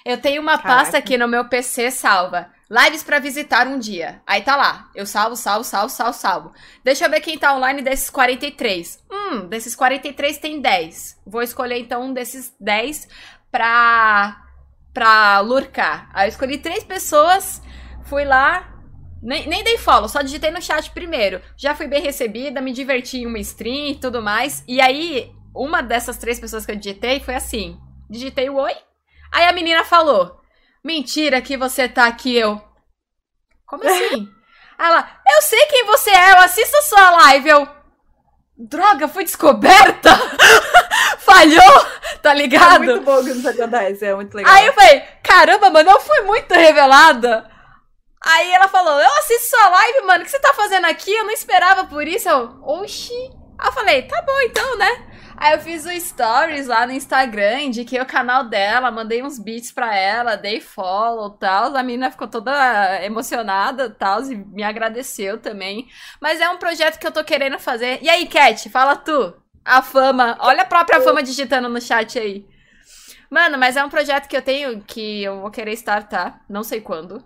Eu 0.07 0.17
tenho 0.17 0.41
uma 0.41 0.57
Caraca. 0.57 0.67
pasta 0.69 0.97
aqui 0.97 1.17
no 1.17 1.27
meu 1.27 1.49
PC 1.49 1.91
salva. 1.91 2.49
Lives 2.71 3.03
para 3.03 3.19
visitar 3.19 3.67
um 3.67 3.77
dia. 3.77 4.21
Aí 4.25 4.41
tá 4.41 4.55
lá. 4.55 4.89
Eu 4.95 5.05
salvo, 5.05 5.35
salvo, 5.35 5.65
salvo, 5.65 5.89
salvo, 5.89 6.13
salvo. 6.13 6.53
Deixa 6.81 7.03
eu 7.05 7.09
ver 7.09 7.19
quem 7.19 7.37
tá 7.37 7.53
online 7.53 7.81
desses 7.81 8.09
43. 8.09 9.03
Hum, 9.11 9.47
desses 9.49 9.75
43 9.75 10.37
tem 10.37 10.61
10. 10.61 11.21
Vou 11.27 11.41
escolher 11.41 11.77
então 11.79 12.03
um 12.03 12.13
desses 12.13 12.55
10 12.57 13.05
pra, 13.51 14.45
pra 14.93 15.41
lurcar. 15.41 16.09
Aí 16.13 16.25
eu 16.25 16.29
escolhi 16.29 16.57
três 16.57 16.85
pessoas. 16.85 17.61
Fui 18.05 18.23
lá. 18.23 18.75
Nem, 19.21 19.45
nem 19.45 19.61
dei 19.61 19.77
follow, 19.77 20.07
só 20.07 20.21
digitei 20.21 20.51
no 20.51 20.61
chat 20.61 20.89
primeiro. 20.91 21.41
Já 21.57 21.75
fui 21.75 21.87
bem 21.87 22.01
recebida, 22.01 22.61
me 22.61 22.71
diverti 22.71 23.17
em 23.17 23.25
uma 23.25 23.39
stream 23.39 23.87
e 23.87 23.95
tudo 23.95 24.21
mais. 24.21 24.63
E 24.69 24.79
aí, 24.79 25.33
uma 25.53 25.81
dessas 25.81 26.15
três 26.15 26.39
pessoas 26.39 26.65
que 26.65 26.71
eu 26.71 26.77
digitei 26.77 27.19
foi 27.19 27.35
assim. 27.35 27.77
Digitei 28.09 28.49
o 28.49 28.55
oi. 28.55 28.73
Aí 29.31 29.45
a 29.45 29.53
menina 29.53 29.83
falou: 29.83 30.39
Mentira 30.83 31.41
que 31.41 31.57
você 31.57 31.87
tá 31.87 32.05
aqui, 32.05 32.35
eu. 32.35 32.61
Como 33.65 33.85
assim? 33.85 34.27
Ela, 34.79 35.09
eu 35.33 35.41
sei 35.41 35.65
quem 35.65 35.85
você 35.85 36.11
é, 36.11 36.31
eu 36.31 36.37
assisto 36.37 36.77
a 36.77 36.81
sua 36.81 37.09
live, 37.09 37.49
eu. 37.49 37.67
Droga, 38.59 39.07
fui 39.07 39.23
descoberta! 39.23 40.09
Falhou, 41.19 41.85
tá 42.21 42.33
ligado? 42.33 42.83
É 42.83 42.93
muito 42.93 43.01
bom 43.01 43.23
que 43.23 43.31
isso 43.31 43.49
acontece, 43.49 44.05
é 44.05 44.15
muito 44.15 44.33
legal. 44.33 44.53
Aí 44.53 44.65
eu 44.65 44.73
falei, 44.73 45.03
caramba, 45.23 45.69
mano, 45.69 45.89
eu 45.91 45.99
fui 45.99 46.21
muito 46.21 46.53
revelada. 46.53 47.49
Aí 48.25 48.51
ela 48.51 48.67
falou, 48.67 48.99
eu 48.99 49.13
assisto 49.17 49.49
sua 49.49 49.69
live, 49.69 50.01
mano, 50.01 50.21
o 50.21 50.25
que 50.25 50.31
você 50.31 50.39
tá 50.39 50.53
fazendo 50.53 50.85
aqui? 50.85 51.13
Eu 51.13 51.25
não 51.25 51.31
esperava 51.31 51.85
por 51.85 52.07
isso. 52.07 52.29
Eu, 52.29 52.59
oxi. 52.63 53.13
Aí 53.59 53.67
eu 53.67 53.73
falei, 53.73 54.01
tá 54.03 54.21
bom 54.21 54.39
então, 54.41 54.77
né? 54.77 55.16
Aí 55.39 55.53
eu 55.53 55.59
fiz 55.59 55.85
o 55.85 55.91
stories 55.91 56.65
lá 56.65 56.87
no 56.87 56.93
Instagram, 56.93 57.61
indiquei 57.61 58.01
o 58.01 58.05
canal 58.07 58.43
dela, 58.43 58.89
mandei 58.89 59.21
uns 59.21 59.37
beats 59.37 59.71
pra 59.71 59.95
ela, 59.95 60.35
dei 60.35 60.59
follow 60.59 61.35
e 61.35 61.39
tal. 61.39 61.75
A 61.77 61.83
menina 61.83 62.09
ficou 62.09 62.27
toda 62.27 63.05
emocionada 63.05 63.85
e 63.85 63.89
tal, 63.91 64.23
e 64.23 64.35
me 64.35 64.63
agradeceu 64.63 65.37
também. 65.37 65.87
Mas 66.19 66.41
é 66.41 66.49
um 66.49 66.57
projeto 66.57 66.97
que 66.97 67.05
eu 67.05 67.11
tô 67.11 67.23
querendo 67.23 67.59
fazer. 67.59 67.99
E 68.01 68.09
aí, 68.09 68.25
Cat, 68.25 68.67
fala 68.69 68.95
tu. 68.95 69.35
A 69.63 69.81
fama. 69.83 70.37
Olha 70.39 70.63
a 70.63 70.65
própria 70.65 71.01
fama 71.01 71.21
digitando 71.21 71.69
no 71.69 71.79
chat 71.79 72.17
aí. 72.17 72.47
Mano, 73.29 73.57
mas 73.57 73.75
é 73.75 73.83
um 73.83 73.89
projeto 73.89 74.27
que 74.27 74.37
eu 74.37 74.41
tenho 74.41 74.81
que 74.81 75.23
eu 75.23 75.41
vou 75.41 75.51
querer 75.51 75.73
startar, 75.73 76.41
não 76.49 76.63
sei 76.63 76.81
quando. 76.81 77.23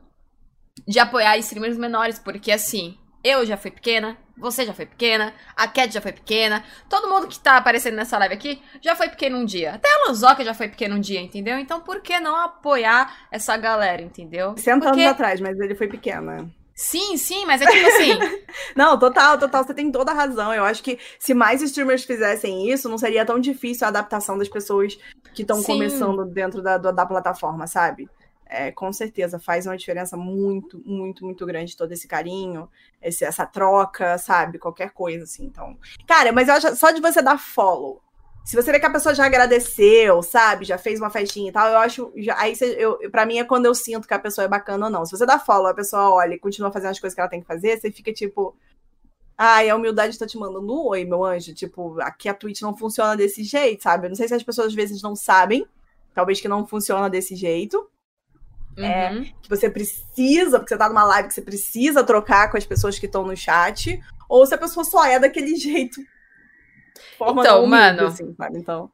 De 0.86 1.00
apoiar 1.00 1.38
streamers 1.38 1.78
menores, 1.78 2.20
porque 2.20 2.52
assim, 2.52 2.98
eu 3.24 3.46
já 3.46 3.56
fui 3.56 3.72
pequena, 3.72 4.18
você 4.42 4.66
já 4.66 4.74
foi 4.74 4.88
pequena, 4.88 5.34
a 5.56 5.68
Cat 5.68 5.94
já 5.94 6.02
foi 6.02 6.12
pequena, 6.12 6.64
todo 6.90 7.08
mundo 7.08 7.28
que 7.28 7.40
tá 7.40 7.58
aparecendo 7.58 7.96
nessa 7.96 8.18
live 8.18 8.34
aqui 8.34 8.62
já 8.82 8.96
foi 8.96 9.08
pequeno 9.08 9.38
um 9.38 9.46
dia. 9.46 9.76
Até 9.76 9.88
a 9.88 10.08
Lanzoca 10.08 10.44
já 10.44 10.54
foi 10.54 10.68
pequeno 10.68 10.96
um 10.96 11.00
dia, 11.00 11.22
entendeu? 11.22 11.60
Então 11.60 11.80
por 11.80 12.02
que 12.02 12.20
não 12.20 12.36
apoiar 12.36 13.28
essa 13.32 13.56
galera, 13.56 14.02
entendeu? 14.02 14.58
60 14.58 14.80
Porque... 14.84 15.02
anos 15.02 15.12
atrás, 15.12 15.40
mas 15.40 15.60
ele 15.60 15.76
foi 15.76 15.88
pequeno. 15.88 16.52
Sim, 16.74 17.16
sim, 17.16 17.46
mas 17.46 17.62
é 17.62 17.68
tipo 17.68 17.88
assim. 17.88 18.42
não, 18.76 18.98
total, 18.98 19.38
total, 19.38 19.64
você 19.64 19.74
tem 19.74 19.92
toda 19.92 20.12
a 20.12 20.16
razão. 20.16 20.52
Eu 20.52 20.64
acho 20.64 20.82
que 20.82 20.98
se 21.20 21.32
mais 21.32 21.62
streamers 21.62 22.04
fizessem 22.04 22.72
isso, 22.72 22.90
não 22.90 22.98
seria 22.98 23.24
tão 23.24 23.40
difícil 23.40 23.86
a 23.86 23.90
adaptação 23.90 24.36
das 24.36 24.50
pessoas 24.50 24.98
que 25.36 25.44
estão 25.44 25.62
começando 25.62 26.26
dentro 26.26 26.62
da, 26.62 26.78
da 26.78 27.06
plataforma, 27.06 27.68
sabe? 27.68 28.10
É, 28.52 28.70
com 28.70 28.92
certeza 28.92 29.40
faz 29.40 29.66
uma 29.66 29.78
diferença 29.78 30.18
muito, 30.18 30.82
muito, 30.86 31.24
muito 31.24 31.46
grande 31.46 31.78
todo 31.78 31.92
esse 31.94 32.06
carinho, 32.06 32.70
esse, 33.02 33.24
essa 33.24 33.46
troca, 33.46 34.18
sabe? 34.18 34.60
Qualquer 34.60 34.92
coisa, 34.92 35.24
assim. 35.24 35.46
Então, 35.46 35.78
cara, 36.06 36.34
mas 36.34 36.50
eu 36.50 36.56
acho 36.56 36.76
só 36.76 36.92
de 36.92 37.00
você 37.00 37.22
dar 37.22 37.40
follow. 37.40 38.02
Se 38.44 38.56
você 38.56 38.72
vê 38.72 38.80
que 38.80 38.86
a 38.86 38.92
pessoa 38.92 39.16
já 39.16 39.26
agradeceu, 39.26 40.22
sabe? 40.22 40.66
Já 40.66 40.78
fez 40.78 41.00
uma 41.00 41.10
festinha 41.10 41.50
e 41.50 41.52
tal, 41.52 41.70
eu 41.70 41.78
acho. 41.78 42.12
Já, 42.18 42.38
aí 42.40 42.54
você, 42.54 42.76
eu, 42.78 42.98
pra 43.10 43.26
mim 43.26 43.38
é 43.38 43.46
quando 43.46 43.68
eu 43.68 43.74
sinto 43.74 44.08
que 44.08 44.14
a 44.14 44.20
pessoa 44.20 44.44
é 44.46 44.50
bacana 44.50 44.88
ou 44.88 44.92
não. 44.92 45.06
Se 45.06 45.18
você 45.18 45.26
dá 45.26 45.40
follow, 45.40 45.68
a 45.68 45.74
pessoa 45.74 46.10
olha 46.12 46.34
e 46.34 46.40
continua 46.40 46.72
fazendo 46.72 46.92
as 46.92 47.00
coisas 47.00 47.16
que 47.16 47.22
ela 47.22 47.30
tem 47.30 47.42
que 47.42 47.48
fazer, 47.48 47.80
você 47.80 47.90
fica 47.90 48.12
tipo. 48.12 48.56
Ai, 49.38 49.70
a 49.70 49.76
humildade 49.76 50.20
tá 50.20 50.28
te 50.28 50.38
mandando 50.38 50.72
um 50.72 50.88
oi, 50.88 51.06
meu 51.06 51.24
anjo. 51.24 51.54
Tipo, 51.54 52.00
aqui 52.02 52.28
a 52.30 52.34
Twitch 52.34 52.62
não 52.62 52.76
funciona 52.76 53.16
desse 53.16 53.44
jeito, 53.44 53.84
sabe? 53.84 54.06
Eu 54.06 54.10
não 54.10 54.16
sei 54.16 54.28
se 54.28 54.36
as 54.36 54.44
pessoas 54.44 54.68
às 54.68 54.74
vezes 54.74 55.02
não 55.02 55.16
sabem. 55.16 55.66
Talvez 56.14 56.42
que 56.42 56.48
não 56.48 56.68
funciona 56.68 57.10
desse 57.10 57.36
jeito. 57.36 57.90
É, 58.78 58.82
uhum. 59.12 59.22
É, 59.22 59.26
que 59.42 59.50
você 59.50 59.70
precisa, 59.70 60.60
porque 60.60 60.74
você 60.74 60.78
tá 60.78 60.88
numa 60.88 61.04
live 61.04 61.28
que 61.28 61.34
você 61.34 61.42
precisa 61.42 62.04
trocar 62.04 62.50
com 62.50 62.58
as 62.58 62.66
pessoas 62.66 62.98
que 62.98 63.06
estão 63.06 63.26
no 63.26 63.36
chat, 63.36 64.00
ou 64.30 64.46
se 64.46 64.54
a 64.54 64.58
pessoa 64.58 64.84
só 64.84 65.06
é 65.06 65.20
daquele 65.20 65.56
jeito. 65.58 66.00
então, 67.20 67.66
mano, 67.68 68.08
assim, 68.08 68.36
então... 68.54 68.90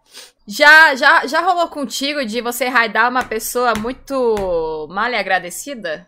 Já, 0.48 0.96
já, 0.96 1.28
já 1.28 1.42
rolou 1.42 1.68
contigo 1.68 2.26
de 2.26 2.42
você 2.42 2.68
raidar 2.68 3.10
uma 3.10 3.24
pessoa 3.24 3.74
muito 3.76 4.88
mal 4.90 5.14
agradecida? 5.14 6.08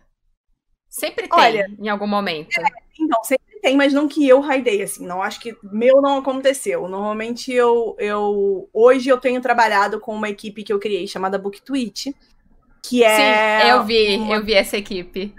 Sempre 0.88 1.28
tem, 1.28 1.38
Olha, 1.38 1.70
em 1.78 1.88
algum 1.88 2.06
momento. 2.06 2.58
É, 2.58 2.64
então, 2.98 3.22
sempre 3.22 3.60
tem, 3.60 3.76
mas 3.76 3.92
não 3.92 4.08
que 4.08 4.26
eu 4.26 4.40
raidei, 4.40 4.82
assim, 4.82 5.06
não 5.06 5.22
acho 5.22 5.38
que 5.38 5.56
meu 5.62 6.00
não 6.00 6.18
aconteceu. 6.18 6.88
Normalmente 6.88 7.52
eu, 7.52 7.94
eu 7.98 8.68
hoje 8.72 9.08
eu 9.08 9.18
tenho 9.18 9.40
trabalhado 9.40 10.00
com 10.00 10.14
uma 10.14 10.28
equipe 10.28 10.64
que 10.64 10.72
eu 10.72 10.80
criei 10.80 11.06
chamada 11.06 11.38
Book 11.38 11.62
Tweet, 11.62 12.14
que 12.82 13.04
é. 13.04 13.62
Sim, 13.62 13.68
eu 13.68 13.84
vi, 13.84 14.16
uma... 14.16 14.36
eu 14.36 14.44
vi 14.44 14.54
essa 14.54 14.76
equipe 14.76 15.34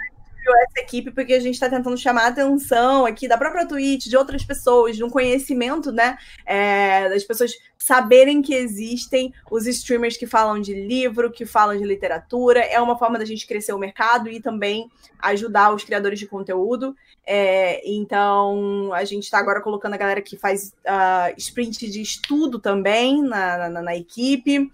essa 0.63 0.79
equipe 0.79 1.11
porque 1.11 1.33
a 1.33 1.39
gente 1.39 1.53
está 1.53 1.69
tentando 1.69 1.97
chamar 1.97 2.23
a 2.23 2.27
atenção 2.27 3.05
aqui 3.05 3.27
da 3.27 3.37
própria 3.37 3.65
Twitch, 3.67 4.07
de 4.07 4.17
outras 4.17 4.43
pessoas, 4.43 4.95
de 4.95 5.03
um 5.03 5.09
conhecimento, 5.09 5.91
né? 5.91 6.17
É, 6.45 7.09
das 7.09 7.23
pessoas 7.23 7.51
saberem 7.77 8.41
que 8.41 8.53
existem 8.53 9.33
os 9.49 9.65
streamers 9.67 10.17
que 10.17 10.27
falam 10.27 10.59
de 10.59 10.73
livro, 10.73 11.31
que 11.31 11.45
falam 11.45 11.77
de 11.77 11.83
literatura. 11.83 12.59
É 12.59 12.79
uma 12.79 12.97
forma 12.97 13.17
da 13.17 13.25
gente 13.25 13.47
crescer 13.47 13.73
o 13.73 13.79
mercado 13.79 14.29
e 14.29 14.39
também 14.39 14.89
ajudar 15.19 15.73
os 15.73 15.83
criadores 15.83 16.19
de 16.19 16.27
conteúdo. 16.27 16.95
É, 17.25 17.81
então, 17.89 18.91
a 18.93 19.03
gente 19.03 19.23
está 19.23 19.39
agora 19.39 19.61
colocando 19.61 19.93
a 19.93 19.97
galera 19.97 20.21
que 20.21 20.37
faz 20.37 20.73
uh, 20.85 21.33
sprint 21.37 21.89
de 21.89 22.01
estudo 22.01 22.59
também 22.59 23.21
na, 23.21 23.69
na, 23.69 23.81
na 23.81 23.95
equipe. 23.95 24.71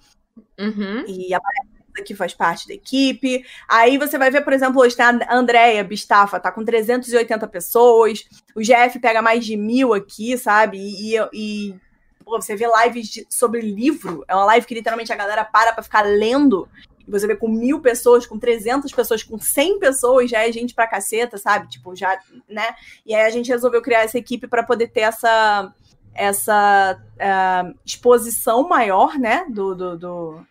Uhum. 0.59 1.05
E 1.07 1.33
aparece 1.33 1.76
que 2.03 2.15
faz 2.15 2.33
parte 2.33 2.67
da 2.67 2.73
equipe. 2.73 3.45
Aí 3.67 3.97
você 3.97 4.17
vai 4.17 4.31
ver, 4.31 4.41
por 4.41 4.53
exemplo, 4.53 4.81
hoje 4.81 4.95
tem 4.95 5.05
a 5.05 5.19
Andrea 5.29 5.83
Bistafa, 5.83 6.39
tá 6.39 6.51
com 6.51 6.63
380 6.63 7.47
pessoas. 7.47 8.27
O 8.55 8.61
Jeff 8.61 8.97
pega 8.99 9.21
mais 9.21 9.45
de 9.45 9.55
mil 9.55 9.93
aqui, 9.93 10.37
sabe? 10.37 10.77
E, 10.77 11.15
e 11.33 11.75
pô, 12.23 12.39
você 12.41 12.55
vê 12.55 12.65
lives 12.83 13.07
de, 13.07 13.27
sobre 13.29 13.61
livro. 13.61 14.23
É 14.27 14.35
uma 14.35 14.45
live 14.45 14.65
que 14.65 14.75
literalmente 14.75 15.11
a 15.13 15.15
galera 15.15 15.45
para 15.45 15.73
pra 15.73 15.83
ficar 15.83 16.01
lendo. 16.01 16.67
E 17.07 17.11
você 17.11 17.25
vê 17.25 17.35
com 17.35 17.47
mil 17.47 17.79
pessoas, 17.79 18.25
com 18.25 18.37
300 18.37 18.91
pessoas, 18.91 19.23
com 19.23 19.39
100 19.39 19.79
pessoas, 19.79 20.29
já 20.29 20.45
é 20.45 20.51
gente 20.51 20.73
pra 20.73 20.87
caceta, 20.87 21.37
sabe? 21.37 21.69
Tipo, 21.69 21.95
já, 21.95 22.19
né? 22.49 22.75
E 23.05 23.15
aí 23.15 23.25
a 23.25 23.29
gente 23.29 23.49
resolveu 23.49 23.81
criar 23.81 24.01
essa 24.01 24.17
equipe 24.17 24.47
para 24.47 24.63
poder 24.63 24.89
ter 24.89 25.01
essa 25.01 25.73
essa 26.17 26.99
uh, 26.99 27.79
exposição 27.85 28.67
maior, 28.67 29.17
né, 29.19 29.45
do, 29.49 29.75
do, 29.75 29.97
do, 29.97 30.47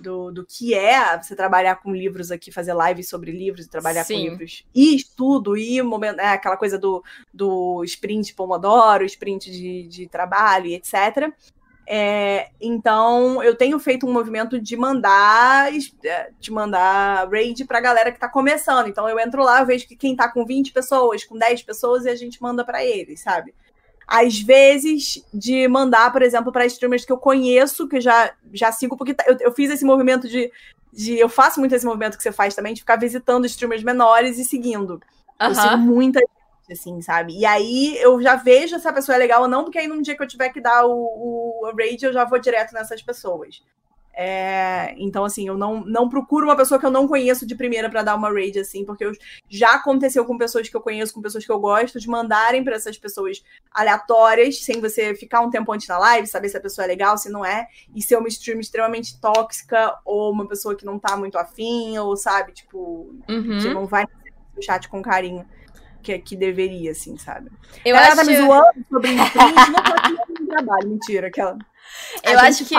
do, 0.00 0.30
do 0.30 0.44
que 0.44 0.74
é 0.74 1.20
você 1.20 1.36
trabalhar 1.36 1.76
com 1.76 1.94
livros 1.94 2.30
aqui, 2.30 2.50
fazer 2.50 2.74
lives 2.74 3.08
sobre 3.08 3.30
livros, 3.30 3.66
trabalhar 3.66 4.04
Sim. 4.04 4.14
com 4.14 4.30
livros 4.30 4.64
e 4.74 4.96
estudo, 4.96 5.56
e 5.56 5.82
momento, 5.82 6.20
é, 6.20 6.28
aquela 6.28 6.56
coisa 6.56 6.78
do, 6.78 7.04
do 7.32 7.84
sprint 7.84 8.34
Pomodoro, 8.34 9.04
sprint 9.04 9.50
de, 9.50 9.86
de 9.86 10.06
trabalho 10.08 10.66
e 10.66 10.74
etc. 10.74 11.32
É, 11.92 12.50
então, 12.60 13.42
eu 13.42 13.56
tenho 13.56 13.76
feito 13.80 14.06
um 14.06 14.12
movimento 14.12 14.60
de 14.60 14.76
mandar 14.76 15.72
é, 16.04 16.30
de 16.38 16.52
mandar 16.52 17.28
raid 17.28 17.64
pra 17.64 17.80
galera 17.80 18.12
que 18.12 18.20
tá 18.20 18.28
começando. 18.28 18.86
Então, 18.86 19.08
eu 19.08 19.18
entro 19.18 19.42
lá, 19.42 19.60
eu 19.60 19.66
vejo 19.66 19.88
que 19.88 19.96
quem 19.96 20.14
tá 20.14 20.30
com 20.30 20.46
20 20.46 20.72
pessoas, 20.72 21.24
com 21.24 21.36
10 21.36 21.64
pessoas, 21.64 22.04
e 22.04 22.08
a 22.08 22.14
gente 22.14 22.40
manda 22.40 22.64
para 22.64 22.84
eles, 22.84 23.20
sabe? 23.20 23.52
Às 24.10 24.40
vezes, 24.40 25.24
de 25.32 25.68
mandar, 25.68 26.10
por 26.10 26.20
exemplo, 26.20 26.50
para 26.50 26.66
streamers 26.66 27.04
que 27.04 27.12
eu 27.12 27.16
conheço, 27.16 27.86
que 27.86 27.98
eu 27.98 28.00
já, 28.00 28.34
já 28.52 28.72
sigo, 28.72 28.96
porque 28.96 29.14
eu, 29.24 29.36
eu 29.38 29.52
fiz 29.52 29.70
esse 29.70 29.84
movimento 29.84 30.28
de, 30.28 30.50
de. 30.92 31.16
Eu 31.16 31.28
faço 31.28 31.60
muito 31.60 31.76
esse 31.76 31.86
movimento 31.86 32.16
que 32.16 32.22
você 32.24 32.32
faz 32.32 32.52
também, 32.52 32.74
de 32.74 32.80
ficar 32.80 32.96
visitando 32.96 33.46
streamers 33.46 33.84
menores 33.84 34.36
e 34.36 34.44
seguindo. 34.44 34.94
Uhum. 35.40 35.46
Eu 35.46 35.54
sigo 35.54 35.78
muita 35.78 36.18
gente, 36.18 36.72
assim, 36.72 37.00
sabe? 37.00 37.38
E 37.38 37.46
aí 37.46 37.96
eu 37.98 38.20
já 38.20 38.34
vejo 38.34 38.80
se 38.80 38.88
a 38.88 38.92
pessoa 38.92 39.14
é 39.14 39.18
legal 39.18 39.42
ou 39.42 39.48
não, 39.48 39.62
porque 39.62 39.78
aí 39.78 39.86
num 39.86 40.02
dia 40.02 40.16
que 40.16 40.22
eu 40.24 40.28
tiver 40.28 40.48
que 40.48 40.60
dar 40.60 40.84
o, 40.86 40.92
o 40.92 41.72
raid, 41.78 42.04
eu 42.04 42.12
já 42.12 42.24
vou 42.24 42.40
direto 42.40 42.72
nessas 42.72 43.00
pessoas. 43.00 43.62
É, 44.22 44.94
então, 44.98 45.24
assim, 45.24 45.48
eu 45.48 45.56
não, 45.56 45.82
não 45.82 46.06
procuro 46.06 46.44
uma 46.44 46.54
pessoa 46.54 46.78
que 46.78 46.84
eu 46.84 46.90
não 46.90 47.08
conheço 47.08 47.46
de 47.46 47.54
primeira 47.54 47.88
para 47.88 48.02
dar 48.02 48.14
uma 48.14 48.30
raid, 48.30 48.58
assim, 48.58 48.84
porque 48.84 49.02
eu, 49.02 49.12
já 49.48 49.76
aconteceu 49.76 50.26
com 50.26 50.36
pessoas 50.36 50.68
que 50.68 50.76
eu 50.76 50.80
conheço, 50.82 51.14
com 51.14 51.22
pessoas 51.22 51.46
que 51.46 51.50
eu 51.50 51.58
gosto, 51.58 51.98
de 51.98 52.06
mandarem 52.06 52.62
para 52.62 52.76
essas 52.76 52.98
pessoas 52.98 53.42
aleatórias, 53.70 54.62
sem 54.62 54.78
você 54.78 55.14
ficar 55.14 55.40
um 55.40 55.48
tempo 55.48 55.72
antes 55.72 55.88
na 55.88 55.96
live, 55.96 56.26
saber 56.26 56.50
se 56.50 56.56
a 56.58 56.60
pessoa 56.60 56.84
é 56.84 56.88
legal, 56.88 57.16
se 57.16 57.30
não 57.30 57.42
é, 57.42 57.66
e 57.96 58.02
ser 58.02 58.16
uma 58.16 58.28
stream 58.28 58.60
extremamente 58.60 59.18
tóxica, 59.18 59.98
ou 60.04 60.30
uma 60.30 60.46
pessoa 60.46 60.76
que 60.76 60.84
não 60.84 60.98
tá 60.98 61.16
muito 61.16 61.38
afim, 61.38 61.96
ou 61.96 62.14
sabe, 62.14 62.52
tipo, 62.52 63.14
uhum. 63.26 63.58
que 63.58 63.72
não 63.72 63.86
vai 63.86 64.04
no 64.54 64.62
chat 64.62 64.86
com 64.90 65.00
carinho 65.00 65.46
que, 66.02 66.18
que 66.18 66.36
deveria, 66.36 66.90
assim, 66.90 67.16
sabe? 67.16 67.50
Eu 67.86 67.96
Ela 67.96 68.08
acho... 68.08 68.16
tá 68.16 68.24
me 68.24 68.36
zoando 68.36 68.84
sobre 68.90 69.12
isso, 69.12 69.38
não 69.38 69.82
pode 69.82 70.46
trabalho, 70.46 70.88
mentira, 70.88 71.28
aquela. 71.28 71.56
Eu 72.22 72.38
acho 72.38 72.64
que. 72.64 72.74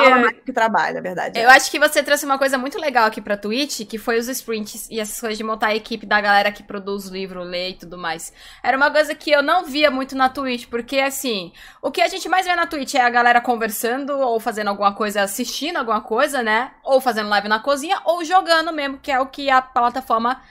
que 0.45 0.53
trabalha, 0.53 0.97
é 0.97 1.01
verdade. 1.01 1.39
Eu 1.39 1.49
é. 1.49 1.55
acho 1.55 1.70
que 1.72 1.80
você 1.80 2.03
trouxe 2.03 2.26
uma 2.26 2.38
coisa 2.38 2.57
muito 2.57 2.80
legal 2.80 3.05
aqui 3.05 3.22
pra 3.22 3.38
Twitch, 3.38 3.86
que 3.88 3.97
foi 3.97 4.18
os 4.18 4.28
sprints 4.28 4.88
e 4.89 4.99
essas 4.99 5.20
coisas 5.20 5.38
de 5.38 5.43
montar 5.43 5.68
a 5.68 5.76
equipe 5.76 6.05
da 6.05 6.20
galera 6.20 6.51
que 6.51 6.64
produz 6.64 7.07
livro, 7.07 7.43
lê 7.43 7.70
e 7.70 7.74
tudo 7.74 7.97
mais. 7.97 8.34
Era 8.64 8.76
uma 8.78 8.91
coisa 8.91 9.16
que 9.16 9.32
eu 9.32 9.41
não 9.41 9.66
via 9.66 9.89
muito 9.89 10.16
na 10.16 10.30
Twitch, 10.30 10.68
porque 10.68 10.99
assim, 10.99 11.51
o 11.82 11.91
que 11.91 12.01
a 12.01 12.07
gente 12.07 12.28
mais 12.28 12.45
vê 12.45 12.55
na 12.55 12.68
Twitch 12.68 12.95
é 12.95 13.01
a 13.01 13.09
galera 13.09 13.41
conversando, 13.41 14.18
ou 14.20 14.39
fazendo 14.39 14.70
alguma 14.70 14.93
coisa, 14.93 15.22
assistindo 15.22 15.78
alguma 15.78 16.01
coisa, 16.01 16.43
né? 16.43 16.72
Ou 16.84 16.99
fazendo 16.99 17.30
live 17.30 17.47
na 17.47 17.59
cozinha, 17.59 18.01
ou 18.05 18.24
jogando 18.24 18.72
mesmo, 18.74 18.97
que 18.97 19.12
é 19.12 19.20
o 19.20 19.28
que 19.28 19.49
a 19.49 19.62
plataforma 19.62 20.41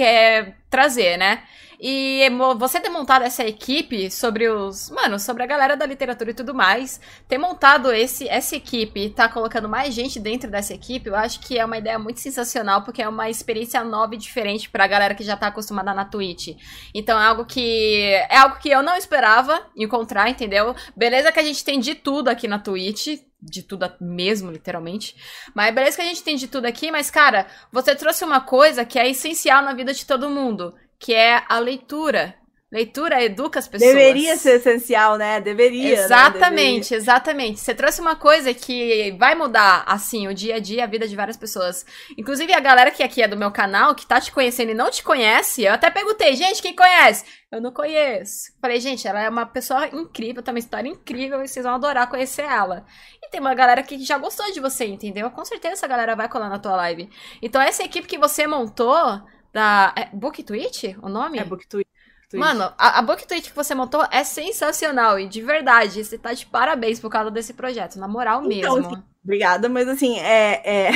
quer 0.00 0.56
trazer, 0.70 1.18
né? 1.18 1.42
E 1.82 2.28
você 2.58 2.78
ter 2.78 2.90
montado 2.90 3.22
essa 3.22 3.42
equipe 3.42 4.10
sobre 4.10 4.48
os. 4.48 4.90
Mano, 4.90 5.18
sobre 5.18 5.42
a 5.42 5.46
galera 5.46 5.76
da 5.76 5.86
literatura 5.86 6.30
e 6.30 6.34
tudo 6.34 6.54
mais. 6.54 7.00
Ter 7.26 7.38
montado 7.38 7.90
esse, 7.90 8.28
essa 8.28 8.54
equipe 8.54 9.00
e 9.00 9.10
tá 9.10 9.28
colocando 9.28 9.66
mais 9.66 9.94
gente 9.94 10.20
dentro 10.20 10.50
dessa 10.50 10.74
equipe, 10.74 11.08
eu 11.08 11.16
acho 11.16 11.40
que 11.40 11.58
é 11.58 11.64
uma 11.64 11.78
ideia 11.78 11.98
muito 11.98 12.20
sensacional, 12.20 12.82
porque 12.82 13.00
é 13.00 13.08
uma 13.08 13.30
experiência 13.30 13.82
nova 13.82 14.14
e 14.14 14.18
diferente 14.18 14.68
pra 14.68 14.86
galera 14.86 15.14
que 15.14 15.24
já 15.24 15.36
tá 15.36 15.46
acostumada 15.46 15.94
na 15.94 16.04
Twitch. 16.04 16.56
Então 16.94 17.18
é 17.18 17.26
algo 17.26 17.46
que. 17.46 18.12
É 18.28 18.36
algo 18.36 18.58
que 18.58 18.68
eu 18.68 18.82
não 18.82 18.96
esperava 18.96 19.66
encontrar, 19.74 20.28
entendeu? 20.28 20.74
Beleza 20.94 21.32
que 21.32 21.40
a 21.40 21.44
gente 21.44 21.64
tem 21.64 21.80
de 21.80 21.94
tudo 21.94 22.28
aqui 22.28 22.46
na 22.46 22.58
Twitch 22.58 23.20
de 23.42 23.62
tudo 23.62 23.90
mesmo, 24.00 24.50
literalmente. 24.50 25.16
Mas 25.54 25.74
beleza 25.74 25.96
que 25.96 26.02
a 26.02 26.06
gente 26.06 26.22
tem 26.22 26.36
de 26.36 26.48
tudo 26.48 26.66
aqui, 26.66 26.90
mas, 26.90 27.10
cara, 27.10 27.46
você 27.72 27.94
trouxe 27.94 28.24
uma 28.24 28.40
coisa 28.40 28.84
que 28.84 28.98
é 28.98 29.08
essencial 29.08 29.62
na 29.62 29.72
vida 29.72 29.92
de 29.94 30.04
todo 30.04 30.30
mundo, 30.30 30.74
que 30.98 31.14
é 31.14 31.42
a 31.48 31.58
leitura. 31.58 32.34
Leitura 32.72 33.20
educa 33.20 33.58
as 33.58 33.66
pessoas. 33.66 33.92
Deveria 33.92 34.36
ser 34.36 34.56
essencial, 34.56 35.16
né? 35.16 35.40
Deveria. 35.40 35.96
Né? 35.96 36.04
Exatamente, 36.04 36.38
né? 36.40 36.54
Deveria. 36.54 36.96
exatamente. 36.96 37.60
Você 37.60 37.74
trouxe 37.74 38.00
uma 38.00 38.14
coisa 38.14 38.54
que 38.54 39.10
vai 39.18 39.34
mudar, 39.34 39.82
assim, 39.88 40.28
o 40.28 40.34
dia 40.34 40.54
a 40.54 40.58
dia, 40.60 40.84
a 40.84 40.86
vida 40.86 41.08
de 41.08 41.16
várias 41.16 41.36
pessoas. 41.36 41.84
Inclusive, 42.16 42.54
a 42.54 42.60
galera 42.60 42.92
que 42.92 43.02
aqui 43.02 43.22
é 43.22 43.26
do 43.26 43.36
meu 43.36 43.50
canal, 43.50 43.92
que 43.92 44.06
tá 44.06 44.20
te 44.20 44.30
conhecendo 44.30 44.70
e 44.70 44.74
não 44.74 44.88
te 44.88 45.02
conhece, 45.02 45.64
eu 45.64 45.72
até 45.72 45.90
perguntei, 45.90 46.36
gente, 46.36 46.62
quem 46.62 46.76
conhece? 46.76 47.24
Eu 47.50 47.60
não 47.60 47.72
conheço. 47.72 48.52
Falei, 48.60 48.78
gente, 48.78 49.08
ela 49.08 49.20
é 49.20 49.28
uma 49.28 49.44
pessoa 49.44 49.88
incrível, 49.88 50.40
tem 50.40 50.54
uma 50.54 50.60
história 50.60 50.88
incrível 50.88 51.42
e 51.42 51.48
vocês 51.48 51.64
vão 51.64 51.74
adorar 51.74 52.08
conhecer 52.08 52.42
ela. 52.42 52.86
Tem 53.30 53.40
uma 53.40 53.54
galera 53.54 53.82
que 53.82 54.02
já 54.04 54.18
gostou 54.18 54.50
de 54.52 54.60
você, 54.60 54.86
entendeu? 54.86 55.30
Com 55.30 55.44
certeza 55.44 55.74
essa 55.74 55.86
galera 55.86 56.16
vai 56.16 56.28
colar 56.28 56.48
na 56.48 56.58
tua 56.58 56.76
live. 56.76 57.08
Então, 57.40 57.60
essa 57.60 57.82
equipe 57.82 58.06
que 58.06 58.18
você 58.18 58.46
montou 58.46 59.22
da. 59.52 59.92
É 59.96 60.06
Book 60.12 60.42
Twitch? 60.42 60.96
O 61.02 61.08
nome? 61.08 61.38
É 61.38 61.44
Book 61.44 61.66
Twitch. 61.66 61.86
Mano, 62.32 62.72
a, 62.78 62.98
a 62.98 63.02
Book 63.02 63.26
Twitch 63.26 63.48
que 63.48 63.56
você 63.56 63.74
montou 63.74 64.06
é 64.10 64.22
sensacional 64.22 65.18
e 65.18 65.26
de 65.26 65.42
verdade, 65.42 66.04
você 66.04 66.16
tá 66.16 66.32
de 66.32 66.46
parabéns 66.46 67.00
por 67.00 67.10
causa 67.10 67.30
desse 67.30 67.54
projeto, 67.54 67.98
na 67.98 68.06
moral 68.06 68.44
então, 68.44 68.76
mesmo. 68.76 69.04
Obrigada, 69.22 69.68
mas 69.68 69.86
assim, 69.86 70.18
é, 70.18 70.62
é, 70.64 70.90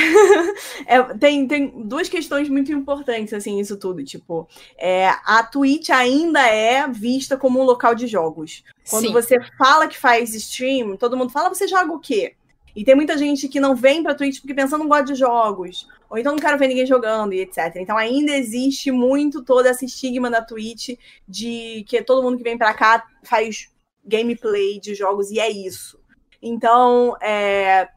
é, 0.87 1.03
tem, 1.18 1.47
tem 1.47 1.87
duas 1.87 2.09
questões 2.09 2.49
muito 2.49 2.72
importantes, 2.72 3.35
assim, 3.35 3.61
isso 3.61 3.77
tudo, 3.77 4.03
tipo, 4.03 4.49
é, 4.79 5.09
a 5.27 5.43
Twitch 5.43 5.91
ainda 5.91 6.41
é 6.41 6.89
vista 6.89 7.37
como 7.37 7.61
um 7.61 7.64
local 7.64 7.95
de 7.95 8.07
jogos. 8.07 8.64
Quando 8.89 9.09
Sim. 9.09 9.12
você 9.12 9.37
fala 9.59 9.87
que 9.87 9.99
faz 9.99 10.35
stream, 10.35 10.97
todo 10.97 11.16
mundo 11.18 11.33
fala, 11.33 11.51
você 11.51 11.68
joga 11.68 11.93
o 11.93 12.01
quê? 12.01 12.35
E 12.75 12.83
tem 12.83 12.95
muita 12.95 13.16
gente 13.16 13.47
que 13.47 13.61
não 13.61 13.77
vem 13.77 14.03
pra 14.03 14.14
Twitch 14.14 14.41
porque 14.41 14.55
pensa, 14.55 14.77
não 14.77 14.89
gosta 14.89 15.05
de 15.05 15.14
jogos. 15.14 15.87
Ou 16.11 16.18
então 16.18 16.33
não 16.33 16.41
quero 16.41 16.59
ver 16.59 16.68
ninguém 16.68 16.87
jogando 16.87 17.33
e 17.33 17.41
etc. 17.41 17.77
Então 17.77 17.97
ainda 17.97 18.33
existe 18.33 18.91
muito 18.91 19.45
todo 19.45 19.66
esse 19.66 19.85
estigma 19.85 20.29
na 20.29 20.43
Twitch 20.43 20.99
de 21.27 21.85
que 21.87 22.03
todo 22.03 22.22
mundo 22.22 22.37
que 22.37 22.43
vem 22.43 22.59
pra 22.59 22.75
cá 22.75 23.05
faz 23.22 23.68
gameplay 24.05 24.81
de 24.81 24.95
jogos 24.95 25.31
e 25.31 25.39
é 25.39 25.49
isso. 25.49 25.99
Então, 26.43 27.16
é, 27.22 27.89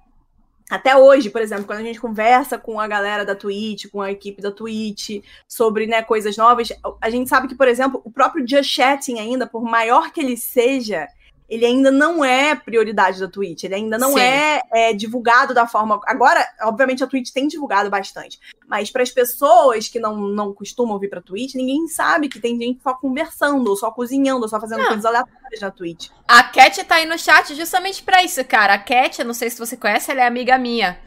até 0.70 0.98
hoje, 0.98 1.30
por 1.30 1.42
exemplo, 1.42 1.66
quando 1.66 1.80
a 1.80 1.84
gente 1.84 2.00
conversa 2.00 2.58
com 2.58 2.80
a 2.80 2.88
galera 2.88 3.26
da 3.26 3.36
Twitch, 3.36 3.86
com 3.90 4.02
a 4.02 4.12
equipe 4.12 4.42
da 4.42 4.52
Twitch, 4.52 5.24
sobre 5.48 5.88
né, 5.88 6.02
coisas 6.02 6.36
novas, 6.36 6.70
a 7.02 7.10
gente 7.10 7.30
sabe 7.30 7.48
que, 7.48 7.56
por 7.56 7.68
exemplo, 7.68 8.02
o 8.04 8.12
próprio 8.12 8.46
Just 8.48 8.70
Chatting 8.70 9.18
ainda, 9.18 9.48
por 9.48 9.64
maior 9.64 10.12
que 10.12 10.20
ele 10.20 10.36
seja, 10.36 11.08
ele 11.50 11.66
ainda 11.66 11.90
não 11.90 12.24
é 12.24 12.56
prioridade 12.56 13.20
da 13.20 13.28
Twitch, 13.28 13.64
ele 13.64 13.76
ainda 13.76 13.98
não 13.98 14.18
é, 14.18 14.62
é, 14.74 14.94
divulgado 14.94 15.54
da 15.54 15.66
forma. 15.66 16.00
Agora, 16.06 16.46
obviamente, 16.64 17.04
a 17.04 17.08
Twitch 17.08 17.32
tem 17.32 17.48
divulgado 17.48 17.90
bastante, 17.90 18.40
mas 18.68 18.92
para 18.92 19.02
as 19.02 19.12
pessoas 19.12 19.88
que 19.88 20.00
não, 20.00 20.18
não 20.18 20.54
costumam 20.54 21.00
vir 21.00 21.10
para 21.10 21.22
Twitch, 21.22 21.56
ninguém 21.56 21.88
sabe 21.88 22.28
que 22.28 22.40
tem 22.40 22.60
gente 22.60 22.82
só 22.84 22.94
conversando, 22.94 23.68
ou 23.70 23.78
só 23.78 23.90
cozinhando, 23.92 24.42
ou 24.42 24.50
só 24.50 24.60
fazendo 24.60 24.80
não. 24.80 24.88
coisas 24.88 25.06
aleatórias 25.06 25.62
na 25.62 25.72
Twitch. 25.72 26.10
A 26.28 26.44
Cat 26.44 26.84
tá 26.84 26.96
aí 26.96 27.06
no 27.06 27.18
chat 27.18 27.56
justamente 27.56 28.04
para 28.04 28.22
isso, 28.24 28.44
cara. 28.44 28.74
A 28.74 28.80
Cat, 28.80 29.20
eu 29.20 29.26
não 29.26 29.34
sei 29.34 29.50
se 29.50 29.58
você 29.58 29.78
conhece, 29.78 30.12
ela 30.12 30.22
é 30.22 30.28
amiga 30.28 30.58
minha. 30.58 31.00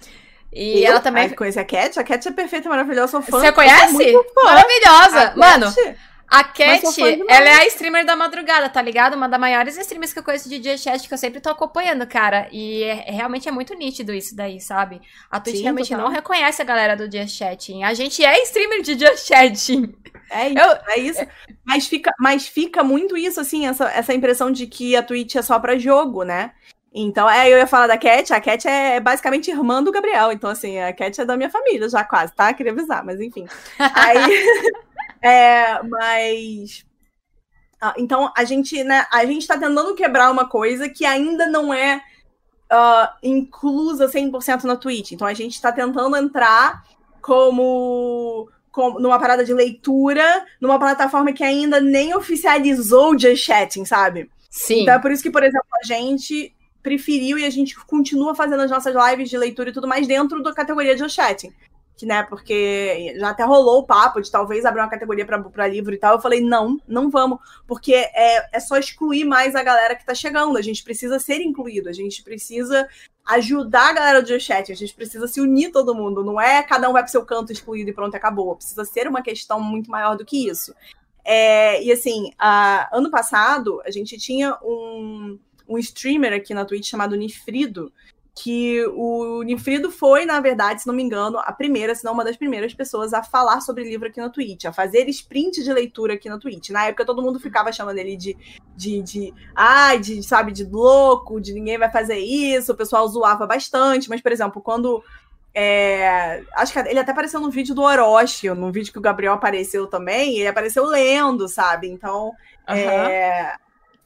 E 0.53 0.82
eu? 0.82 0.93
ela 0.93 1.01
também. 1.01 1.28
conhece 1.30 1.61
a 1.61 1.64
Cat? 1.64 2.01
A 2.01 2.05
Cat 2.05 2.26
é 2.26 2.32
perfeita, 2.32 2.68
maravilhosa, 2.68 3.09
sou 3.09 3.22
fã. 3.22 3.41
Você 3.41 3.53
conhece? 3.53 4.14
Maravilhosa! 4.43 5.34
Mano. 5.36 5.74
Cat... 5.74 5.97
A 6.31 6.45
Cat, 6.45 6.85
ela 7.28 7.49
é 7.49 7.55
a 7.55 7.66
streamer 7.66 8.07
da 8.07 8.14
madrugada, 8.14 8.68
tá 8.68 8.81
ligado? 8.81 9.14
Uma 9.14 9.28
das 9.28 9.41
maiores 9.41 9.76
streamers 9.76 10.12
que 10.12 10.20
eu 10.20 10.22
conheço 10.22 10.49
de 10.49 10.61
dia 10.61 10.78
chat, 10.78 11.09
que 11.09 11.12
eu 11.12 11.18
sempre 11.18 11.41
tô 11.41 11.51
acompanhando, 11.51 12.07
cara. 12.07 12.49
E 12.53 12.85
é, 12.85 13.09
é, 13.09 13.11
realmente 13.11 13.49
é 13.49 13.51
muito 13.51 13.74
nítido 13.74 14.12
isso 14.12 14.37
daí, 14.37 14.61
sabe? 14.61 15.01
A 15.28 15.41
Twitch 15.41 15.57
Sim, 15.57 15.62
realmente 15.64 15.89
total. 15.89 16.05
não 16.05 16.14
reconhece 16.14 16.62
a 16.62 16.64
galera 16.64 16.97
do 16.97 17.09
dia 17.09 17.26
chatting. 17.26 17.83
A 17.83 17.95
gente 17.95 18.24
é 18.24 18.41
streamer 18.45 18.81
de 18.81 18.95
dia 18.95 19.16
chatting. 19.16 19.93
É 20.31 20.51
isso, 20.51 20.59
eu, 20.61 20.78
é 20.87 20.99
isso. 21.01 21.26
Mas, 21.64 21.89
fica, 21.89 22.14
mas 22.16 22.47
fica 22.47 22.85
muito 22.85 23.16
isso, 23.16 23.41
assim, 23.41 23.66
essa, 23.66 23.87
essa 23.91 24.14
impressão 24.14 24.53
de 24.53 24.68
que 24.68 24.95
a 24.95 25.03
Twitch 25.03 25.35
é 25.35 25.43
só 25.43 25.59
pra 25.59 25.76
jogo, 25.76 26.22
né? 26.22 26.53
Então, 26.93 27.28
é, 27.28 27.49
eu 27.49 27.59
ia 27.59 27.66
falar 27.66 27.89
da 27.89 27.99
Cat, 27.99 28.33
a 28.33 28.41
Cat 28.41 28.66
é 28.68 29.01
basicamente 29.01 29.51
irmã 29.51 29.83
do 29.83 29.93
Gabriel, 29.93 30.31
então, 30.31 30.51
assim, 30.51 30.78
a 30.78 30.93
Cat 30.93 31.20
é 31.20 31.24
da 31.24 31.37
minha 31.37 31.51
família 31.51 31.89
já 31.89 32.05
quase, 32.05 32.33
tá? 32.35 32.53
Queria 32.53 32.72
avisar, 32.72 33.05
mas 33.05 33.20
enfim. 33.20 33.47
Aí... 33.78 34.45
É, 35.23 35.83
mas. 35.83 36.85
Ah, 37.81 37.95
então, 37.97 38.33
a 38.37 38.45
gente, 38.45 38.83
né, 38.85 39.07
a 39.11 39.25
gente 39.25 39.47
tá 39.47 39.59
tentando 39.59 39.95
quebrar 39.95 40.31
uma 40.31 40.47
coisa 40.49 40.89
que 40.89 41.05
ainda 41.05 41.47
não 41.47 41.73
é 41.73 42.03
uh, 42.71 43.09
inclusa 43.23 44.09
100% 44.09 44.64
na 44.64 44.77
Twitch. 44.77 45.12
Então, 45.12 45.27
a 45.27 45.33
gente 45.33 45.55
está 45.55 45.73
tentando 45.73 46.14
entrar 46.16 46.85
como, 47.23 48.51
como 48.71 49.01
numa 49.01 49.18
parada 49.18 49.45
de 49.45 49.55
leitura, 49.55 50.45
numa 50.61 50.79
plataforma 50.79 51.33
que 51.33 51.43
ainda 51.43 51.81
nem 51.81 52.14
oficializou 52.14 53.14
o 53.14 53.18
Just 53.18 53.45
Chatting, 53.45 53.87
sabe? 53.87 54.31
Sim. 54.51 54.83
Então, 54.83 54.95
é 54.95 54.99
por 54.99 55.11
isso 55.11 55.23
que, 55.23 55.31
por 55.31 55.43
exemplo, 55.43 55.68
a 55.83 55.87
gente 55.87 56.55
preferiu 56.83 57.39
e 57.39 57.45
a 57.45 57.51
gente 57.51 57.79
continua 57.87 58.35
fazendo 58.35 58.61
as 58.61 58.71
nossas 58.71 58.95
lives 58.95 59.29
de 59.29 59.39
leitura 59.39 59.71
e 59.71 59.73
tudo 59.73 59.89
mais 59.89 60.07
dentro 60.07 60.43
da 60.43 60.53
categoria 60.53 60.95
de 60.95 61.01
Just 61.01 61.14
Chatting 61.14 61.53
que, 62.01 62.07
né, 62.07 62.22
porque 62.22 63.14
já 63.18 63.28
até 63.28 63.44
rolou 63.44 63.80
o 63.80 63.86
papo 63.86 64.22
de 64.22 64.30
talvez 64.30 64.64
abrir 64.64 64.80
uma 64.80 64.88
categoria 64.88 65.26
para 65.26 65.68
livro 65.68 65.92
e 65.92 65.98
tal. 65.98 66.14
Eu 66.14 66.20
falei, 66.20 66.40
não, 66.40 66.80
não 66.88 67.11
vamos, 67.11 67.38
porque 67.66 67.92
é, 67.92 68.57
é 68.57 68.59
só 68.59 68.78
excluir 68.78 69.26
mais 69.26 69.55
a 69.55 69.62
galera 69.62 69.94
que 69.94 70.07
tá 70.07 70.14
chegando. 70.14 70.57
A 70.57 70.62
gente 70.62 70.82
precisa 70.82 71.18
ser 71.18 71.42
incluído, 71.42 71.90
a 71.90 71.92
gente 71.92 72.22
precisa 72.22 72.88
ajudar 73.26 73.90
a 73.90 73.92
galera 73.92 74.22
do 74.22 74.40
chat, 74.40 74.72
a 74.72 74.74
gente 74.74 74.94
precisa 74.94 75.28
se 75.28 75.42
unir 75.42 75.72
todo 75.72 75.94
mundo. 75.94 76.24
Não 76.24 76.40
é 76.40 76.62
cada 76.62 76.88
um 76.88 76.94
vai 76.94 77.03
pro 77.03 77.12
seu 77.12 77.22
canto 77.22 77.53
excluído 77.53 77.90
e 77.90 77.92
pronto, 77.92 78.14
acabou. 78.14 78.57
Precisa 78.57 78.86
ser 78.86 79.07
uma 79.07 79.20
questão 79.20 79.61
muito 79.61 79.90
maior 79.90 80.16
do 80.16 80.24
que 80.24 80.48
isso. 80.48 80.74
É, 81.22 81.82
e 81.85 81.93
assim, 81.93 82.32
ano 82.90 83.10
passado, 83.10 83.82
a 83.85 83.90
gente 83.90 84.16
tinha 84.16 84.56
um, 84.62 85.39
um 85.68 85.77
streamer 85.77 86.32
aqui 86.32 86.55
na 86.55 86.64
Twitch 86.64 86.89
chamado 86.89 87.14
Nifrido, 87.14 87.93
que 88.43 88.85
o 88.95 89.43
Nifrido 89.43 89.91
foi, 89.91 90.25
na 90.25 90.41
verdade, 90.41 90.83
se 90.83 90.87
não 90.87 90.95
me 90.95 91.03
engano, 91.03 91.39
a 91.39 91.53
primeira, 91.53 91.95
se 91.95 92.05
não 92.05 92.12
uma 92.12 92.25
das 92.25 92.37
primeiras 92.37 92.73
pessoas 92.73 93.12
a 93.12 93.23
falar 93.23 93.61
sobre 93.61 93.85
livro 93.85 94.09
aqui 94.09 94.21
na 94.21 94.31
Twitch, 94.31 94.65
a 94.65 94.73
fazer 94.73 95.09
sprint 95.09 95.62
de 95.62 95.73
leitura 95.73 96.15
aqui 96.15 96.29
na 96.29 96.39
Twitch. 96.39 96.71
Na 96.71 96.87
época 96.87 97.05
todo 97.05 97.23
mundo 97.23 97.39
ficava 97.39 97.73
chamando 97.73 97.99
ele 97.99 98.17
de, 98.17 98.37
de, 98.77 99.03
de 99.03 99.35
ai, 99.55 99.97
ah, 99.97 100.01
de, 100.01 100.23
sabe, 100.23 100.53
de 100.53 100.65
louco, 100.65 101.41
de 101.41 101.53
ninguém 101.53 101.79
vai 101.79 101.91
fazer 101.91 102.19
isso, 102.19 102.73
o 102.73 102.77
pessoal 102.77 103.07
zoava 103.09 103.47
bastante, 103.47 104.09
mas, 104.09 104.21
por 104.21 104.33
exemplo, 104.33 104.62
quando 104.62 105.03
É, 105.53 106.45
acho 106.55 106.73
que 106.73 106.79
ele 106.79 107.01
até 107.01 107.11
apareceu 107.11 107.41
no 107.41 107.51
vídeo 107.51 107.75
do 107.75 107.83
Orochi, 107.83 108.49
no 108.51 108.71
vídeo 108.71 108.93
que 108.93 108.99
o 109.01 109.03
Gabriel 109.03 109.33
apareceu 109.33 109.89
também, 109.89 110.39
ele 110.39 110.47
apareceu 110.47 110.85
lendo, 110.87 111.49
sabe? 111.49 111.89
Então, 111.89 112.27
uhum. 112.69 112.75
é, 112.75 113.57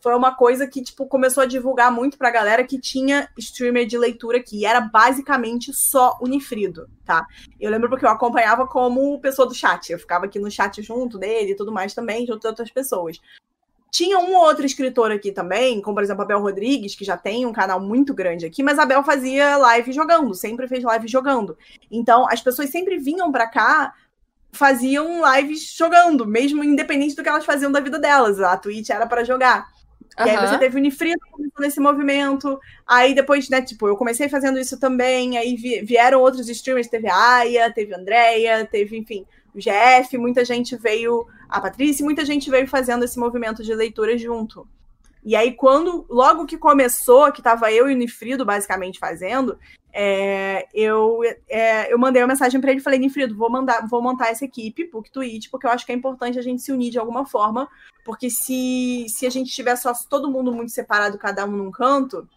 foi 0.05 0.15
uma 0.15 0.35
coisa 0.35 0.67
que, 0.67 0.83
tipo, 0.83 1.07
começou 1.07 1.43
a 1.43 1.47
divulgar 1.47 1.91
muito 1.91 2.19
pra 2.19 2.31
galera 2.31 2.63
que 2.63 2.79
tinha 2.79 3.27
streamer 3.39 3.87
de 3.87 3.97
leitura 3.97 4.37
aqui. 4.37 4.67
Era 4.67 4.79
basicamente 4.79 5.73
só 5.73 6.19
Unifrido, 6.21 6.91
tá? 7.07 7.27
Eu 7.59 7.71
lembro 7.71 7.89
porque 7.89 8.05
eu 8.05 8.11
acompanhava 8.11 8.67
como 8.67 9.19
pessoa 9.19 9.49
do 9.49 9.55
chat. 9.55 9.91
Eu 9.91 9.99
ficava 9.99 10.27
aqui 10.27 10.39
no 10.39 10.51
chat 10.51 10.83
junto 10.83 11.17
dele 11.17 11.53
e 11.53 11.57
tudo 11.57 11.73
mais 11.73 11.95
também, 11.95 12.27
junto 12.27 12.43
de 12.43 12.47
outras 12.47 12.71
pessoas. 12.71 13.19
Tinha 13.91 14.19
um 14.19 14.35
outro 14.35 14.67
escritor 14.67 15.11
aqui 15.11 15.33
também, 15.33 15.81
como 15.81 15.95
por 15.95 16.05
exemplo 16.05 16.21
a 16.21 16.27
Bel 16.27 16.43
Rodrigues, 16.43 16.95
que 16.95 17.03
já 17.03 17.17
tem 17.17 17.47
um 17.47 17.53
canal 17.53 17.81
muito 17.81 18.13
grande 18.13 18.45
aqui, 18.45 18.63
mas 18.63 18.79
a 18.79 18.85
Bel 18.85 19.03
fazia 19.05 19.57
live 19.57 19.91
jogando, 19.91 20.35
sempre 20.35 20.69
fez 20.69 20.85
live 20.85 21.09
jogando. 21.09 21.57
Então 21.91 22.29
as 22.29 22.43
pessoas 22.43 22.69
sempre 22.69 22.99
vinham 22.99 23.33
para 23.33 23.47
cá, 23.47 23.95
faziam 24.53 25.23
lives 25.35 25.73
jogando, 25.75 26.27
mesmo 26.27 26.63
independente 26.63 27.17
do 27.17 27.23
que 27.23 27.29
elas 27.31 27.47
faziam 27.47 27.73
da 27.73 27.81
vida 27.81 27.99
delas. 27.99 28.39
A 28.39 28.55
Twitch 28.59 28.91
era 28.91 29.07
para 29.07 29.25
jogar. 29.25 29.73
E 30.19 30.23
aí 30.23 30.37
você 30.37 30.59
teve 30.59 30.77
o 30.77 30.79
Unifrito 30.79 31.19
nesse 31.59 31.81
movimento. 31.81 32.59
Aí 32.87 33.15
depois, 33.15 33.49
né, 33.49 33.61
tipo, 33.63 33.89
eu 33.89 33.97
comecei 33.97 34.29
fazendo 34.29 34.59
isso 34.59 34.79
também. 34.79 35.37
Aí 35.37 35.57
vieram 35.57 36.21
outros 36.21 36.49
streamers, 36.49 36.89
teve 36.89 37.09
a 37.09 37.37
Aya, 37.39 37.73
teve 37.73 37.95
a 37.95 37.99
Andrea, 37.99 38.65
teve, 38.65 38.97
enfim, 38.97 39.27
o 39.55 39.59
GF, 39.59 40.17
muita 40.19 40.45
gente 40.45 40.77
veio, 40.77 41.27
a 41.49 41.61
Patrícia, 41.61 42.05
muita 42.05 42.25
gente 42.25 42.51
veio 42.51 42.67
fazendo 42.67 43.05
esse 43.05 43.19
movimento 43.19 43.63
de 43.63 43.75
leitura 43.75 44.17
junto. 44.19 44.67
E 45.25 45.35
aí, 45.35 45.53
quando, 45.53 46.05
logo 46.09 46.45
que 46.45 46.59
começou, 46.59 47.33
que 47.33 47.41
tava 47.41 47.73
eu 47.73 47.89
e 47.89 47.95
o 47.95 47.97
Nifrido 47.97 48.45
basicamente 48.45 48.99
fazendo, 48.99 49.59
é, 49.93 50.67
eu, 50.75 51.21
é, 51.49 51.93
eu 51.93 51.99
mandei 51.99 52.21
uma 52.21 52.29
mensagem 52.29 52.61
para 52.61 52.71
ele 52.71 52.81
e 52.81 52.83
falei, 52.83 52.99
Nifrido, 52.99 53.35
vou 53.35 53.51
mandar, 53.51 53.87
vou 53.89 54.03
montar 54.03 54.29
essa 54.29 54.45
equipe, 54.45 54.91
Book 54.91 55.11
Twitch, 55.11 55.49
porque 55.51 55.67
eu 55.67 55.71
acho 55.71 55.87
que 55.87 55.93
é 55.93 55.95
importante 55.95 56.39
a 56.39 56.43
gente 56.43 56.61
se 56.61 56.73
unir 56.73 56.91
de 56.91 56.99
alguma 56.99 57.25
forma, 57.25 57.69
porque 58.05 58.29
se, 58.29 59.07
se 59.09 59.27
a 59.27 59.31
gente 59.31 59.51
tiver 59.51 59.77
só 59.77 59.93
todo 60.11 60.31
mundo 60.31 60.53
muito 60.53 60.73
separado, 60.73 61.17
cada 61.17 61.47
um 61.47 61.53
num 61.53 61.71
canto, 61.71 62.29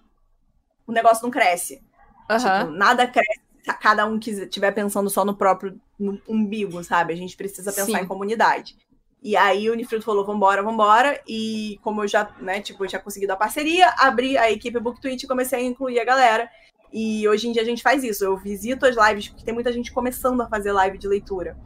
o 0.85 0.91
negócio 0.91 1.23
não 1.23 1.31
cresce. 1.31 1.81
Uhum. 2.29 2.37
Tipo, 2.37 2.71
nada 2.71 3.05
cresce 3.07 3.47
cada 3.73 4.05
um 4.05 4.17
estiver 4.17 4.71
pensando 4.71 5.09
só 5.09 5.25
no 5.25 5.35
próprio 5.35 5.79
umbigo, 6.27 6.83
sabe? 6.83 7.13
A 7.13 7.17
gente 7.17 7.35
precisa 7.35 7.71
pensar 7.71 7.97
Sim. 7.97 8.03
em 8.03 8.07
comunidade. 8.07 8.77
E 9.21 9.35
aí 9.35 9.69
o 9.69 9.73
Unifruto 9.73 10.05
falou, 10.05 10.25
vambora, 10.25 10.61
vambora. 10.61 11.21
E 11.27 11.79
como 11.81 12.03
eu 12.03 12.07
já, 12.07 12.29
né, 12.39 12.61
tipo, 12.61 12.83
eu 12.83 12.87
tinha 12.87 13.01
conseguido 13.01 13.33
a 13.33 13.37
parceria, 13.37 13.89
abri 13.97 14.37
a 14.37 14.51
equipe 14.51 14.79
BookTweet 14.79 15.23
e 15.23 15.27
comecei 15.27 15.59
a 15.59 15.63
incluir 15.63 15.99
a 15.99 16.05
galera. 16.05 16.49
E 16.93 17.27
hoje 17.27 17.47
em 17.47 17.51
dia 17.51 17.61
a 17.61 17.65
gente 17.65 17.83
faz 17.83 18.03
isso. 18.03 18.23
Eu 18.23 18.37
visito 18.37 18.85
as 18.85 18.95
lives, 18.95 19.27
porque 19.27 19.43
tem 19.43 19.53
muita 19.53 19.71
gente 19.73 19.91
começando 19.91 20.41
a 20.41 20.47
fazer 20.47 20.71
live 20.71 20.97
de 20.97 21.07
leitura. 21.07 21.57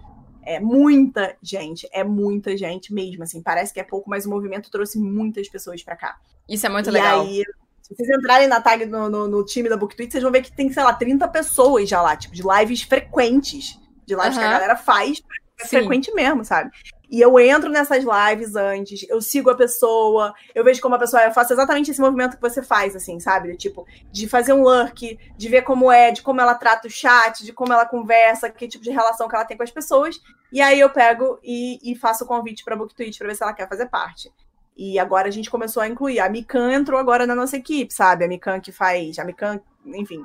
É 0.43 0.59
muita 0.59 1.35
gente, 1.41 1.87
é 1.91 2.03
muita 2.03 2.57
gente 2.57 2.93
mesmo, 2.93 3.23
assim. 3.23 3.43
Parece 3.43 3.71
que 3.73 3.79
é 3.79 3.83
pouco, 3.83 4.09
mas 4.09 4.25
o 4.25 4.29
movimento 4.29 4.71
trouxe 4.71 4.97
muitas 4.97 5.47
pessoas 5.47 5.83
para 5.83 5.95
cá. 5.95 6.17
Isso 6.49 6.65
é 6.65 6.69
muito 6.69 6.89
e 6.89 6.93
legal. 6.93 7.21
Aí, 7.21 7.43
se 7.81 7.95
vocês 7.95 8.09
entrarem 8.09 8.47
na 8.47 8.59
tag 8.59 8.85
no, 8.85 9.07
no, 9.07 9.27
no 9.27 9.45
time 9.45 9.69
da 9.69 9.77
BookTweet, 9.77 10.11
vocês 10.11 10.23
vão 10.23 10.31
ver 10.31 10.41
que 10.41 10.51
tem, 10.51 10.71
sei 10.71 10.83
lá, 10.83 10.93
30 10.93 11.27
pessoas 11.27 11.87
já 11.87 12.01
lá, 12.01 12.15
tipo, 12.15 12.33
de 12.33 12.41
lives 12.41 12.81
frequentes. 12.81 13.79
De 14.03 14.15
lives 14.15 14.33
uhum. 14.35 14.39
que 14.39 14.47
a 14.47 14.51
galera 14.51 14.75
faz 14.75 15.21
é 15.61 15.67
frequente 15.67 16.13
mesmo, 16.13 16.43
sabe? 16.43 16.71
E 17.11 17.19
eu 17.19 17.37
entro 17.37 17.69
nessas 17.69 18.05
lives 18.05 18.55
antes, 18.55 19.05
eu 19.09 19.21
sigo 19.21 19.49
a 19.49 19.55
pessoa, 19.55 20.33
eu 20.55 20.63
vejo 20.63 20.81
como 20.81 20.95
a 20.95 20.99
pessoa 20.99 21.21
eu 21.23 21.33
faço 21.33 21.51
exatamente 21.51 21.91
esse 21.91 21.99
movimento 21.99 22.37
que 22.37 22.41
você 22.41 22.63
faz, 22.63 22.95
assim, 22.95 23.19
sabe? 23.19 23.57
Tipo, 23.57 23.85
de 24.09 24.29
fazer 24.29 24.53
um 24.53 24.63
lurk, 24.63 25.19
de 25.37 25.49
ver 25.49 25.63
como 25.63 25.91
é, 25.91 26.11
de 26.11 26.21
como 26.21 26.39
ela 26.39 26.55
trata 26.55 26.87
o 26.87 26.91
chat, 26.91 27.43
de 27.43 27.51
como 27.51 27.73
ela 27.73 27.85
conversa, 27.85 28.49
que 28.49 28.65
tipo 28.65 28.83
de 28.83 28.91
relação 28.91 29.27
que 29.27 29.35
ela 29.35 29.43
tem 29.43 29.57
com 29.57 29.63
as 29.63 29.71
pessoas. 29.71 30.21
E 30.53 30.61
aí 30.61 30.79
eu 30.79 30.89
pego 30.89 31.37
e, 31.43 31.79
e 31.83 31.95
faço 31.95 32.23
o 32.23 32.27
convite 32.27 32.63
pra 32.63 32.77
BookTweet 32.77 33.17
pra 33.17 33.27
ver 33.27 33.35
se 33.35 33.43
ela 33.43 33.53
quer 33.53 33.67
fazer 33.67 33.87
parte. 33.87 34.31
E 34.77 34.97
agora 34.97 35.27
a 35.27 35.31
gente 35.31 35.51
começou 35.51 35.83
a 35.83 35.87
incluir. 35.89 36.21
A 36.21 36.29
Mikan 36.29 36.71
entrou 36.71 36.97
agora 36.97 37.27
na 37.27 37.35
nossa 37.35 37.57
equipe, 37.57 37.93
sabe? 37.93 38.23
A 38.23 38.27
Mikan 38.27 38.61
que 38.61 38.71
faz. 38.71 39.19
A 39.19 39.25
Mikan, 39.25 39.59
enfim. 39.85 40.23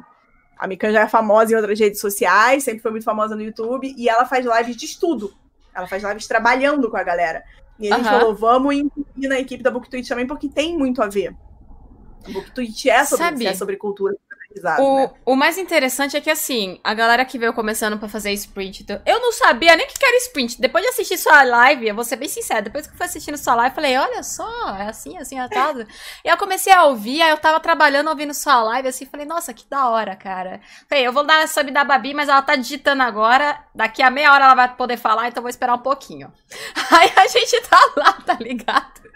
A 0.59 0.67
Mikan 0.67 0.93
já 0.93 1.03
é 1.03 1.09
famosa 1.09 1.53
em 1.53 1.57
outras 1.57 1.79
redes 1.79 2.01
sociais, 2.01 2.65
sempre 2.65 2.81
foi 2.81 2.91
muito 2.91 3.05
famosa 3.05 3.37
no 3.37 3.43
YouTube, 3.43 3.95
e 3.97 4.09
ela 4.09 4.25
faz 4.25 4.45
lives 4.45 4.77
de 4.77 4.87
estudo. 4.87 5.33
Ela 5.75 5.87
faz 5.87 6.03
lives 6.03 6.27
trabalhando 6.27 6.91
com 6.91 6.97
a 6.97 7.03
galera. 7.03 7.45
E 7.79 7.93
a 7.93 7.97
gente 7.97 8.09
falou, 8.09 8.35
vamos 8.35 8.75
incluir 8.75 9.29
na 9.29 9.39
equipe 9.39 9.63
da 9.63 9.71
BookTweet 9.71 10.09
também, 10.09 10.27
porque 10.27 10.49
tem 10.49 10.77
muito 10.77 11.03
a 11.03 11.09
ver. 11.09 11.37
A 12.27 12.31
BookTweet 12.31 12.89
é 12.89 13.05
sobre, 13.05 13.47
é 13.47 13.55
sobre 13.55 13.77
cultura 13.77 14.17
o, 14.79 14.99
né? 14.99 15.11
o 15.25 15.37
mais 15.37 15.59
interessante 15.59 16.17
é 16.17 16.21
que, 16.21 16.31
assim, 16.31 16.81
a 16.83 16.95
galera 16.95 17.25
que 17.25 17.39
veio 17.39 17.53
começando 17.53 17.99
pra 17.99 18.09
fazer 18.09 18.33
sprint, 18.33 18.83
então, 18.83 19.01
eu 19.05 19.21
não 19.21 19.33
sabia 19.33 19.77
nem 19.77 19.87
que 19.87 20.05
era 20.05 20.17
sprint. 20.19 20.61
Depois 20.61 20.85
de 20.85 20.91
assistir 20.91 21.19
sua 21.19 21.43
live, 21.43 21.89
eu 21.89 21.95
vou 21.95 22.05
ser 22.05 22.17
bem 22.17 22.29
sincera, 22.29 22.63
depois 22.63 22.87
que 22.87 22.93
eu 22.93 22.97
fui 22.97 23.07
assistindo 23.07 23.37
sua 23.37 23.55
live, 23.55 23.71
eu 23.71 23.75
falei, 23.75 23.97
olha 23.97 24.23
só, 24.23 24.77
é 24.77 24.89
assim, 24.89 25.19
assim, 25.19 25.39
atado. 25.39 25.87
e 26.25 26.29
eu 26.29 26.37
comecei 26.37 26.73
a 26.73 26.85
ouvir, 26.85 27.23
aí 27.23 27.31
eu 27.31 27.39
tava 27.39 27.61
trabalhando, 27.61 28.09
ouvindo 28.09 28.33
sua 28.33 28.63
live, 28.63 28.89
assim, 28.89 29.07
falei, 29.07 29.27
nossa, 29.27 29.53
que 29.53 29.69
da 29.69 29.89
hora, 29.89 30.15
cara. 30.17 30.61
Falei, 30.89 31.07
eu 31.07 31.13
vou 31.13 31.25
dar 31.25 31.47
sub 31.49 31.71
da 31.71 31.85
Babi, 31.85 32.15
mas 32.15 32.29
ela 32.29 32.43
tá 32.43 32.57
digitando 32.57 33.03
agora, 33.03 33.59
daqui 33.75 34.03
a 34.03 34.11
meia 34.11 34.33
hora 34.33 34.45
ela 34.45 34.55
vai 34.55 34.75
poder 34.75 34.97
falar, 34.97 35.29
então 35.29 35.41
eu 35.41 35.43
vou 35.43 35.51
esperar 35.51 35.75
um 35.75 35.79
pouquinho. 35.79 36.33
Aí 36.91 37.13
a 37.17 37.27
gente 37.27 37.61
tá 37.63 37.79
lá, 37.97 38.13
tá 38.13 38.35
ligado? 38.41 39.07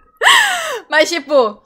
Mas, 0.89 1.09
tipo, 1.09 1.63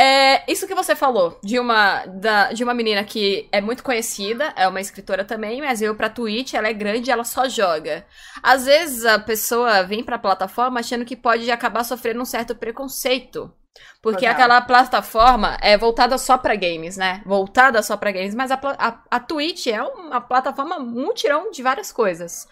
é, 0.00 0.44
isso 0.46 0.68
que 0.68 0.76
você 0.76 0.94
falou, 0.94 1.40
de 1.42 1.58
uma, 1.58 2.06
da, 2.06 2.52
de 2.52 2.62
uma 2.62 2.72
menina 2.72 3.02
que 3.02 3.48
é 3.50 3.60
muito 3.60 3.82
conhecida, 3.82 4.52
é 4.54 4.68
uma 4.68 4.80
escritora 4.80 5.24
também, 5.24 5.60
mas 5.60 5.80
veio 5.80 5.92
pra 5.96 6.08
Twitch, 6.08 6.54
ela 6.54 6.68
é 6.68 6.72
grande 6.72 7.10
ela 7.10 7.24
só 7.24 7.48
joga. 7.48 8.06
Às 8.40 8.66
vezes 8.66 9.04
a 9.04 9.18
pessoa 9.18 9.82
vem 9.82 10.04
pra 10.04 10.16
plataforma 10.16 10.78
achando 10.78 11.04
que 11.04 11.16
pode 11.16 11.50
acabar 11.50 11.82
sofrendo 11.82 12.22
um 12.22 12.24
certo 12.24 12.54
preconceito. 12.54 13.52
Porque 14.00 14.20
Total. 14.20 14.32
aquela 14.32 14.60
plataforma 14.60 15.56
é 15.60 15.76
voltada 15.76 16.16
só 16.16 16.38
para 16.38 16.54
games, 16.54 16.96
né? 16.96 17.20
Voltada 17.26 17.82
só 17.82 17.96
para 17.96 18.12
games, 18.12 18.36
mas 18.36 18.52
a, 18.52 18.60
a, 18.78 18.98
a 19.10 19.18
Twitch 19.18 19.66
é 19.66 19.82
uma 19.82 20.20
plataforma 20.20 20.78
mutirão 20.78 21.50
de 21.50 21.60
várias 21.60 21.90
coisas. 21.90 22.46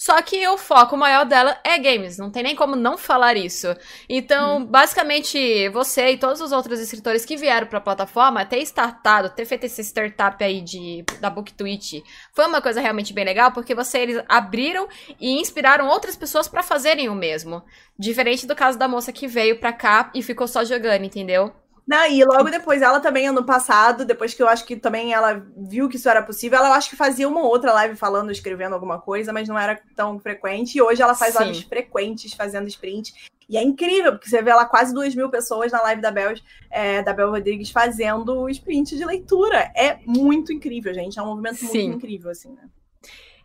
Só 0.00 0.22
que 0.22 0.48
o 0.48 0.56
foco 0.56 0.96
maior 0.96 1.26
dela 1.26 1.60
é 1.62 1.76
games, 1.76 2.16
não 2.16 2.30
tem 2.30 2.42
nem 2.42 2.56
como 2.56 2.74
não 2.74 2.96
falar 2.96 3.36
isso. 3.36 3.76
Então, 4.08 4.56
hum. 4.56 4.64
basicamente, 4.64 5.68
você 5.68 6.12
e 6.12 6.16
todos 6.16 6.40
os 6.40 6.52
outros 6.52 6.80
escritores 6.80 7.26
que 7.26 7.36
vieram 7.36 7.66
para 7.66 7.76
a 7.76 7.82
plataforma, 7.82 8.46
ter 8.46 8.60
startado, 8.62 9.28
ter 9.28 9.44
feito 9.44 9.64
esse 9.64 9.82
startup 9.84 10.42
aí 10.42 10.62
de, 10.62 11.04
da 11.20 11.28
BookTweet, 11.28 12.02
foi 12.32 12.46
uma 12.46 12.62
coisa 12.62 12.80
realmente 12.80 13.12
bem 13.12 13.26
legal, 13.26 13.52
porque 13.52 13.74
você, 13.74 13.98
eles 13.98 14.24
abriram 14.26 14.88
e 15.20 15.38
inspiraram 15.38 15.86
outras 15.86 16.16
pessoas 16.16 16.48
para 16.48 16.62
fazerem 16.62 17.10
o 17.10 17.14
mesmo. 17.14 17.62
Diferente 17.98 18.46
do 18.46 18.56
caso 18.56 18.78
da 18.78 18.88
moça 18.88 19.12
que 19.12 19.28
veio 19.28 19.60
pra 19.60 19.70
cá 19.70 20.10
e 20.14 20.22
ficou 20.22 20.48
só 20.48 20.64
jogando, 20.64 21.04
entendeu? 21.04 21.52
Não, 21.86 22.06
e 22.06 22.24
logo 22.24 22.50
depois, 22.50 22.82
ela 22.82 23.00
também, 23.00 23.26
ano 23.26 23.44
passado, 23.44 24.04
depois 24.04 24.32
que 24.34 24.42
eu 24.42 24.48
acho 24.48 24.64
que 24.64 24.76
também 24.76 25.12
ela 25.12 25.44
viu 25.56 25.88
que 25.88 25.96
isso 25.96 26.08
era 26.08 26.22
possível, 26.22 26.58
ela 26.58 26.74
acho 26.74 26.90
que 26.90 26.96
fazia 26.96 27.28
uma 27.28 27.42
outra 27.42 27.72
live 27.72 27.96
falando, 27.96 28.30
escrevendo 28.30 28.74
alguma 28.74 29.00
coisa, 29.00 29.32
mas 29.32 29.48
não 29.48 29.58
era 29.58 29.80
tão 29.96 30.18
frequente. 30.18 30.76
E 30.76 30.82
hoje 30.82 31.02
ela 31.02 31.14
faz 31.14 31.34
Sim. 31.34 31.44
lives 31.44 31.62
frequentes, 31.62 32.32
fazendo 32.32 32.68
sprint. 32.68 33.12
E 33.48 33.56
é 33.56 33.62
incrível, 33.62 34.12
porque 34.12 34.28
você 34.28 34.40
vê 34.40 34.54
lá 34.54 34.64
quase 34.64 34.94
duas 34.94 35.12
mil 35.12 35.28
pessoas 35.28 35.72
na 35.72 35.82
live 35.82 36.00
da 36.00 36.12
Bel, 36.12 36.34
é, 36.70 37.02
da 37.02 37.12
Bel 37.12 37.30
Rodrigues 37.30 37.70
fazendo 37.70 38.48
sprint 38.48 38.96
de 38.96 39.04
leitura. 39.04 39.72
É 39.74 39.98
muito 40.06 40.52
incrível, 40.52 40.94
gente. 40.94 41.18
É 41.18 41.22
um 41.22 41.26
movimento 41.26 41.56
Sim. 41.56 41.88
muito 41.88 41.96
incrível, 41.96 42.30
assim, 42.30 42.52
né? 42.52 42.62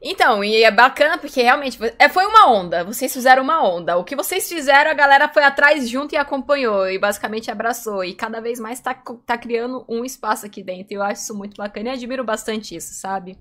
Então, 0.01 0.43
e 0.43 0.63
é 0.63 0.71
bacana 0.71 1.17
porque 1.17 1.41
realmente 1.41 1.79
é, 1.97 2.09
foi 2.09 2.25
uma 2.25 2.49
onda. 2.51 2.83
Vocês 2.83 3.11
fizeram 3.11 3.43
uma 3.43 3.63
onda. 3.63 3.97
O 3.97 4.03
que 4.03 4.15
vocês 4.15 4.47
fizeram, 4.47 4.91
a 4.91 4.93
galera 4.93 5.27
foi 5.29 5.43
atrás 5.43 5.89
junto 5.89 6.13
e 6.13 6.17
acompanhou. 6.17 6.89
E 6.89 6.99
basicamente 6.99 7.49
abraçou. 7.49 8.03
E 8.03 8.13
cada 8.13 8.41
vez 8.41 8.59
mais 8.59 8.79
tá, 8.79 8.93
tá 9.25 9.37
criando 9.37 9.85
um 9.87 10.03
espaço 10.03 10.45
aqui 10.45 10.61
dentro. 10.61 10.93
Eu 10.93 11.01
acho 11.01 11.21
isso 11.21 11.35
muito 11.35 11.57
bacana 11.57 11.89
e 11.89 11.93
admiro 11.93 12.23
bastante 12.23 12.75
isso, 12.75 12.93
sabe? 12.93 13.37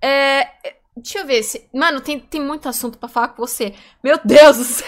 É, 0.00 0.48
deixa 0.96 1.18
eu 1.18 1.26
ver 1.26 1.42
se. 1.42 1.68
Mano, 1.72 2.00
tem, 2.00 2.18
tem 2.18 2.40
muito 2.40 2.68
assunto 2.68 2.98
para 2.98 3.08
falar 3.08 3.28
com 3.28 3.46
você. 3.46 3.74
Meu 4.02 4.18
Deus 4.24 4.56
do 4.56 4.64
céu! 4.64 4.86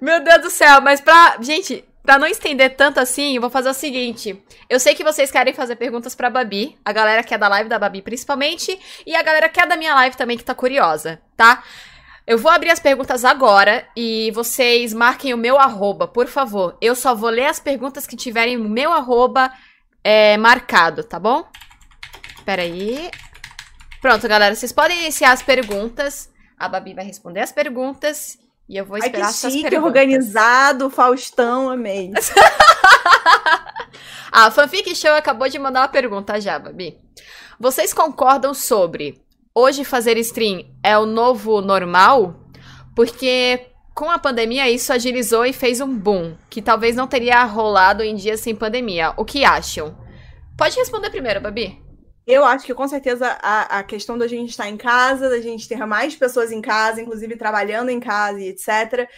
Meu 0.00 0.22
Deus 0.22 0.42
do 0.42 0.50
céu, 0.50 0.80
mas 0.80 1.00
pra. 1.00 1.38
Gente, 1.40 1.84
Pra 2.08 2.18
não 2.18 2.26
estender 2.26 2.74
tanto 2.74 2.98
assim, 2.98 3.34
eu 3.34 3.40
vou 3.42 3.50
fazer 3.50 3.68
o 3.68 3.74
seguinte. 3.74 4.42
Eu 4.66 4.80
sei 4.80 4.94
que 4.94 5.04
vocês 5.04 5.30
querem 5.30 5.52
fazer 5.52 5.76
perguntas 5.76 6.14
pra 6.14 6.30
Babi, 6.30 6.74
a 6.82 6.90
galera 6.90 7.22
que 7.22 7.34
é 7.34 7.36
da 7.36 7.48
live 7.48 7.68
da 7.68 7.78
Babi 7.78 8.00
principalmente, 8.00 8.80
e 9.06 9.14
a 9.14 9.22
galera 9.22 9.46
que 9.46 9.60
é 9.60 9.66
da 9.66 9.76
minha 9.76 9.94
live 9.94 10.16
também 10.16 10.38
que 10.38 10.42
tá 10.42 10.54
curiosa, 10.54 11.20
tá? 11.36 11.62
Eu 12.26 12.38
vou 12.38 12.50
abrir 12.50 12.70
as 12.70 12.80
perguntas 12.80 13.26
agora 13.26 13.86
e 13.94 14.30
vocês 14.30 14.94
marquem 14.94 15.34
o 15.34 15.36
meu 15.36 15.58
arroba, 15.58 16.08
por 16.08 16.26
favor. 16.28 16.78
Eu 16.80 16.94
só 16.94 17.14
vou 17.14 17.28
ler 17.28 17.44
as 17.44 17.60
perguntas 17.60 18.06
que 18.06 18.16
tiverem 18.16 18.56
o 18.56 18.66
meu 18.66 18.90
arroba 18.90 19.52
é, 20.02 20.38
marcado, 20.38 21.04
tá 21.04 21.20
bom? 21.20 21.44
Pera 22.42 22.62
aí. 22.62 23.10
Pronto, 24.00 24.26
galera, 24.26 24.54
vocês 24.54 24.72
podem 24.72 24.98
iniciar 25.00 25.32
as 25.32 25.42
perguntas. 25.42 26.32
A 26.58 26.70
Babi 26.70 26.94
vai 26.94 27.04
responder 27.04 27.40
as 27.40 27.52
perguntas 27.52 28.38
e 28.68 28.76
eu 28.76 28.84
vou 28.84 28.98
esperar 28.98 29.28
Ai, 29.28 29.32
que 29.32 29.38
chique, 29.38 29.62
perguntas. 29.62 29.84
organizado, 29.84 30.90
Faustão, 30.90 31.70
amei. 31.70 32.12
a 34.30 34.50
Fanfic 34.50 34.94
Show 34.94 35.12
acabou 35.12 35.48
de 35.48 35.58
mandar 35.58 35.80
uma 35.80 35.88
pergunta 35.88 36.38
já, 36.38 36.58
Babi. 36.58 36.98
Vocês 37.58 37.94
concordam 37.94 38.52
sobre 38.52 39.22
hoje 39.54 39.84
fazer 39.84 40.18
stream 40.18 40.66
é 40.82 40.98
o 40.98 41.06
novo 41.06 41.62
normal? 41.62 42.34
Porque 42.94 43.68
com 43.94 44.10
a 44.10 44.18
pandemia 44.18 44.70
isso 44.70 44.92
agilizou 44.92 45.46
e 45.46 45.52
fez 45.52 45.80
um 45.80 45.96
boom, 45.96 46.36
que 46.50 46.60
talvez 46.60 46.94
não 46.94 47.08
teria 47.08 47.42
rolado 47.44 48.02
em 48.02 48.14
dias 48.14 48.40
sem 48.40 48.54
pandemia. 48.54 49.14
O 49.16 49.24
que 49.24 49.44
acham? 49.44 49.96
Pode 50.56 50.76
responder 50.76 51.10
primeiro, 51.10 51.40
Babi. 51.40 51.87
Eu 52.30 52.44
acho 52.44 52.66
que 52.66 52.74
com 52.74 52.86
certeza 52.86 53.38
a, 53.40 53.78
a 53.78 53.82
questão 53.82 54.18
da 54.18 54.28
gente 54.28 54.50
estar 54.50 54.68
em 54.68 54.76
casa, 54.76 55.30
da 55.30 55.40
gente 55.40 55.66
ter 55.66 55.78
mais 55.86 56.14
pessoas 56.14 56.52
em 56.52 56.60
casa, 56.60 57.00
inclusive 57.00 57.36
trabalhando 57.36 57.88
em 57.88 57.98
casa 57.98 58.38
e 58.38 58.48
etc., 58.48 59.08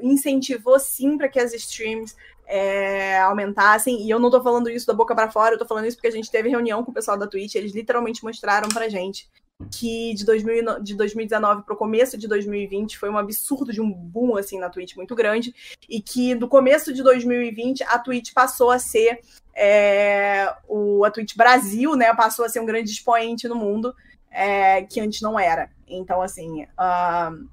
incentivou 0.00 0.78
sim 0.78 1.18
para 1.18 1.28
que 1.28 1.40
as 1.40 1.52
streams 1.52 2.14
é, 2.46 3.18
aumentassem. 3.18 4.06
E 4.06 4.08
eu 4.08 4.20
não 4.20 4.30
tô 4.30 4.40
falando 4.40 4.70
isso 4.70 4.86
da 4.86 4.94
boca 4.94 5.12
para 5.12 5.28
fora, 5.28 5.56
eu 5.56 5.58
tô 5.58 5.66
falando 5.66 5.86
isso 5.86 5.96
porque 5.96 6.06
a 6.06 6.12
gente 6.12 6.30
teve 6.30 6.48
reunião 6.48 6.84
com 6.84 6.92
o 6.92 6.94
pessoal 6.94 7.18
da 7.18 7.26
Twitch, 7.26 7.56
eles 7.56 7.74
literalmente 7.74 8.22
mostraram 8.22 8.68
pra 8.68 8.88
gente 8.88 9.28
que 9.70 10.14
de, 10.14 10.24
2000, 10.24 10.80
de 10.80 10.94
2019 10.94 11.62
para 11.62 11.74
o 11.74 11.76
começo 11.76 12.16
de 12.16 12.26
2020 12.28 12.98
foi 12.98 13.10
um 13.10 13.18
absurdo 13.18 13.72
de 13.72 13.80
um 13.80 13.90
boom 13.90 14.36
assim 14.36 14.58
na 14.58 14.70
Twitch 14.70 14.96
muito 14.96 15.14
grande 15.14 15.54
e 15.88 16.00
que 16.00 16.34
do 16.34 16.48
começo 16.48 16.92
de 16.92 17.02
2020 17.02 17.82
a 17.84 17.98
Twitch 17.98 18.32
passou 18.32 18.70
a 18.70 18.78
ser 18.78 19.20
é, 19.54 20.52
o 20.68 21.04
a 21.04 21.10
Twitch 21.10 21.36
Brasil, 21.36 21.94
né, 21.96 22.14
passou 22.14 22.44
a 22.44 22.48
ser 22.48 22.60
um 22.60 22.66
grande 22.66 22.90
expoente 22.90 23.48
no 23.48 23.54
mundo 23.56 23.94
é, 24.30 24.82
que 24.82 25.00
antes 25.00 25.20
não 25.20 25.38
era. 25.38 25.70
Então 25.86 26.22
assim, 26.22 26.62
uh, 26.62 27.48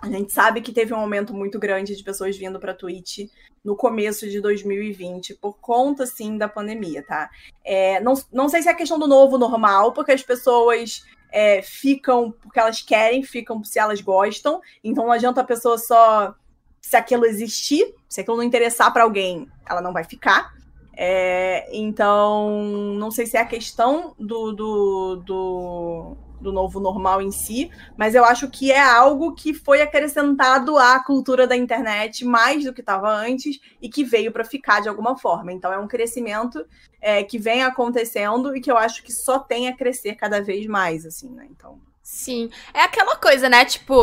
a 0.00 0.08
gente 0.10 0.32
sabe 0.32 0.60
que 0.60 0.72
teve 0.72 0.94
um 0.94 0.98
aumento 0.98 1.34
muito 1.34 1.58
grande 1.58 1.96
de 1.96 2.04
pessoas 2.04 2.36
vindo 2.36 2.60
para 2.60 2.72
a 2.72 2.74
Twitch 2.74 3.28
no 3.64 3.76
começo 3.76 4.28
de 4.28 4.40
2020, 4.40 5.34
por 5.34 5.58
conta, 5.58 6.06
sim, 6.06 6.38
da 6.38 6.48
pandemia, 6.48 7.02
tá? 7.02 7.28
É, 7.64 8.00
não, 8.00 8.14
não 8.32 8.48
sei 8.48 8.62
se 8.62 8.68
é 8.68 8.74
questão 8.74 8.98
do 8.98 9.08
novo 9.08 9.36
normal, 9.36 9.92
porque 9.92 10.12
as 10.12 10.22
pessoas 10.22 11.04
é, 11.30 11.62
ficam 11.62 12.30
porque 12.30 12.58
elas 12.58 12.80
querem, 12.80 13.22
ficam 13.22 13.62
se 13.62 13.78
elas 13.78 14.00
gostam. 14.00 14.60
Então 14.82 15.04
não 15.04 15.12
adianta 15.12 15.40
a 15.40 15.44
pessoa 15.44 15.78
só. 15.78 16.34
Se 16.80 16.96
aquilo 16.96 17.26
existir, 17.26 17.94
se 18.08 18.20
aquilo 18.20 18.36
não 18.36 18.44
interessar 18.44 18.92
para 18.92 19.02
alguém, 19.02 19.46
ela 19.68 19.80
não 19.80 19.92
vai 19.92 20.04
ficar. 20.04 20.54
É, 21.00 21.68
então, 21.72 22.62
não 22.98 23.10
sei 23.10 23.26
se 23.26 23.36
é 23.36 23.40
a 23.40 23.46
questão 23.46 24.14
do, 24.18 24.52
do, 24.52 25.16
do, 25.24 26.16
do, 26.40 26.52
novo 26.52 26.80
normal 26.80 27.20
em 27.20 27.30
si, 27.30 27.70
mas 27.96 28.14
eu 28.14 28.24
acho 28.24 28.48
que 28.48 28.70
é 28.72 28.80
algo 28.80 29.34
que 29.34 29.52
foi 29.52 29.82
acrescentado 29.82 30.76
à 30.76 31.02
cultura 31.02 31.46
da 31.46 31.56
internet 31.56 32.24
mais 32.24 32.64
do 32.64 32.72
que 32.72 32.80
estava 32.80 33.10
antes 33.10 33.60
e 33.80 33.88
que 33.88 34.04
veio 34.04 34.32
para 34.32 34.44
ficar 34.44 34.80
de 34.80 34.88
alguma 34.88 35.16
forma. 35.16 35.52
Então, 35.52 35.72
é 35.72 35.78
um 35.78 35.88
crescimento 35.88 36.64
é, 37.00 37.22
que 37.22 37.38
vem 37.38 37.62
acontecendo 37.62 38.56
e 38.56 38.60
que 38.60 38.70
eu 38.70 38.76
acho 38.76 39.02
que 39.02 39.12
só 39.12 39.38
tem 39.38 39.68
a 39.68 39.76
crescer 39.76 40.14
cada 40.14 40.40
vez 40.40 40.66
mais, 40.66 41.04
assim, 41.06 41.30
né? 41.30 41.46
Então. 41.50 41.80
Sim. 42.02 42.50
É 42.72 42.82
aquela 42.82 43.16
coisa, 43.16 43.48
né? 43.48 43.64
Tipo, 43.64 43.94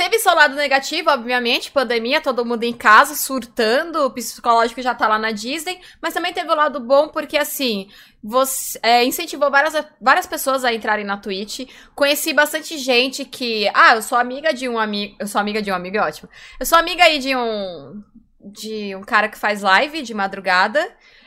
Teve 0.00 0.18
seu 0.18 0.34
lado 0.34 0.54
negativo, 0.54 1.10
obviamente, 1.10 1.70
pandemia, 1.70 2.22
todo 2.22 2.42
mundo 2.42 2.62
em 2.62 2.72
casa, 2.72 3.14
surtando, 3.14 4.06
o 4.06 4.10
psicológico 4.10 4.80
já 4.80 4.94
tá 4.94 5.06
lá 5.06 5.18
na 5.18 5.30
Disney, 5.30 5.78
mas 6.00 6.14
também 6.14 6.32
teve 6.32 6.50
o 6.50 6.54
lado 6.54 6.80
bom 6.80 7.08
porque, 7.08 7.36
assim, 7.36 7.86
você 8.24 8.80
é, 8.82 9.04
incentivou 9.04 9.50
várias, 9.50 9.74
várias 10.00 10.26
pessoas 10.26 10.64
a 10.64 10.72
entrarem 10.72 11.04
na 11.04 11.18
Twitch. 11.18 11.68
Conheci 11.94 12.32
bastante 12.32 12.78
gente 12.78 13.26
que, 13.26 13.70
ah, 13.74 13.96
eu 13.96 14.00
sou 14.00 14.16
amiga 14.16 14.54
de 14.54 14.70
um 14.70 14.78
amigo, 14.78 15.16
eu 15.20 15.26
sou 15.26 15.38
amiga 15.38 15.60
de 15.60 15.70
um 15.70 15.74
amigo, 15.74 15.98
é 15.98 16.00
ótimo. 16.00 16.30
Eu 16.58 16.64
sou 16.64 16.78
amiga 16.78 17.04
aí 17.04 17.18
de 17.18 17.36
um, 17.36 18.02
de 18.40 18.96
um 18.96 19.02
cara 19.02 19.28
que 19.28 19.36
faz 19.36 19.60
live 19.60 20.00
de 20.00 20.14
madrugada. 20.14 20.80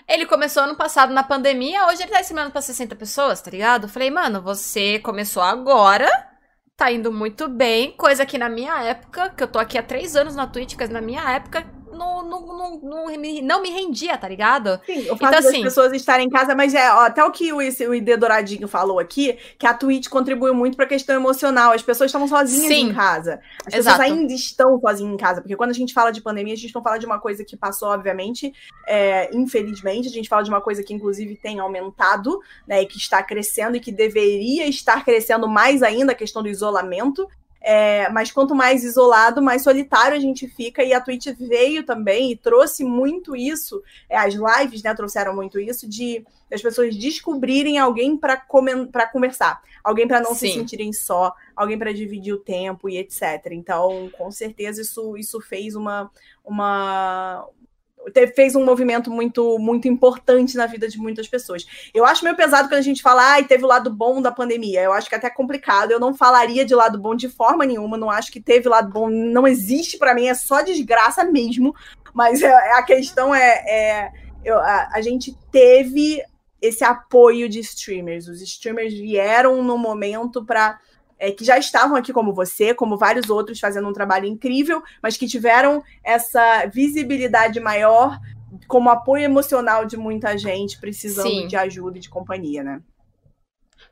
Ele 0.07 0.25
começou 0.25 0.63
ano 0.63 0.75
passado 0.75 1.13
na 1.13 1.21
pandemia, 1.21 1.85
hoje 1.85 2.01
ele 2.01 2.11
tá 2.11 2.21
ensinando 2.21 2.49
pra 2.49 2.59
60 2.59 2.95
pessoas, 2.95 3.39
tá 3.39 3.51
ligado? 3.51 3.87
Falei, 3.87 4.09
mano, 4.09 4.41
você 4.41 4.97
começou 4.97 5.43
agora 5.43 6.32
tá 6.77 6.91
indo 6.91 7.11
muito 7.11 7.47
bem, 7.47 7.91
coisa 7.91 8.25
que 8.25 8.37
na 8.37 8.49
minha 8.49 8.83
época, 8.83 9.29
que 9.29 9.43
eu 9.43 9.47
tô 9.47 9.59
aqui 9.59 9.77
há 9.77 9.83
três 9.83 10.15
anos 10.15 10.35
na 10.35 10.47
Twitch, 10.47 10.75
na 10.89 11.01
minha 11.01 11.21
época 11.31 11.65
não, 11.93 12.23
não, 12.23 12.41
não, 12.45 12.79
não, 12.79 13.05
me, 13.17 13.41
não 13.41 13.61
me 13.61 13.69
rendia, 13.69 14.17
tá 14.17 14.27
ligado? 14.27 14.79
Sim, 14.85 15.03
o 15.03 15.15
fato 15.15 15.15
então, 15.15 15.31
das 15.31 15.45
assim, 15.45 15.61
pessoas 15.61 15.93
estarem 15.93 16.27
em 16.27 16.29
casa, 16.29 16.55
mas 16.55 16.73
é 16.73 16.91
ó, 16.91 17.01
até 17.01 17.23
o 17.23 17.31
que 17.31 17.53
o, 17.53 17.57
o 17.57 17.95
ID 17.95 18.17
Douradinho 18.17 18.67
falou 18.67 18.99
aqui, 18.99 19.37
que 19.57 19.65
a 19.65 19.73
Twitch 19.73 20.07
contribuiu 20.07 20.53
muito 20.53 20.75
pra 20.75 20.85
questão 20.85 21.15
emocional. 21.15 21.71
As 21.71 21.81
pessoas 21.81 22.09
estavam 22.09 22.27
sozinhas 22.27 22.67
sim, 22.67 22.89
em 22.89 22.93
casa. 22.93 23.39
As 23.65 23.73
exato. 23.73 23.97
pessoas 23.97 24.19
ainda 24.19 24.33
estão 24.33 24.79
sozinhas 24.79 25.13
em 25.13 25.17
casa, 25.17 25.41
porque 25.41 25.55
quando 25.55 25.69
a 25.71 25.73
gente 25.73 25.93
fala 25.93 26.11
de 26.11 26.21
pandemia, 26.21 26.53
a 26.53 26.57
gente 26.57 26.73
não 26.73 26.83
fala 26.83 26.97
de 26.97 27.05
uma 27.05 27.19
coisa 27.19 27.43
que 27.43 27.55
passou, 27.55 27.89
obviamente, 27.89 28.53
é, 28.87 29.29
infelizmente, 29.35 30.07
a 30.07 30.11
gente 30.11 30.29
fala 30.29 30.43
de 30.43 30.49
uma 30.49 30.61
coisa 30.61 30.83
que, 30.83 30.93
inclusive, 30.93 31.35
tem 31.35 31.59
aumentado, 31.59 32.39
né, 32.67 32.81
e 32.81 32.85
que 32.85 32.97
está 32.97 33.21
crescendo 33.21 33.77
e 33.77 33.79
que 33.79 33.91
deveria 33.91 34.67
estar 34.67 35.03
crescendo 35.05 35.47
mais 35.47 35.83
ainda, 35.83 36.11
a 36.11 36.15
questão 36.15 36.41
do 36.41 36.49
isolamento. 36.49 37.27
É, 37.65 38.09
mas 38.09 38.29
quanto 38.29 38.53
mais 38.53 38.83
isolado, 38.83 39.41
mais 39.41 39.63
solitário 39.63 40.17
a 40.17 40.19
gente 40.19 40.47
fica. 40.49 40.83
E 40.83 40.93
a 40.93 40.99
Twitch 40.99 41.27
veio 41.39 41.85
também 41.85 42.31
e 42.31 42.35
trouxe 42.35 42.83
muito 42.83 43.35
isso. 43.35 43.81
É, 44.09 44.17
as 44.17 44.33
lives 44.33 44.83
né, 44.83 44.93
trouxeram 44.93 45.33
muito 45.33 45.57
isso 45.57 45.87
de 45.87 46.25
as 46.53 46.61
pessoas 46.61 46.95
descobrirem 46.95 47.79
alguém 47.79 48.15
para 48.15 48.37
conversar, 49.11 49.59
alguém 49.83 50.07
para 50.07 50.21
não 50.21 50.35
Sim. 50.35 50.47
se 50.47 50.53
sentirem 50.53 50.93
só, 50.93 51.33
alguém 51.55 51.79
para 51.79 51.91
dividir 51.91 52.33
o 52.33 52.37
tempo 52.37 52.87
e 52.87 52.97
etc. 52.97 53.47
Então, 53.51 54.11
com 54.15 54.29
certeza 54.29 54.81
isso, 54.81 55.17
isso 55.17 55.41
fez 55.41 55.73
uma, 55.73 56.11
uma 56.45 57.47
fez 58.35 58.55
um 58.55 58.63
movimento 58.63 59.09
muito 59.09 59.57
muito 59.59 59.87
importante 59.87 60.55
na 60.55 60.65
vida 60.65 60.87
de 60.87 60.97
muitas 60.97 61.27
pessoas. 61.27 61.65
Eu 61.93 62.05
acho 62.05 62.23
meio 62.23 62.35
pesado 62.35 62.67
quando 62.67 62.79
a 62.79 62.81
gente 62.81 63.01
fala, 63.01 63.37
ah, 63.37 63.43
teve 63.43 63.63
o 63.63 63.67
lado 63.67 63.89
bom 63.89 64.21
da 64.21 64.31
pandemia. 64.31 64.81
Eu 64.81 64.93
acho 64.93 65.09
que 65.09 65.15
é 65.15 65.17
até 65.17 65.29
complicado. 65.29 65.91
Eu 65.91 65.99
não 65.99 66.13
falaria 66.13 66.65
de 66.65 66.75
lado 66.75 66.99
bom 66.99 67.15
de 67.15 67.29
forma 67.29 67.65
nenhuma. 67.65 67.97
Não 67.97 68.09
acho 68.09 68.31
que 68.31 68.41
teve 68.41 68.69
lado 68.69 68.91
bom. 68.91 69.09
Não 69.09 69.47
existe 69.47 69.97
para 69.97 70.13
mim. 70.13 70.27
É 70.27 70.33
só 70.33 70.61
desgraça 70.61 71.23
mesmo. 71.23 71.75
Mas 72.13 72.41
é, 72.41 72.53
a 72.73 72.83
questão 72.83 73.33
é, 73.33 73.49
é 73.67 74.11
eu, 74.43 74.57
a, 74.59 74.89
a 74.93 75.01
gente 75.01 75.37
teve 75.51 76.21
esse 76.61 76.83
apoio 76.83 77.49
de 77.49 77.59
streamers. 77.59 78.27
Os 78.27 78.41
streamers 78.41 78.93
vieram 78.93 79.61
no 79.61 79.77
momento 79.77 80.45
para 80.45 80.79
é, 81.23 81.31
que 81.31 81.45
já 81.45 81.57
estavam 81.57 81.95
aqui 81.95 82.11
como 82.11 82.33
você, 82.33 82.73
como 82.73 82.97
vários 82.97 83.29
outros, 83.29 83.57
fazendo 83.57 83.87
um 83.87 83.93
trabalho 83.93 84.25
incrível, 84.25 84.83
mas 85.01 85.15
que 85.15 85.25
tiveram 85.25 85.81
essa 86.03 86.65
visibilidade 86.65 87.61
maior 87.61 88.19
como 88.67 88.89
apoio 88.89 89.23
emocional 89.23 89.85
de 89.85 89.95
muita 89.95 90.37
gente 90.37 90.77
precisando 90.81 91.29
Sim. 91.29 91.47
de 91.47 91.55
ajuda 91.55 91.97
e 91.97 92.01
de 92.01 92.09
companhia, 92.09 92.61
né? 92.61 92.81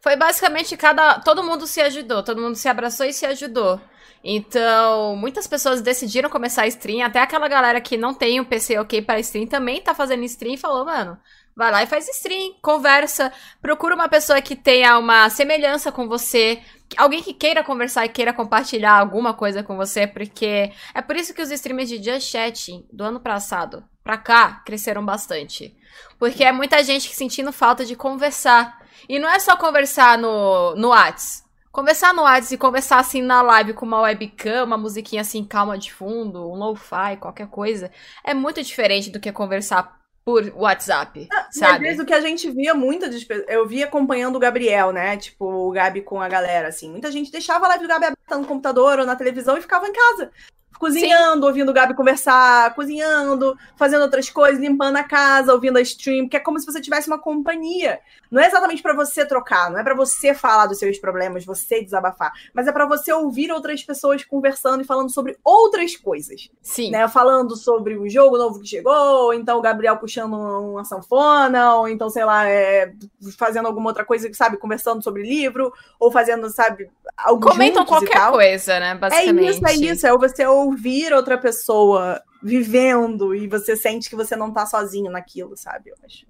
Foi 0.02 0.18
basicamente 0.18 0.76
cada. 0.76 1.20
Todo 1.20 1.42
mundo 1.42 1.66
se 1.66 1.80
ajudou, 1.80 2.22
todo 2.22 2.42
mundo 2.42 2.56
se 2.56 2.68
abraçou 2.68 3.06
e 3.06 3.14
se 3.14 3.26
ajudou. 3.26 3.80
Então, 4.22 5.16
muitas 5.16 5.48
pessoas 5.48 5.82
decidiram 5.82 6.30
começar 6.30 6.64
a 6.64 6.68
stream, 6.68 7.04
até 7.04 7.20
aquela 7.20 7.48
galera 7.48 7.80
que 7.80 7.96
não 7.96 8.14
tem 8.14 8.40
o 8.40 8.44
um 8.44 8.46
PC 8.46 8.78
ok 8.78 9.02
para 9.02 9.20
stream 9.22 9.48
também 9.48 9.82
tá 9.82 9.96
fazendo 9.96 10.24
stream 10.26 10.56
e 10.56 10.58
falou, 10.58 10.86
mano, 10.86 11.18
vai 11.56 11.72
lá 11.72 11.84
e 11.84 11.88
faz 11.88 12.08
stream, 12.10 12.56
conversa, 12.62 13.32
procura 13.62 13.96
uma 13.96 14.10
pessoa 14.10 14.42
que 14.42 14.56
tenha 14.56 14.98
uma 14.98 15.30
semelhança 15.30 15.92
com 15.92 16.08
você, 16.08 16.62
alguém 16.98 17.22
que 17.22 17.34
queira 17.34 17.64
conversar 17.64 18.06
e 18.06 18.10
queira 18.10 18.34
compartilhar 18.34 19.00
alguma 19.00 19.34
coisa 19.34 19.64
com 19.64 19.76
você, 19.76 20.08
porque 20.08 20.72
é 20.94 21.02
por 21.02 21.16
isso 21.16 21.34
que 21.34 21.42
os 21.42 21.52
streamers 21.52 21.90
de 21.90 22.04
Just 22.04 22.30
Chat 22.30 22.86
do 22.92 23.04
ano 23.04 23.20
passado 23.20 23.84
pra 24.04 24.18
cá 24.18 24.62
cresceram 24.66 25.06
bastante. 25.06 25.76
Porque 26.18 26.44
é 26.44 26.52
muita 26.52 26.84
gente 26.84 27.14
sentindo 27.14 27.52
falta 27.52 27.86
de 27.86 27.96
conversar. 27.96 28.80
E 29.08 29.20
não 29.20 29.30
é 29.30 29.40
só 29.40 29.56
conversar 29.58 30.18
no, 30.18 30.76
no 30.76 30.90
Whats. 30.90 31.44
Conversar 31.72 32.14
no 32.14 32.24
Whats 32.24 32.52
e 32.52 32.58
conversar 32.58 33.00
assim 33.00 33.22
na 33.22 33.42
live 33.42 33.74
com 33.74 33.86
uma 33.86 34.02
webcam, 34.02 34.66
uma 34.66 34.78
musiquinha 34.78 35.22
assim 35.22 35.44
calma 35.44 35.78
de 35.78 35.92
fundo, 35.92 36.52
um 36.52 36.56
lo-fi, 36.56 37.16
qualquer 37.18 37.48
coisa, 37.48 37.90
é 38.24 38.34
muito 38.34 38.62
diferente 38.62 39.10
do 39.10 39.20
que 39.20 39.32
conversar 39.32 40.01
por 40.32 40.54
WhatsApp, 40.56 41.28
ah, 41.30 41.48
sabe? 41.52 41.74
Às 41.74 41.82
vezes 41.82 42.00
o 42.00 42.06
que 42.06 42.14
a 42.14 42.22
gente 42.22 42.50
via 42.50 42.74
muito, 42.74 43.06
eu 43.50 43.68
via 43.68 43.84
acompanhando 43.86 44.38
o 44.38 44.40
Gabriel, 44.40 44.94
né? 44.94 45.18
Tipo, 45.18 45.46
o 45.46 45.72
Gabi 45.72 46.02
com 46.02 46.22
a 46.22 46.30
galera, 46.30 46.70
assim. 46.70 46.90
Muita 46.90 47.12
gente 47.12 47.30
deixava 47.30 47.66
a 47.66 47.70
live 47.70 47.84
do 47.84 47.90
Gabi 47.90 48.06
aberta 48.06 48.38
no 48.38 48.46
computador 48.46 49.00
ou 49.00 49.06
na 49.06 49.16
televisão 49.16 49.58
e 49.58 49.62
ficava 49.62 49.88
em 49.88 49.94
casa 49.94 50.32
cozinhando, 50.80 51.42
Sim. 51.42 51.48
ouvindo 51.48 51.70
o 51.70 51.74
Gabi 51.74 51.94
conversar, 51.94 52.74
cozinhando, 52.74 53.56
fazendo 53.78 54.02
outras 54.02 54.32
coisas, 54.32 54.60
limpando 54.60 54.96
a 54.96 55.04
casa, 55.04 55.54
ouvindo 55.54 55.78
a 55.78 55.82
stream, 55.82 56.28
que 56.28 56.36
é 56.36 56.40
como 56.40 56.60
se 56.60 56.66
você 56.66 56.82
tivesse 56.82 57.08
uma 57.08 57.20
companhia. 57.20 58.00
Não 58.32 58.42
é 58.42 58.48
exatamente 58.48 58.82
para 58.82 58.96
você 58.96 59.26
trocar, 59.26 59.70
não 59.70 59.78
é 59.78 59.84
para 59.84 59.94
você 59.94 60.34
falar 60.34 60.66
dos 60.66 60.80
seus 60.80 60.98
problemas, 60.98 61.44
você 61.44 61.84
desabafar, 61.84 62.32
mas 62.54 62.66
é 62.66 62.72
para 62.72 62.86
você 62.86 63.12
ouvir 63.12 63.52
outras 63.52 63.84
pessoas 63.84 64.24
conversando 64.24 64.82
e 64.82 64.86
falando 64.86 65.12
sobre 65.12 65.38
outras 65.44 65.98
coisas. 65.98 66.50
Sim. 66.62 66.92
Né? 66.92 67.06
Falando 67.10 67.58
sobre 67.58 67.98
o 67.98 68.08
jogo 68.10 68.38
novo 68.38 68.62
que 68.62 68.68
chegou, 68.68 69.26
ou 69.26 69.34
então 69.34 69.60
o 69.60 69.62
Gabriel 69.62 69.98
puxando 69.98 70.34
uma 70.34 70.86
sanfona, 70.86 71.76
ou 71.76 71.90
então, 71.90 72.10
sei 72.10 72.24
lá, 72.24 72.48
é, 72.48 72.94
fazendo 73.38 73.68
alguma 73.68 73.90
outra 73.90 74.06
coisa, 74.06 74.32
sabe, 74.34 74.56
conversando 74.56 75.04
sobre 75.04 75.24
livro, 75.24 75.74
ou 76.00 76.10
fazendo, 76.10 76.50
sabe, 76.50 76.90
algo 77.18 77.42
Comentam 77.42 77.86
qualquer 77.86 78.32
coisa, 78.32 78.80
né, 78.80 78.96
basicamente. 78.96 79.46
É 79.46 79.50
isso, 79.52 79.68
é 79.68 79.74
isso, 79.74 80.08
é 80.08 80.18
você 80.18 80.46
ouvir 80.48 81.12
outra 81.12 81.38
pessoa 81.38 82.22
vivendo 82.42 83.36
e 83.36 83.48
você 83.48 83.76
sente 83.76 84.10
que 84.10 84.16
você 84.16 84.38
não 84.38 84.52
tá 84.52 84.66
sozinho 84.66 85.12
naquilo, 85.12 85.58
sabe? 85.58 85.90
Eu 85.90 85.96
acho. 86.06 86.26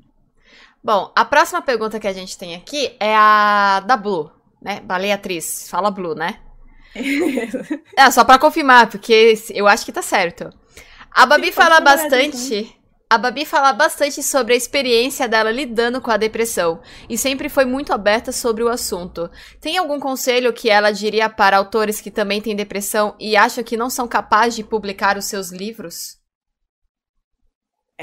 Bom, 0.84 1.12
a 1.16 1.24
próxima 1.24 1.62
pergunta 1.62 2.00
que 2.00 2.08
a 2.08 2.14
gente 2.14 2.38
tem 2.38 2.56
aqui 2.56 2.96
é 3.00 3.16
a 3.16 3.82
da 3.82 3.96
Blue, 3.96 4.32
né? 4.62 4.80
Baleia 4.82 5.16
Atriz. 5.16 5.70
Fala 5.70 5.92
Blue, 5.92 6.16
né? 6.16 6.40
é, 7.96 8.10
só 8.12 8.24
pra 8.24 8.40
confirmar, 8.40 8.90
porque 8.90 9.34
eu 9.54 9.68
acho 9.68 9.86
que 9.86 9.92
tá 9.92 10.02
certo. 10.02 10.50
A 11.12 11.26
Babi 11.26 11.52
fala 11.52 11.80
bastante. 11.80 12.76
A 13.10 13.18
Babi 13.18 13.46
fala 13.46 13.74
bastante 13.74 14.24
sobre 14.24 14.54
a 14.54 14.58
experiência 14.58 15.28
dela 15.28 15.52
lidando 15.52 16.00
com 16.00 16.10
a 16.10 16.16
depressão 16.16 16.80
e 17.10 17.18
sempre 17.18 17.50
foi 17.50 17.66
muito 17.66 17.92
aberta 17.92 18.32
sobre 18.32 18.64
o 18.64 18.70
assunto. 18.70 19.30
Tem 19.60 19.78
algum 19.78 20.00
conselho 20.00 20.54
que 20.54 20.70
ela 20.70 20.92
diria 20.92 21.30
para 21.30 21.58
autores 21.58 22.00
que 22.00 22.10
também 22.10 22.42
têm 22.42 22.56
depressão 22.56 23.14
e 23.20 23.36
acham 23.36 23.66
que 23.66 23.76
não 23.76 23.90
são 23.90 24.08
capazes 24.08 24.56
de 24.56 24.64
publicar 24.64 25.18
os 25.18 25.26
seus 25.26 25.52
livros? 25.52 26.21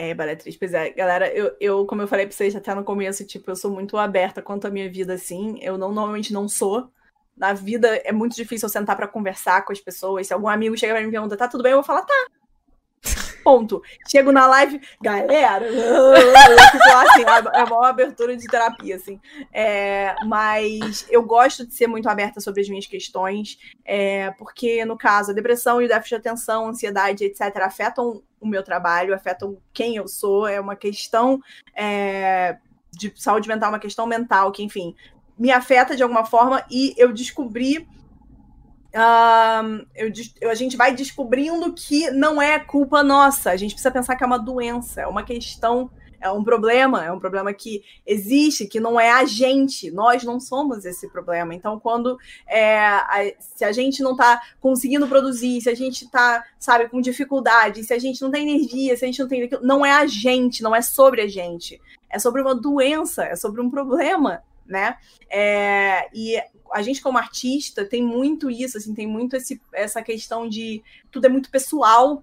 É, 0.01 0.15
Baratriz, 0.15 0.57
pois 0.57 0.73
é, 0.75 0.91
galera, 0.91 1.29
eu, 1.35 1.57
eu, 1.61 1.85
como 1.85 2.01
eu 2.01 2.07
falei 2.07 2.25
pra 2.25 2.33
vocês 2.33 2.55
até 2.55 2.73
no 2.73 2.85
começo, 2.85 3.27
tipo, 3.27 3.51
eu 3.51 3.57
sou 3.57 3.69
muito 3.69 3.97
aberta 3.97 4.41
quanto 4.41 4.65
à 4.65 4.71
minha 4.71 4.89
vida, 4.89 5.15
assim, 5.15 5.59
eu 5.61 5.77
não, 5.77 5.91
normalmente 5.93 6.33
não 6.33 6.49
sou, 6.49 6.89
na 7.37 7.53
vida 7.53 7.97
é 8.05 8.13
muito 8.13 8.37
difícil 8.37 8.67
eu 8.67 8.71
sentar 8.71 8.95
para 8.95 9.09
conversar 9.09 9.65
com 9.65 9.73
as 9.73 9.81
pessoas, 9.81 10.29
se 10.29 10.33
algum 10.33 10.47
amigo 10.47 10.77
chega 10.79 10.93
pra 10.93 11.03
mim 11.03 11.09
e 11.09 11.11
pergunta, 11.11 11.37
tá 11.37 11.49
tudo 11.49 11.65
bem? 11.65 11.73
Eu 11.73 11.79
vou 11.79 11.85
falar, 11.85 12.03
tá, 12.03 12.15
Ponto. 13.49 13.83
Chego 14.07 14.31
na 14.31 14.47
live, 14.47 14.79
galera, 15.01 15.65
tipo, 16.71 16.85
assim, 16.85 17.23
é 17.55 17.65
uma 17.65 17.89
abertura 17.89 18.37
de 18.37 18.47
terapia, 18.47 18.97
assim. 18.97 19.19
É, 19.51 20.15
mas 20.27 21.07
eu 21.09 21.23
gosto 21.23 21.67
de 21.67 21.73
ser 21.73 21.87
muito 21.87 22.11
aberta 22.11 22.43
sobre 22.43 22.61
as 22.61 22.69
minhas 22.69 22.87
questões, 22.87 23.59
é, 23.87 24.33
porque, 24.33 24.85
no 24.85 24.99
caso, 24.99 25.31
a 25.31 25.35
depressão 25.35 25.81
e 25.81 25.87
o 25.87 25.89
déficit 25.89 26.21
de 26.21 26.29
atenção, 26.29 26.69
ansiedade, 26.69 27.25
etc., 27.25 27.57
afetam 27.63 28.23
o 28.39 28.47
meu 28.47 28.63
trabalho, 28.63 29.15
afetam 29.15 29.57
quem 29.73 29.97
eu 29.97 30.07
sou, 30.07 30.47
é 30.47 30.61
uma 30.61 30.77
questão 30.77 31.41
é, 31.75 32.59
de 32.93 33.11
saúde 33.17 33.49
mental, 33.49 33.71
uma 33.71 33.79
questão 33.79 34.07
mental 34.07 34.53
que, 34.53 34.63
enfim, 34.63 34.95
me 35.39 35.51
afeta 35.51 35.97
de 35.97 36.03
alguma 36.03 36.27
forma 36.27 36.63
e 36.71 36.93
eu 36.99 37.15
descobri 37.15 37.89
Uh, 38.95 39.87
eu, 39.95 40.51
a 40.51 40.55
gente 40.55 40.77
vai 40.77 40.95
descobrindo 40.95 41.73
que 41.75 42.11
não 42.11 42.41
é 42.41 42.59
culpa 42.59 43.03
nossa. 43.03 43.51
A 43.51 43.57
gente 43.57 43.73
precisa 43.73 43.91
pensar 43.91 44.17
que 44.17 44.25
é 44.25 44.27
uma 44.27 44.39
doença, 44.39 45.03
é 45.03 45.07
uma 45.07 45.23
questão, 45.23 45.91
é 46.21 46.31
um 46.31 46.43
problema, 46.43 47.05
é 47.05 47.13
um 47.13 47.19
problema 47.19 47.53
que 47.53 47.83
existe, 48.07 48.67
que 48.67 48.81
não 48.81 48.99
é 48.99 49.11
a 49.11 49.25
gente. 49.27 49.91
Nós 49.91 50.25
não 50.25 50.41
somos 50.41 50.87
esse 50.87 51.07
problema. 51.09 51.55
Então, 51.55 51.79
quando 51.79 52.19
é, 52.47 52.79
a, 52.79 53.33
se 53.39 53.65
a 53.65 53.73
gente 53.73 54.03
não 54.03 54.13
está 54.13 54.41
conseguindo 54.61 55.07
produzir, 55.07 55.61
se 55.61 55.69
a 55.69 55.75
gente 55.75 56.05
está, 56.05 56.43
sabe, 56.59 56.89
com 56.89 57.01
dificuldade, 57.01 57.85
se 57.85 57.93
a 57.93 57.99
gente 57.99 58.23
não 58.23 58.31
tem 58.31 58.49
energia, 58.49 58.97
se 58.97 59.05
a 59.05 59.07
gente 59.07 59.21
não 59.21 59.29
tem 59.29 59.49
não 59.63 59.85
é 59.85 59.93
a 59.93 60.07
gente, 60.07 60.63
não 60.63 60.75
é 60.75 60.81
sobre 60.81 61.21
a 61.21 61.29
gente. 61.29 61.81
É 62.11 62.19
sobre 62.19 62.41
uma 62.41 62.55
doença, 62.55 63.25
é 63.25 63.37
sobre 63.37 63.61
um 63.61 63.71
problema 63.71 64.43
né? 64.69 64.97
É, 65.31 66.09
e 66.13 66.41
a 66.73 66.83
gente 66.83 67.01
como 67.01 67.19
artista 67.19 67.85
tem 67.85 68.03
muito 68.03 68.51
isso, 68.51 68.79
assim, 68.79 68.95
tem 68.95 69.07
muito 69.07 69.37
esse, 69.37 69.61
essa 69.73 70.03
questão 70.03 70.49
de 70.49 70.83
tudo 71.11 71.27
é 71.27 71.29
muito 71.29 71.51
pessoal, 71.51 72.23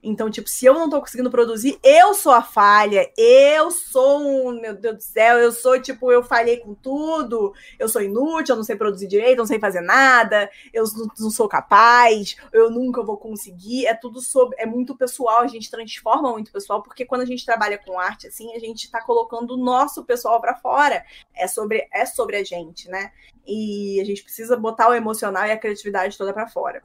então, 0.00 0.30
tipo, 0.30 0.48
se 0.48 0.64
eu 0.64 0.74
não 0.74 0.88
tô 0.88 1.00
conseguindo 1.00 1.30
produzir, 1.30 1.78
eu 1.82 2.14
sou 2.14 2.30
a 2.32 2.40
falha, 2.40 3.10
eu 3.16 3.68
sou 3.70 4.20
um, 4.20 4.60
meu 4.60 4.72
Deus 4.74 4.96
do 4.96 5.02
céu, 5.02 5.38
eu 5.38 5.50
sou, 5.50 5.80
tipo, 5.80 6.12
eu 6.12 6.22
falhei 6.22 6.58
com 6.58 6.72
tudo, 6.72 7.52
eu 7.78 7.88
sou 7.88 8.00
inútil, 8.00 8.52
eu 8.52 8.56
não 8.58 8.64
sei 8.64 8.76
produzir 8.76 9.08
direito, 9.08 9.38
eu 9.38 9.38
não 9.38 9.46
sei 9.46 9.58
fazer 9.58 9.80
nada, 9.80 10.48
eu 10.72 10.84
não 11.18 11.30
sou 11.30 11.48
capaz, 11.48 12.36
eu 12.52 12.70
nunca 12.70 13.02
vou 13.02 13.16
conseguir. 13.16 13.86
É 13.86 13.94
tudo 13.94 14.20
sobre, 14.20 14.56
é 14.60 14.66
muito 14.66 14.96
pessoal, 14.96 15.40
a 15.40 15.48
gente 15.48 15.68
transforma 15.68 16.30
muito 16.30 16.52
pessoal, 16.52 16.80
porque 16.80 17.04
quando 17.04 17.22
a 17.22 17.26
gente 17.26 17.44
trabalha 17.44 17.76
com 17.76 17.98
arte, 17.98 18.28
assim, 18.28 18.54
a 18.54 18.58
gente 18.60 18.88
tá 18.90 19.02
colocando 19.02 19.54
o 19.54 19.56
nosso 19.56 20.04
pessoal 20.04 20.40
para 20.40 20.54
fora. 20.54 21.04
É 21.34 21.48
sobre, 21.48 21.88
é 21.92 22.06
sobre 22.06 22.36
a 22.36 22.44
gente, 22.44 22.88
né? 22.88 23.10
E 23.44 24.00
a 24.00 24.04
gente 24.04 24.22
precisa 24.22 24.56
botar 24.56 24.88
o 24.90 24.94
emocional 24.94 25.44
e 25.44 25.50
a 25.50 25.58
criatividade 25.58 26.16
toda 26.16 26.32
para 26.32 26.46
fora. 26.46 26.80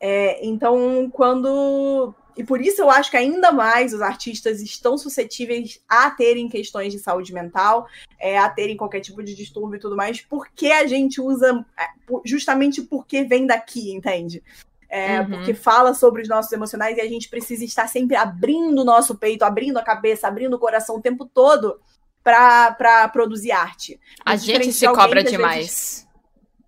É, 0.00 0.44
então, 0.44 1.10
quando 1.12 2.14
e 2.36 2.44
por 2.44 2.60
isso 2.60 2.80
eu 2.80 2.90
acho 2.90 3.10
que 3.10 3.18
ainda 3.18 3.52
mais 3.52 3.92
os 3.92 4.00
artistas 4.00 4.62
estão 4.62 4.96
suscetíveis 4.96 5.78
a 5.86 6.10
terem 6.10 6.48
questões 6.48 6.90
de 6.90 6.98
saúde 6.98 7.34
mental, 7.34 7.86
é, 8.18 8.38
a 8.38 8.48
terem 8.48 8.78
qualquer 8.78 9.00
tipo 9.00 9.22
de 9.22 9.34
distúrbio 9.34 9.76
e 9.76 9.80
tudo 9.80 9.94
mais, 9.94 10.22
porque 10.22 10.68
a 10.68 10.86
gente 10.86 11.20
usa 11.20 11.64
é, 11.78 11.86
justamente 12.24 12.80
porque 12.80 13.24
vem 13.24 13.46
daqui, 13.46 13.92
entende? 13.92 14.42
É, 14.88 15.20
uhum. 15.20 15.30
Porque 15.30 15.54
fala 15.54 15.92
sobre 15.92 16.22
os 16.22 16.28
nossos 16.28 16.50
emocionais 16.50 16.96
e 16.96 17.00
a 17.00 17.08
gente 17.08 17.28
precisa 17.28 17.64
estar 17.64 17.86
sempre 17.86 18.16
abrindo 18.16 18.80
o 18.80 18.84
nosso 18.84 19.14
peito, 19.16 19.44
abrindo 19.44 19.78
a 19.78 19.82
cabeça, 19.82 20.26
abrindo 20.26 20.54
o 20.54 20.58
coração 20.58 20.96
o 20.96 21.02
tempo 21.02 21.26
todo 21.26 21.78
para 22.24 23.08
produzir 23.12 23.52
arte. 23.52 24.00
A 24.24 24.36
gente 24.36 24.72
se 24.72 24.86
cobra 24.88 25.22
demais. 25.22 25.56
Vezes, 25.56 26.08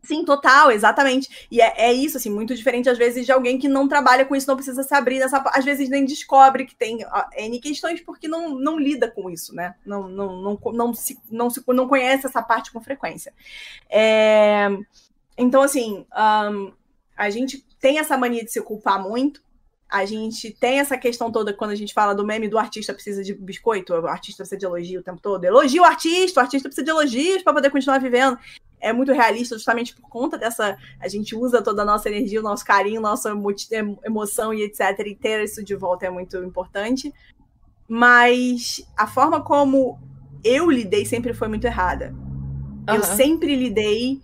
Sim, 0.03 0.25
total, 0.25 0.73
exatamente. 0.73 1.47
E 1.49 1.61
é, 1.61 1.75
é, 1.77 1.93
isso, 1.93 2.17
assim, 2.17 2.29
muito 2.29 2.55
diferente, 2.57 2.89
às 2.89 2.99
vezes, 2.99 3.25
de 3.25 3.31
alguém 3.31 3.57
que 3.57 3.69
não 3.69 3.87
trabalha 3.87 4.25
com 4.25 4.35
isso, 4.35 4.49
não 4.49 4.57
precisa 4.57 4.83
se 4.83 4.93
abrir 4.95 5.21
nessa. 5.21 5.39
Às 5.55 5.65
vezes 5.65 5.89
nem 5.89 6.05
descobre 6.05 6.67
que 6.67 6.75
tem 6.75 6.99
N 7.37 7.61
questões 7.61 8.01
porque 8.01 8.27
não, 8.27 8.49
não 8.59 8.79
lida 8.79 9.09
com 9.09 9.31
isso, 9.31 9.55
né? 9.55 9.77
Não, 9.87 10.09
não, 10.09 10.43
não, 10.43 10.59
não, 10.73 10.95
se, 10.95 11.19
não, 11.31 11.49
se, 11.49 11.63
não 11.69 11.87
conhece 11.87 12.27
essa 12.27 12.43
parte 12.43 12.73
com 12.73 12.81
frequência. 12.81 13.33
É... 13.89 14.69
Então, 15.39 15.63
assim, 15.63 16.05
um, 16.51 16.73
a 17.17 17.31
gente 17.31 17.65
tem 17.81 17.99
essa 17.99 18.19
mania 18.19 18.45
de 18.45 18.51
se 18.51 18.61
culpar 18.61 19.01
muito. 19.01 19.41
A 19.89 20.05
gente 20.05 20.51
tem 20.51 20.81
essa 20.81 20.97
questão 20.97 21.31
toda 21.31 21.53
quando 21.53 21.71
a 21.71 21.77
gente 21.77 21.95
fala 21.95 22.15
do 22.15 22.27
meme 22.27 22.49
do 22.49 22.59
artista 22.59 22.95
precisa 22.95 23.23
de 23.23 23.35
biscoito, 23.35 23.93
o 23.93 24.07
artista 24.07 24.39
precisa 24.43 24.59
de 24.59 24.65
elogio 24.65 25.01
o 25.01 25.03
tempo 25.03 25.21
todo. 25.21 25.45
Elogio 25.45 25.83
o 25.83 25.85
artista, 25.85 26.41
o 26.41 26.43
artista 26.43 26.69
precisa 26.69 26.85
de 26.85 26.91
elogios 26.91 27.43
para 27.43 27.53
poder 27.53 27.71
continuar 27.71 27.99
vivendo 28.01 28.39
é 28.83 28.93
muito 28.93 29.13
realista 29.13 29.55
justamente 29.55 29.95
por 29.95 30.11
conta 30.11 30.37
dessa. 30.37 30.77
A 31.01 31.09
gente 31.09 31.37
usa 31.37 31.63
toda 31.63 31.83
a 31.83 31.85
nossa 31.85 32.09
energia, 32.09 32.41
o 32.41 32.43
nosso 32.43 32.65
carinho, 32.65 33.01
nossa 33.01 33.33
emoção 34.05 34.53
e 34.53 34.65
etc. 34.65 34.81
E 35.07 35.15
ter 35.15 35.45
isso 35.45 35.65
de 35.65 35.77
volta 35.77 36.05
é 36.05 36.11
muito 36.11 36.37
importante. 36.39 37.15
Mas 37.89 38.85
a 38.97 39.07
forma 39.07 39.41
como 39.41 40.01
eu 40.45 40.69
lidei 40.69 41.07
sempre 41.07 41.33
foi 41.33 41.47
muito 41.47 41.65
errada. 41.65 42.13
Uhum. 42.89 42.97
Eu 42.97 43.05
sempre 43.05 43.55
lidei 43.55 44.21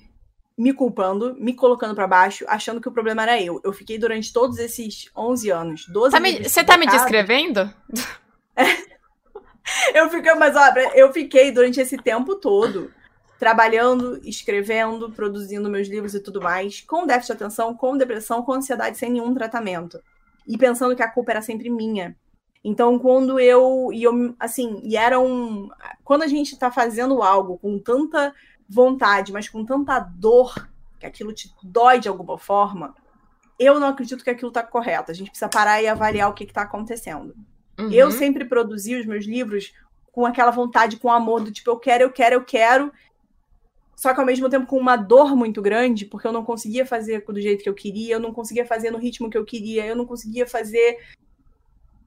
me 0.57 0.73
culpando, 0.73 1.37
me 1.39 1.55
colocando 1.55 1.95
para 1.95 2.09
baixo, 2.09 2.45
achando 2.49 2.81
que 2.81 2.89
o 2.89 2.93
problema 2.93 3.23
era 3.23 3.41
eu. 3.41 3.61
Eu 3.63 3.73
fiquei 3.73 3.97
durante 3.97 4.33
todos 4.33 4.59
esses 4.59 5.09
11 5.17 5.51
anos, 5.51 5.87
12 5.87 6.11
tá 6.11 6.19
me, 6.19 6.43
Você 6.43 6.65
tá 6.65 6.77
me 6.77 6.87
descrevendo? 6.87 7.73
eu 9.95 10.11
fiquei, 10.11 10.35
mas 10.35 10.57
olha, 10.57 10.99
eu 10.99 11.13
fiquei 11.13 11.53
durante 11.53 11.81
esse 11.81 11.97
tempo 11.97 12.35
todo 12.35 12.91
trabalhando, 13.39 14.21
escrevendo, 14.25 15.11
produzindo 15.11 15.71
meus 15.71 15.89
livros 15.89 16.15
e 16.15 16.21
tudo 16.21 16.43
mais, 16.43 16.81
com 16.81 17.07
déficit 17.07 17.37
de 17.37 17.45
atenção, 17.45 17.75
com 17.75 17.97
depressão, 17.97 18.43
com 18.43 18.53
ansiedade, 18.53 18.99
sem 18.99 19.11
nenhum 19.11 19.33
tratamento. 19.33 20.01
E 20.47 20.59
pensando 20.59 20.97
que 20.97 21.03
a 21.03 21.11
culpa 21.11 21.33
era 21.33 21.43
sempre 21.43 21.71
minha. 21.71 22.17
Então, 22.65 22.99
quando 22.99 23.39
eu. 23.39 23.91
E 23.93 24.03
eu, 24.03 24.35
assim, 24.41 24.81
e 24.83 24.97
era 24.97 25.21
um. 25.21 25.69
Quando 26.03 26.23
a 26.23 26.27
gente 26.27 26.53
está 26.53 26.71
fazendo 26.71 27.23
algo 27.23 27.59
com 27.59 27.79
tanta 27.79 28.35
vontade, 28.69 29.33
mas 29.33 29.49
com 29.49 29.65
tanta 29.65 30.01
dor, 30.01 30.69
que 30.99 31.07
aquilo 31.07 31.33
te 31.33 31.53
dói 31.63 32.01
de 32.01 32.09
alguma 32.09 32.37
forma, 32.37 32.95
eu 33.59 33.79
não 33.79 33.89
acredito 33.89 34.25
que 34.25 34.31
aquilo 34.31 34.49
está 34.49 34.63
correto. 34.63 35.13
A 35.13 35.15
gente 35.15 35.31
precisa 35.31 35.49
parar 35.49 35.81
e 35.81 35.87
avaliar 35.87 36.29
o 36.29 36.35
que 36.35 36.45
está 36.45 36.63
acontecendo. 36.63 37.35
Uhum. 37.79 37.91
Eu 37.93 38.11
sempre 38.11 38.45
produzi 38.45 38.97
os 38.97 39.07
meus 39.07 39.25
livros 39.25 39.73
com 40.11 40.27
aquela 40.27 40.51
vontade, 40.51 40.97
com 40.97 41.13
amor, 41.13 41.43
do 41.43 41.53
tipo, 41.53 41.71
eu 41.71 41.79
quero, 41.79 42.03
eu 42.03 42.11
quero, 42.11 42.35
eu 42.35 42.45
quero, 42.45 42.93
só 43.99 44.15
que 44.15 44.21
ao 44.21 44.27
mesmo 44.27 44.49
tempo 44.49 44.65
com 44.65 44.79
uma 44.79 44.95
dor 44.95 45.35
muito 45.35 45.61
grande, 45.61 46.05
porque 46.05 46.25
eu 46.25 46.33
não 46.33 46.45
conseguia 46.45 46.87
fazer 46.87 47.25
do 47.27 47.41
jeito 47.41 47.65
que 47.65 47.69
eu 47.69 47.75
queria, 47.75 48.15
eu 48.15 48.21
não 48.21 48.33
conseguia 48.33 48.65
fazer 48.65 48.93
no 48.93 48.99
ritmo 48.99 49.29
que 49.29 49.37
eu 49.37 49.45
queria, 49.45 49.85
eu 49.85 49.97
não 49.97 50.07
conseguia 50.07 50.47
fazer 50.47 50.99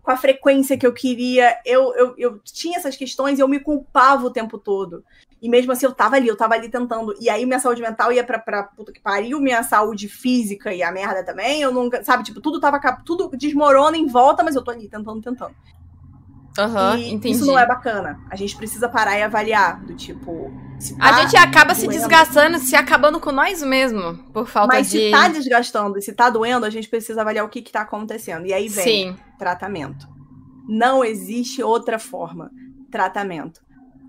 com 0.01 0.09
a 0.09 0.15
frequência 0.15 0.77
que 0.77 0.87
eu 0.87 0.93
queria. 0.93 1.59
Eu, 1.65 1.93
eu, 1.95 2.15
eu 2.17 2.39
tinha 2.45 2.77
essas 2.77 2.95
questões 2.95 3.37
e 3.37 3.41
eu 3.41 3.47
me 3.47 3.59
culpava 3.59 4.25
o 4.25 4.31
tempo 4.31 4.57
todo. 4.57 5.03
E 5.41 5.49
mesmo 5.49 5.73
assim, 5.73 5.85
eu 5.85 5.93
tava 5.93 6.15
ali, 6.15 6.29
eu 6.29 6.37
tava 6.37 6.53
ali 6.53 6.69
tentando. 6.69 7.13
E 7.19 7.29
aí, 7.29 7.45
minha 7.45 7.59
saúde 7.59 7.81
mental 7.81 8.09
ia 8.13 8.23
pra, 8.23 8.39
pra 8.39 8.63
puta 8.63 8.93
que 8.93 9.01
pariu, 9.01 9.41
minha 9.41 9.61
saúde 9.61 10.07
física 10.07 10.73
e 10.73 10.81
a 10.81 10.93
merda 10.93 11.25
também. 11.25 11.61
Eu 11.61 11.73
nunca, 11.73 12.01
sabe, 12.05 12.23
tipo, 12.23 12.39
tudo 12.39 12.61
tava, 12.61 12.79
tudo 13.05 13.29
desmorona 13.35 13.97
em 13.97 14.07
volta, 14.07 14.43
mas 14.43 14.55
eu 14.55 14.63
tô 14.63 14.71
ali 14.71 14.87
tentando, 14.87 15.21
tentando. 15.21 15.53
Uhum, 16.57 16.97
entendi. 16.97 17.35
Isso 17.35 17.45
não 17.45 17.57
é 17.57 17.65
bacana. 17.65 18.19
A 18.29 18.35
gente 18.35 18.55
precisa 18.57 18.89
parar 18.89 19.17
e 19.17 19.23
avaliar, 19.23 19.81
do 19.83 19.95
tipo. 19.95 20.51
Tá 20.97 21.09
a 21.09 21.21
gente 21.21 21.37
acaba 21.37 21.73
doendo, 21.73 21.79
se 21.79 21.87
desgastando, 21.87 22.59
se 22.59 22.75
acabando 22.75 23.19
com 23.19 23.31
nós 23.31 23.61
mesmo, 23.63 24.17
por 24.33 24.47
falta 24.47 24.75
mas 24.75 24.89
de. 24.89 24.97
Mas 24.97 25.05
se 25.05 25.11
tá 25.11 25.27
desgastando 25.39 25.97
e 25.97 26.01
se 26.01 26.13
tá 26.13 26.29
doendo, 26.29 26.65
a 26.65 26.69
gente 26.69 26.89
precisa 26.89 27.21
avaliar 27.21 27.45
o 27.45 27.49
que 27.49 27.61
que 27.61 27.71
tá 27.71 27.81
acontecendo. 27.81 28.45
E 28.45 28.53
aí 28.53 28.67
vem 28.67 28.83
Sim. 28.83 29.17
tratamento. 29.39 30.07
Não 30.67 31.05
existe 31.05 31.63
outra 31.63 31.97
forma. 31.97 32.51
Tratamento. 32.91 33.61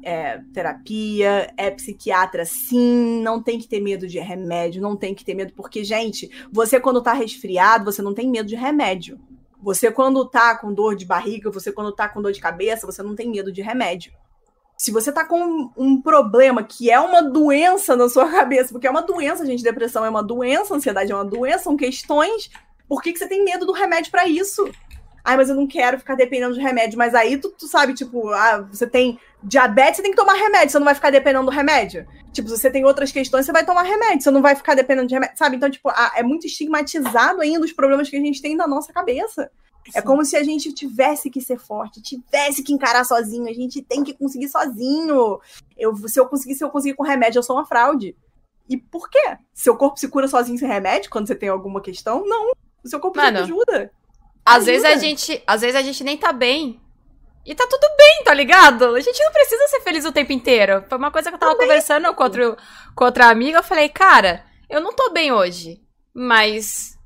É 0.04 0.40
terapia, 0.52 1.52
é 1.56 1.70
psiquiatra, 1.70 2.44
sim, 2.44 3.22
não 3.22 3.40
tem 3.40 3.56
que 3.56 3.68
ter 3.68 3.80
medo 3.80 4.08
de 4.08 4.18
remédio, 4.18 4.82
não 4.82 4.96
tem 4.96 5.14
que 5.14 5.24
ter 5.24 5.32
medo, 5.32 5.52
porque, 5.54 5.84
gente, 5.84 6.28
você 6.52 6.80
quando 6.80 7.00
tá 7.00 7.12
resfriado, 7.12 7.84
você 7.84 8.02
não 8.02 8.12
tem 8.12 8.28
medo 8.28 8.48
de 8.48 8.56
remédio. 8.56 9.20
Você, 9.62 9.92
quando 9.92 10.28
tá 10.28 10.56
com 10.56 10.74
dor 10.74 10.96
de 10.96 11.06
barriga, 11.06 11.50
você, 11.50 11.70
quando 11.70 11.92
tá 11.92 12.08
com 12.08 12.20
dor 12.20 12.32
de 12.32 12.40
cabeça, 12.40 12.84
você 12.84 13.02
não 13.02 13.14
tem 13.14 13.30
medo 13.30 13.52
de 13.52 13.62
remédio. 13.62 14.12
Se 14.76 14.90
você 14.90 15.12
tá 15.12 15.24
com 15.24 15.70
um 15.76 16.02
problema 16.02 16.64
que 16.64 16.90
é 16.90 16.98
uma 16.98 17.22
doença 17.22 17.94
na 17.94 18.08
sua 18.08 18.28
cabeça, 18.32 18.72
porque 18.72 18.88
é 18.88 18.90
uma 18.90 19.02
doença, 19.02 19.46
gente, 19.46 19.62
depressão 19.62 20.04
é 20.04 20.10
uma 20.10 20.22
doença, 20.22 20.74
ansiedade 20.74 21.12
é 21.12 21.14
uma 21.14 21.24
doença, 21.24 21.64
são 21.64 21.76
questões, 21.76 22.50
por 22.88 23.00
que, 23.00 23.12
que 23.12 23.18
você 23.20 23.28
tem 23.28 23.44
medo 23.44 23.64
do 23.64 23.72
remédio 23.72 24.10
para 24.10 24.26
isso? 24.26 24.68
Ai, 25.24 25.36
mas 25.36 25.48
eu 25.48 25.54
não 25.54 25.66
quero 25.66 25.98
ficar 25.98 26.16
dependendo 26.16 26.54
de 26.54 26.60
remédio. 26.60 26.98
Mas 26.98 27.14
aí 27.14 27.36
tu, 27.36 27.50
tu 27.50 27.68
sabe, 27.68 27.94
tipo, 27.94 28.28
ah, 28.30 28.66
você 28.70 28.86
tem 28.86 29.18
diabetes, 29.42 29.96
você 29.96 30.02
tem 30.02 30.10
que 30.10 30.16
tomar 30.16 30.34
remédio, 30.34 30.70
você 30.70 30.78
não 30.78 30.84
vai 30.84 30.94
ficar 30.94 31.10
dependendo 31.10 31.44
do 31.44 31.50
remédio. 31.50 32.06
Tipo, 32.32 32.48
se 32.48 32.58
você 32.58 32.70
tem 32.70 32.84
outras 32.84 33.12
questões, 33.12 33.46
você 33.46 33.52
vai 33.52 33.64
tomar 33.64 33.82
remédio, 33.82 34.22
você 34.22 34.30
não 34.30 34.42
vai 34.42 34.56
ficar 34.56 34.74
dependendo 34.74 35.06
de 35.06 35.14
remédio, 35.14 35.36
sabe? 35.36 35.56
Então, 35.56 35.70
tipo, 35.70 35.88
ah, 35.90 36.12
é 36.16 36.22
muito 36.22 36.46
estigmatizado 36.46 37.40
ainda 37.40 37.64
os 37.64 37.72
problemas 37.72 38.08
que 38.08 38.16
a 38.16 38.20
gente 38.20 38.42
tem 38.42 38.56
na 38.56 38.66
nossa 38.66 38.92
cabeça. 38.92 39.50
É 39.86 39.92
Sim. 39.92 39.98
É 39.98 40.02
como 40.02 40.24
se 40.24 40.36
a 40.36 40.42
gente 40.42 40.72
tivesse 40.72 41.28
que 41.28 41.40
ser 41.40 41.58
forte, 41.58 42.00
tivesse 42.00 42.62
que 42.62 42.72
encarar 42.72 43.04
sozinho, 43.04 43.48
a 43.48 43.52
gente 43.52 43.82
tem 43.82 44.02
que 44.02 44.14
conseguir 44.14 44.48
sozinho. 44.48 45.40
Eu, 45.76 45.96
se 46.08 46.18
eu 46.18 46.26
conseguir, 46.26 46.54
se 46.54 46.64
eu 46.64 46.70
conseguir 46.70 46.94
com 46.94 47.02
remédio, 47.02 47.38
eu 47.38 47.42
sou 47.42 47.56
uma 47.56 47.66
fraude. 47.66 48.16
E 48.68 48.76
por 48.76 49.10
quê? 49.10 49.36
Seu 49.52 49.76
corpo 49.76 49.98
se 49.98 50.08
cura 50.08 50.28
sozinho 50.28 50.58
sem 50.58 50.68
remédio 50.68 51.10
quando 51.10 51.26
você 51.26 51.34
tem 51.34 51.48
alguma 51.48 51.80
questão? 51.80 52.24
Não. 52.24 52.52
O 52.82 52.88
seu 52.88 52.98
corpo 52.98 53.18
Mano, 53.18 53.40
ajuda. 53.40 53.92
Às 54.44 54.66
vezes 54.66 54.84
a 54.84 54.96
gente, 54.96 55.42
às 55.46 55.60
vezes 55.60 55.76
a 55.76 55.82
gente 55.82 56.02
nem 56.02 56.16
tá 56.16 56.32
bem. 56.32 56.80
E 57.44 57.54
tá 57.54 57.66
tudo 57.66 57.86
bem, 57.96 58.22
tá 58.24 58.32
ligado? 58.34 58.94
A 58.94 59.00
gente 59.00 59.22
não 59.22 59.32
precisa 59.32 59.66
ser 59.68 59.80
feliz 59.80 60.04
o 60.04 60.12
tempo 60.12 60.32
inteiro. 60.32 60.84
Foi 60.88 60.96
uma 60.96 61.10
coisa 61.10 61.28
que 61.28 61.34
eu 61.34 61.38
tava 61.38 61.52
Também. 61.52 61.66
conversando 61.66 62.14
com, 62.14 62.22
outro, 62.22 62.56
com 62.94 63.04
outra 63.04 63.28
amiga. 63.28 63.58
Eu 63.58 63.62
falei, 63.64 63.88
cara, 63.88 64.44
eu 64.70 64.80
não 64.80 64.92
tô 64.92 65.10
bem 65.10 65.32
hoje. 65.32 65.80
Mas 66.14 66.96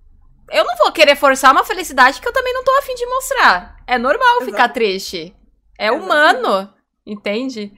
eu 0.51 0.65
não 0.65 0.77
vou 0.77 0.93
querer 0.93 1.17
forçar 1.17 1.53
uma 1.53 1.65
felicidade 1.65 2.21
que 2.21 2.29
eu 2.29 2.33
também 2.33 2.53
não 2.53 2.65
tô 2.65 2.71
afim 2.79 2.95
de 2.95 3.07
mostrar. 3.07 3.77
É 3.87 3.97
normal 3.97 4.37
Exato. 4.37 4.45
ficar 4.45 4.69
triste. 4.69 5.35
É 5.79 5.91
humano. 5.91 6.73
Entende? 7.07 7.73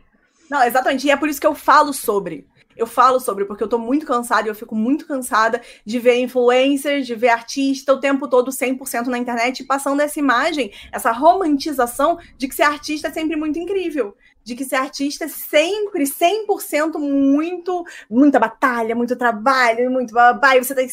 Não, 0.51 0.63
exatamente. 0.63 1.07
E 1.07 1.11
é 1.11 1.17
por 1.17 1.29
isso 1.29 1.41
que 1.41 1.47
eu 1.47 1.55
falo 1.55 1.93
sobre 1.93 2.47
eu 2.79 2.87
falo 2.87 3.21
sobre, 3.21 3.45
porque 3.45 3.63
eu 3.63 3.69
tô 3.69 3.79
muito 3.79 4.07
cansada 4.07 4.47
e 4.47 4.51
eu 4.51 4.55
fico 4.55 4.75
muito 4.75 5.07
cansada 5.07 5.61
de 5.85 5.99
ver 5.99 6.17
influencers, 6.17 7.07
de 7.07 7.15
ver 7.15 7.29
artista 7.29 7.93
o 7.93 8.01
tempo 8.01 8.29
todo 8.29 8.51
100% 8.51 9.07
na 9.07 9.19
internet 9.19 9.65
passando 9.65 10.01
essa 10.01 10.19
imagem, 10.19 10.73
essa 10.93 11.11
romantização 11.11 12.19
de 12.37 12.49
que 12.49 12.55
ser 12.55 12.63
artista 12.63 13.09
é 13.09 13.11
sempre 13.11 13.37
muito 13.37 13.59
incrível 13.59 14.17
de 14.49 14.57
que 14.57 14.65
ser 14.65 14.77
artista 14.77 15.27
é 15.27 15.29
sempre 15.29 16.05
100% 16.05 16.99
muito, 16.99 17.85
muita 18.09 18.39
batalha, 18.39 18.95
muito 18.95 19.15
trabalho, 19.15 19.91
muito 19.91 20.15
babá, 20.15 20.57
e 20.57 20.65
você 20.65 20.75
tem, 20.75 20.89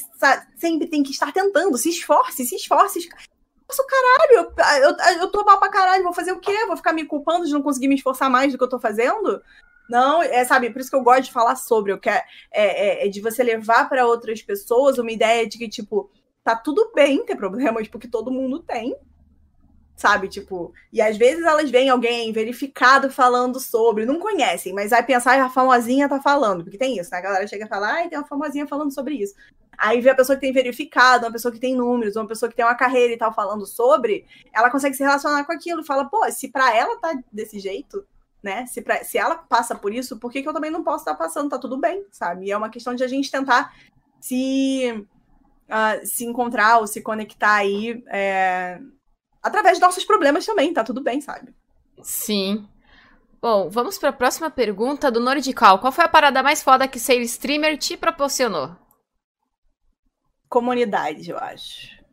sempre 0.57 0.87
tem 0.87 1.01
que 1.01 1.11
estar 1.11 1.31
tentando, 1.31 1.77
se 1.77 1.89
esforce, 1.89 2.45
se 2.45 2.53
esforce. 2.53 3.07
Nossa, 3.67 3.83
caralho, 3.87 4.53
eu, 4.57 4.89
eu, 4.89 5.21
eu 5.21 5.31
tô 5.31 5.45
mal 5.45 5.57
pra 5.57 5.69
caralho, 5.69 6.03
vou 6.03 6.13
fazer 6.13 6.33
o 6.33 6.39
quê? 6.39 6.65
Vou 6.67 6.75
ficar 6.75 6.91
me 6.91 7.05
culpando 7.05 7.45
de 7.45 7.53
não 7.53 7.61
conseguir 7.61 7.87
me 7.87 7.95
esforçar 7.95 8.29
mais 8.29 8.51
do 8.51 8.57
que 8.57 8.63
eu 8.63 8.69
tô 8.69 8.77
fazendo? 8.77 9.41
Não, 9.89 10.21
é, 10.21 10.43
sabe, 10.43 10.69
por 10.69 10.81
isso 10.81 10.89
que 10.89 10.95
eu 10.95 11.03
gosto 11.03 11.25
de 11.25 11.31
falar 11.31 11.55
sobre, 11.55 11.91
eu 11.91 11.99
quero, 11.99 12.23
é, 12.51 13.03
é, 13.03 13.05
é 13.05 13.09
de 13.09 13.21
você 13.21 13.43
levar 13.43 13.87
para 13.87 14.05
outras 14.05 14.41
pessoas 14.41 14.97
uma 14.97 15.11
ideia 15.11 15.47
de 15.47 15.57
que, 15.57 15.69
tipo, 15.69 16.09
tá 16.43 16.55
tudo 16.55 16.91
bem 16.93 17.25
ter 17.25 17.35
problemas, 17.35 17.87
porque 17.89 18.07
todo 18.07 18.31
mundo 18.31 18.59
tem, 18.59 18.95
sabe, 19.95 20.27
tipo, 20.27 20.73
e 20.91 21.01
às 21.01 21.17
vezes 21.17 21.43
elas 21.43 21.69
veem 21.69 21.89
alguém 21.89 22.31
verificado 22.33 23.09
falando 23.09 23.59
sobre, 23.59 24.05
não 24.05 24.19
conhecem, 24.19 24.73
mas 24.73 24.89
vai 24.89 25.03
pensar, 25.03 25.39
a 25.39 25.49
famosinha 25.49 26.09
tá 26.09 26.21
falando, 26.21 26.63
porque 26.63 26.77
tem 26.77 26.97
isso, 26.97 27.11
né, 27.11 27.17
a 27.17 27.21
galera 27.21 27.47
chega 27.47 27.65
a 27.65 27.69
falar, 27.69 27.93
ai, 27.93 28.09
tem 28.09 28.17
uma 28.17 28.27
famosinha 28.27 28.67
falando 28.67 28.93
sobre 28.93 29.15
isso. 29.15 29.35
Aí 29.77 29.99
vê 29.99 30.09
a 30.09 30.15
pessoa 30.15 30.37
que 30.37 30.41
tem 30.41 30.53
verificado, 30.53 31.25
uma 31.25 31.31
pessoa 31.31 31.51
que 31.51 31.59
tem 31.59 31.75
números, 31.75 32.15
uma 32.15 32.27
pessoa 32.27 32.49
que 32.49 32.55
tem 32.55 32.65
uma 32.65 32.75
carreira 32.75 33.13
e 33.13 33.17
tal 33.17 33.33
falando 33.33 33.65
sobre, 33.65 34.25
ela 34.53 34.69
consegue 34.69 34.95
se 34.95 35.03
relacionar 35.03 35.43
com 35.43 35.51
aquilo 35.51 35.81
e 35.81 35.85
fala, 35.85 36.05
pô, 36.05 36.29
se 36.31 36.49
pra 36.49 36.73
ela 36.73 36.97
tá 36.97 37.13
desse 37.31 37.59
jeito, 37.59 38.05
né? 38.45 38.67
Se, 38.67 38.79
pra, 38.81 39.03
se 39.03 39.17
ela 39.17 39.35
passa 39.35 39.73
por 39.73 39.91
isso, 39.91 40.19
por 40.19 40.31
que, 40.31 40.43
que 40.43 40.47
eu 40.47 40.53
também 40.53 40.69
não 40.69 40.83
posso 40.83 40.99
estar 40.99 41.15
passando? 41.15 41.49
Tá 41.49 41.57
tudo 41.57 41.77
bem, 41.77 42.05
sabe? 42.11 42.45
E 42.45 42.51
é 42.51 42.57
uma 42.57 42.69
questão 42.69 42.93
de 42.93 43.03
a 43.03 43.07
gente 43.07 43.31
tentar 43.31 43.73
se, 44.21 45.07
uh, 45.67 46.05
se 46.05 46.23
encontrar 46.25 46.77
ou 46.77 46.85
se 46.85 47.01
conectar 47.01 47.55
aí 47.55 48.03
é, 48.07 48.79
através 49.41 49.77
de 49.77 49.83
nossos 49.83 50.05
problemas 50.05 50.45
também, 50.45 50.71
tá 50.71 50.83
tudo 50.83 51.01
bem, 51.01 51.19
sabe? 51.19 51.55
Sim. 52.03 52.67
Bom, 53.41 53.67
vamos 53.67 53.97
para 53.97 54.09
a 54.09 54.13
próxima 54.13 54.51
pergunta 54.51 55.11
do 55.11 55.19
Nordical. 55.19 55.79
Qual 55.79 55.91
foi 55.91 56.05
a 56.05 56.09
parada 56.09 56.43
mais 56.43 56.61
foda 56.61 56.87
que 56.87 56.99
ser 56.99 57.19
streamer 57.21 57.77
te 57.77 57.97
proporcionou? 57.97 58.75
Comunidade, 60.47 61.31
eu 61.31 61.37
acho 61.39 62.04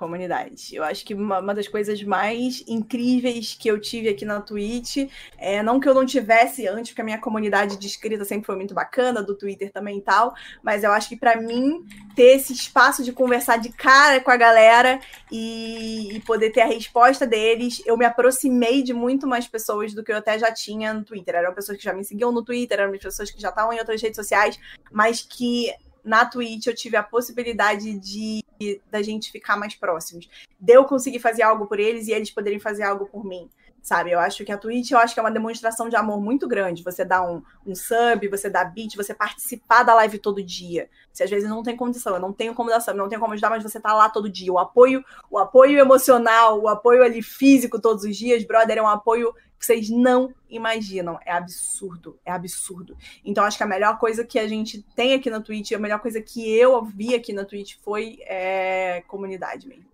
comunidade. 0.00 0.74
Eu 0.74 0.82
acho 0.82 1.04
que 1.04 1.12
uma, 1.12 1.40
uma, 1.40 1.54
das 1.54 1.68
coisas 1.68 2.02
mais 2.02 2.64
incríveis 2.66 3.54
que 3.54 3.68
eu 3.68 3.78
tive 3.78 4.08
aqui 4.08 4.24
na 4.24 4.40
Twitch, 4.40 5.10
é, 5.36 5.62
não 5.62 5.78
que 5.78 5.86
eu 5.86 5.92
não 5.92 6.06
tivesse 6.06 6.66
antes, 6.66 6.90
porque 6.90 7.02
a 7.02 7.04
minha 7.04 7.18
comunidade 7.18 7.76
de 7.76 7.86
escrita 7.86 8.24
sempre 8.24 8.46
foi 8.46 8.56
muito 8.56 8.72
bacana, 8.72 9.22
do 9.22 9.36
Twitter 9.36 9.70
também 9.70 9.98
e 9.98 10.00
tal, 10.00 10.34
mas 10.62 10.82
eu 10.82 10.90
acho 10.90 11.10
que 11.10 11.16
para 11.16 11.38
mim 11.38 11.84
ter 12.16 12.36
esse 12.36 12.54
espaço 12.54 13.04
de 13.04 13.12
conversar 13.12 13.58
de 13.58 13.68
cara 13.68 14.20
com 14.20 14.30
a 14.30 14.36
galera 14.38 14.98
e, 15.30 16.16
e, 16.16 16.20
poder 16.20 16.50
ter 16.50 16.62
a 16.62 16.66
resposta 16.66 17.26
deles, 17.26 17.82
eu 17.84 17.98
me 17.98 18.06
aproximei 18.06 18.82
de 18.82 18.94
muito 18.94 19.26
mais 19.26 19.46
pessoas 19.46 19.92
do 19.92 20.02
que 20.02 20.10
eu 20.10 20.16
até 20.16 20.38
já 20.38 20.50
tinha 20.50 20.94
no 20.94 21.04
Twitter. 21.04 21.34
Eram 21.34 21.52
pessoas 21.52 21.76
que 21.76 21.84
já 21.84 21.92
me 21.92 22.04
seguiam 22.04 22.32
no 22.32 22.42
Twitter, 22.42 22.80
eram 22.80 22.92
pessoas 22.92 23.30
que 23.30 23.40
já 23.40 23.50
estavam 23.50 23.74
em 23.74 23.78
outras 23.78 24.00
redes 24.00 24.16
sociais, 24.16 24.58
mas 24.90 25.20
que 25.20 25.70
na 26.04 26.24
Twitch 26.24 26.66
eu 26.66 26.74
tive 26.74 26.96
a 26.96 27.02
possibilidade 27.02 27.98
de 27.98 28.44
da 28.90 29.00
gente 29.00 29.32
ficar 29.32 29.56
mais 29.56 29.74
próximos. 29.74 30.28
De 30.60 30.74
eu 30.74 30.84
conseguir 30.84 31.18
fazer 31.18 31.42
algo 31.42 31.66
por 31.66 31.80
eles 31.80 32.08
e 32.08 32.12
eles 32.12 32.30
poderem 32.30 32.58
fazer 32.58 32.82
algo 32.82 33.06
por 33.06 33.24
mim. 33.24 33.48
Sabe, 33.82 34.10
eu 34.10 34.20
acho 34.20 34.44
que 34.44 34.52
a 34.52 34.58
Twitch 34.58 34.90
eu 34.90 34.98
acho 34.98 35.14
que 35.14 35.20
é 35.20 35.22
uma 35.22 35.30
demonstração 35.30 35.88
de 35.88 35.96
amor 35.96 36.20
muito 36.20 36.46
grande. 36.46 36.82
Você 36.82 37.04
dá 37.04 37.22
um, 37.22 37.42
um 37.66 37.74
sub, 37.74 38.28
você 38.28 38.50
dá 38.50 38.64
beat, 38.64 38.94
você 38.94 39.14
participar 39.14 39.82
da 39.82 39.94
live 39.94 40.18
todo 40.18 40.42
dia. 40.42 40.88
Se 41.12 41.22
às 41.22 41.30
vezes 41.30 41.48
não 41.48 41.62
tem 41.62 41.76
condição, 41.76 42.14
eu 42.14 42.20
não 42.20 42.32
tenho 42.32 42.54
como 42.54 42.68
dar 42.68 42.80
sub, 42.80 42.96
não 42.96 43.08
tenho 43.08 43.20
como 43.20 43.32
ajudar, 43.32 43.50
mas 43.50 43.62
você 43.62 43.80
tá 43.80 43.94
lá 43.94 44.08
todo 44.08 44.28
dia. 44.28 44.52
O 44.52 44.58
apoio, 44.58 45.02
o 45.30 45.38
apoio 45.38 45.78
emocional, 45.78 46.60
o 46.60 46.68
apoio 46.68 47.02
ali 47.02 47.22
físico 47.22 47.80
todos 47.80 48.04
os 48.04 48.16
dias, 48.16 48.44
brother, 48.44 48.78
é 48.78 48.82
um 48.82 48.86
apoio 48.86 49.34
vocês 49.60 49.90
não 49.90 50.34
imaginam. 50.48 51.18
É 51.24 51.32
absurdo, 51.32 52.18
é 52.24 52.32
absurdo. 52.32 52.96
Então, 53.22 53.44
acho 53.44 53.58
que 53.58 53.62
a 53.62 53.66
melhor 53.66 53.98
coisa 53.98 54.24
que 54.24 54.38
a 54.38 54.48
gente 54.48 54.82
tem 54.96 55.12
aqui 55.12 55.28
na 55.28 55.40
Twitch, 55.40 55.72
a 55.72 55.78
melhor 55.78 56.00
coisa 56.00 56.20
que 56.20 56.50
eu 56.50 56.82
vi 56.82 57.14
aqui 57.14 57.32
na 57.32 57.44
Twitch 57.44 57.76
foi 57.82 58.18
é, 58.22 59.02
comunidade 59.06 59.68
mesmo. 59.68 59.89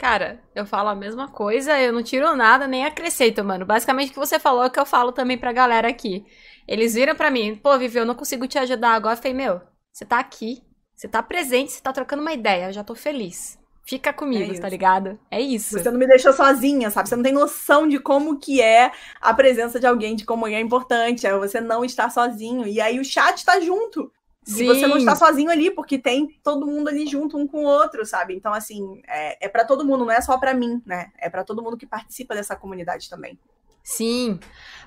Cara, 0.00 0.40
eu 0.54 0.64
falo 0.64 0.88
a 0.88 0.94
mesma 0.94 1.28
coisa, 1.28 1.78
eu 1.78 1.92
não 1.92 2.02
tiro 2.02 2.34
nada, 2.34 2.66
nem 2.66 2.86
acrescento, 2.86 3.44
mano. 3.44 3.66
Basicamente 3.66 4.08
o 4.08 4.12
que 4.14 4.18
você 4.18 4.38
falou 4.38 4.64
é 4.64 4.68
o 4.68 4.70
que 4.70 4.80
eu 4.80 4.86
falo 4.86 5.12
também 5.12 5.36
pra 5.36 5.52
galera 5.52 5.88
aqui. 5.88 6.24
Eles 6.66 6.94
viram 6.94 7.14
pra 7.14 7.30
mim, 7.30 7.54
pô, 7.54 7.78
Vivi, 7.78 7.98
eu 7.98 8.06
não 8.06 8.14
consigo 8.14 8.48
te 8.48 8.58
ajudar 8.58 8.94
agora. 8.94 9.12
Eu 9.12 9.18
falei, 9.18 9.34
meu, 9.34 9.60
você 9.92 10.06
tá 10.06 10.18
aqui, 10.18 10.62
você 10.96 11.06
tá 11.06 11.22
presente, 11.22 11.72
você 11.72 11.82
tá 11.82 11.92
trocando 11.92 12.22
uma 12.22 12.32
ideia, 12.32 12.68
eu 12.68 12.72
já 12.72 12.82
tô 12.82 12.94
feliz. 12.94 13.58
Fica 13.84 14.10
comigo, 14.10 14.54
é 14.54 14.58
tá 14.58 14.70
ligado? 14.70 15.18
É 15.30 15.38
isso. 15.38 15.78
Você 15.78 15.90
não 15.90 15.98
me 15.98 16.06
deixou 16.06 16.32
sozinha, 16.32 16.88
sabe? 16.90 17.06
Você 17.06 17.16
não 17.16 17.22
tem 17.22 17.34
noção 17.34 17.86
de 17.86 17.98
como 17.98 18.38
que 18.38 18.62
é 18.62 18.90
a 19.20 19.34
presença 19.34 19.78
de 19.78 19.86
alguém, 19.86 20.16
de 20.16 20.24
como 20.24 20.46
é 20.46 20.60
importante. 20.60 21.26
É 21.26 21.36
você 21.36 21.60
não 21.60 21.84
estar 21.84 22.08
sozinho. 22.08 22.66
E 22.66 22.80
aí 22.80 22.98
o 22.98 23.04
chat 23.04 23.44
tá 23.44 23.60
junto. 23.60 24.10
Sim. 24.50 24.64
E 24.64 24.66
você 24.66 24.86
não 24.86 24.96
está 24.96 25.14
sozinho 25.14 25.50
ali, 25.50 25.70
porque 25.70 25.96
tem 25.96 26.38
todo 26.42 26.66
mundo 26.66 26.88
ali 26.88 27.06
junto, 27.06 27.38
um 27.38 27.46
com 27.46 27.64
o 27.64 27.68
outro, 27.68 28.04
sabe? 28.04 28.34
Então, 28.34 28.52
assim, 28.52 29.00
é, 29.06 29.46
é 29.46 29.48
para 29.48 29.64
todo 29.64 29.84
mundo, 29.84 30.04
não 30.04 30.12
é 30.12 30.20
só 30.20 30.36
para 30.38 30.52
mim, 30.52 30.82
né? 30.84 31.12
É 31.18 31.30
para 31.30 31.44
todo 31.44 31.62
mundo 31.62 31.76
que 31.76 31.86
participa 31.86 32.34
dessa 32.34 32.56
comunidade 32.56 33.08
também. 33.08 33.38
Sim. 33.82 34.40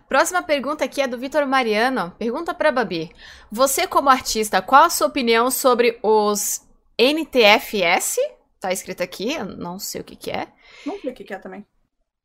Próxima 0.08 0.44
pergunta 0.44 0.84
aqui 0.84 1.02
é 1.02 1.08
do 1.08 1.18
Vitor 1.18 1.48
Mariano. 1.48 2.12
Pergunta 2.20 2.54
para 2.54 2.72
Babi. 2.72 3.12
Você, 3.50 3.88
como 3.88 4.10
artista, 4.10 4.62
qual 4.62 4.84
a 4.84 4.90
sua 4.90 5.08
opinião 5.08 5.50
sobre 5.50 5.98
os 6.04 6.62
NTFS? 7.00 8.18
Tá 8.60 8.72
escrito 8.72 9.02
aqui, 9.02 9.34
eu 9.34 9.46
não 9.46 9.80
sei 9.80 10.02
o 10.02 10.04
que 10.04 10.16
que 10.16 10.30
é. 10.30 10.48
Não 10.86 11.00
sei 11.00 11.12
o 11.12 11.14
que 11.14 11.24
que 11.24 11.34
é 11.34 11.40
também. 11.40 11.66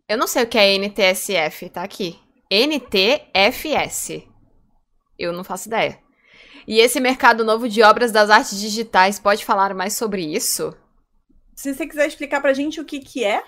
Eu 0.09 0.19
não 0.19 0.27
sei 0.27 0.43
o 0.43 0.47
que 0.47 0.59
é 0.59 0.75
NTSF, 0.77 1.71
tá 1.71 1.83
aqui. 1.83 2.19
NTFS. 2.51 4.23
Eu 5.19 5.33
não 5.33 5.45
faço 5.45 5.69
ideia. 5.69 6.08
E 6.69 6.81
esse 6.81 7.01
mercado 7.01 7.47
novo 7.47 7.67
de 7.67 7.83
obras 7.83 8.13
das 8.13 8.29
artes 8.29 8.61
digitais, 8.61 9.19
pode 9.19 9.43
falar 9.43 9.73
mais 9.73 9.95
sobre 9.95 10.23
isso? 10.23 10.77
Se 11.55 11.73
você 11.73 11.87
quiser 11.87 12.07
explicar 12.07 12.43
pra 12.43 12.53
gente 12.53 12.79
o 12.79 12.85
que 12.85 13.01
que 13.01 13.25
é 13.25 13.43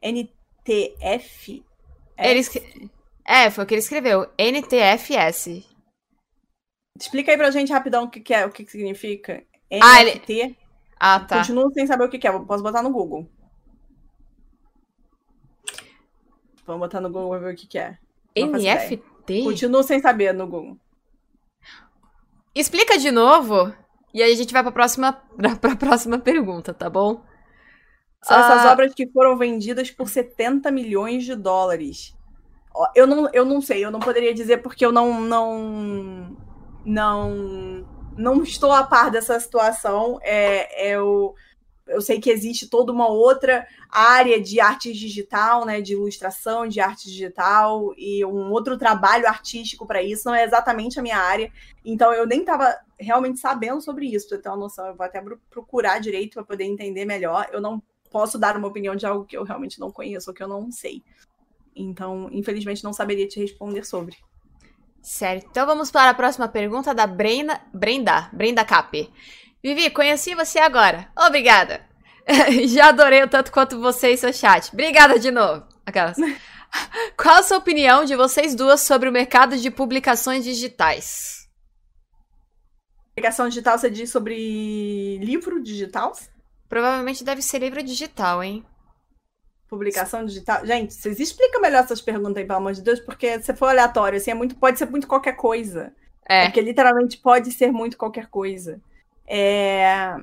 NTF. 0.00 1.62
Ele. 2.16 2.90
É, 3.26 3.50
foi 3.50 3.62
o 3.62 3.66
que 3.66 3.74
ele 3.74 3.82
escreveu. 3.82 4.26
NTFS. 4.38 5.68
Explica 6.98 7.30
aí 7.30 7.36
pra 7.36 7.50
gente 7.50 7.70
rapidão 7.70 8.04
o 8.04 8.10
que, 8.10 8.20
que 8.20 8.32
é, 8.32 8.46
o 8.46 8.50
que, 8.50 8.64
que 8.64 8.72
significa. 8.72 9.44
NFT. 9.70 9.82
Ah, 9.82 10.00
ele... 10.00 10.56
Ah, 10.98 11.20
tá. 11.20 11.38
Continuo 11.40 11.70
sem 11.74 11.86
saber 11.86 12.04
o 12.04 12.08
que, 12.08 12.18
que 12.18 12.26
é. 12.26 12.32
Posso 12.32 12.62
botar 12.62 12.82
no 12.82 12.90
Google. 12.90 13.28
Vamos 16.64 16.80
botar 16.80 17.02
no 17.02 17.10
Google 17.10 17.36
e 17.36 17.40
ver 17.40 17.52
o 17.52 17.56
que, 17.56 17.66
que 17.66 17.78
é. 17.78 17.98
Não 18.34 18.52
NFT? 18.52 19.42
Continuo 19.44 19.82
sem 19.82 20.00
saber 20.00 20.32
no 20.32 20.46
Google. 20.46 20.78
Explica 22.58 22.98
de 22.98 23.12
novo. 23.12 23.72
E 24.12 24.20
aí 24.20 24.32
a 24.32 24.36
gente 24.36 24.52
vai 24.52 24.62
pra 24.64 24.72
próxima, 24.72 25.12
pra 25.60 25.76
próxima 25.76 26.18
pergunta, 26.18 26.74
tá 26.74 26.90
bom? 26.90 27.22
São 28.20 28.36
ah, 28.36 28.40
essas 28.40 28.72
obras 28.72 28.92
que 28.94 29.06
foram 29.06 29.38
vendidas 29.38 29.92
por 29.92 30.08
70 30.08 30.68
milhões 30.72 31.24
de 31.24 31.36
dólares. 31.36 32.16
Eu 32.96 33.06
não, 33.06 33.30
eu 33.32 33.44
não 33.44 33.60
sei, 33.60 33.84
eu 33.84 33.92
não 33.92 34.00
poderia 34.00 34.34
dizer 34.34 34.58
porque 34.58 34.84
eu 34.84 34.90
não, 34.90 35.20
não, 35.20 36.36
não, 36.84 37.86
não 38.16 38.42
estou 38.42 38.72
a 38.72 38.82
par 38.82 39.08
dessa 39.08 39.38
situação. 39.38 40.18
É, 40.22 40.92
eu, 40.92 41.36
eu 41.88 42.00
sei 42.00 42.20
que 42.20 42.30
existe 42.30 42.68
toda 42.68 42.92
uma 42.92 43.08
outra 43.08 43.66
área 43.90 44.40
de 44.40 44.60
arte 44.60 44.92
digital, 44.92 45.64
né, 45.64 45.80
de 45.80 45.94
ilustração, 45.94 46.66
de 46.66 46.80
arte 46.80 47.06
digital 47.08 47.94
e 47.96 48.24
um 48.24 48.50
outro 48.50 48.76
trabalho 48.76 49.26
artístico 49.26 49.86
para 49.86 50.02
isso. 50.02 50.26
Não 50.26 50.34
é 50.34 50.44
exatamente 50.44 50.98
a 50.98 51.02
minha 51.02 51.18
área, 51.18 51.52
então 51.84 52.12
eu 52.12 52.26
nem 52.26 52.40
estava 52.40 52.76
realmente 52.98 53.38
sabendo 53.38 53.80
sobre 53.80 54.06
isso, 54.06 54.28
para 54.28 54.38
ter 54.38 54.48
uma 54.48 54.56
noção. 54.56 54.86
Eu 54.86 54.96
vou 54.96 55.06
até 55.06 55.22
procurar 55.50 55.98
direito 55.98 56.34
para 56.34 56.44
poder 56.44 56.64
entender 56.64 57.04
melhor. 57.04 57.48
Eu 57.52 57.60
não 57.60 57.82
posso 58.10 58.38
dar 58.38 58.56
uma 58.56 58.68
opinião 58.68 58.96
de 58.96 59.06
algo 59.06 59.24
que 59.24 59.36
eu 59.36 59.44
realmente 59.44 59.78
não 59.78 59.90
conheço 59.90 60.30
ou 60.30 60.34
que 60.34 60.42
eu 60.42 60.48
não 60.48 60.70
sei. 60.70 61.02
Então, 61.74 62.28
infelizmente, 62.32 62.82
não 62.82 62.92
saberia 62.92 63.28
te 63.28 63.38
responder 63.38 63.84
sobre. 63.84 64.16
Certo. 65.00 65.46
Então 65.50 65.64
vamos 65.64 65.90
para 65.90 66.10
a 66.10 66.14
próxima 66.14 66.48
pergunta 66.48 66.92
da 66.92 67.06
Brenda, 67.06 67.60
Brenda, 67.72 68.28
Brenda 68.32 68.64
Cap. 68.64 69.10
Vivi, 69.62 69.90
conheci 69.90 70.34
você 70.34 70.58
agora. 70.58 71.08
Obrigada. 71.16 71.80
Já 72.68 72.88
adorei 72.88 73.22
o 73.22 73.28
tanto 73.28 73.50
quanto 73.50 73.80
você 73.80 74.12
e 74.12 74.16
seu 74.16 74.32
chat. 74.32 74.72
Obrigada 74.72 75.18
de 75.18 75.30
novo. 75.30 75.66
Aquelas. 75.84 76.16
Qual 77.16 77.36
a 77.36 77.42
sua 77.42 77.58
opinião 77.58 78.04
de 78.04 78.14
vocês 78.14 78.54
duas 78.54 78.82
sobre 78.82 79.08
o 79.08 79.12
mercado 79.12 79.56
de 79.56 79.70
publicações 79.70 80.44
digitais? 80.44 81.48
Publicação 83.08 83.48
digital, 83.48 83.78
você 83.78 83.90
diz 83.90 84.10
sobre 84.10 85.18
livro 85.18 85.60
digital? 85.60 86.12
Provavelmente 86.68 87.24
deve 87.24 87.42
ser 87.42 87.58
livro 87.58 87.82
digital, 87.82 88.44
hein? 88.44 88.64
Publicação 89.68 90.24
digital. 90.24 90.64
Gente, 90.64 90.94
vocês 90.94 91.18
explicam 91.18 91.60
melhor 91.60 91.82
essas 91.82 92.00
perguntas 92.00 92.36
aí, 92.36 92.46
pelo 92.46 92.58
amor 92.58 92.74
de 92.74 92.82
Deus, 92.82 93.00
porque 93.00 93.40
se 93.42 93.54
for 93.54 93.66
aleatório, 93.66 94.18
assim, 94.18 94.30
é 94.30 94.34
muito, 94.34 94.54
pode 94.54 94.78
ser 94.78 94.88
muito 94.88 95.08
qualquer 95.08 95.34
coisa. 95.34 95.92
É. 96.28 96.42
é 96.42 96.44
porque 96.44 96.60
literalmente 96.60 97.16
pode 97.18 97.50
ser 97.50 97.72
muito 97.72 97.96
qualquer 97.96 98.28
coisa. 98.28 98.80
É... 99.28 100.16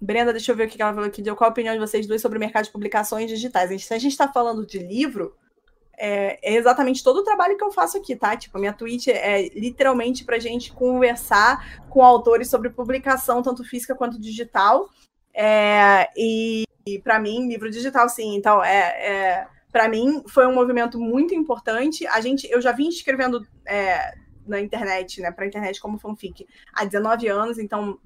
Brenda, 0.00 0.32
deixa 0.32 0.50
eu 0.50 0.56
ver 0.56 0.66
o 0.66 0.68
que 0.68 0.82
ela 0.82 0.92
falou 0.92 1.06
aqui. 1.06 1.22
Qual 1.22 1.48
a 1.48 1.52
opinião 1.52 1.74
de 1.74 1.80
vocês 1.80 2.06
dois 2.06 2.20
sobre 2.20 2.36
o 2.36 2.40
mercado 2.40 2.64
de 2.64 2.72
publicações 2.72 3.30
digitais? 3.30 3.84
Se 3.84 3.94
a 3.94 3.98
gente 3.98 4.10
está 4.12 4.26
falando 4.26 4.66
de 4.66 4.78
livro, 4.80 5.36
é, 5.96 6.38
é, 6.42 6.56
exatamente 6.56 7.04
todo 7.04 7.18
o 7.18 7.22
trabalho 7.22 7.56
que 7.56 7.62
eu 7.62 7.70
faço 7.70 7.98
aqui, 7.98 8.16
tá? 8.16 8.36
Tipo, 8.36 8.58
minha 8.58 8.72
Twitch 8.72 9.06
é 9.06 9.48
literalmente 9.54 10.24
pra 10.24 10.40
gente 10.40 10.72
conversar 10.72 11.80
com 11.88 12.02
autores 12.02 12.50
sobre 12.50 12.70
publicação, 12.70 13.42
tanto 13.42 13.62
física 13.62 13.94
quanto 13.94 14.20
digital. 14.20 14.90
É, 15.32 16.08
e, 16.16 16.64
e 16.84 16.98
para 16.98 17.20
mim, 17.20 17.46
livro 17.46 17.70
digital, 17.70 18.08
sim. 18.08 18.34
Então, 18.34 18.64
é, 18.64 18.80
é 18.80 19.46
para 19.70 19.88
mim, 19.88 20.22
foi 20.28 20.46
um 20.46 20.54
movimento 20.54 20.98
muito 20.98 21.34
importante. 21.34 22.06
A 22.08 22.20
gente, 22.20 22.50
eu 22.50 22.60
já 22.60 22.72
vim 22.72 22.88
escrevendo 22.88 23.46
é, 23.64 24.14
na 24.52 24.60
internet, 24.60 25.20
né, 25.20 25.30
pra 25.30 25.46
internet 25.46 25.80
como 25.80 25.98
fanfic 25.98 26.46
há 26.72 26.84
19 26.84 27.26
anos, 27.28 27.58
então, 27.58 27.98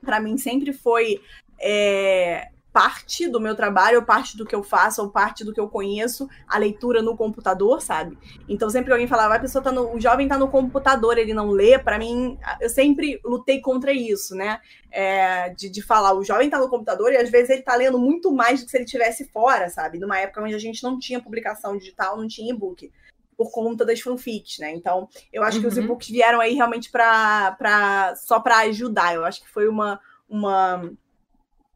para 0.00 0.20
mim 0.20 0.38
sempre 0.38 0.72
foi. 0.72 1.20
É, 1.60 2.48
parte 2.72 3.28
do 3.28 3.38
meu 3.38 3.54
trabalho, 3.54 3.98
ou 3.98 4.04
parte 4.04 4.36
do 4.36 4.46
que 4.46 4.54
eu 4.54 4.62
faço, 4.62 5.02
ou 5.02 5.10
parte 5.10 5.44
do 5.44 5.52
que 5.52 5.60
eu 5.60 5.68
conheço, 5.68 6.28
a 6.48 6.56
leitura 6.56 7.02
no 7.02 7.16
computador, 7.16 7.82
sabe? 7.82 8.16
Então 8.48 8.70
sempre 8.70 8.92
alguém 8.92 9.06
falava, 9.06 9.34
a 9.34 9.38
pessoa 9.38 9.62
tá 9.62 9.70
no, 9.70 9.94
o 9.94 10.00
jovem 10.00 10.26
tá 10.26 10.38
no 10.38 10.48
computador, 10.48 11.18
ele 11.18 11.34
não 11.34 11.50
lê, 11.50 11.78
para 11.78 11.98
mim, 11.98 12.38
eu 12.60 12.70
sempre 12.70 13.20
lutei 13.24 13.60
contra 13.60 13.92
isso, 13.92 14.34
né? 14.34 14.60
É, 14.90 15.50
de, 15.50 15.68
de 15.68 15.82
falar, 15.82 16.14
o 16.14 16.24
jovem 16.24 16.48
tá 16.48 16.58
no 16.58 16.68
computador 16.68 17.12
e 17.12 17.16
às 17.16 17.30
vezes 17.30 17.50
ele 17.50 17.62
tá 17.62 17.74
lendo 17.76 17.98
muito 17.98 18.32
mais 18.32 18.60
do 18.60 18.64
que 18.64 18.70
se 18.70 18.76
ele 18.78 18.84
estivesse 18.84 19.26
fora, 19.26 19.68
sabe? 19.68 19.98
Numa 19.98 20.18
época 20.18 20.42
onde 20.42 20.54
a 20.54 20.58
gente 20.58 20.82
não 20.82 20.98
tinha 20.98 21.20
publicação 21.20 21.76
digital, 21.76 22.16
não 22.16 22.26
tinha 22.26 22.50
e-book 22.50 22.90
por 23.42 23.50
conta 23.50 23.84
das 23.84 24.00
fanfics, 24.00 24.58
né? 24.58 24.72
Então, 24.72 25.08
eu 25.32 25.42
acho 25.42 25.56
uhum. 25.56 25.62
que 25.62 25.68
os 25.68 25.76
uhum. 25.76 25.84
e-books 25.84 26.08
vieram 26.08 26.40
aí 26.40 26.54
realmente 26.54 26.90
para 26.90 28.14
só 28.16 28.38
para 28.38 28.58
ajudar. 28.58 29.14
Eu 29.14 29.24
acho 29.24 29.42
que 29.42 29.48
foi 29.48 29.68
uma 29.68 30.00
uma 30.28 30.90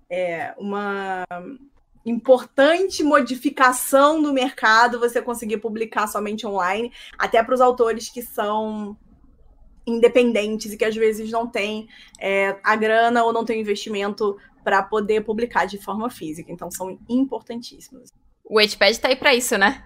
é, 0.08 0.54
uma 0.56 1.24
importante 2.04 3.02
modificação 3.02 4.22
no 4.22 4.32
mercado 4.32 5.00
você 5.00 5.20
conseguir 5.20 5.58
publicar 5.58 6.06
somente 6.06 6.46
online, 6.46 6.92
até 7.18 7.42
para 7.42 7.54
os 7.54 7.60
autores 7.60 8.08
que 8.08 8.22
são 8.22 8.96
independentes 9.84 10.72
e 10.72 10.76
que 10.76 10.84
às 10.84 10.94
vezes 10.94 11.30
não 11.30 11.48
têm 11.48 11.88
é, 12.20 12.56
a 12.62 12.76
grana 12.76 13.24
ou 13.24 13.32
não 13.32 13.44
tem 13.44 13.60
investimento 13.60 14.36
para 14.62 14.82
poder 14.82 15.24
publicar 15.24 15.64
de 15.64 15.78
forma 15.78 16.08
física. 16.08 16.52
Então 16.52 16.70
são 16.70 16.96
importantíssimos. 17.08 18.10
O 18.44 18.56
Wattpad 18.56 18.92
está 18.92 19.08
aí 19.08 19.16
para 19.16 19.34
isso, 19.34 19.58
né? 19.58 19.85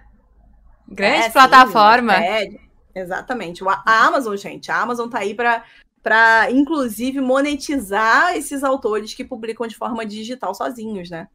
Grande 0.91 1.25
é, 1.25 1.29
plataforma. 1.29 2.13
Sim, 2.17 2.59
exatamente. 2.93 3.63
A 3.67 4.05
Amazon, 4.05 4.35
gente, 4.35 4.69
a 4.69 4.81
Amazon 4.81 5.05
está 5.05 5.19
aí 5.19 5.33
para 5.33 5.63
para 6.03 6.49
inclusive 6.49 7.21
monetizar 7.21 8.35
esses 8.35 8.63
autores 8.63 9.13
que 9.13 9.23
publicam 9.23 9.67
de 9.67 9.75
forma 9.75 10.03
digital 10.03 10.53
sozinhos, 10.55 11.11
né? 11.11 11.27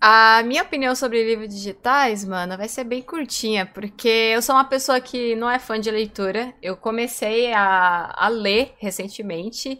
A 0.00 0.42
minha 0.44 0.62
opinião 0.62 0.94
sobre 0.94 1.24
livros 1.24 1.48
digitais, 1.48 2.24
mano, 2.24 2.56
vai 2.56 2.68
ser 2.68 2.84
bem 2.84 3.00
curtinha, 3.00 3.64
porque 3.64 4.08
eu 4.08 4.42
sou 4.42 4.56
uma 4.56 4.64
pessoa 4.64 5.00
que 5.00 5.34
não 5.36 5.48
é 5.48 5.58
fã 5.58 5.80
de 5.80 5.90
leitura. 5.90 6.52
Eu 6.60 6.76
comecei 6.76 7.52
a, 7.52 8.12
a 8.16 8.28
ler 8.28 8.74
recentemente. 8.78 9.78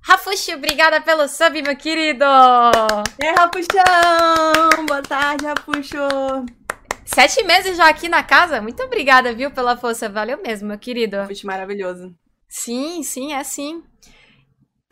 Rafuxo, 0.00 0.52
obrigada 0.52 1.00
pelo 1.00 1.28
sub, 1.28 1.60
meu 1.60 1.76
querido! 1.76 2.24
E 3.20 3.26
aí, 3.26 3.34
Rafuxão! 3.34 4.86
Boa 4.86 5.02
tarde, 5.02 5.44
Rafuxo! 5.44 6.63
Sete 7.04 7.44
meses 7.44 7.76
já 7.76 7.88
aqui 7.88 8.08
na 8.08 8.22
casa? 8.22 8.60
Muito 8.60 8.82
obrigada, 8.82 9.32
viu, 9.32 9.50
pela 9.50 9.76
força. 9.76 10.08
Valeu 10.08 10.40
mesmo, 10.42 10.68
meu 10.68 10.78
querido. 10.78 11.16
Rafuxo 11.16 11.46
maravilhoso. 11.46 12.14
Sim, 12.48 13.02
sim, 13.02 13.34
é 13.34 13.44
sim. 13.44 13.82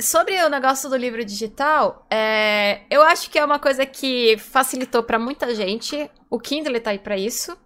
Sobre 0.00 0.42
o 0.42 0.48
negócio 0.48 0.90
do 0.90 0.96
livro 0.96 1.24
digital, 1.24 2.06
é, 2.10 2.82
eu 2.90 3.02
acho 3.02 3.30
que 3.30 3.38
é 3.38 3.44
uma 3.44 3.58
coisa 3.58 3.86
que 3.86 4.36
facilitou 4.36 5.02
para 5.02 5.18
muita 5.18 5.54
gente. 5.54 6.10
O 6.28 6.38
Kindle 6.38 6.80
tá 6.80 6.90
aí 6.90 6.98
para 6.98 7.16
isso. 7.16 7.56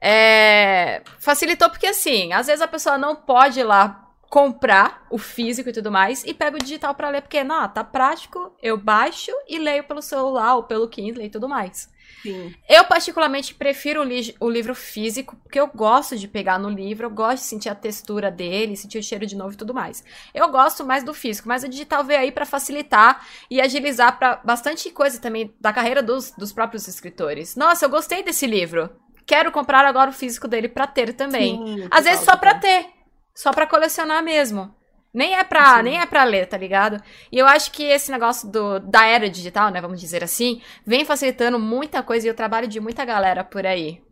É, 0.00 1.02
facilitou 1.18 1.68
porque, 1.70 1.86
assim, 1.86 2.32
às 2.32 2.46
vezes 2.46 2.60
a 2.60 2.68
pessoa 2.68 2.98
não 2.98 3.16
pode 3.16 3.60
ir 3.60 3.64
lá 3.64 4.04
comprar 4.30 5.06
o 5.10 5.16
físico 5.16 5.70
e 5.70 5.72
tudo 5.72 5.90
mais 5.90 6.22
e 6.22 6.34
pega 6.34 6.56
o 6.56 6.60
digital 6.60 6.94
para 6.94 7.08
ler, 7.08 7.22
porque, 7.22 7.42
não, 7.42 7.66
tá 7.68 7.82
prático, 7.82 8.54
eu 8.62 8.76
baixo 8.76 9.32
e 9.48 9.58
leio 9.58 9.84
pelo 9.84 10.02
celular 10.02 10.56
ou 10.56 10.64
pelo 10.64 10.88
Kindle 10.88 11.24
e 11.24 11.30
tudo 11.30 11.48
mais. 11.48 11.88
Sim. 12.22 12.54
Eu, 12.68 12.84
particularmente, 12.84 13.54
prefiro 13.54 14.00
o, 14.00 14.04
li 14.04 14.34
o, 14.40 14.50
livro 14.50 14.74
físico, 14.74 15.36
porque 15.36 15.58
eu 15.58 15.68
gosto 15.68 16.16
de 16.16 16.26
pegar 16.26 16.58
no 16.58 16.68
livro, 16.68 17.06
eu 17.06 17.10
gosto 17.10 17.42
de 17.42 17.48
sentir 17.48 17.68
a 17.68 17.74
textura 17.74 18.30
dele, 18.30 18.76
sentir 18.76 18.98
o 18.98 19.02
cheiro 19.02 19.26
de 19.26 19.36
novo 19.36 19.52
e 19.52 19.56
tudo 19.56 19.72
mais. 19.72 20.04
Eu 20.34 20.48
gosto 20.50 20.84
mais 20.84 21.04
do 21.04 21.14
físico, 21.14 21.48
mas 21.48 21.62
o 21.62 21.68
digital 21.68 22.04
veio 22.04 22.20
aí 22.20 22.32
para 22.32 22.44
facilitar 22.44 23.26
e 23.50 23.60
agilizar 23.60 24.18
para 24.18 24.36
bastante 24.44 24.90
coisa 24.90 25.20
também 25.20 25.54
da 25.60 25.72
carreira 25.72 26.02
dos, 26.02 26.32
dos 26.32 26.52
próprios 26.52 26.88
escritores. 26.88 27.56
Nossa, 27.56 27.84
eu 27.84 27.90
gostei 27.90 28.22
desse 28.22 28.46
livro. 28.46 28.90
Quero 29.24 29.52
comprar 29.52 29.84
agora 29.84 30.10
o 30.10 30.14
físico 30.14 30.48
dele 30.48 30.68
para 30.68 30.86
ter 30.86 31.12
também. 31.12 31.56
Sim, 31.56 31.88
Às 31.90 32.04
vezes 32.04 32.24
só 32.24 32.36
para 32.36 32.54
ter, 32.54 32.86
só 33.34 33.52
para 33.52 33.66
colecionar 33.66 34.22
mesmo. 34.22 34.74
Nem 35.12 35.34
é 35.36 35.42
pra, 35.42 35.82
nem 35.82 36.00
é 36.00 36.06
pra 36.06 36.24
ler, 36.24 36.46
tá 36.46 36.56
ligado? 36.56 37.02
E 37.32 37.38
eu 37.38 37.46
acho 37.46 37.72
que 37.72 37.82
esse 37.82 38.10
negócio 38.10 38.48
do, 38.50 38.78
da 38.78 39.06
era 39.06 39.28
digital, 39.28 39.70
né, 39.70 39.80
vamos 39.80 40.00
dizer 40.00 40.22
assim, 40.22 40.60
vem 40.84 41.04
facilitando 41.04 41.58
muita 41.58 42.02
coisa 42.02 42.28
e 42.28 42.30
o 42.30 42.34
trabalho 42.34 42.68
de 42.68 42.78
muita 42.78 43.04
galera 43.04 43.42
por 43.42 43.66
aí. 43.66 44.02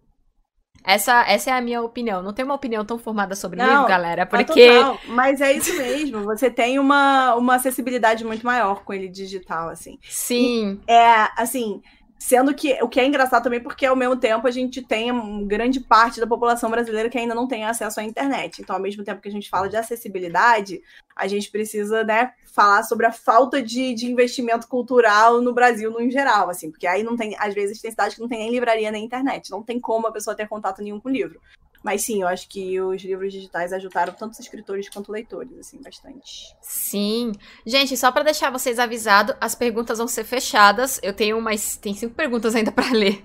Essa, 0.85 1.25
essa 1.29 1.51
é 1.51 1.53
a 1.53 1.61
minha 1.61 1.83
opinião. 1.83 2.23
Não 2.23 2.33
tenho 2.33 2.47
uma 2.47 2.55
opinião 2.55 2.85
tão 2.85 2.97
formada 2.97 3.35
sobre 3.35 3.59
não, 3.59 3.69
livro, 3.69 3.89
galera, 3.89 4.23
é 4.23 4.25
porque... 4.25 4.69
Total, 4.69 5.01
mas 5.09 5.41
é 5.41 5.53
isso 5.53 5.77
mesmo. 5.77 6.23
Você 6.25 6.49
tem 6.49 6.79
uma, 6.79 7.35
uma 7.35 7.57
acessibilidade 7.57 8.25
muito 8.25 8.47
maior 8.47 8.85
com 8.85 8.93
ele 8.93 9.09
digital, 9.09 9.69
assim. 9.69 9.99
Sim. 10.09 10.81
E, 10.89 10.93
é, 10.93 11.29
assim, 11.37 11.83
Sendo 12.19 12.55
que 12.55 12.73
o 12.83 12.89
que 12.89 12.99
é 12.99 13.07
engraçado 13.07 13.43
também, 13.43 13.61
porque 13.61 13.85
ao 13.85 13.95
mesmo 13.95 14.17
tempo 14.17 14.47
a 14.47 14.51
gente 14.51 14.83
tem 14.83 15.47
grande 15.47 15.81
parte 15.81 16.19
da 16.19 16.27
população 16.27 16.71
brasileira 16.71 17.11
que 17.11 17.19
ainda 17.19 17.35
não 17.35 17.47
tem 17.47 17.65
acesso 17.65 18.01
à 18.01 18.03
internet. 18.03 18.63
Então, 18.63 18.75
ao 18.75 18.83
mesmo 18.83 19.05
tempo 19.05 19.21
que 19.21 19.29
a 19.29 19.33
gente 19.33 19.51
fala 19.51 19.69
de 19.69 19.77
acessibilidade, 19.77 20.81
a 21.15 21.27
gente 21.27 21.51
precisa, 21.51 22.05
né, 22.05 22.33
falar 22.53 22.83
sobre 22.85 23.07
a 23.07 23.13
falta 23.13 23.63
de, 23.63 23.95
de 23.95 24.07
investimento 24.07 24.67
cultural 24.67 25.43
no 25.43 25.53
Brasil 25.53 25.91
no 25.91 26.11
geral, 26.11 26.49
assim, 26.49 26.71
porque 26.71 26.87
aí 26.87 27.03
não 27.03 27.17
tem, 27.17 27.37
às 27.39 27.55
vezes 27.55 27.81
tem 27.81 27.91
cidade 27.91 28.15
que 28.15 28.21
não 28.21 28.29
tem 28.29 28.39
nem 28.39 28.51
livraria 28.51 28.91
nem 28.91 29.05
internet, 29.05 29.51
não 29.51 29.63
tem 29.63 29.79
como 29.79 30.07
a 30.07 30.13
pessoa 30.13 30.35
ter 30.35 30.49
contato 30.49 30.83
nenhum 30.83 30.99
com 30.99 31.09
o 31.09 31.13
livro. 31.13 31.41
Mas 31.87 32.03
sim, 32.03 32.21
eu 32.21 32.27
acho 32.27 32.49
que 32.49 32.81
os 32.81 33.01
livros 33.05 33.33
digitais 33.33 33.73
ajudaram 33.73 34.13
tanto 34.13 34.33
os 34.33 34.41
escritores 34.41 34.89
quanto 34.89 35.13
leitores, 35.13 35.57
assim, 35.57 35.81
bastante. 35.81 36.53
Sim. 36.61 37.31
Gente, 37.65 37.97
só 37.97 38.11
para 38.11 38.25
deixar 38.25 38.51
vocês 38.51 38.81
avisados, 38.81 39.37
as 39.41 39.55
perguntas 39.55 39.99
vão 39.99 40.09
ser 40.09 40.25
fechadas. 40.25 40.99
Eu 41.01 41.13
tenho 41.13 41.41
mais. 41.41 41.77
Tem 41.77 41.95
cinco 41.95 42.17
perguntas 42.17 42.57
ainda 42.57 42.73
para 42.73 42.91
ler. 42.91 43.25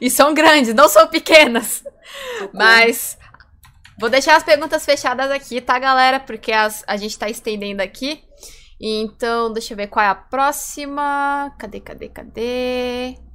E 0.00 0.08
são 0.08 0.32
grandes, 0.32 0.72
não 0.72 0.88
são 0.88 1.06
pequenas. 1.06 1.84
Mas. 2.50 3.18
Vou 4.00 4.08
deixar 4.08 4.36
as 4.36 4.42
perguntas 4.42 4.86
fechadas 4.86 5.30
aqui, 5.30 5.60
tá, 5.60 5.78
galera? 5.78 6.18
Porque 6.18 6.50
as, 6.50 6.82
a 6.86 6.96
gente 6.96 7.18
tá 7.18 7.28
estendendo 7.28 7.82
aqui. 7.82 8.24
Então, 8.80 9.52
deixa 9.52 9.74
eu 9.74 9.76
ver 9.76 9.88
qual 9.88 10.06
é 10.06 10.08
a 10.08 10.14
próxima. 10.14 11.54
Cadê, 11.58 11.78
cadê, 11.78 12.08
cadê? 12.08 13.27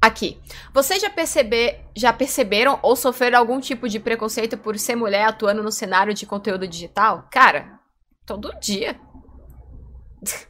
Aqui. 0.00 0.40
Vocês 0.72 1.02
já, 1.02 1.10
perceber, 1.10 1.80
já 1.94 2.10
perceberam 2.10 2.78
ou 2.82 2.96
sofreram 2.96 3.38
algum 3.38 3.60
tipo 3.60 3.86
de 3.86 4.00
preconceito 4.00 4.56
por 4.56 4.78
ser 4.78 4.96
mulher 4.96 5.24
atuando 5.24 5.62
no 5.62 5.70
cenário 5.70 6.14
de 6.14 6.24
conteúdo 6.24 6.66
digital? 6.66 7.28
Cara, 7.30 7.78
todo 8.24 8.50
dia. 8.58 8.98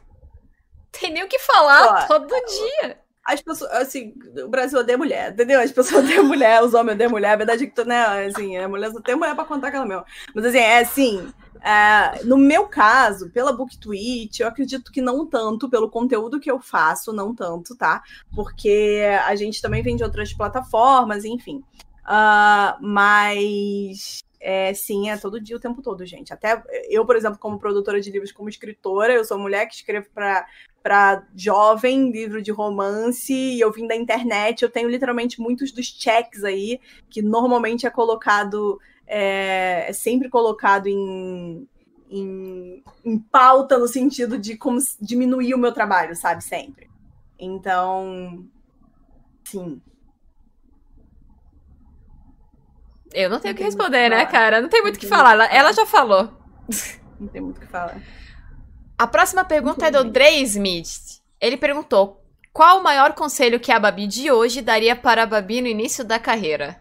Tem 0.91 1.11
nem 1.11 1.23
o 1.23 1.27
que 1.27 1.39
falar, 1.39 2.07
todo 2.07 2.27
dia. 2.27 2.97
As 3.25 3.41
pessoas, 3.41 3.71
assim, 3.73 4.13
o 4.43 4.47
Brasil 4.47 4.79
odeia 4.79 4.97
mulher, 4.97 5.31
entendeu? 5.31 5.59
As 5.59 5.71
pessoas 5.71 6.03
odeiam 6.05 6.23
mulher, 6.23 6.63
os 6.63 6.73
homens 6.73 6.95
odeiam 6.95 7.11
mulher. 7.11 7.31
A 7.33 7.37
verdade 7.37 7.65
é 7.65 7.67
que, 7.67 7.83
né, 7.83 8.25
assim, 8.25 8.57
a 8.57 8.67
mulher 8.67 8.91
só 8.91 9.01
tem 9.01 9.15
mulher 9.15 9.35
pra 9.35 9.45
contar 9.45 9.67
aquela 9.67 9.85
mesma. 9.85 10.05
Mas, 10.33 10.45
assim, 10.45 10.57
é 10.57 10.79
assim, 10.79 11.33
é, 11.63 12.23
no 12.23 12.37
meu 12.37 12.67
caso, 12.67 13.29
pela 13.29 13.53
BookTweet, 13.53 14.41
eu 14.41 14.47
acredito 14.47 14.91
que 14.91 15.01
não 15.01 15.27
tanto, 15.27 15.69
pelo 15.69 15.89
conteúdo 15.89 16.39
que 16.39 16.49
eu 16.49 16.59
faço, 16.59 17.13
não 17.13 17.35
tanto, 17.35 17.75
tá? 17.75 18.01
Porque 18.33 19.03
a 19.25 19.35
gente 19.35 19.61
também 19.61 19.83
vem 19.83 19.95
de 19.95 20.03
outras 20.03 20.33
plataformas, 20.33 21.23
enfim. 21.23 21.63
Uh, 22.03 22.75
mas 22.81 24.23
é, 24.39 24.73
sim, 24.73 25.09
é 25.11 25.17
todo 25.17 25.39
dia, 25.39 25.55
o 25.55 25.59
tempo 25.59 25.83
todo, 25.83 26.03
gente. 26.03 26.33
Até 26.33 26.63
eu, 26.89 27.05
por 27.05 27.15
exemplo, 27.15 27.37
como 27.37 27.59
produtora 27.59 28.01
de 28.01 28.09
livros, 28.09 28.31
como 28.31 28.49
escritora, 28.49 29.13
eu 29.13 29.23
sou 29.23 29.37
mulher 29.37 29.67
que 29.67 29.75
escrevo 29.75 30.07
para 30.13 31.23
jovem, 31.35 32.11
livro 32.11 32.41
de 32.41 32.51
romance, 32.51 33.31
e 33.31 33.59
eu 33.59 33.71
vim 33.71 33.85
da 33.85 33.95
internet, 33.95 34.63
eu 34.63 34.69
tenho 34.69 34.89
literalmente 34.89 35.39
muitos 35.39 35.71
dos 35.71 35.85
checks 35.85 36.43
aí, 36.43 36.79
que 37.07 37.21
normalmente 37.21 37.85
é 37.85 37.89
colocado 37.91 38.79
é, 39.07 39.85
é 39.89 39.93
sempre 39.93 40.29
colocado 40.29 40.87
em, 40.87 41.67
em, 42.09 42.83
em, 43.03 43.19
pauta 43.19 43.77
no 43.77 43.87
sentido 43.87 44.37
de 44.37 44.55
como 44.57 44.79
diminuir 44.99 45.53
o 45.53 45.57
meu 45.57 45.71
trabalho, 45.71 46.15
sabe? 46.15 46.43
Sempre. 46.43 46.89
Então, 47.37 48.45
sim. 49.43 49.81
Eu 53.13 53.29
não 53.29 53.39
tenho 53.39 53.53
o 53.53 53.57
que 53.57 53.63
responder, 53.63 54.09
né, 54.09 54.25
cara? 54.25 54.61
Não 54.61 54.69
tem 54.69 54.81
muito 54.81 54.95
o 54.95 54.99
que 54.99 55.07
falar. 55.07 55.33
Ela, 55.33 55.45
ela 55.47 55.73
já 55.73 55.85
falou. 55.85 56.29
Não 57.19 57.27
tem 57.27 57.41
muito 57.41 57.57
o 57.57 57.59
que 57.59 57.67
falar. 57.67 58.01
A 58.97 59.07
próxima 59.07 59.43
pergunta 59.43 59.87
é 59.87 59.91
do 59.91 60.03
Dre 60.03 60.41
Smith. 60.43 61.21
Ele 61.39 61.57
perguntou: 61.57 62.23
Qual 62.53 62.79
o 62.79 62.83
maior 62.83 63.13
conselho 63.13 63.59
que 63.59 63.71
a 63.71 63.79
Babi 63.79 64.07
de 64.07 64.31
hoje 64.31 64.61
daria 64.61 64.95
para 64.95 65.23
a 65.23 65.25
Babi 65.25 65.61
no 65.61 65.67
início 65.67 66.05
da 66.05 66.19
carreira? 66.19 66.79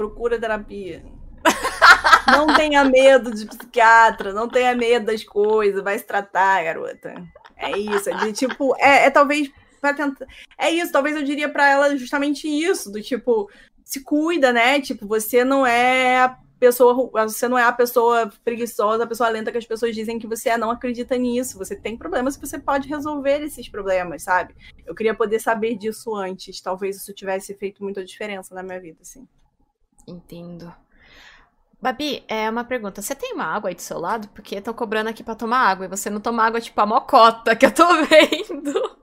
Procura 0.00 0.40
terapia. 0.40 1.04
não 2.26 2.54
tenha 2.54 2.82
medo 2.84 3.30
de 3.34 3.44
psiquiatra, 3.44 4.32
não 4.32 4.48
tenha 4.48 4.74
medo 4.74 5.04
das 5.04 5.22
coisas, 5.22 5.84
vai 5.84 5.98
se 5.98 6.06
tratar, 6.06 6.64
garota. 6.64 7.22
É 7.54 7.76
isso, 7.76 8.08
é 8.08 8.14
de, 8.14 8.32
tipo, 8.32 8.74
é, 8.78 9.04
é 9.04 9.10
talvez 9.10 9.50
para 9.78 9.92
tentar. 9.92 10.26
É 10.56 10.70
isso, 10.70 10.90
talvez 10.90 11.14
eu 11.14 11.22
diria 11.22 11.50
para 11.50 11.68
ela 11.68 11.94
justamente 11.98 12.48
isso, 12.48 12.90
do 12.90 13.02
tipo, 13.02 13.50
se 13.84 14.02
cuida, 14.02 14.54
né? 14.54 14.80
Tipo, 14.80 15.06
você 15.06 15.44
não 15.44 15.66
é 15.66 16.20
a 16.20 16.38
pessoa, 16.58 17.10
você 17.28 17.46
não 17.46 17.58
é 17.58 17.64
a 17.64 17.72
pessoa 17.72 18.32
preguiçosa, 18.42 19.04
a 19.04 19.06
pessoa 19.06 19.28
lenta 19.28 19.52
que 19.52 19.58
as 19.58 19.66
pessoas 19.66 19.94
dizem 19.94 20.18
que 20.18 20.26
você 20.26 20.48
é, 20.48 20.56
não 20.56 20.70
acredita 20.70 21.14
nisso. 21.18 21.58
Você 21.58 21.76
tem 21.76 21.94
problemas 21.94 22.38
que 22.38 22.46
você 22.46 22.58
pode 22.58 22.88
resolver 22.88 23.42
esses 23.42 23.68
problemas, 23.68 24.22
sabe? 24.22 24.54
Eu 24.86 24.94
queria 24.94 25.14
poder 25.14 25.40
saber 25.40 25.76
disso 25.76 26.14
antes. 26.14 26.58
Talvez 26.62 26.96
isso 26.96 27.12
tivesse 27.12 27.52
feito 27.54 27.82
muita 27.82 28.02
diferença 28.02 28.54
na 28.54 28.62
minha 28.62 28.80
vida, 28.80 28.98
assim. 29.02 29.28
Entendo. 30.10 30.74
Babi, 31.80 32.24
é 32.28 32.50
uma 32.50 32.64
pergunta. 32.64 33.00
Você 33.00 33.14
tem 33.14 33.32
uma 33.32 33.44
água 33.44 33.70
aí 33.70 33.74
do 33.74 33.80
seu 33.80 33.98
lado? 33.98 34.28
Porque 34.28 34.56
estão 34.56 34.74
cobrando 34.74 35.08
aqui 35.08 35.22
pra 35.22 35.34
tomar 35.34 35.60
água 35.60 35.86
e 35.86 35.88
você 35.88 36.10
não 36.10 36.20
toma 36.20 36.44
água 36.44 36.60
tipo 36.60 36.78
a 36.80 36.86
mocota 36.86 37.56
que 37.56 37.64
eu 37.64 37.72
tô 37.72 37.86
vendo. 38.04 38.98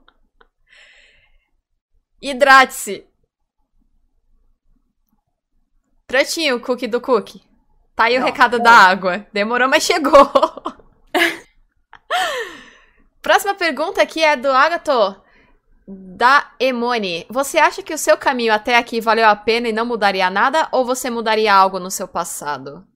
Hidrate-se. 2.20 3.06
Prontinho, 6.06 6.60
cookie 6.60 6.86
do 6.86 7.00
cookie. 7.00 7.42
Tá 7.96 8.04
aí 8.04 8.16
não, 8.16 8.22
o 8.22 8.26
recado 8.26 8.58
não. 8.58 8.64
da 8.64 8.70
água. 8.70 9.26
Demorou, 9.32 9.68
mas 9.68 9.82
chegou. 9.82 10.30
Próxima 13.20 13.54
pergunta 13.54 14.00
aqui 14.00 14.22
é 14.22 14.36
do 14.36 14.50
Agato 14.50 15.20
da 15.90 16.52
Emone, 16.60 17.24
você 17.30 17.56
acha 17.56 17.82
que 17.82 17.94
o 17.94 17.98
seu 17.98 18.14
caminho 18.18 18.52
até 18.52 18.76
aqui 18.76 19.00
valeu 19.00 19.26
a 19.26 19.34
pena 19.34 19.68
e 19.68 19.72
não 19.72 19.86
mudaria 19.86 20.28
nada? 20.28 20.68
Ou 20.70 20.84
você 20.84 21.08
mudaria 21.08 21.54
algo 21.54 21.78
no 21.78 21.90
seu 21.90 22.06
passado? 22.06 22.86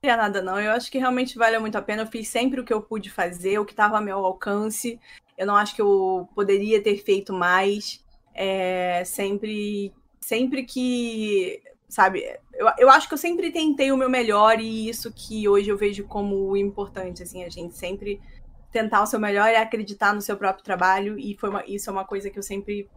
Não 0.00 0.10
mudaria 0.10 0.16
nada, 0.16 0.40
não. 0.40 0.60
Eu 0.60 0.70
acho 0.70 0.88
que 0.88 0.98
realmente 0.98 1.36
valeu 1.36 1.60
muito 1.60 1.76
a 1.76 1.82
pena. 1.82 2.02
Eu 2.02 2.06
fiz 2.06 2.28
sempre 2.28 2.60
o 2.60 2.64
que 2.64 2.72
eu 2.72 2.80
pude 2.80 3.10
fazer, 3.10 3.58
o 3.58 3.64
que 3.64 3.72
estava 3.72 3.96
ao 3.96 4.04
meu 4.04 4.24
alcance. 4.24 5.00
Eu 5.36 5.44
não 5.44 5.56
acho 5.56 5.74
que 5.74 5.82
eu 5.82 6.28
poderia 6.36 6.80
ter 6.80 6.98
feito 6.98 7.32
mais. 7.32 8.04
É, 8.32 9.02
sempre, 9.04 9.92
sempre 10.20 10.62
que. 10.62 11.60
Sabe, 11.88 12.22
eu, 12.54 12.68
eu 12.78 12.88
acho 12.88 13.08
que 13.08 13.14
eu 13.14 13.18
sempre 13.18 13.50
tentei 13.50 13.90
o 13.90 13.96
meu 13.96 14.08
melhor 14.08 14.60
e 14.60 14.88
isso 14.88 15.12
que 15.12 15.48
hoje 15.48 15.68
eu 15.68 15.76
vejo 15.76 16.04
como 16.04 16.56
importante. 16.56 17.24
Assim, 17.24 17.42
a 17.42 17.48
gente 17.48 17.76
sempre 17.76 18.20
tentar 18.70 19.02
o 19.02 19.06
seu 19.06 19.20
melhor 19.20 19.50
e 19.50 19.56
acreditar 19.56 20.14
no 20.14 20.20
seu 20.20 20.36
próprio 20.36 20.64
trabalho. 20.64 21.18
E 21.18 21.36
foi 21.38 21.50
uma, 21.50 21.64
isso 21.66 21.90
é 21.90 21.92
uma 21.92 22.04
coisa 22.04 22.30
que 22.30 22.38
eu 22.38 22.42
sempre 22.42 22.88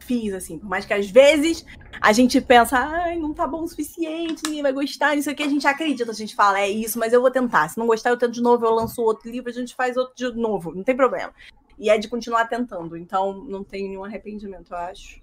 fiz, 0.00 0.32
assim. 0.34 0.58
Por 0.58 0.68
mais 0.68 0.84
que 0.84 0.94
às 0.94 1.10
vezes 1.10 1.64
a 2.00 2.12
gente 2.12 2.40
pensa, 2.40 2.78
ai, 2.78 3.16
não 3.16 3.32
tá 3.32 3.46
bom 3.46 3.62
o 3.62 3.68
suficiente, 3.68 4.42
ninguém 4.44 4.62
vai 4.62 4.72
gostar, 4.72 5.16
isso 5.16 5.30
aqui 5.30 5.42
a 5.42 5.48
gente 5.48 5.66
acredita, 5.66 6.10
a 6.10 6.14
gente 6.14 6.34
fala, 6.34 6.60
é 6.60 6.68
isso, 6.68 6.98
mas 6.98 7.12
eu 7.12 7.20
vou 7.20 7.30
tentar. 7.30 7.68
Se 7.68 7.78
não 7.78 7.86
gostar, 7.86 8.10
eu 8.10 8.18
tento 8.18 8.32
de 8.32 8.42
novo, 8.42 8.64
eu 8.64 8.72
lanço 8.72 9.02
outro 9.02 9.30
livro, 9.30 9.50
a 9.50 9.54
gente 9.54 9.74
faz 9.74 9.96
outro 9.96 10.14
de 10.14 10.38
novo, 10.38 10.74
não 10.74 10.84
tem 10.84 10.96
problema. 10.96 11.32
E 11.78 11.90
é 11.90 11.98
de 11.98 12.08
continuar 12.08 12.46
tentando. 12.46 12.96
Então, 12.96 13.44
não 13.44 13.64
tenho 13.64 13.88
nenhum 13.88 14.04
arrependimento, 14.04 14.72
eu 14.72 14.76
acho. 14.76 15.20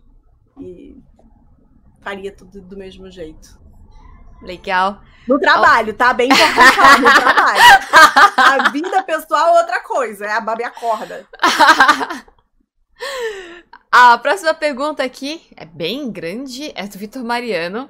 E 0.59 0.97
faria 2.01 2.31
tudo 2.31 2.61
do 2.61 2.75
mesmo 2.75 3.09
jeito. 3.09 3.59
Legal. 4.41 5.01
No 5.27 5.39
trabalho, 5.39 5.93
tá? 5.93 6.13
Bem 6.13 6.27
importante, 6.27 7.01
no 7.01 7.13
trabalho. 7.13 7.61
A 8.37 8.69
vida 8.69 9.03
pessoal 9.03 9.55
é 9.55 9.59
outra 9.61 9.79
coisa, 9.81 10.25
é 10.25 10.31
a 10.33 10.41
Babi 10.41 10.63
acorda. 10.63 11.27
a 13.91 14.17
próxima 14.17 14.53
pergunta 14.53 15.03
aqui 15.03 15.47
é 15.55 15.63
bem 15.63 16.11
grande, 16.11 16.71
é 16.75 16.87
do 16.87 16.97
Vitor 16.97 17.23
Mariano. 17.23 17.89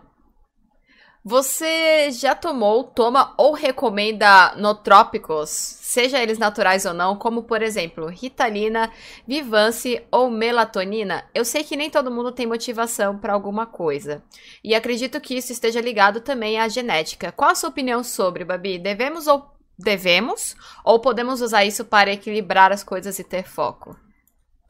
Você 1.23 2.09
já 2.09 2.33
tomou, 2.33 2.83
toma 2.83 3.35
ou 3.37 3.53
recomenda 3.53 4.55
notrópicos, 4.55 5.51
seja 5.51 6.19
eles 6.19 6.39
naturais 6.39 6.83
ou 6.83 6.95
não, 6.95 7.15
como 7.15 7.43
por 7.43 7.61
exemplo, 7.61 8.07
Ritalina, 8.07 8.91
Vivance 9.27 10.01
ou 10.11 10.31
melatonina? 10.31 11.23
Eu 11.31 11.45
sei 11.45 11.63
que 11.63 11.77
nem 11.77 11.91
todo 11.91 12.09
mundo 12.09 12.31
tem 12.31 12.47
motivação 12.47 13.19
para 13.19 13.33
alguma 13.33 13.67
coisa. 13.67 14.23
E 14.63 14.73
acredito 14.73 15.21
que 15.21 15.35
isso 15.35 15.51
esteja 15.51 15.79
ligado 15.79 16.21
também 16.21 16.59
à 16.59 16.67
genética. 16.67 17.31
Qual 17.31 17.51
a 17.51 17.55
sua 17.55 17.69
opinião 17.69 18.03
sobre, 18.03 18.43
Babi? 18.43 18.79
Devemos 18.79 19.27
ou 19.27 19.45
devemos 19.77 20.55
ou 20.83 20.99
podemos 20.99 21.39
usar 21.39 21.63
isso 21.63 21.85
para 21.85 22.11
equilibrar 22.11 22.71
as 22.71 22.83
coisas 22.83 23.19
e 23.19 23.23
ter 23.23 23.43
foco? 23.43 23.95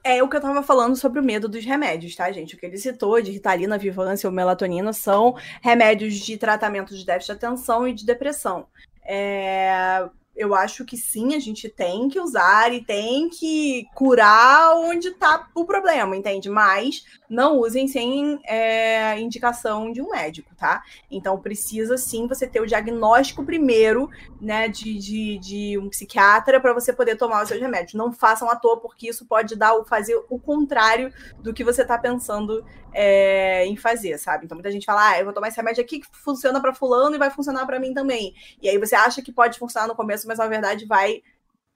É 0.04 0.24
o 0.24 0.28
que 0.28 0.36
eu 0.36 0.42
tava 0.42 0.64
falando 0.64 0.96
sobre 0.96 1.20
o 1.20 1.24
medo 1.24 1.48
dos 1.48 1.64
remédios, 1.64 2.16
tá, 2.16 2.32
gente? 2.32 2.56
O 2.56 2.58
que 2.58 2.66
ele 2.66 2.78
citou 2.78 3.22
de 3.22 3.32
Ritalina, 3.32 3.78
Vivância 3.78 4.28
ou 4.28 4.34
melatonina 4.34 4.92
são 4.94 5.36
remédios 5.62 6.16
de 6.16 6.38
tratamento 6.38 6.96
de 6.96 7.06
déficit 7.06 7.38
de 7.38 7.46
atenção 7.46 7.88
e 7.88 7.94
de 7.94 8.06
depressão. 8.06 8.66
É, 9.04 10.10
eu 10.36 10.56
acho 10.56 10.86
que 10.86 10.98
sim, 10.98 11.36
a 11.36 11.40
gente 11.40 11.68
tem 11.70 12.08
que 12.08 12.20
usar 12.20 12.74
e 12.74 12.84
tem 12.84 13.30
que 13.30 13.86
curar 13.94 14.76
onde 14.78 15.10
está 15.10 15.48
o 15.54 15.66
problema, 15.66 16.16
entende? 16.16 16.50
Mas 16.50 17.06
não 17.30 17.60
usem 17.60 17.88
sem 17.88 18.40
é, 18.46 19.20
indicação 19.20 19.92
de 19.92 20.02
um 20.02 20.10
médico, 20.10 20.54
tá? 20.56 20.84
Então 21.10 21.40
precisa 21.40 21.98
sim 21.98 22.28
você 22.28 22.48
ter 22.48 22.62
o 22.62 22.66
diagnóstico 22.66 23.44
primeiro, 23.44 24.10
né, 24.40 24.68
de, 24.68 24.98
de, 24.98 25.38
de 25.40 25.78
um 25.78 25.90
psiquiatra 25.90 26.60
para 26.60 26.74
você 26.74 26.92
poder 26.92 27.16
tomar 27.18 27.44
os 27.44 27.50
seus 27.50 27.62
remédios. 27.62 27.94
Não 27.94 28.12
façam 28.12 28.50
à 28.50 28.56
toa, 28.56 28.78
porque 28.80 29.10
isso 29.10 29.26
pode 29.26 29.56
dar 29.56 29.72
fazer 29.86 30.16
o 30.30 30.40
contrário 30.40 31.14
do 31.40 31.54
que 31.54 31.64
você 31.64 31.82
está 31.82 31.98
pensando 31.98 32.66
é, 32.94 33.66
em 33.66 33.76
fazer, 33.76 34.18
sabe? 34.18 34.46
Então 34.46 34.56
muita 34.56 34.72
gente 34.72 34.86
fala, 34.86 35.10
ah, 35.10 35.20
eu 35.20 35.26
vou 35.26 35.34
tomar 35.34 35.48
esse 35.48 35.58
remédio 35.58 35.84
aqui 35.84 36.00
que 36.00 36.08
funciona 36.12 36.60
para 36.60 36.74
fulano 36.74 37.16
e 37.16 37.20
vai 37.20 37.30
funcionar 37.30 37.66
para 37.66 37.80
mim 37.80 37.94
também. 37.94 38.34
E 38.62 38.70
aí 38.70 38.78
você 38.78 38.96
acha 38.96 39.22
que 39.22 39.32
pode 39.32 39.58
funcionar 39.58 39.88
no 39.88 39.96
começo, 39.96 40.21
mas 40.26 40.40
na 40.40 40.48
verdade 40.48 40.86
vai, 40.86 41.22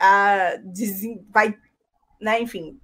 uh, 0.02 1.24
vai, 1.30 1.58
né? 2.20 2.42
Enfim, 2.42 2.80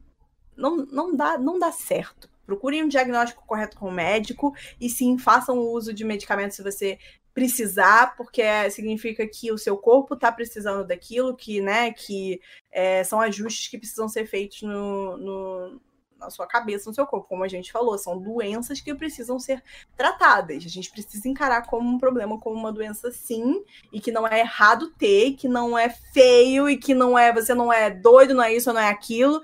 não, 0.56 0.78
não 0.78 1.16
dá, 1.16 1.38
não 1.38 1.60
dá 1.60 1.72
certo. 1.72 2.30
Procurem 2.46 2.84
um 2.84 2.88
diagnóstico 2.88 3.46
correto 3.46 3.78
com 3.78 3.88
o 3.88 3.92
médico 3.92 4.54
e 4.80 4.90
sim 4.90 5.18
façam 5.18 5.58
o 5.58 5.72
uso 5.72 5.94
de 5.94 6.04
medicamentos 6.04 6.58
se 6.58 6.64
você 6.64 7.00
precisar, 7.34 8.16
porque 8.18 8.44
significa 8.70 9.26
que 9.26 9.52
o 9.52 9.58
seu 9.58 9.78
corpo 9.78 10.16
está 10.16 10.32
precisando 10.32 10.86
daquilo, 10.86 11.36
que, 11.36 11.62
né, 11.62 11.92
que 11.94 12.42
é, 12.70 13.04
são 13.04 13.22
ajustes 13.22 13.70
que 13.70 13.78
precisam 13.78 14.10
ser 14.10 14.26
feitos 14.26 14.62
no, 14.64 15.82
na 16.22 16.30
sua 16.30 16.46
cabeça, 16.48 16.90
no 16.90 16.94
seu 16.94 17.06
corpo, 17.06 17.28
como 17.28 17.44
a 17.44 17.48
gente 17.48 17.72
falou, 17.72 17.98
são 17.98 18.18
doenças 18.18 18.80
que 18.80 18.94
precisam 18.94 19.40
ser 19.40 19.62
tratadas. 19.98 20.64
A 20.64 20.70
gente 20.70 20.92
precisa 20.92 21.28
encarar 21.28 21.66
como 21.66 21.90
um 21.90 21.98
problema, 21.98 22.40
como 22.40 22.56
uma 22.56 22.72
doença 22.72 23.12
sim, 23.12 23.64
e 23.92 24.00
que 24.00 24.12
não 24.12 24.28
é 24.28 24.40
errado 24.40 24.92
ter, 24.92 25.34
que 25.34 25.48
não 25.48 25.78
é 25.78 25.90
feio 25.90 26.70
e 26.70 26.78
que 26.78 26.94
não 26.94 27.18
é, 27.18 27.34
você 27.34 27.54
não 27.54 27.74
é 27.74 27.90
doido, 27.90 28.36
não 28.36 28.44
é 28.44 28.54
isso, 28.54 28.72
não 28.72 28.80
é 28.80 28.90
aquilo. 28.90 29.42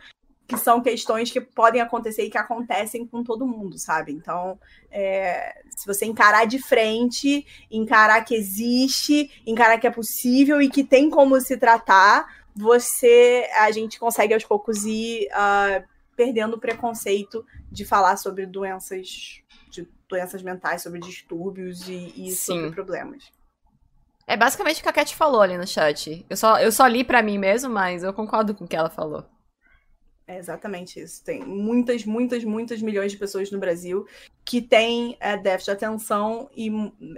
que 0.47 0.55
são 0.55 0.81
questões 0.81 1.29
que 1.29 1.41
podem 1.41 1.81
acontecer 1.81 2.23
e 2.23 2.29
que 2.29 2.37
acontecem 2.37 3.05
com 3.05 3.21
todo 3.21 3.45
mundo, 3.45 3.77
sabe? 3.77 4.13
Então, 4.13 4.57
é, 4.89 5.61
se 5.75 5.85
você 5.85 6.05
encarar 6.05 6.45
de 6.45 6.57
frente, 6.57 7.45
encarar 7.69 8.23
que 8.23 8.33
existe, 8.33 9.29
encarar 9.45 9.77
que 9.77 9.85
é 9.85 9.91
possível 9.91 10.61
e 10.61 10.69
que 10.69 10.85
tem 10.85 11.09
como 11.09 11.39
se 11.41 11.57
tratar, 11.57 12.25
você, 12.55 13.47
a 13.59 13.69
gente 13.71 13.99
consegue 13.99 14.33
aos 14.33 14.45
poucos 14.45 14.85
ir 14.85 15.27
uh, 15.27 15.83
perdendo 16.18 16.56
o 16.56 16.60
preconceito 16.60 17.45
de 17.72 17.85
falar 17.85 18.18
sobre 18.18 18.45
doenças, 18.45 19.41
de 19.69 19.88
doenças 20.10 20.41
mentais, 20.41 20.81
sobre 20.81 20.99
distúrbios 20.99 21.88
e, 21.88 22.11
e 22.18 22.31
sobre 22.31 22.72
problemas. 22.72 23.31
É 24.26 24.35
basicamente 24.35 24.81
o 24.81 24.84
que 24.84 24.89
a 24.89 24.94
Cat 24.94 25.15
falou 25.15 25.41
ali 25.41 25.57
no 25.57 25.65
chat. 25.65 26.26
Eu 26.30 26.35
só, 26.35 26.60
eu 26.60 26.72
só 26.72 26.85
li 26.85 27.03
para 27.03 27.22
mim 27.22 27.38
mesmo, 27.38 27.69
mas 27.69 28.03
eu 28.03 28.11
concordo 28.11 28.53
com 28.53 28.65
o 28.65 28.68
que 28.68 28.76
ela 28.76 28.89
falou. 28.89 29.23
É 30.27 30.38
exatamente 30.38 30.99
isso. 30.99 31.23
Tem 31.23 31.39
muitas, 31.45 32.03
muitas, 32.03 32.44
muitas 32.44 32.81
milhões 32.81 33.14
de 33.14 33.18
pessoas 33.18 33.49
no 33.49 33.57
Brasil 33.57 34.06
que 34.44 34.61
têm 34.61 35.15
é, 35.22 35.38
déficit 35.38 35.65
de 35.68 35.85
atenção 35.85 36.49
e 36.53 36.69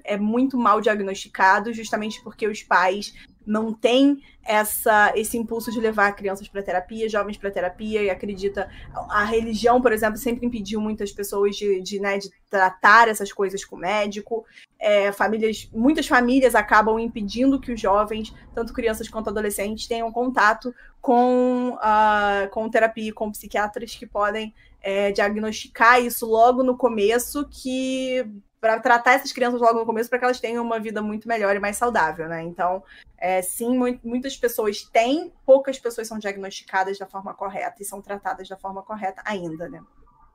é 0.04 0.16
muito 0.16 0.56
mal 0.56 0.80
diagnosticado, 0.80 1.74
justamente 1.74 2.22
porque 2.24 2.48
os 2.48 2.62
pais 2.62 3.16
não 3.50 3.74
têm 3.74 4.22
essa, 4.46 5.12
esse 5.16 5.38
impulso 5.38 5.72
de 5.72 5.80
levar 5.80 6.16
crianças 6.16 6.48
para 6.48 6.62
terapia, 6.62 7.10
jovens 7.10 7.38
para 7.38 7.52
terapia, 7.52 8.04
e 8.04 8.10
acredita. 8.10 8.70
A 9.10 9.24
religião, 9.24 9.82
por 9.82 9.92
exemplo, 9.92 10.18
sempre 10.18 10.46
impediu 10.46 10.80
muitas 10.80 11.12
pessoas 11.12 11.56
de, 11.56 11.82
de, 11.82 12.00
né, 12.00 12.20
de 12.20 12.30
tratar 12.50 13.08
essas 13.08 13.34
coisas 13.34 13.66
com 13.66 13.76
médico. 13.76 14.46
É, 14.80 15.12
famílias, 15.12 15.68
muitas 15.74 16.08
famílias 16.08 16.54
acabam 16.54 17.00
impedindo 17.00 17.60
que 17.60 17.72
os 17.72 17.82
jovens, 17.82 18.34
tanto 18.54 18.74
crianças 18.74 19.10
quanto 19.10 19.30
adolescentes, 19.30 19.88
tenham 19.88 20.12
contato 20.12 20.74
com, 21.02 21.72
uh, 21.74 22.50
com 22.52 22.70
terapia, 22.70 23.14
com 23.14 23.32
psiquiatras 23.32 23.96
que 23.96 24.06
podem 24.06 24.54
é, 24.82 25.12
diagnosticar 25.12 26.02
isso 26.02 26.26
logo 26.26 26.64
no 26.64 26.78
começo, 26.78 27.48
que 27.50 28.26
para 28.60 28.80
tratar 28.80 29.14
essas 29.14 29.31
crianças 29.31 29.61
logo 29.61 29.80
no 29.80 29.86
começo 29.86 30.10
para 30.10 30.19
que 30.19 30.26
elas 30.26 30.40
tenham 30.40 30.64
uma 30.64 30.80
vida 30.80 31.02
muito 31.02 31.27
melhor 31.27 31.56
e 31.56 31.60
mais 31.60 31.77
saudável, 31.77 32.27
né? 32.27 32.44
Então, 32.44 32.84
é, 33.18 33.41
sim, 33.41 33.77
muitas 34.03 34.36
pessoas 34.36 34.84
têm, 34.84 35.31
poucas 35.45 35.80
pessoas 35.80 36.07
são 36.07 36.19
diagnosticadas 36.19 36.98
da 36.98 37.06
forma 37.06 37.34
correta 37.34 37.77
e 37.80 37.86
são 37.86 38.02
tratadas 38.02 38.48
da 38.48 38.57
forma 38.57 38.81
correta 38.81 39.22
ainda, 39.26 39.69
né? 39.69 39.81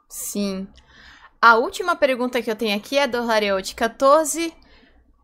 Sim. 0.09 0.67
A 1.41 1.57
última 1.57 1.95
pergunta 1.95 2.41
que 2.41 2.51
eu 2.51 2.57
tenho 2.57 2.77
aqui 2.77 2.97
é 2.97 3.07
do 3.07 3.19
Hareote 3.31 3.75
14. 3.75 4.55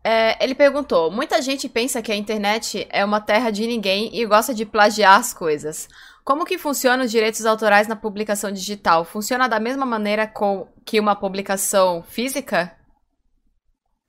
É, 0.03 0.43
ele 0.43 0.53
perguntou: 0.53 1.09
muita 1.09 1.41
gente 1.41 1.67
pensa 1.67 2.01
que 2.01 2.11
a 2.11 2.15
internet 2.15 2.87
é 2.91 3.03
uma 3.03 3.19
terra 3.19 3.49
de 3.49 3.65
ninguém 3.65 4.15
e 4.15 4.25
gosta 4.25 4.53
de 4.53 4.65
plagiar 4.65 5.19
as 5.19 5.33
coisas. 5.33 5.87
Como 6.23 6.45
que 6.45 6.57
funciona 6.57 7.03
os 7.03 7.11
direitos 7.11 7.45
autorais 7.45 7.87
na 7.87 7.95
publicação 7.95 8.51
digital? 8.51 9.03
Funciona 9.03 9.49
da 9.49 9.59
mesma 9.59 9.85
maneira 9.85 10.27
com 10.27 10.67
que 10.85 10.99
uma 10.99 11.15
publicação 11.15 12.03
física? 12.03 12.75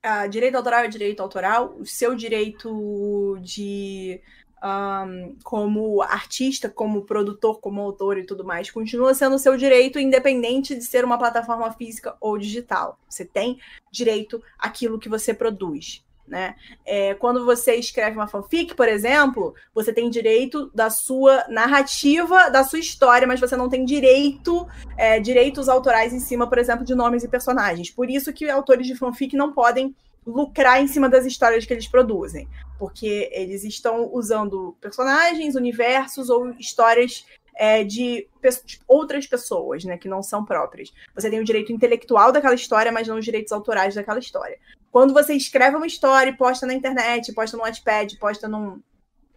Uh, 0.05 0.29
direito 0.29 0.57
autoral 0.57 0.81
é 0.81 0.89
direito 0.89 1.23
autoral, 1.23 1.77
o 1.79 1.87
seu 1.87 2.16
direito 2.16 3.39
de 3.41 4.20
um, 4.62 5.37
como 5.43 6.03
artista, 6.03 6.69
como 6.69 7.03
produtor, 7.03 7.61
como 7.61 7.81
autor 7.81 8.19
e 8.19 8.24
tudo 8.24 8.45
mais, 8.45 8.70
continua 8.70 9.15
sendo 9.15 9.39
seu 9.39 9.57
direito, 9.57 9.99
independente 9.99 10.74
de 10.74 10.85
ser 10.85 11.05
uma 11.05 11.19
plataforma 11.19 11.70
física 11.73 12.16
ou 12.20 12.39
digital. 12.39 12.99
Você 13.09 13.24
tem 13.24 13.61
direito 13.91 14.43
àquilo 14.59 14.99
que 14.99 15.09
você 15.09 15.35
produz. 15.35 16.05
Né? 16.27 16.55
É, 16.86 17.15
quando 17.15 17.44
você 17.44 17.74
escreve 17.74 18.16
uma 18.16 18.28
fanfic, 18.28 18.74
por 18.74 18.89
exemplo, 18.89 19.55
você 19.74 19.93
tem 19.93 20.09
direito 20.09 20.70
da 20.74 20.89
sua 20.89 21.44
narrativa, 21.49 22.49
da 22.49 22.65
sua 22.65 22.78
história, 22.78 23.27
mas 23.27 23.40
você 23.40 23.57
não 23.57 23.69
tem 23.69 23.85
direito, 23.85 24.66
é, 24.97 25.19
direitos 25.20 25.69
autorais 25.69 26.12
em 26.12 26.20
cima, 26.20 26.47
por 26.47 26.59
exemplo, 26.59 26.85
de 26.85 26.94
nomes 26.94 27.24
e 27.24 27.28
personagens. 27.28 27.90
Por 27.90 28.09
isso 28.09 28.32
que 28.32 28.49
autores 28.49 28.86
de 28.86 28.94
fanfic 28.94 29.36
não 29.36 29.53
podem 29.53 29.94
lucrar 30.27 30.81
em 30.81 30.86
cima 30.86 31.09
das 31.09 31.27
histórias 31.27 31.66
que 31.66 31.73
eles 31.73 31.89
produzem, 31.89 32.49
porque 32.78 33.28
eles 33.32 33.65
estão 33.65 34.09
usando 34.12 34.77
personagens, 34.81 35.57
universos 35.57 36.31
ou 36.31 36.51
histórias 36.53 37.27
é, 37.55 37.85
de, 37.85 38.27
de, 38.65 38.81
outras 38.86 39.27
pessoas, 39.27 39.85
né, 39.85 39.99
que 39.99 40.09
não 40.09 40.23
são 40.23 40.44
próprias. 40.44 40.93
Você 41.15 41.28
tem 41.28 41.40
o 41.40 41.44
direito 41.44 41.73
intelectual 41.73 42.32
daquela 42.32 42.55
história, 42.55 42.93
mas 42.93 43.09
não 43.09 43.19
os 43.19 43.24
direitos 43.24 43.53
autorais 43.53 43.94
daquela 43.94 44.19
história. 44.19 44.59
Quando 44.93 45.14
você 45.14 45.32
escreve 45.32 45.74
uma 45.74 45.86
história 45.86 46.31
e 46.31 46.36
posta 46.36 46.66
na 46.66 46.74
internet, 46.74 47.32
posta 47.32 47.56
no 47.56 47.62
Wattpad, 47.62 48.19
posta 48.19 48.47
num, 48.47 48.78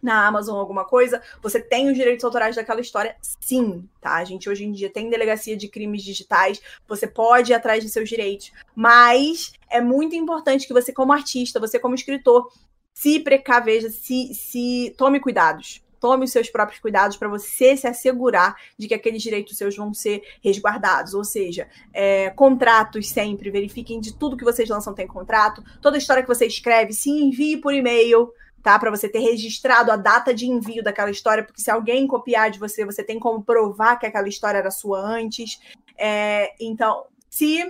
na 0.02 0.26
Amazon 0.26 0.58
alguma 0.58 0.84
coisa, 0.84 1.22
você 1.42 1.58
tem 1.58 1.88
os 1.88 1.96
direitos 1.96 2.22
autorais 2.26 2.54
daquela 2.54 2.82
história, 2.82 3.16
sim, 3.40 3.88
tá? 3.98 4.16
A 4.16 4.24
gente 4.24 4.50
hoje 4.50 4.66
em 4.66 4.70
dia 4.70 4.90
tem 4.90 5.08
delegacia 5.08 5.56
de 5.56 5.66
crimes 5.66 6.02
digitais, 6.02 6.60
você 6.86 7.06
pode 7.06 7.52
ir 7.52 7.54
atrás 7.54 7.82
de 7.82 7.88
seus 7.88 8.06
direitos, 8.06 8.52
mas 8.74 9.54
é 9.70 9.80
muito 9.80 10.14
importante 10.14 10.66
que 10.66 10.74
você, 10.74 10.92
como 10.92 11.14
artista, 11.14 11.58
você 11.58 11.78
como 11.78 11.94
escritor, 11.94 12.52
se 12.92 13.20
precaveja, 13.20 13.88
se, 13.88 14.34
se 14.34 14.94
tome 14.98 15.20
cuidados, 15.20 15.82
tome 16.06 16.24
os 16.24 16.30
seus 16.30 16.48
próprios 16.48 16.80
cuidados 16.80 17.16
para 17.16 17.26
você 17.26 17.76
se 17.76 17.88
assegurar 17.88 18.54
de 18.78 18.86
que 18.86 18.94
aqueles 18.94 19.20
direitos 19.20 19.58
seus 19.58 19.74
vão 19.76 19.92
ser 19.92 20.22
resguardados. 20.40 21.14
Ou 21.14 21.24
seja, 21.24 21.66
é, 21.92 22.30
contratos 22.30 23.08
sempre, 23.08 23.50
verifiquem 23.50 23.98
de 23.98 24.16
tudo 24.16 24.36
que 24.36 24.44
vocês 24.44 24.68
lançam 24.68 24.94
tem 24.94 25.04
contrato, 25.04 25.64
toda 25.82 25.98
história 25.98 26.22
que 26.22 26.28
você 26.28 26.46
escreve, 26.46 26.92
se 26.92 27.10
envie 27.10 27.56
por 27.56 27.74
e-mail. 27.74 28.32
Tá, 28.62 28.80
para 28.80 28.90
você 28.90 29.08
ter 29.08 29.20
registrado 29.20 29.92
a 29.92 29.96
data 29.96 30.34
de 30.34 30.44
envio 30.44 30.82
daquela 30.82 31.08
história, 31.08 31.44
porque 31.44 31.60
se 31.60 31.70
alguém 31.70 32.04
copiar 32.04 32.50
de 32.50 32.58
você, 32.58 32.84
você 32.84 33.00
tem 33.00 33.16
como 33.16 33.40
provar 33.40 33.96
que 33.96 34.06
aquela 34.06 34.28
história 34.28 34.58
era 34.58 34.72
sua 34.72 34.98
antes. 34.98 35.60
É, 35.96 36.52
então, 36.60 37.04
se 37.30 37.64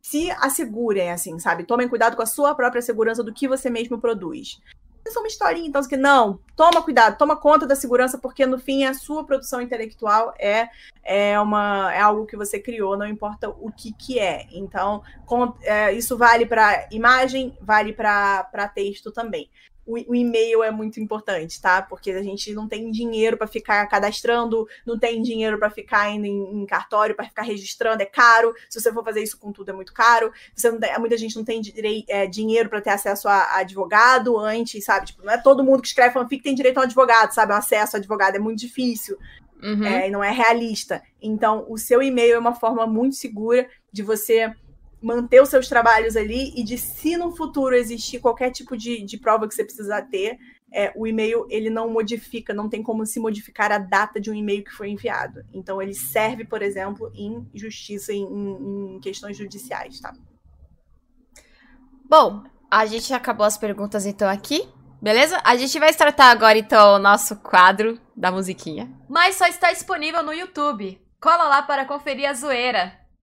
se 0.00 0.30
assegurem, 0.30 1.10
assim, 1.10 1.38
sabe? 1.38 1.64
Tomem 1.64 1.86
cuidado 1.86 2.16
com 2.16 2.22
a 2.22 2.26
sua 2.26 2.54
própria 2.54 2.80
segurança 2.80 3.22
do 3.22 3.32
que 3.32 3.46
você 3.46 3.68
mesmo 3.68 4.00
produz 4.00 4.58
é 5.12 5.14
só 5.14 5.20
uma 5.20 5.28
historinha, 5.28 5.68
então, 5.68 5.82
que 5.86 5.96
não, 5.96 6.40
toma 6.56 6.82
cuidado, 6.82 7.18
toma 7.18 7.36
conta 7.36 7.66
da 7.66 7.76
segurança, 7.76 8.18
porque 8.18 8.46
no 8.46 8.58
fim 8.58 8.84
a 8.84 8.94
sua 8.94 9.24
produção 9.24 9.60
intelectual 9.60 10.34
é, 10.38 10.68
é, 11.04 11.38
uma, 11.38 11.92
é 11.92 12.00
algo 12.00 12.26
que 12.26 12.36
você 12.36 12.58
criou, 12.58 12.96
não 12.96 13.06
importa 13.06 13.48
o 13.48 13.70
que, 13.70 13.92
que 13.92 14.18
é. 14.18 14.46
Então, 14.50 15.02
com, 15.26 15.54
é, 15.62 15.92
isso 15.92 16.16
vale 16.16 16.46
para 16.46 16.88
imagem, 16.90 17.56
vale 17.60 17.92
para 17.92 18.68
texto 18.74 19.12
também 19.12 19.48
o, 19.86 20.14
e-mail 20.14 20.62
é 20.62 20.70
muito 20.70 21.00
importante, 21.00 21.60
tá? 21.60 21.82
Porque 21.82 22.10
a 22.12 22.22
gente 22.22 22.52
não 22.52 22.68
tem 22.68 22.90
dinheiro 22.90 23.36
para 23.36 23.46
ficar 23.46 23.84
cadastrando, 23.86 24.66
não 24.86 24.98
tem 24.98 25.20
dinheiro 25.22 25.58
para 25.58 25.70
ficar 25.70 26.08
indo 26.10 26.24
em, 26.24 26.62
em 26.62 26.66
cartório, 26.66 27.16
para 27.16 27.24
ficar 27.24 27.42
registrando, 27.42 28.02
é 28.02 28.06
caro. 28.06 28.54
Se 28.70 28.80
você 28.80 28.92
for 28.92 29.04
fazer 29.04 29.22
isso 29.22 29.38
com 29.38 29.50
tudo, 29.50 29.70
é 29.70 29.72
muito 29.72 29.92
caro. 29.92 30.32
Você 30.54 30.70
não 30.70 30.78
tem, 30.78 30.98
muita 30.98 31.16
gente 31.16 31.36
não 31.36 31.44
tem 31.44 31.60
direi, 31.60 32.04
é, 32.08 32.26
dinheiro 32.26 32.68
para 32.68 32.80
ter 32.80 32.90
acesso 32.90 33.28
a, 33.28 33.34
a, 33.34 33.58
advogado 33.58 34.38
antes, 34.38 34.84
sabe? 34.84 35.06
Tipo, 35.06 35.24
não 35.24 35.32
é 35.32 35.38
todo 35.38 35.64
mundo 35.64 35.82
que 35.82 35.88
escreve 35.88 36.14
fanfic 36.14 36.42
tem 36.42 36.54
direito 36.54 36.78
a 36.78 36.82
um 36.82 36.84
advogado, 36.84 37.32
sabe? 37.32 37.52
O 37.52 37.56
acesso 37.56 37.96
a 37.96 37.98
advogado 37.98 38.36
é 38.36 38.38
muito 38.38 38.60
difícil. 38.60 39.18
Uhum. 39.62 39.84
É, 39.84 40.10
não 40.10 40.22
é 40.22 40.30
realista. 40.30 41.02
Então, 41.20 41.64
o 41.68 41.78
seu 41.78 42.02
e-mail 42.02 42.34
é 42.34 42.38
uma 42.38 42.54
forma 42.54 42.84
muito 42.84 43.14
segura 43.14 43.68
de 43.92 44.02
você 44.02 44.52
manter 45.02 45.42
os 45.42 45.48
seus 45.48 45.68
trabalhos 45.68 46.16
ali 46.16 46.52
e 46.56 46.62
de 46.62 46.78
se 46.78 47.16
no 47.16 47.34
futuro 47.34 47.74
existir 47.74 48.20
qualquer 48.20 48.50
tipo 48.50 48.76
de, 48.76 49.02
de 49.02 49.18
prova 49.18 49.48
que 49.48 49.54
você 49.54 49.64
precisar 49.64 50.02
ter, 50.02 50.38
é, 50.72 50.92
o 50.96 51.06
e-mail 51.06 51.46
ele 51.50 51.68
não 51.68 51.90
modifica, 51.90 52.54
não 52.54 52.68
tem 52.68 52.82
como 52.82 53.04
se 53.04 53.20
modificar 53.20 53.70
a 53.72 53.78
data 53.78 54.20
de 54.20 54.30
um 54.30 54.34
e-mail 54.34 54.64
que 54.64 54.70
foi 54.70 54.88
enviado. 54.88 55.44
Então 55.52 55.82
ele 55.82 55.94
serve, 55.94 56.44
por 56.44 56.62
exemplo, 56.62 57.10
em 57.14 57.46
justiça, 57.52 58.12
em, 58.12 58.22
em, 58.22 58.96
em 58.96 59.00
questões 59.00 59.36
judiciais, 59.36 60.00
tá? 60.00 60.14
Bom, 62.08 62.44
a 62.70 62.86
gente 62.86 63.12
acabou 63.12 63.44
as 63.44 63.58
perguntas 63.58 64.06
então 64.06 64.28
aqui. 64.28 64.68
Beleza? 65.00 65.40
A 65.42 65.56
gente 65.56 65.78
vai 65.80 65.92
tratar 65.92 66.30
agora 66.30 66.56
então 66.56 66.94
o 66.94 66.98
nosso 66.98 67.36
quadro 67.36 68.00
da 68.16 68.30
musiquinha. 68.30 68.88
Mas 69.08 69.34
só 69.34 69.46
está 69.46 69.72
disponível 69.72 70.22
no 70.22 70.32
YouTube. 70.32 71.00
Cola 71.20 71.44
lá 71.48 71.62
para 71.62 71.84
conferir 71.84 72.28
a 72.28 72.34
zoeira. 72.34 73.01